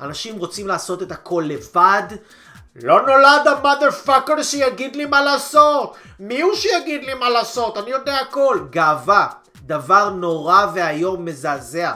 אנשים 0.00 0.38
רוצים 0.38 0.66
לעשות 0.66 1.02
את 1.02 1.12
הכל 1.12 1.44
לבד. 1.46 2.02
לא 2.82 3.06
נולד 3.06 3.46
המאדר 3.46 3.90
שיגיד 4.42 4.96
לי 4.96 5.04
מה 5.04 5.22
לעשות. 5.22 5.96
מי 6.20 6.40
הוא 6.40 6.54
שיגיד 6.54 7.04
לי 7.04 7.14
מה 7.14 7.28
לעשות? 7.28 7.78
אני 7.78 7.90
יודע 7.90 8.16
הכל. 8.16 8.58
גאווה. 8.70 9.26
דבר 9.62 10.10
נורא 10.10 10.66
ואיום 10.74 11.24
מזעזע. 11.24 11.92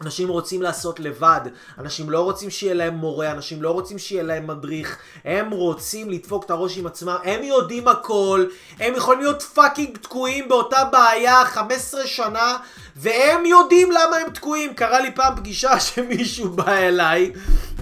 אנשים 0.00 0.28
רוצים 0.28 0.62
לעשות 0.62 1.00
לבד, 1.00 1.40
אנשים 1.78 2.10
לא 2.10 2.20
רוצים 2.20 2.50
שיהיה 2.50 2.74
להם 2.74 2.94
מורה, 2.94 3.30
אנשים 3.30 3.62
לא 3.62 3.70
רוצים 3.70 3.98
שיהיה 3.98 4.22
להם 4.22 4.46
מדריך, 4.46 4.98
הם 5.24 5.50
רוצים 5.50 6.10
לדפוק 6.10 6.44
את 6.44 6.50
הראש 6.50 6.78
עם 6.78 6.86
עצמם, 6.86 7.16
הם 7.24 7.42
יודעים 7.42 7.88
הכל, 7.88 8.44
הם 8.80 8.94
יכולים 8.96 9.20
להיות 9.20 9.42
fucking 9.42 9.98
תקועים 9.98 10.48
באותה 10.48 10.84
בעיה 10.84 11.44
15 11.44 12.06
שנה, 12.06 12.56
והם 12.96 13.46
יודעים 13.46 13.90
למה 13.90 14.16
הם 14.16 14.30
תקועים. 14.30 14.74
קרה 14.74 15.00
לי 15.00 15.14
פעם 15.14 15.36
פגישה 15.36 15.80
שמישהו 15.86 16.48
בא 16.48 16.72
אליי 16.72 17.32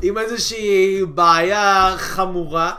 עם 0.02 0.18
איזושהי 0.18 1.04
בעיה 1.04 1.94
חמורה. 1.96 2.72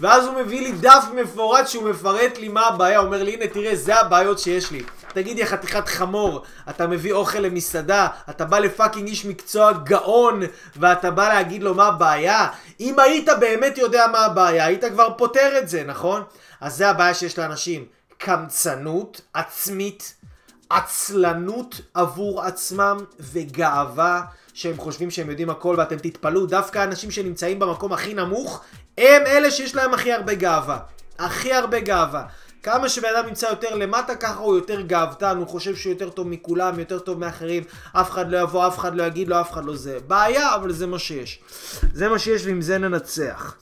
ואז 0.00 0.26
הוא 0.26 0.34
מביא 0.34 0.60
לי 0.60 0.72
דף 0.72 1.04
מפורט 1.14 1.68
שהוא 1.68 1.90
מפרט 1.90 2.38
לי 2.38 2.48
מה 2.48 2.66
הבעיה, 2.66 2.98
הוא 2.98 3.06
אומר 3.06 3.22
לי 3.22 3.34
הנה 3.34 3.46
תראה 3.46 3.76
זה 3.76 4.00
הבעיות 4.00 4.38
שיש 4.38 4.70
לי 4.70 4.82
תגיד 5.16 5.36
לי 5.36 5.46
חתיכת 5.46 5.88
חמור, 5.88 6.42
אתה 6.70 6.86
מביא 6.86 7.12
אוכל 7.12 7.38
למסעדה, 7.38 8.08
אתה 8.30 8.44
בא 8.44 8.58
לפאקינג 8.58 9.08
איש 9.08 9.24
מקצוע 9.24 9.72
גאון, 9.72 10.42
ואתה 10.76 11.10
בא 11.10 11.28
להגיד 11.28 11.62
לו 11.62 11.74
מה 11.74 11.86
הבעיה? 11.86 12.48
אם 12.80 12.98
היית 12.98 13.28
באמת 13.40 13.78
יודע 13.78 14.06
מה 14.12 14.18
הבעיה, 14.18 14.66
היית 14.66 14.84
כבר 14.84 15.08
פותר 15.18 15.58
את 15.58 15.68
זה, 15.68 15.84
נכון? 15.86 16.22
אז 16.60 16.76
זה 16.76 16.88
הבעיה 16.90 17.14
שיש 17.14 17.38
לאנשים. 17.38 17.84
קמצנות 18.18 19.20
עצמית, 19.34 20.14
עצלנות 20.70 21.80
עבור 21.94 22.42
עצמם 22.42 22.96
וגאווה 23.20 24.22
שהם 24.54 24.76
חושבים 24.76 25.10
שהם 25.10 25.30
יודעים 25.30 25.50
הכל 25.50 25.74
ואתם 25.78 25.96
תתפלאו, 25.96 26.46
דווקא 26.46 26.84
אנשים 26.84 27.10
שנמצאים 27.10 27.58
במקום 27.58 27.92
הכי 27.92 28.14
נמוך 28.14 28.64
הם 28.98 29.22
אלה 29.26 29.50
שיש 29.50 29.74
להם 29.74 29.94
הכי 29.94 30.12
הרבה 30.12 30.34
גאווה. 30.34 30.78
הכי 31.18 31.52
הרבה 31.52 31.80
גאווה. 31.80 32.24
כמה 32.62 32.88
שבן 32.88 33.08
אדם 33.16 33.26
נמצא 33.26 33.46
יותר 33.46 33.74
למטה, 33.74 34.14
ככה 34.14 34.38
הוא 34.38 34.56
יותר 34.56 34.80
גאוותן, 34.80 35.36
הוא 35.36 35.46
חושב 35.46 35.76
שהוא 35.76 35.92
יותר 35.92 36.10
טוב 36.10 36.28
מכולם, 36.28 36.78
יותר 36.78 36.98
טוב 36.98 37.18
מאחרים, 37.18 37.62
אף 37.92 38.10
אחד 38.10 38.30
לא 38.30 38.38
יבוא, 38.38 38.66
אף 38.66 38.78
אחד 38.78 38.96
לא 38.96 39.02
יגיד 39.02 39.28
לו, 39.28 39.40
אף 39.40 39.52
אחד 39.52 39.64
לא 39.64 39.76
זה. 39.76 39.98
בעיה, 40.06 40.54
אבל 40.54 40.72
זה 40.72 40.86
מה 40.86 40.98
שיש. 40.98 41.40
זה 41.92 42.08
מה 42.08 42.18
שיש 42.18 42.46
ועם 42.46 42.62
זה 42.62 42.78
ננצח. 42.78 43.54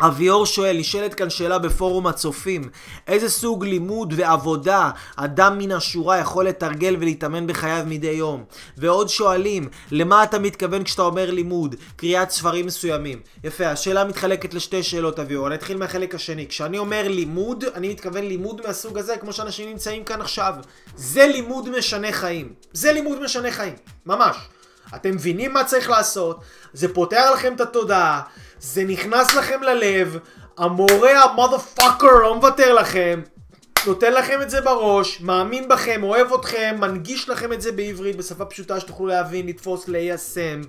אביאור 0.00 0.46
שואל, 0.46 0.76
נשאלת 0.78 1.14
כאן 1.14 1.30
שאלה 1.30 1.58
בפורום 1.58 2.06
הצופים, 2.06 2.70
איזה 3.06 3.30
סוג 3.30 3.64
לימוד 3.64 4.14
ועבודה 4.16 4.90
אדם 5.16 5.58
מן 5.58 5.72
השורה 5.72 6.18
יכול 6.18 6.46
לתרגל 6.46 6.96
ולהתאמן 7.00 7.46
בחייו 7.46 7.84
מדי 7.86 8.06
יום? 8.06 8.44
ועוד 8.76 9.08
שואלים, 9.08 9.68
למה 9.90 10.24
אתה 10.24 10.38
מתכוון 10.38 10.84
כשאתה 10.84 11.02
אומר 11.02 11.30
לימוד? 11.30 11.74
קריאת 11.96 12.30
ספרים 12.30 12.66
מסוימים. 12.66 13.20
יפה, 13.44 13.66
השאלה 13.66 14.04
מתחלקת 14.04 14.54
לשתי 14.54 14.82
שאלות 14.82 15.18
אביאור, 15.18 15.46
אני 15.46 15.54
אתחיל 15.54 15.76
מהחלק 15.76 16.14
השני. 16.14 16.46
כשאני 16.46 16.78
אומר 16.78 17.08
לימוד, 17.08 17.64
אני 17.74 17.88
מתכוון 17.88 18.24
לימוד 18.24 18.60
מהסוג 18.66 18.98
הזה, 18.98 19.16
כמו 19.16 19.32
שאנשים 19.32 19.68
נמצאים 19.68 20.04
כאן 20.04 20.20
עכשיו. 20.20 20.54
זה 20.96 21.26
לימוד 21.26 21.78
משנה 21.78 22.12
חיים. 22.12 22.52
זה 22.72 22.92
לימוד 22.92 23.22
משנה 23.22 23.50
חיים, 23.50 23.74
ממש. 24.06 24.36
אתם 24.94 25.10
מבינים 25.10 25.52
מה 25.52 25.64
צריך 25.64 25.90
לעשות, 25.90 26.40
זה 26.72 26.94
פותח 26.94 27.30
לכם 27.34 27.54
את 27.54 27.60
התודעה. 27.60 28.20
זה 28.60 28.84
נכנס 28.84 29.34
לכם 29.34 29.62
ללב, 29.62 30.18
המורה 30.58 31.24
המאדה 31.24 31.58
פאקר 31.58 32.12
לא 32.22 32.36
מוותר 32.36 32.74
לכם, 32.74 33.20
נותן 33.86 34.12
לכם 34.12 34.42
את 34.42 34.50
זה 34.50 34.60
בראש, 34.60 35.20
מאמין 35.20 35.68
בכם, 35.68 36.02
אוהב 36.02 36.32
אתכם, 36.32 36.76
מנגיש 36.78 37.28
לכם 37.28 37.52
את 37.52 37.60
זה 37.60 37.72
בעברית 37.72 38.16
בשפה 38.16 38.44
פשוטה 38.44 38.80
שתוכלו 38.80 39.06
להבין, 39.06 39.46
לתפוס, 39.46 39.88
ליישם. 39.88 40.60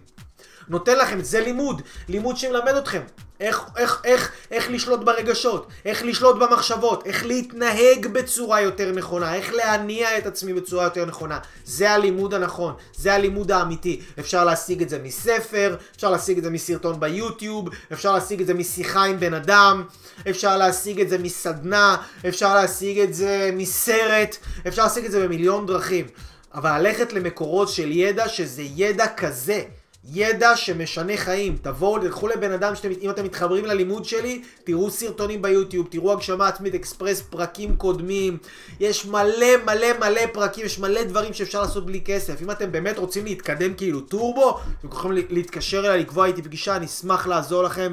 נותן 0.67 0.97
לכם, 0.97 1.21
זה 1.21 1.39
לימוד, 1.39 1.81
לימוד 2.09 2.37
שמלמד 2.37 2.75
אתכם. 2.75 3.01
איך, 3.41 3.61
איך, 3.77 4.01
איך, 4.03 4.31
איך 4.51 4.71
לשלוט 4.71 4.99
ברגשות, 4.99 5.67
איך 5.85 6.03
לשלוט 6.03 6.35
במחשבות, 6.35 7.05
איך 7.05 7.25
להתנהג 7.25 8.07
בצורה 8.07 8.61
יותר 8.61 8.91
נכונה, 8.91 9.35
איך 9.35 9.53
להניע 9.53 10.17
את 10.17 10.25
עצמי 10.25 10.53
בצורה 10.53 10.83
יותר 10.83 11.05
נכונה. 11.05 11.39
זה 11.65 11.91
הלימוד 11.91 12.33
הנכון, 12.33 12.73
זה 12.95 13.13
הלימוד 13.13 13.51
האמיתי. 13.51 14.01
אפשר 14.19 14.45
להשיג 14.45 14.81
את 14.81 14.89
זה 14.89 14.99
מספר, 15.03 15.75
אפשר 15.95 16.09
להשיג 16.09 16.37
את 16.37 16.43
זה 16.43 16.49
מסרטון 16.49 16.99
ביוטיוב, 16.99 17.69
אפשר 17.93 18.13
להשיג 18.13 18.41
את 18.41 18.47
זה 18.47 18.53
משיחה 18.53 19.03
עם 19.03 19.19
בן 19.19 19.33
אדם, 19.33 19.83
אפשר 20.29 20.57
להשיג 20.57 21.01
את 21.01 21.09
זה 21.09 21.17
מסדנה, 21.17 21.97
אפשר 22.27 22.55
להשיג 22.55 22.99
את 22.99 23.13
זה 23.13 23.49
מסרט, 23.53 24.37
אפשר 24.67 24.83
להשיג 24.83 25.05
את 25.05 25.11
זה 25.11 25.23
במיליון 25.23 25.65
דרכים. 25.65 26.05
אבל 26.53 26.79
ללכת 26.79 27.13
למקורות 27.13 27.69
של 27.69 27.91
ידע 27.91 28.29
שזה 28.29 28.63
ידע 28.75 29.07
כזה. 29.07 29.63
ידע 30.05 30.55
שמשנה 30.55 31.17
חיים. 31.17 31.57
תבואו, 31.61 31.99
תלכו 31.99 32.27
לבן 32.27 32.51
אדם, 32.51 32.75
שאתם, 32.75 32.89
אם 33.01 33.09
אתם 33.09 33.23
מתחברים 33.23 33.65
ללימוד 33.65 34.05
שלי, 34.05 34.41
תראו 34.63 34.89
סרטונים 34.89 35.41
ביוטיוב, 35.41 35.87
תראו 35.89 36.13
הגשמה 36.13 36.47
עצמית 36.47 36.75
אקספרס, 36.75 37.21
פרקים 37.21 37.75
קודמים. 37.75 38.37
יש 38.79 39.05
מלא 39.05 39.47
מלא 39.65 39.87
מלא 39.99 40.21
פרקים, 40.33 40.65
יש 40.65 40.79
מלא 40.79 41.03
דברים 41.03 41.33
שאפשר 41.33 41.61
לעשות 41.61 41.85
בלי 41.85 42.01
כסף. 42.05 42.41
אם 42.41 42.51
אתם 42.51 42.71
באמת 42.71 42.97
רוצים 42.97 43.25
להתקדם 43.25 43.73
כאילו 43.73 44.01
טורבו, 44.01 44.59
אתם 44.79 44.87
יכולים 44.87 45.25
להתקשר 45.29 45.79
אליי, 45.79 45.99
לקבוע 45.99 46.25
איתי 46.25 46.41
פגישה, 46.41 46.75
אני 46.75 46.85
אשמח 46.85 47.27
לעזור 47.27 47.63
לכם 47.63 47.91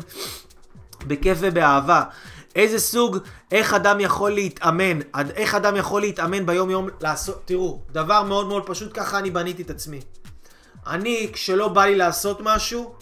בכיף 1.06 1.38
ובאהבה. 1.40 2.02
איזה 2.56 2.78
סוג, 2.78 3.18
איך 3.52 3.74
אדם 3.74 4.00
יכול 4.00 4.30
להתאמן, 4.30 4.98
איך 5.34 5.54
אדם 5.54 5.76
יכול 5.76 6.00
להתאמן 6.00 6.46
ביום 6.46 6.70
יום 6.70 6.88
לעשות, 7.00 7.42
תראו, 7.44 7.80
דבר 7.92 8.22
מאוד 8.22 8.46
מאוד 8.46 8.62
פשוט, 8.66 8.90
ככה 8.94 9.18
אני 9.18 9.30
בניתי 9.30 9.62
את 9.62 9.70
עצמי. 9.70 10.00
אני, 10.88 11.30
כשלא 11.32 11.68
בא 11.68 11.84
לי 11.84 11.96
לעשות 11.96 12.38
משהו, 12.40 12.94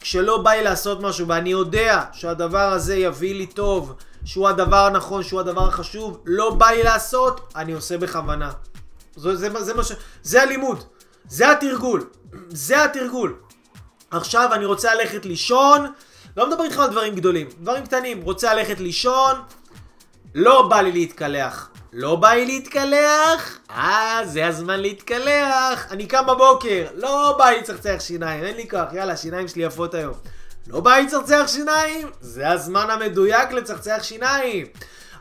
כשלא 0.00 0.38
בא 0.38 0.50
לי 0.50 0.62
לעשות 0.62 1.00
משהו 1.00 1.28
ואני 1.28 1.50
יודע 1.50 2.04
שהדבר 2.12 2.72
הזה 2.72 2.96
יביא 2.96 3.34
לי 3.34 3.46
טוב, 3.46 3.94
שהוא 4.24 4.48
הדבר 4.48 4.86
הנכון, 4.86 5.22
שהוא 5.22 5.40
הדבר 5.40 5.68
החשוב, 5.68 6.22
לא 6.24 6.50
בא 6.50 6.66
לי 6.66 6.82
לעשות, 6.82 7.52
אני 7.56 7.72
עושה 7.72 7.98
בכוונה. 7.98 8.50
זה, 9.16 9.36
זה, 9.36 9.50
זה, 9.64 9.82
זה, 9.82 9.94
זה 10.22 10.42
הלימוד, 10.42 10.84
זה 11.28 11.50
התרגול, 11.50 12.10
זה 12.48 12.84
התרגול. 12.84 13.36
עכשיו 14.10 14.50
אני 14.52 14.64
רוצה 14.64 14.94
ללכת 14.94 15.26
לישון, 15.26 15.92
לא 16.36 16.50
מדבר 16.50 16.64
איתך 16.64 16.78
על 16.78 16.90
דברים 16.90 17.14
גדולים, 17.14 17.48
דברים 17.60 17.86
קטנים, 17.86 18.22
רוצה 18.22 18.54
ללכת 18.54 18.80
לישון, 18.80 19.40
לא 20.34 20.68
בא 20.68 20.80
לי 20.80 20.92
להתקלח. 20.92 21.70
לא 21.92 22.16
בא 22.16 22.30
לי 22.30 22.46
להתקלח? 22.46 23.58
אה, 23.70 24.20
זה 24.24 24.46
הזמן 24.46 24.80
להתקלח. 24.80 25.86
אני 25.90 26.06
קם 26.06 26.26
בבוקר, 26.26 26.86
לא 26.94 27.34
בא 27.38 27.48
לי 27.48 27.58
לצחצח 27.60 27.96
שיניים, 28.00 28.44
אין 28.44 28.56
לי 28.56 28.68
כוח, 28.68 28.92
יאללה, 28.92 29.12
השיניים 29.12 29.48
שלי 29.48 29.62
יפות 29.62 29.94
היום. 29.94 30.14
לא 30.66 30.80
בא 30.80 30.94
לי 30.94 31.02
לצחצח 31.02 31.44
שיניים? 31.46 32.10
זה 32.20 32.48
הזמן 32.50 32.90
המדויק 32.90 33.52
לצחצח 33.52 33.98
שיניים. 34.02 34.66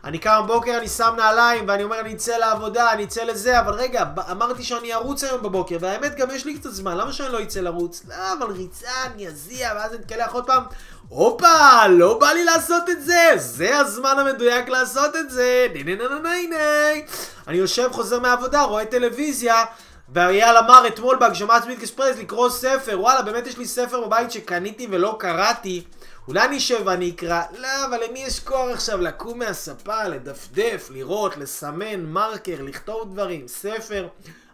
אני 0.04 0.18
קם 0.18 0.42
בבוקר, 0.44 0.78
אני 0.78 0.88
שם 0.88 1.14
נעליים, 1.18 1.66
ואני 1.68 1.84
אומר, 1.84 2.00
אני 2.00 2.14
אצא 2.14 2.38
לעבודה, 2.38 2.94
אני 2.94 3.04
אצא 3.04 3.24
לזה, 3.24 3.60
אבל 3.60 3.74
רגע, 3.74 4.04
אמרתי 4.32 4.64
שאני 4.64 4.94
ארוץ 4.94 5.24
היום 5.24 5.44
בבוקר, 5.44 5.78
והאמת, 5.80 6.16
גם 6.16 6.32
יש 6.32 6.46
לי 6.46 6.60
קצת 6.60 6.70
זמן, 6.72 6.98
למה 6.98 7.14
שאני 7.14 7.34
לא 7.34 7.44
אצא 7.44 7.60
לרוץ? 7.60 8.02
לא, 8.10 8.34
אבל 8.34 8.52
ריצה, 8.52 8.92
אני 9.06 9.28
אזיע, 9.28 9.72
ואז 9.76 9.94
אני 9.94 10.02
אתקלח 10.02 10.34
עוד 10.34 10.46
פעם. 10.48 10.64
הופה, 11.10 11.88
לא 11.90 12.20
בא 12.20 12.32
לי 12.32 12.44
לעשות 12.44 12.90
את 12.90 13.04
זה, 13.04 13.32
זה 13.36 13.80
הזמן 13.80 14.16
המדויק 14.20 14.70
לעשות 14.70 15.16
את 15.16 15.30
זה, 15.30 15.68
ני 15.74 15.96
אני 17.48 17.58
יושב, 17.58 17.90
חוזר 17.92 18.20
מהעבודה, 18.20 18.62
רואה 18.62 18.86
טלוויזיה, 18.86 19.64
ואייל 20.10 20.58
אמר 20.58 20.88
אתמול 20.88 21.16
בהגשמה 21.16 21.56
עצמית 21.56 21.80
אקספרס 21.80 22.18
לקרוא 22.18 22.50
ספר, 22.50 23.00
וואלה, 23.00 23.22
באמת 23.22 23.48
יש 23.48 23.58
לי 23.58 23.66
ספר 23.66 24.06
בבית 24.06 24.32
שקניתי 24.32 24.88
ולא 24.92 25.16
קראתי. 25.20 25.84
אולי 26.28 26.46
אני 26.46 26.58
אשב 26.58 26.82
ואני 26.86 27.10
אקרא, 27.10 27.42
לא, 27.58 27.86
אבל 27.86 28.00
למי 28.10 28.20
יש 28.20 28.40
כוח 28.40 28.70
עכשיו 28.74 29.02
לקום 29.02 29.40
מהספה, 29.40 30.04
לדפדף, 30.04 30.90
לראות, 30.94 31.38
לסמן, 31.38 32.06
מרקר, 32.06 32.62
לכתוב 32.62 33.14
דברים, 33.14 33.48
ספר. 33.48 34.08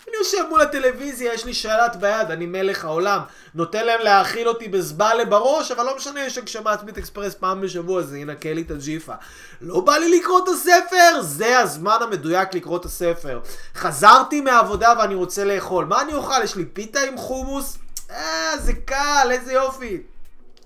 אני 0.07 0.17
יושב 0.17 0.43
מול 0.49 0.61
הטלוויזיה, 0.61 1.33
יש 1.33 1.45
לי 1.45 1.53
שלט 1.53 1.95
ביד, 1.95 2.31
אני 2.31 2.45
מלך 2.45 2.85
העולם. 2.85 3.21
נותן 3.55 3.85
להם 3.85 3.99
להאכיל 4.03 4.47
אותי 4.47 4.67
בזבלה 4.67 5.25
בראש, 5.25 5.71
אבל 5.71 5.83
לא 5.83 5.95
משנה, 5.95 6.25
יש 6.25 6.37
הגשמה 6.37 6.71
עצמית 6.71 6.97
אקספרס 6.97 7.35
פעם 7.35 7.61
בשבוע, 7.61 8.01
זה 8.01 8.19
ינקה 8.19 8.53
לי 8.53 8.61
את 8.61 8.71
הג'יפה. 8.71 9.13
לא 9.61 9.79
בא 9.79 9.97
לי 9.97 10.19
לקרוא 10.19 10.39
את 10.43 10.47
הספר? 10.47 11.21
זה 11.21 11.59
הזמן 11.59 11.97
המדויק 12.01 12.53
לקרוא 12.53 12.77
את 12.77 12.85
הספר. 12.85 13.39
חזרתי 13.75 14.41
מהעבודה 14.41 14.93
ואני 14.99 15.15
רוצה 15.15 15.43
לאכול. 15.43 15.85
מה 15.85 16.01
אני 16.01 16.13
אוכל? 16.13 16.43
יש 16.43 16.55
לי 16.55 16.65
פיתה 16.65 16.99
עם 16.99 17.17
חומוס? 17.17 17.77
אה, 18.11 18.57
זה 18.57 18.73
קל, 18.73 19.27
איזה 19.31 19.53
יופי. 19.53 20.12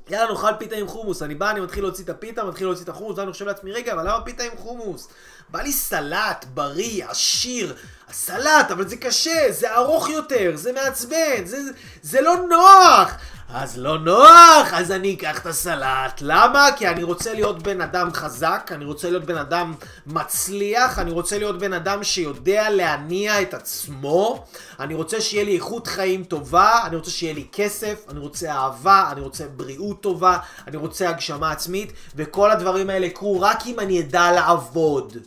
יאללה, 0.09 0.31
נאכל 0.31 0.51
פיתה 0.59 0.75
עם 0.75 0.87
חומוס. 0.87 1.21
אני 1.21 1.35
בא, 1.35 1.51
אני 1.51 1.59
מתחיל 1.59 1.83
להוציא 1.83 2.03
את 2.03 2.09
הפיתה, 2.09 2.43
מתחיל 2.43 2.67
להוציא 2.67 2.83
את 2.83 2.89
החומוס, 2.89 3.17
ואני 3.17 3.31
חושב 3.31 3.45
לעצמי, 3.45 3.71
רגע, 3.71 3.93
אבל 3.93 4.01
למה 4.01 4.21
פיתה 4.21 4.43
עם 4.43 4.57
חומוס? 4.57 5.07
בא 5.49 5.61
לי 5.61 5.71
סלט, 5.71 6.45
בריא, 6.53 7.05
עשיר. 7.07 7.75
הסלט, 8.09 8.71
אבל 8.71 8.87
זה 8.87 8.97
קשה, 8.97 9.51
זה 9.51 9.75
ארוך 9.75 10.09
יותר, 10.09 10.51
זה 10.55 10.73
מעצבן, 10.73 11.45
זה, 11.45 11.57
זה 12.01 12.21
לא 12.21 12.35
נוח. 12.49 13.13
אז 13.53 13.77
לא 13.77 13.97
נוח, 13.97 14.73
אז 14.73 14.91
אני 14.91 15.13
אקח 15.13 15.39
את 15.39 15.45
הסלט. 15.45 16.21
למה? 16.21 16.69
כי 16.77 16.87
אני 16.87 17.03
רוצה 17.03 17.33
להיות 17.33 17.63
בן 17.63 17.81
אדם 17.81 18.13
חזק, 18.13 18.69
אני 18.71 18.85
רוצה 18.85 19.09
להיות 19.09 19.25
בן 19.25 19.37
אדם 19.37 19.73
מצליח, 20.07 20.99
אני 20.99 21.11
רוצה 21.11 21.37
להיות 21.37 21.59
בן 21.59 21.73
אדם 21.73 22.03
שיודע 22.03 22.69
להניע 22.69 23.41
את 23.41 23.53
עצמו, 23.53 24.45
אני 24.79 24.95
רוצה 24.95 25.21
שיהיה 25.21 25.43
לי 25.43 25.55
איכות 25.55 25.87
חיים 25.87 26.23
טובה, 26.23 26.79
אני 26.85 26.95
רוצה 26.95 27.11
שיהיה 27.11 27.33
לי 27.33 27.47
כסף, 27.51 28.05
אני 28.09 28.19
רוצה 28.19 28.51
אהבה, 28.51 29.09
אני 29.11 29.21
רוצה 29.21 29.47
בריאות 29.55 30.01
טובה, 30.01 30.37
אני 30.67 30.77
רוצה 30.77 31.09
הגשמה 31.09 31.51
עצמית, 31.51 31.93
וכל 32.15 32.51
הדברים 32.51 32.89
האלה 32.89 33.05
יקרו 33.05 33.41
רק 33.41 33.59
אם 33.65 33.79
אני 33.79 33.99
אדע 34.01 34.31
לעבוד. 34.31 35.17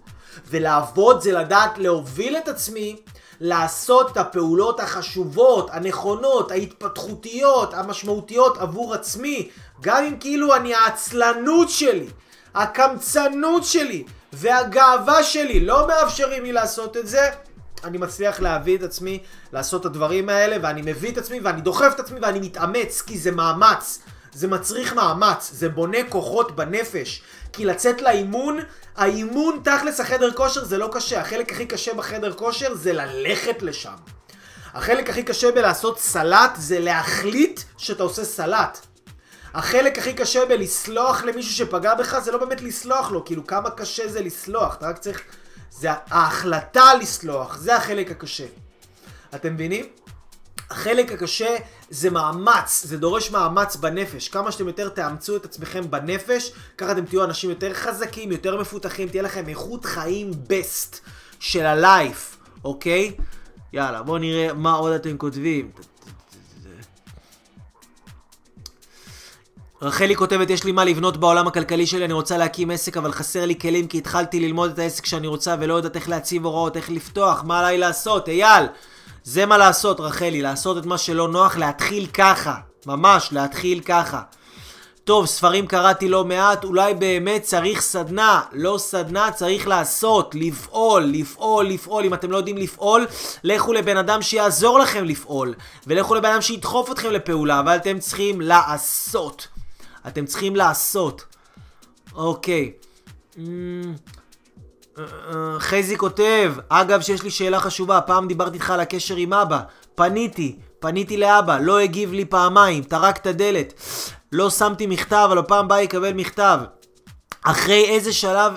ולעבוד 0.50 1.20
זה 1.20 1.32
לדעת 1.32 1.78
להוביל 1.78 2.36
את 2.36 2.48
עצמי 2.48 2.96
לעשות 3.40 4.12
את 4.12 4.16
הפעולות 4.16 4.80
החשובות, 4.80 5.70
הנכונות, 5.72 6.50
ההתפתחותיות, 6.50 7.74
המשמעותיות 7.74 8.58
עבור 8.58 8.94
עצמי, 8.94 9.50
גם 9.80 10.04
אם 10.04 10.16
כאילו 10.20 10.56
אני 10.56 10.74
העצלנות 10.74 11.70
שלי, 11.70 12.06
הקמצנות 12.54 13.64
שלי 13.64 14.04
והגאווה 14.32 15.22
שלי 15.22 15.60
לא 15.60 15.88
מאפשרים 15.88 16.44
לי 16.44 16.52
לעשות 16.52 16.96
את 16.96 17.08
זה, 17.08 17.30
אני 17.84 17.98
מצליח 17.98 18.40
להביא 18.40 18.76
את 18.76 18.82
עצמי 18.82 19.22
לעשות 19.52 19.80
את 19.80 19.86
הדברים 19.86 20.28
האלה 20.28 20.56
ואני 20.62 20.82
מביא 20.82 21.12
את 21.12 21.18
עצמי 21.18 21.40
ואני 21.40 21.60
דוחף 21.60 21.92
את 21.94 22.00
עצמי 22.00 22.20
ואני 22.22 22.40
מתאמץ 22.40 23.02
כי 23.02 23.18
זה 23.18 23.30
מאמץ, 23.30 24.02
זה 24.32 24.48
מצריך 24.48 24.94
מאמץ, 24.94 25.50
זה 25.52 25.68
בונה 25.68 25.98
כוחות 26.08 26.56
בנפש 26.56 27.22
כי 27.52 27.64
לצאת 27.64 28.02
לאימון, 28.02 28.58
האימון 28.96 29.60
תכלס 29.64 30.00
החדר 30.00 30.32
כושר 30.32 30.64
זה 30.64 30.78
לא 30.78 30.88
קשה, 30.92 31.20
החלק 31.20 31.52
הכי 31.52 31.66
קשה 31.66 31.94
בחדר 31.94 32.32
כושר 32.32 32.74
זה 32.74 32.92
ללכת 32.92 33.62
לשם. 33.62 33.94
החלק 34.74 35.10
הכי 35.10 35.22
קשה 35.22 35.50
בלעשות 35.52 35.98
סלט 35.98 36.50
זה 36.56 36.80
להחליט 36.80 37.60
שאתה 37.78 38.02
עושה 38.02 38.24
סלט. 38.24 38.78
החלק 39.54 39.98
הכי 39.98 40.12
קשה 40.12 40.46
בלסלוח 40.46 41.24
למישהו 41.24 41.52
שפגע 41.52 41.94
בך 41.94 42.18
זה 42.18 42.32
לא 42.32 42.38
באמת 42.38 42.60
לסלוח 42.60 43.10
לו, 43.10 43.24
כאילו 43.24 43.46
כמה 43.46 43.70
קשה 43.70 44.08
זה 44.08 44.20
לסלוח, 44.20 44.74
אתה 44.74 44.88
רק 44.88 44.98
צריך... 44.98 45.22
זה 45.70 45.88
ההחלטה 46.10 46.94
לסלוח, 46.94 47.56
זה 47.56 47.76
החלק 47.76 48.10
הקשה. 48.10 48.46
אתם 49.34 49.54
מבינים? 49.54 49.86
החלק 50.70 51.12
הקשה 51.12 51.56
זה 51.90 52.10
מאמץ, 52.10 52.84
זה 52.86 52.98
דורש 52.98 53.30
מאמץ 53.30 53.76
בנפש. 53.76 54.28
כמה 54.28 54.52
שאתם 54.52 54.66
יותר 54.66 54.88
תאמצו 54.88 55.36
את 55.36 55.44
עצמכם 55.44 55.90
בנפש, 55.90 56.52
ככה 56.78 56.92
אתם 56.92 57.04
תהיו 57.04 57.24
אנשים 57.24 57.50
יותר 57.50 57.74
חזקים, 57.74 58.32
יותר 58.32 58.60
מפותחים, 58.60 59.08
תהיה 59.08 59.22
לכם 59.22 59.48
איכות 59.48 59.84
חיים 59.84 60.30
בסט 60.46 61.00
של 61.40 61.66
הלייף, 61.66 62.36
אוקיי? 62.64 63.14
יאללה, 63.72 64.02
בואו 64.02 64.18
נראה 64.18 64.52
מה 64.52 64.72
עוד 64.72 64.92
אתם 64.92 65.16
כותבים. 65.16 65.70
רחלי 69.82 70.16
כותבת, 70.16 70.50
יש 70.50 70.64
לי 70.64 70.72
מה 70.72 70.84
לבנות 70.84 71.16
בעולם 71.16 71.46
הכלכלי 71.46 71.86
שלי, 71.86 72.04
אני 72.04 72.12
רוצה 72.12 72.38
להקים 72.38 72.70
עסק, 72.70 72.96
אבל 72.96 73.12
חסר 73.12 73.46
לי 73.46 73.58
כלים 73.58 73.86
כי 73.86 73.98
התחלתי 73.98 74.40
ללמוד 74.40 74.70
את 74.70 74.78
העסק 74.78 75.06
שאני 75.06 75.26
רוצה 75.26 75.56
ולא 75.60 75.74
יודעת 75.74 75.96
איך 75.96 76.08
להציב 76.08 76.44
הוראות, 76.44 76.76
איך 76.76 76.90
לפתוח, 76.90 77.42
מה 77.44 77.58
עליי 77.58 77.78
לעשות, 77.78 78.28
אייל! 78.28 78.66
זה 79.24 79.46
מה 79.46 79.58
לעשות, 79.58 80.00
רחלי, 80.00 80.42
לעשות 80.42 80.78
את 80.78 80.86
מה 80.86 80.98
שלא 80.98 81.28
נוח, 81.28 81.56
להתחיל 81.56 82.06
ככה. 82.06 82.54
ממש, 82.86 83.28
להתחיל 83.32 83.80
ככה. 83.80 84.22
טוב, 85.04 85.26
ספרים 85.26 85.66
קראתי 85.66 86.08
לא 86.08 86.24
מעט, 86.24 86.64
אולי 86.64 86.94
באמת 86.94 87.42
צריך 87.42 87.80
סדנה. 87.80 88.42
לא 88.52 88.76
סדנה, 88.78 89.32
צריך 89.32 89.68
לעשות, 89.68 90.34
לפעול, 90.34 91.02
לפעול, 91.02 91.66
לפעול. 91.66 92.04
אם 92.04 92.14
אתם 92.14 92.30
לא 92.30 92.36
יודעים 92.36 92.56
לפעול, 92.56 93.06
לכו 93.44 93.72
לבן 93.72 93.96
אדם 93.96 94.22
שיעזור 94.22 94.78
לכם 94.78 95.04
לפעול. 95.04 95.54
ולכו 95.86 96.14
לבן 96.14 96.30
אדם 96.30 96.40
שידחוף 96.40 96.90
אתכם 96.90 97.10
לפעולה, 97.10 97.60
אבל 97.60 97.76
אתם 97.76 97.98
צריכים 97.98 98.40
לעשות. 98.40 99.48
אתם 100.06 100.26
צריכים 100.26 100.56
לעשות. 100.56 101.24
אוקיי. 102.14 102.72
Mm, 103.36 103.40
חזי 105.58 105.98
כותב, 105.98 106.54
אגב 106.68 107.00
שיש 107.00 107.22
לי 107.22 107.30
שאלה 107.30 107.60
חשובה, 107.60 108.00
פעם 108.00 108.28
דיברתי 108.28 108.54
איתך 108.54 108.70
על 108.70 108.80
הקשר 108.80 109.16
עם 109.16 109.32
אבא, 109.32 109.60
פניתי, 109.94 110.56
פניתי 110.80 111.16
לאבא, 111.16 111.58
לא 111.58 111.78
הגיב 111.78 112.12
לי 112.12 112.24
פעמיים, 112.24 112.82
טרק 112.82 113.16
את 113.16 113.26
הדלת, 113.26 113.74
לא 114.32 114.50
שמתי 114.50 114.86
מכתב, 114.86 115.28
אבל 115.32 115.40
בפעם 115.40 115.64
הבאה 115.64 115.82
יקבל 115.82 116.12
מכתב. 116.12 116.60
אחרי 117.42 117.84
איזה 117.88 118.12
שלב 118.12 118.52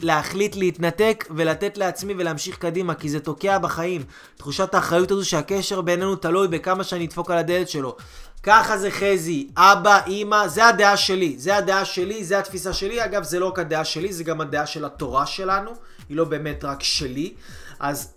להחליט 0.00 0.56
להתנתק 0.56 1.24
ולתת 1.36 1.78
לעצמי 1.78 2.14
ולהמשיך 2.18 2.58
קדימה, 2.58 2.94
כי 2.94 3.08
זה 3.08 3.20
תוקע 3.20 3.58
בחיים. 3.58 4.02
תחושת 4.36 4.74
האחריות 4.74 5.10
הזו 5.10 5.28
שהקשר 5.28 5.80
בינינו 5.80 6.16
תלוי 6.16 6.48
בכמה 6.48 6.84
שאני 6.84 7.04
אדפוק 7.04 7.30
על 7.30 7.38
הדלת 7.38 7.68
שלו. 7.68 7.96
ככה 8.42 8.78
זה 8.78 8.90
חזי, 8.90 9.48
אבא, 9.56 10.00
אימא, 10.06 10.48
זה 10.48 10.66
הדעה 10.66 10.96
שלי, 10.96 11.34
זה 11.38 11.56
הדעה 11.56 11.84
שלי, 11.84 12.24
זה 12.24 12.38
התפיסה 12.38 12.72
שלי. 12.72 13.04
אגב, 13.04 13.22
זה 13.22 13.40
לא 13.40 13.46
רק 13.46 13.58
הדעה 13.58 13.84
שלי, 13.84 14.12
זה 14.12 14.24
גם 14.24 14.40
הדעה 14.40 14.66
של 14.66 14.84
התורה 14.84 15.26
שלנו, 15.26 15.70
היא 16.08 16.16
לא 16.16 16.24
באמת 16.24 16.64
רק 16.64 16.82
שלי. 16.82 17.34
אז 17.80 18.12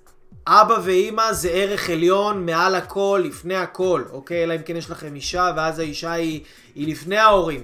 אבא 0.47 0.77
ואימא 0.83 1.33
זה 1.33 1.49
ערך 1.49 1.89
עליון 1.89 2.45
מעל 2.45 2.75
הכל, 2.75 3.23
לפני 3.25 3.55
הכל, 3.55 4.03
אוקיי? 4.11 4.43
אלא 4.43 4.55
אם 4.55 4.61
כן 4.65 4.75
יש 4.75 4.89
לכם 4.89 5.15
אישה, 5.15 5.51
ואז 5.55 5.79
האישה 5.79 6.11
היא, 6.11 6.41
היא 6.75 6.87
לפני 6.87 7.17
ההורים. 7.17 7.63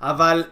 אבל 0.00 0.44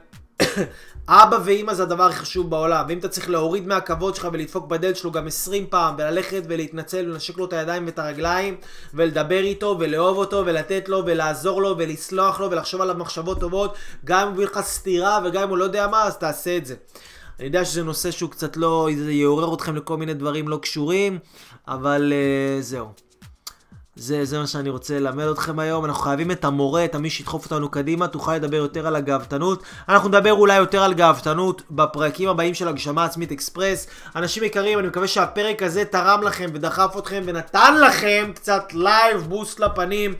אבא 1.08 1.38
ואימא 1.44 1.74
זה 1.74 1.82
הדבר 1.82 2.02
הכי 2.02 2.18
חשוב 2.18 2.50
בעולם, 2.50 2.84
ואם 2.88 2.98
אתה 2.98 3.08
צריך 3.08 3.30
להוריד 3.30 3.66
מהכבוד 3.66 4.14
שלך 4.14 4.28
ולדפוק 4.32 4.66
בדלת 4.66 4.96
שלו 4.96 5.12
גם 5.12 5.26
20 5.26 5.66
פעם, 5.66 5.94
וללכת 5.98 6.42
ולהתנצל 6.48 7.04
ולנשק 7.08 7.38
לו 7.38 7.44
את 7.44 7.52
הידיים 7.52 7.86
ואת 7.86 7.98
הרגליים, 7.98 8.56
ולדבר 8.94 9.38
איתו, 9.38 9.76
ולאהוב 9.80 10.18
אותו, 10.18 10.42
ולתת 10.46 10.88
לו, 10.88 11.02
ולעזור 11.06 11.62
לו, 11.62 11.74
ולסלוח 11.78 12.40
לו, 12.40 12.50
ולחשוב 12.50 12.80
עליו 12.80 12.94
מחשבות 12.94 13.40
טובות, 13.40 13.74
גם 14.04 14.20
אם 14.20 14.26
הוא 14.26 14.34
יביא 14.34 14.46
לך 14.46 14.60
סטירה, 14.60 15.20
וגם 15.24 15.42
אם 15.42 15.48
הוא 15.48 15.58
לא 15.58 15.64
יודע 15.64 15.86
מה, 15.86 16.02
אז 16.02 16.16
תעשה 16.16 16.56
את 16.56 16.66
זה. 16.66 16.74
אני 17.38 17.46
יודע 17.46 17.64
שזה 17.64 17.82
נושא 17.82 18.10
שהוא 18.10 18.30
קצת 18.30 18.56
לא, 18.56 18.88
זה 19.04 19.12
יעורר 19.12 19.54
אתכם 19.54 19.76
לכל 19.76 19.96
מיני 19.96 20.14
דברים 20.14 20.48
לא 20.48 20.56
קשורים, 20.56 21.18
אבל 21.68 22.12
uh, 22.12 22.62
זהו. 22.62 23.05
זה, 23.98 24.24
זה 24.24 24.38
מה 24.38 24.46
שאני 24.46 24.70
רוצה 24.70 24.98
ללמד 24.98 25.24
אתכם 25.24 25.58
היום. 25.58 25.84
אנחנו 25.84 26.02
חייבים 26.02 26.30
את 26.30 26.44
המורה, 26.44 26.84
את 26.84 26.94
המי 26.94 27.10
שידחוף 27.10 27.44
אותנו 27.44 27.68
קדימה, 27.68 28.08
תוכל 28.08 28.34
לדבר 28.34 28.56
יותר 28.56 28.86
על 28.86 28.96
הגאוותנות. 28.96 29.62
אנחנו 29.88 30.08
נדבר 30.08 30.32
אולי 30.32 30.56
יותר 30.56 30.82
על 30.82 30.94
גאוותנות 30.94 31.62
בפרקים 31.70 32.28
הבאים 32.28 32.54
של 32.54 32.68
הגשמה 32.68 33.04
עצמית 33.04 33.32
אקספרס. 33.32 33.86
אנשים 34.16 34.44
יקרים, 34.44 34.78
אני 34.78 34.88
מקווה 34.88 35.06
שהפרק 35.08 35.62
הזה 35.62 35.84
תרם 35.84 36.22
לכם 36.22 36.50
ודחף 36.54 36.94
אתכם 36.98 37.22
ונתן 37.26 37.74
לכם 37.86 38.30
קצת 38.34 38.64
live 38.72 39.20
boost 39.20 39.60
לפנים. 39.60 40.14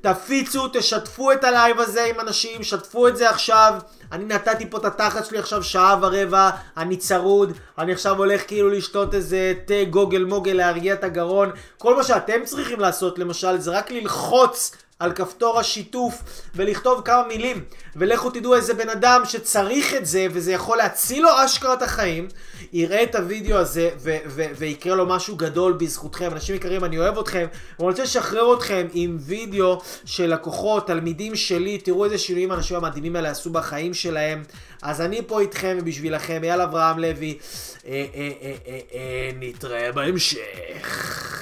תפיצו, 0.00 0.68
תשתפו 0.72 1.32
את 1.32 1.44
הלייב 1.44 1.80
הזה 1.80 2.04
עם 2.04 2.20
אנשים, 2.20 2.62
שתפו 2.62 3.08
את 3.08 3.16
זה 3.16 3.30
עכשיו. 3.30 3.74
אני 4.12 4.24
נתתי 4.24 4.70
פה 4.70 4.78
את 4.78 4.84
התחת 4.84 5.26
שלי 5.26 5.38
עכשיו 5.38 5.62
שעה 5.62 5.96
ורבע, 6.02 6.50
אני 6.76 6.96
צרוד, 6.96 7.52
אני 7.78 7.92
עכשיו 7.92 8.16
הולך 8.18 8.46
כאילו 8.46 8.68
לשתות 8.70 9.14
איזה 9.14 9.54
תה 9.66 9.84
גוגל 9.90 10.24
מוגל 10.24 10.52
להרגיע 10.52 10.94
את 10.94 11.04
הגרון. 11.04 11.50
כל 11.78 11.96
מה 11.96 12.04
שאתם 12.04 12.44
צריכים 12.44 12.80
לעשות 12.80 13.18
למשל 13.18 13.58
זה 13.58 13.70
רק 13.70 13.90
ללחוץ 13.90 14.72
על 14.98 15.12
כפתור 15.12 15.60
השיתוף 15.60 16.22
ולכתוב 16.54 17.02
כמה 17.04 17.22
מילים. 17.28 17.64
ולכו 17.96 18.30
תדעו 18.30 18.54
איזה 18.54 18.74
בן 18.74 18.88
אדם 18.88 19.22
שצריך 19.24 19.94
את 19.94 20.06
זה 20.06 20.26
וזה 20.30 20.52
יכול 20.52 20.78
להציל 20.78 21.22
לו 21.22 21.28
אשכרה 21.44 21.74
את 21.74 21.82
החיים 21.82 22.28
יראה 22.72 23.02
את 23.02 23.14
הוידאו 23.14 23.56
הזה 23.56 23.90
ויקרה 24.32 24.96
לו 24.96 25.06
משהו 25.06 25.36
גדול 25.36 25.72
בזכותכם. 25.72 26.32
אנשים 26.32 26.54
יקרים 26.54 26.84
אני 26.84 26.98
אוהב 26.98 27.18
אתכם 27.18 27.46
ואני 27.78 27.90
רוצה 27.90 28.02
לשחרר 28.02 28.54
אתכם 28.54 28.86
עם 28.92 29.16
וידאו 29.20 29.80
של 30.04 30.26
לקוחות 30.26 30.86
תלמידים 30.86 31.36
שלי. 31.36 31.78
תראו 31.78 32.04
איזה 32.04 32.18
שינויים 32.18 32.50
האנשים 32.50 32.76
המדהימים 32.76 33.16
האלה 33.16 33.30
עשו 33.30 33.50
בחיים 33.50 33.94
שלהם. 33.94 34.42
אז 34.82 35.00
אני 35.00 35.22
פה 35.26 35.40
איתכם 35.40 35.78
ובשבילכם. 35.80 36.40
אייל 36.44 36.60
אברהם 36.60 36.98
לוי. 36.98 37.38
אה, 37.86 38.04
אה, 38.14 38.30
אה, 38.94 39.30
נתראה 39.38 39.92
בהמשך 39.92 41.37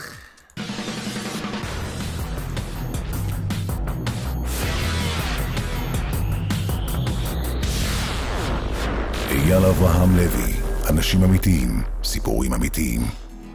אייל 9.46 9.64
אברהם 9.64 10.16
לוי, 10.16 10.52
אנשים 10.90 11.24
אמיתיים, 11.24 11.82
סיפורים 12.04 12.54
אמיתיים. 12.54 13.00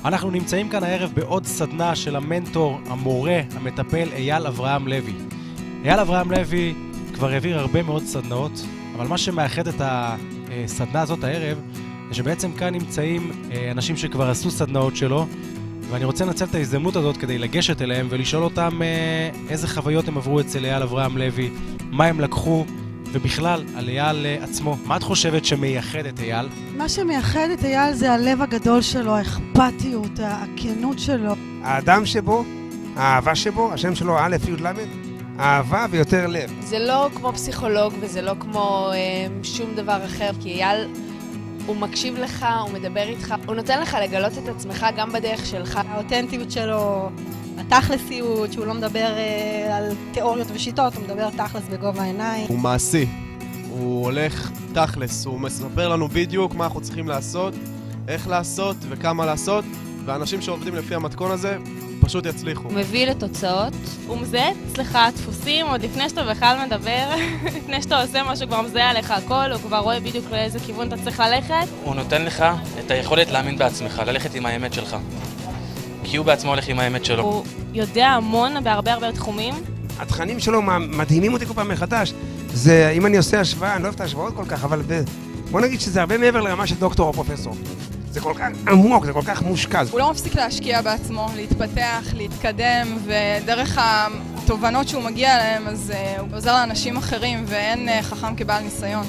אנחנו 0.06 0.32
נמצאים 0.32 0.70
כאן 0.70 0.84
הערב 0.84 1.12
בעוד 1.14 1.46
סדנה 1.46 1.96
של 1.96 2.16
המנטור, 2.16 2.80
המורה, 2.86 3.42
המטפל 3.56 4.10
אייל 4.14 4.48
אברהם 4.48 4.88
לוי. 4.88 5.14
אייל 5.86 6.00
אברהם 6.00 6.32
לוי 6.32 6.74
כבר 7.14 7.30
העביר 7.30 7.60
הרבה 7.60 7.84
מאוד 7.84 8.04
סדנאות, 8.04 8.52
אבל 8.96 9.08
מה 9.08 9.18
שמאחד 9.18 9.68
את 9.68 9.82
הסדנה 9.82 11.02
הזאת 11.02 11.24
הערב, 11.24 11.58
זה 12.10 12.16
שבעצם 12.16 12.52
כאן 12.52 12.74
נמצאים 12.74 13.32
אה, 13.52 13.72
אנשים 13.72 13.98
שכבר 13.98 14.30
עשו 14.30 14.52
סדנאות 14.52 14.96
שלו, 14.96 15.28
ואני 15.90 16.06
רוצה 16.06 16.26
לנצל 16.26 16.46
את 16.46 16.56
ההזדמנות 16.56 16.96
הזאת 16.96 17.18
כדי 17.18 17.38
לגשת 17.38 17.82
אליהם 17.82 18.08
ולשאול 18.10 18.44
אותם 18.44 18.82
אה, 18.82 19.30
איזה 19.50 19.68
חוויות 19.68 20.08
הם 20.08 20.18
עברו 20.18 20.40
אצל 20.40 20.66
אייל 20.66 20.84
אברהם 20.84 21.18
לוי, 21.18 21.50
מה 21.92 22.06
הם 22.06 22.20
לקחו, 22.20 22.66
ובכלל, 23.12 23.64
על 23.76 23.90
אייל 23.90 24.26
אה, 24.26 24.44
עצמו. 24.44 24.78
מה 24.86 24.98
את 24.98 25.04
חושבת 25.04 25.46
שמייחד 25.46 26.06
את 26.06 26.20
אייל? 26.20 26.50
מה 26.78 26.90
שמייחד 26.90 27.48
את 27.54 27.64
אייל 27.64 27.94
זה 27.94 28.12
הלב 28.12 28.42
הגדול 28.42 28.82
שלו, 28.82 29.16
האכפתיות, 29.16 30.20
הכנות 30.20 31.00
שלו. 31.00 31.34
האדם 31.64 32.06
שבו, 32.06 32.44
האהבה 32.96 33.36
שבו, 33.36 33.74
השם 33.74 33.96
שלו 33.96 34.18
א' 34.20 34.36
י' 34.48 34.64
ל', 34.64 34.72
אהבה 35.40 35.86
ויותר 35.90 36.28
לב. 36.28 36.54
זה 36.64 36.80
לא 36.80 37.10
כמו 37.16 37.34
פסיכולוג 37.34 37.94
וזה 38.00 38.22
לא 38.22 38.34
כמו 38.40 38.90
אה, 38.94 39.28
שום 39.44 39.76
דבר 39.76 40.06
אחר, 40.06 40.30
כי 40.42 40.50
אייל... 40.50 40.88
הוא 41.66 41.76
מקשיב 41.76 42.18
לך, 42.18 42.46
הוא 42.62 42.74
מדבר 42.74 43.08
איתך, 43.08 43.36
הוא 43.46 43.56
נותן 43.56 43.82
לך 43.82 43.98
לגלות 44.04 44.32
את 44.38 44.48
עצמך 44.48 44.86
גם 44.98 45.12
בדרך 45.14 45.46
שלך. 45.46 45.80
האותנטיות 45.88 46.52
שלו 46.52 47.10
התכלסיות, 47.68 48.54
שהוא 48.54 48.66
לא 48.66 48.74
מדבר 48.74 49.14
אה, 49.18 49.78
על 49.78 49.84
תיאוריות 50.12 50.48
ושיטות, 50.54 50.96
הוא 50.96 51.04
מדבר 51.04 51.30
תכלס 51.30 51.64
בגובה 51.72 52.02
העיניים. 52.02 52.46
הוא 52.48 52.60
מעשי. 52.60 53.06
הוא 53.70 54.06
הולך 54.06 54.52
תכלס, 54.74 55.26
הוא 55.26 55.40
מספר 55.40 55.90
לנו 55.90 56.08
בדיוק 56.08 56.56
מה 56.56 56.64
אנחנו 56.64 56.82
צריכים 56.82 57.08
לעשות, 57.08 57.54
איך 58.08 58.28
לעשות 58.28 58.76
וכמה 58.90 59.26
לעשות, 59.26 59.66
ואנשים 60.06 60.42
שעובדים 60.42 60.76
לפי 60.76 60.96
המתכון 60.96 61.32
הזה 61.32 61.58
פשוט 62.02 62.26
יצליחו. 62.26 62.64
הוא 62.64 62.74
מביא 62.74 63.08
לתוצאות. 63.08 63.74
הוא 64.08 64.18
מזהה 64.18 64.52
אצלך 64.72 64.98
דפוסים 65.16 65.66
עוד 65.68 65.82
לפני 65.82 66.10
שאתה 66.10 66.24
בכלל 66.24 66.58
מדבר, 66.66 67.10
לפני 67.58 67.82
שאתה 67.82 68.02
עושה 68.02 68.24
משהו, 68.24 68.48
כבר 68.48 68.62
מזהה 68.62 68.90
עליך 68.90 69.12
הכל, 69.12 69.52
הוא 69.52 69.62
כבר 69.62 69.78
רואה 69.78 70.00
בדיוק 70.00 70.26
לאיזה 70.32 70.60
כיוון 70.60 70.88
אתה 70.88 70.98
צריך 71.04 71.20
ללכת. 71.20 71.68
הוא 71.84 71.96
נותן 71.96 72.22
לך 72.22 72.46
את 72.80 72.92
היכולת 72.92 73.32
להאמין 73.32 73.58
בעצמך, 73.58 74.02
ללכת 74.08 74.36
עם 74.36 74.46
האמת 74.46 74.74
שלך. 74.74 74.98
כי 76.04 76.18
הוא 76.18 76.26
בעצמו 76.26 76.50
הולך 76.50 76.68
עם 76.68 76.80
האמת 76.80 77.06
שלו. 77.06 77.24
הוא 77.24 77.44
יודע 77.74 78.08
המון 78.08 78.64
בהרבה 78.64 78.94
הרבה 78.94 79.12
תחומים. 79.12 79.54
התכנים 80.00 80.40
שלו 80.40 80.62
מדהימים 80.80 81.34
אותי 81.34 81.46
כל 81.46 81.54
פעם 81.54 81.68
מחדש. 81.68 82.14
זה, 82.54 82.90
אם 82.90 83.06
אני 83.06 83.18
עושה 83.18 83.40
השוואה, 83.40 83.76
אני 83.76 83.84
לא 83.84 83.88
אוהב 83.88 83.96
את 83.96 84.02
ההשוואות 84.02 84.36
כל 84.36 84.46
כך, 84.48 84.64
אבל 84.64 84.82
בוא 85.52 85.62
נגיד 85.62 85.82
שזה 85.82 86.00
הרבה 86.00 86.18
מעבר 86.18 86.42
לרמה 86.42 86.68
של 86.68 86.76
דוקטור 86.76 87.08
או 87.08 87.14
פרופסור. 87.14 87.56
זה 88.12 88.20
כל 88.20 88.34
כך 88.36 88.48
עמוק, 88.68 89.06
זה 89.06 89.14
כל 89.14 89.22
כך 89.26 89.42
מושקע. 89.42 89.84
הוא 89.92 90.00
לא 90.00 90.12
מפסיק 90.12 90.36
להשקיע 90.36 90.82
בעצמו, 90.82 91.28
להתפתח, 91.36 92.04
להתקדם, 92.14 92.98
ודרך 93.06 93.80
התובנות 93.82 94.88
שהוא 94.88 95.04
מגיע 95.04 95.36
אליהן, 95.36 95.68
אז 95.68 95.94
uh, 95.94 96.20
הוא 96.20 96.28
עוזר 96.34 96.54
לאנשים 96.54 96.98
אחרים, 96.98 97.44
ואין 97.48 97.90
uh, 97.90 98.04
חכם 98.04 98.36
כבעל 98.36 98.64
ניסיון. 98.64 99.06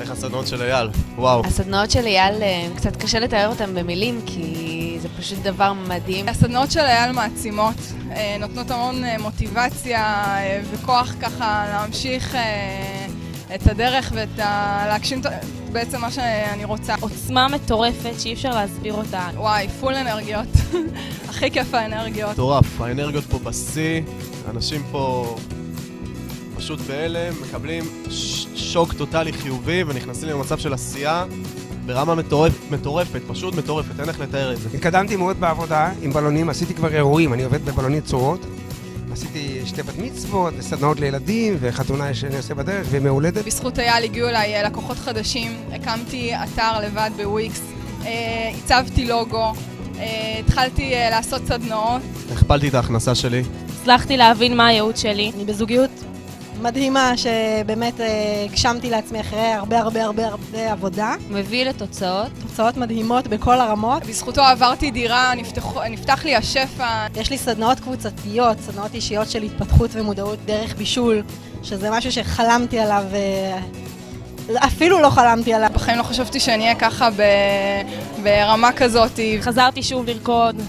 איך 0.00 0.10
הסדנאות 0.10 0.46
של 0.46 0.62
אייל? 0.62 0.88
וואו. 1.16 1.46
הסדנאות 1.46 1.90
של 1.90 2.06
אייל, 2.06 2.42
אה, 2.42 2.68
קצת 2.76 2.96
קשה 2.96 3.18
לתאר 3.18 3.48
אותן 3.48 3.74
במילים, 3.74 4.20
כי 4.26 4.85
זה 5.00 5.08
פשוט 5.18 5.38
דבר 5.38 5.72
מדהים. 5.72 6.28
הסדנאות 6.28 6.70
של 6.70 6.80
אייל 6.80 7.12
מעצימות, 7.12 7.74
אה, 8.10 8.36
נותנות 8.40 8.70
המון 8.70 9.04
אה, 9.04 9.18
מוטיבציה 9.18 10.24
וכוח 10.70 11.14
ככה 11.20 11.66
להמשיך 11.68 12.36
את 13.54 13.66
הדרך 13.66 14.12
ואת 14.14 14.38
ה... 14.38 14.84
להגשים 14.88 15.20
בעצם 15.72 16.00
מה 16.00 16.10
שאני 16.10 16.64
רוצה. 16.64 16.94
עוצמה 17.00 17.48
מטורפת 17.48 18.20
שאי 18.20 18.32
אפשר 18.32 18.50
להסביר 18.50 18.94
אותה. 18.94 19.28
וואי, 19.34 19.68
פול 19.68 19.94
אנרגיות. 19.94 20.48
הכי 21.28 21.50
כיף 21.50 21.74
האנרגיות. 21.74 22.30
מטורף, 22.30 22.80
האנרגיות 22.80 23.24
פה 23.24 23.38
בשיא, 23.38 24.02
אנשים 24.50 24.82
פה 24.90 25.36
פשוט 26.56 26.80
בהלם, 26.80 27.34
מקבלים 27.42 27.84
שוק 28.54 28.92
טוטאלי 28.92 29.32
חיובי, 29.32 29.82
ונכנסים 29.86 30.28
למצב 30.28 30.58
של 30.58 30.72
עשייה 30.72 31.24
ברמה 31.86 32.14
מטורפ, 32.14 32.70
מטורפת, 32.70 33.20
פשוט 33.28 33.54
מטורפת, 33.54 34.00
אין 34.00 34.08
איך 34.08 34.20
לתאר 34.20 34.52
את 34.52 34.60
זה. 34.60 34.68
התקדמתי 34.74 35.16
מאוד 35.16 35.40
בעבודה 35.40 35.90
עם 36.02 36.12
בלונים, 36.12 36.48
עשיתי 36.48 36.74
כבר 36.74 36.94
אירועים, 36.94 37.32
אני 37.32 37.44
עובד 37.44 37.64
בבלונים 37.64 38.00
צורות. 38.00 38.46
עשיתי 39.12 39.60
שתי 39.64 39.82
בת 39.82 39.98
מצוות, 39.98 40.54
סדנאות 40.60 41.00
לילדים, 41.00 41.56
וחתונה 41.60 42.14
שאני 42.14 42.36
עושה 42.36 42.54
בדרך, 42.54 42.86
ומהולדת. 42.90 43.44
בזכות 43.44 43.78
אייל 43.78 44.04
הגיעו 44.04 44.28
אליי 44.28 44.54
אה, 44.54 44.62
לקוחות 44.62 44.96
חדשים, 44.96 45.52
הקמתי 45.72 46.32
אתר 46.34 46.80
לבד 46.80 47.10
בוויקס, 47.16 47.60
אה, 48.04 48.50
הצבתי 48.58 49.06
לוגו, 49.06 49.52
אה, 49.98 50.36
התחלתי 50.40 50.94
אה, 50.94 51.10
לעשות 51.10 51.42
סדנאות. 51.46 52.02
הכפלתי 52.32 52.68
את 52.68 52.74
ההכנסה 52.74 53.14
שלי. 53.14 53.42
הצלחתי 53.80 54.16
להבין 54.16 54.56
מה 54.56 54.66
הייעוד 54.66 54.96
שלי. 54.96 55.32
אני 55.34 55.44
בזוגיות 55.44 55.90
מדהימה 56.66 57.12
שבאמת 57.16 58.00
אה, 58.00 58.06
הגשמתי 58.44 58.90
לעצמי 58.90 59.20
אחרי 59.20 59.40
הרבה 59.40 59.78
הרבה 59.78 60.04
הרבה 60.04 60.26
הרבה 60.26 60.72
עבודה. 60.72 61.14
מביא 61.30 61.64
לתוצאות. 61.64 62.28
תוצאות 62.42 62.76
מדהימות 62.76 63.26
בכל 63.26 63.60
הרמות. 63.60 64.06
בזכותו 64.06 64.42
עברתי 64.42 64.90
דירה, 64.90 65.34
נפתח, 65.36 65.76
נפתח 65.90 66.24
לי 66.24 66.36
השפע. 66.36 67.06
יש 67.16 67.30
לי 67.30 67.38
סדנאות 67.38 67.80
קבוצתיות, 67.80 68.60
סדנאות 68.60 68.94
אישיות 68.94 69.30
של 69.30 69.42
התפתחות 69.42 69.90
ומודעות 69.92 70.38
דרך 70.44 70.76
בישול, 70.76 71.22
שזה 71.62 71.90
משהו 71.90 72.12
שחלמתי 72.12 72.78
עליו, 72.78 73.04
אה, 73.14 73.58
אפילו 74.66 75.00
לא 75.00 75.10
חלמתי 75.10 75.54
עליו. 75.54 75.70
בחיים 75.74 75.98
לא 75.98 76.02
חשבתי 76.02 76.40
שאני 76.40 76.62
אהיה 76.62 76.74
ככה 76.74 77.10
ב, 77.10 77.22
ברמה 78.22 78.72
כזאת. 78.72 79.20
חזרתי 79.40 79.82
שוב 79.82 80.06
לרקוד. 80.06 80.62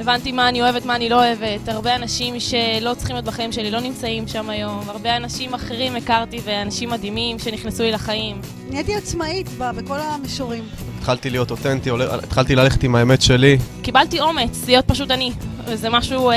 הבנתי 0.00 0.32
מה 0.32 0.48
אני 0.48 0.62
אוהבת, 0.62 0.84
מה 0.84 0.96
אני 0.96 1.08
לא 1.08 1.16
אוהבת. 1.26 1.68
הרבה 1.68 1.96
אנשים 1.96 2.40
שלא 2.40 2.94
צריכים 2.94 3.16
להיות 3.16 3.26
בחיים 3.26 3.52
שלי 3.52 3.70
לא 3.70 3.80
נמצאים 3.80 4.28
שם 4.28 4.50
היום. 4.50 4.80
הרבה 4.88 5.16
אנשים 5.16 5.54
אחרים 5.54 5.96
הכרתי 5.96 6.40
ואנשים 6.44 6.90
מדהימים 6.90 7.38
שנכנסו 7.38 7.82
לי 7.82 7.92
לחיים. 7.92 8.40
נהייתי 8.70 8.94
עצמאית 8.96 9.48
ב- 9.58 9.70
בכל 9.70 9.98
המישורים. 10.00 10.64
התחלתי 10.98 11.30
להיות 11.30 11.50
אותנטי, 11.50 11.90
התחלתי 12.22 12.56
ללכת 12.56 12.82
עם 12.82 12.94
האמת 12.94 13.22
שלי. 13.22 13.58
קיבלתי 13.82 14.20
אומץ 14.20 14.66
להיות 14.66 14.84
פשוט 14.88 15.10
אני. 15.10 15.32
זה 15.74 15.90
משהו 15.90 16.30
אה, 16.30 16.36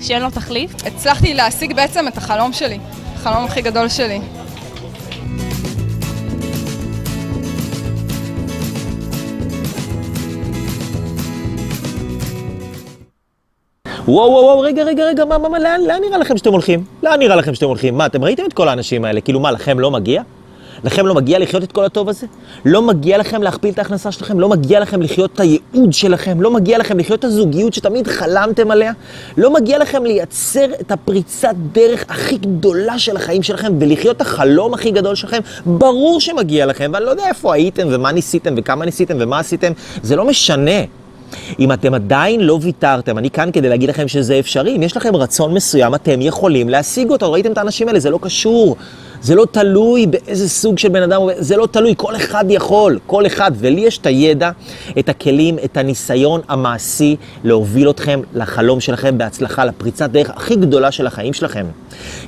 שאין 0.00 0.22
לו 0.22 0.30
תחליף. 0.30 0.70
הצלחתי 0.86 1.34
להשיג 1.34 1.74
בעצם 1.76 2.08
את 2.08 2.18
החלום 2.18 2.52
שלי, 2.52 2.78
החלום 3.14 3.44
הכי 3.44 3.62
גדול 3.62 3.88
שלי. 3.88 4.20
וואו 14.10 14.30
וואו 14.30 14.44
וואו, 14.44 14.60
רגע 14.60 14.82
רגע 14.82 15.04
רגע, 15.04 15.24
מה, 15.24 15.38
מה, 15.38 15.48
מה, 15.48 15.58
לאן, 15.58 15.80
לאן 15.80 16.00
נראה 16.00 16.18
לכם 16.18 16.36
שאתם 16.36 16.52
הולכים? 16.52 16.84
לאן 17.02 17.18
נראה 17.18 17.36
לכם 17.36 17.54
שאתם 17.54 17.66
הולכים? 17.66 17.98
מה, 17.98 18.06
אתם 18.06 18.24
ראיתם 18.24 18.42
את 18.48 18.52
כל 18.52 18.68
האנשים 18.68 19.04
האלה? 19.04 19.20
כאילו 19.20 19.40
מה, 19.40 19.50
לכם 19.50 19.80
לא 19.80 19.90
מגיע? 19.90 20.22
לכם 20.84 21.06
לא 21.06 21.14
מגיע 21.14 21.38
לחיות 21.38 21.62
את 21.62 21.72
כל 21.72 21.84
הטוב 21.84 22.08
הזה? 22.08 22.26
לא 22.64 22.82
מגיע 22.82 23.18
לכם 23.18 23.42
להכפיל 23.42 23.70
את 23.72 23.78
ההכנסה 23.78 24.12
שלכם? 24.12 24.40
לא 24.40 24.48
מגיע 24.48 24.80
לכם 24.80 25.02
לחיות 25.02 25.30
את 25.34 25.40
הייעוד 25.40 25.92
שלכם? 25.92 26.40
לא 26.40 26.50
מגיע 26.50 26.78
לכם 26.78 26.98
לחיות 26.98 27.18
את 27.18 27.24
הזוגיות 27.24 27.74
שתמיד 27.74 28.06
חלמתם 28.06 28.70
עליה? 28.70 28.92
לא 29.36 29.52
מגיע 29.52 29.78
לכם 29.78 30.04
לייצר 30.04 30.66
את 30.80 30.90
הפריצת 30.90 31.54
דרך 31.72 32.04
הכי 32.08 32.36
גדולה 32.36 32.98
של 32.98 33.16
החיים 33.16 33.42
שלכם 33.42 33.72
ולחיות 33.80 34.16
את 34.16 34.20
החלום 34.20 34.74
הכי 34.74 34.90
גדול 34.90 35.14
שלכם? 35.14 35.40
ברור 35.66 36.20
שמגיע 36.20 36.66
לכם, 36.66 36.90
ואני 36.94 37.04
לא 37.04 37.10
יודע 37.10 37.28
איפה 37.28 37.54
הייתם 37.54 37.88
ומה 37.90 38.12
ניסיתם 38.12 38.54
וכמה 38.56 38.84
ניסיתם 38.84 39.16
ומה 39.20 39.38
עשיתם, 39.38 39.72
זה 40.02 40.16
לא 40.16 40.24
משנה. 40.24 40.99
אם 41.58 41.72
אתם 41.72 41.94
עדיין 41.94 42.40
לא 42.40 42.58
ויתרתם, 42.62 43.18
אני 43.18 43.30
כאן 43.30 43.50
כדי 43.52 43.68
להגיד 43.68 43.88
לכם 43.88 44.08
שזה 44.08 44.38
אפשרי. 44.38 44.76
אם 44.76 44.82
יש 44.82 44.96
לכם 44.96 45.16
רצון 45.16 45.54
מסוים, 45.54 45.94
אתם 45.94 46.22
יכולים 46.22 46.68
להשיג 46.68 47.10
אותו. 47.10 47.32
ראיתם 47.32 47.52
את 47.52 47.58
האנשים 47.58 47.88
האלה? 47.88 48.00
זה 48.00 48.10
לא 48.10 48.18
קשור. 48.22 48.76
זה 49.22 49.34
לא 49.34 49.46
תלוי 49.50 50.06
באיזה 50.06 50.48
סוג 50.48 50.78
של 50.78 50.88
בן 50.88 51.02
אדם, 51.02 51.20
זה 51.38 51.56
לא 51.56 51.66
תלוי, 51.66 51.94
כל 51.96 52.16
אחד 52.16 52.44
יכול, 52.48 52.98
כל 53.06 53.26
אחד. 53.26 53.52
ולי 53.54 53.80
יש 53.80 53.98
את 53.98 54.06
הידע, 54.06 54.50
את 54.98 55.08
הכלים, 55.08 55.56
את 55.64 55.76
הניסיון 55.76 56.40
המעשי 56.48 57.16
להוביל 57.44 57.90
אתכם 57.90 58.20
לחלום 58.34 58.80
שלכם 58.80 59.18
בהצלחה, 59.18 59.64
לפריצת 59.64 60.10
דרך 60.10 60.30
הכי 60.30 60.56
גדולה 60.56 60.90
של 60.90 61.06
החיים 61.06 61.32
שלכם. 61.32 61.66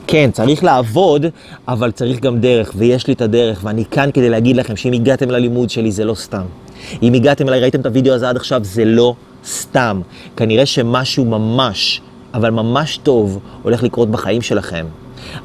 כן, 0.06 0.30
צריך 0.32 0.64
לעבוד, 0.64 1.26
אבל 1.68 1.90
צריך 1.90 2.20
גם 2.20 2.40
דרך, 2.40 2.72
ויש 2.76 3.06
לי 3.06 3.12
את 3.12 3.20
הדרך, 3.20 3.60
ואני 3.64 3.84
כאן 3.84 4.10
כדי 4.14 4.28
להגיד 4.30 4.56
לכם 4.56 4.76
שאם 4.76 4.92
הגעתם 4.92 5.30
ללימוד 5.30 5.70
שלי 5.70 5.92
זה 5.92 6.04
לא 6.04 6.14
סתם. 6.14 6.61
אם 7.02 7.14
הגעתם 7.14 7.48
אליי, 7.48 7.60
ראיתם 7.60 7.80
את 7.80 7.86
הוידאו 7.86 8.14
הזה 8.14 8.28
עד 8.28 8.36
עכשיו, 8.36 8.60
זה 8.64 8.84
לא 8.84 9.14
סתם. 9.44 10.00
כנראה 10.36 10.66
שמשהו 10.66 11.24
ממש, 11.24 12.00
אבל 12.34 12.50
ממש 12.50 12.96
טוב, 13.02 13.38
הולך 13.62 13.82
לקרות 13.82 14.10
בחיים 14.10 14.42
שלכם. 14.42 14.86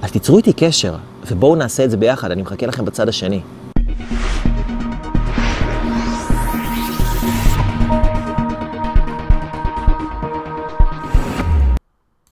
אז 0.02 0.12
תיצרו 0.12 0.38
איתי 0.38 0.54
קשר, 0.54 0.96
ובואו 1.32 1.56
נעשה 1.56 1.84
את 1.86 1.92
זה 1.92 1.98
ביחד, 1.98 2.32
אני 2.32 2.42
מחכה 2.42 2.66
לכם 2.66 2.86
בצד 2.86 3.10
השני. 3.10 3.40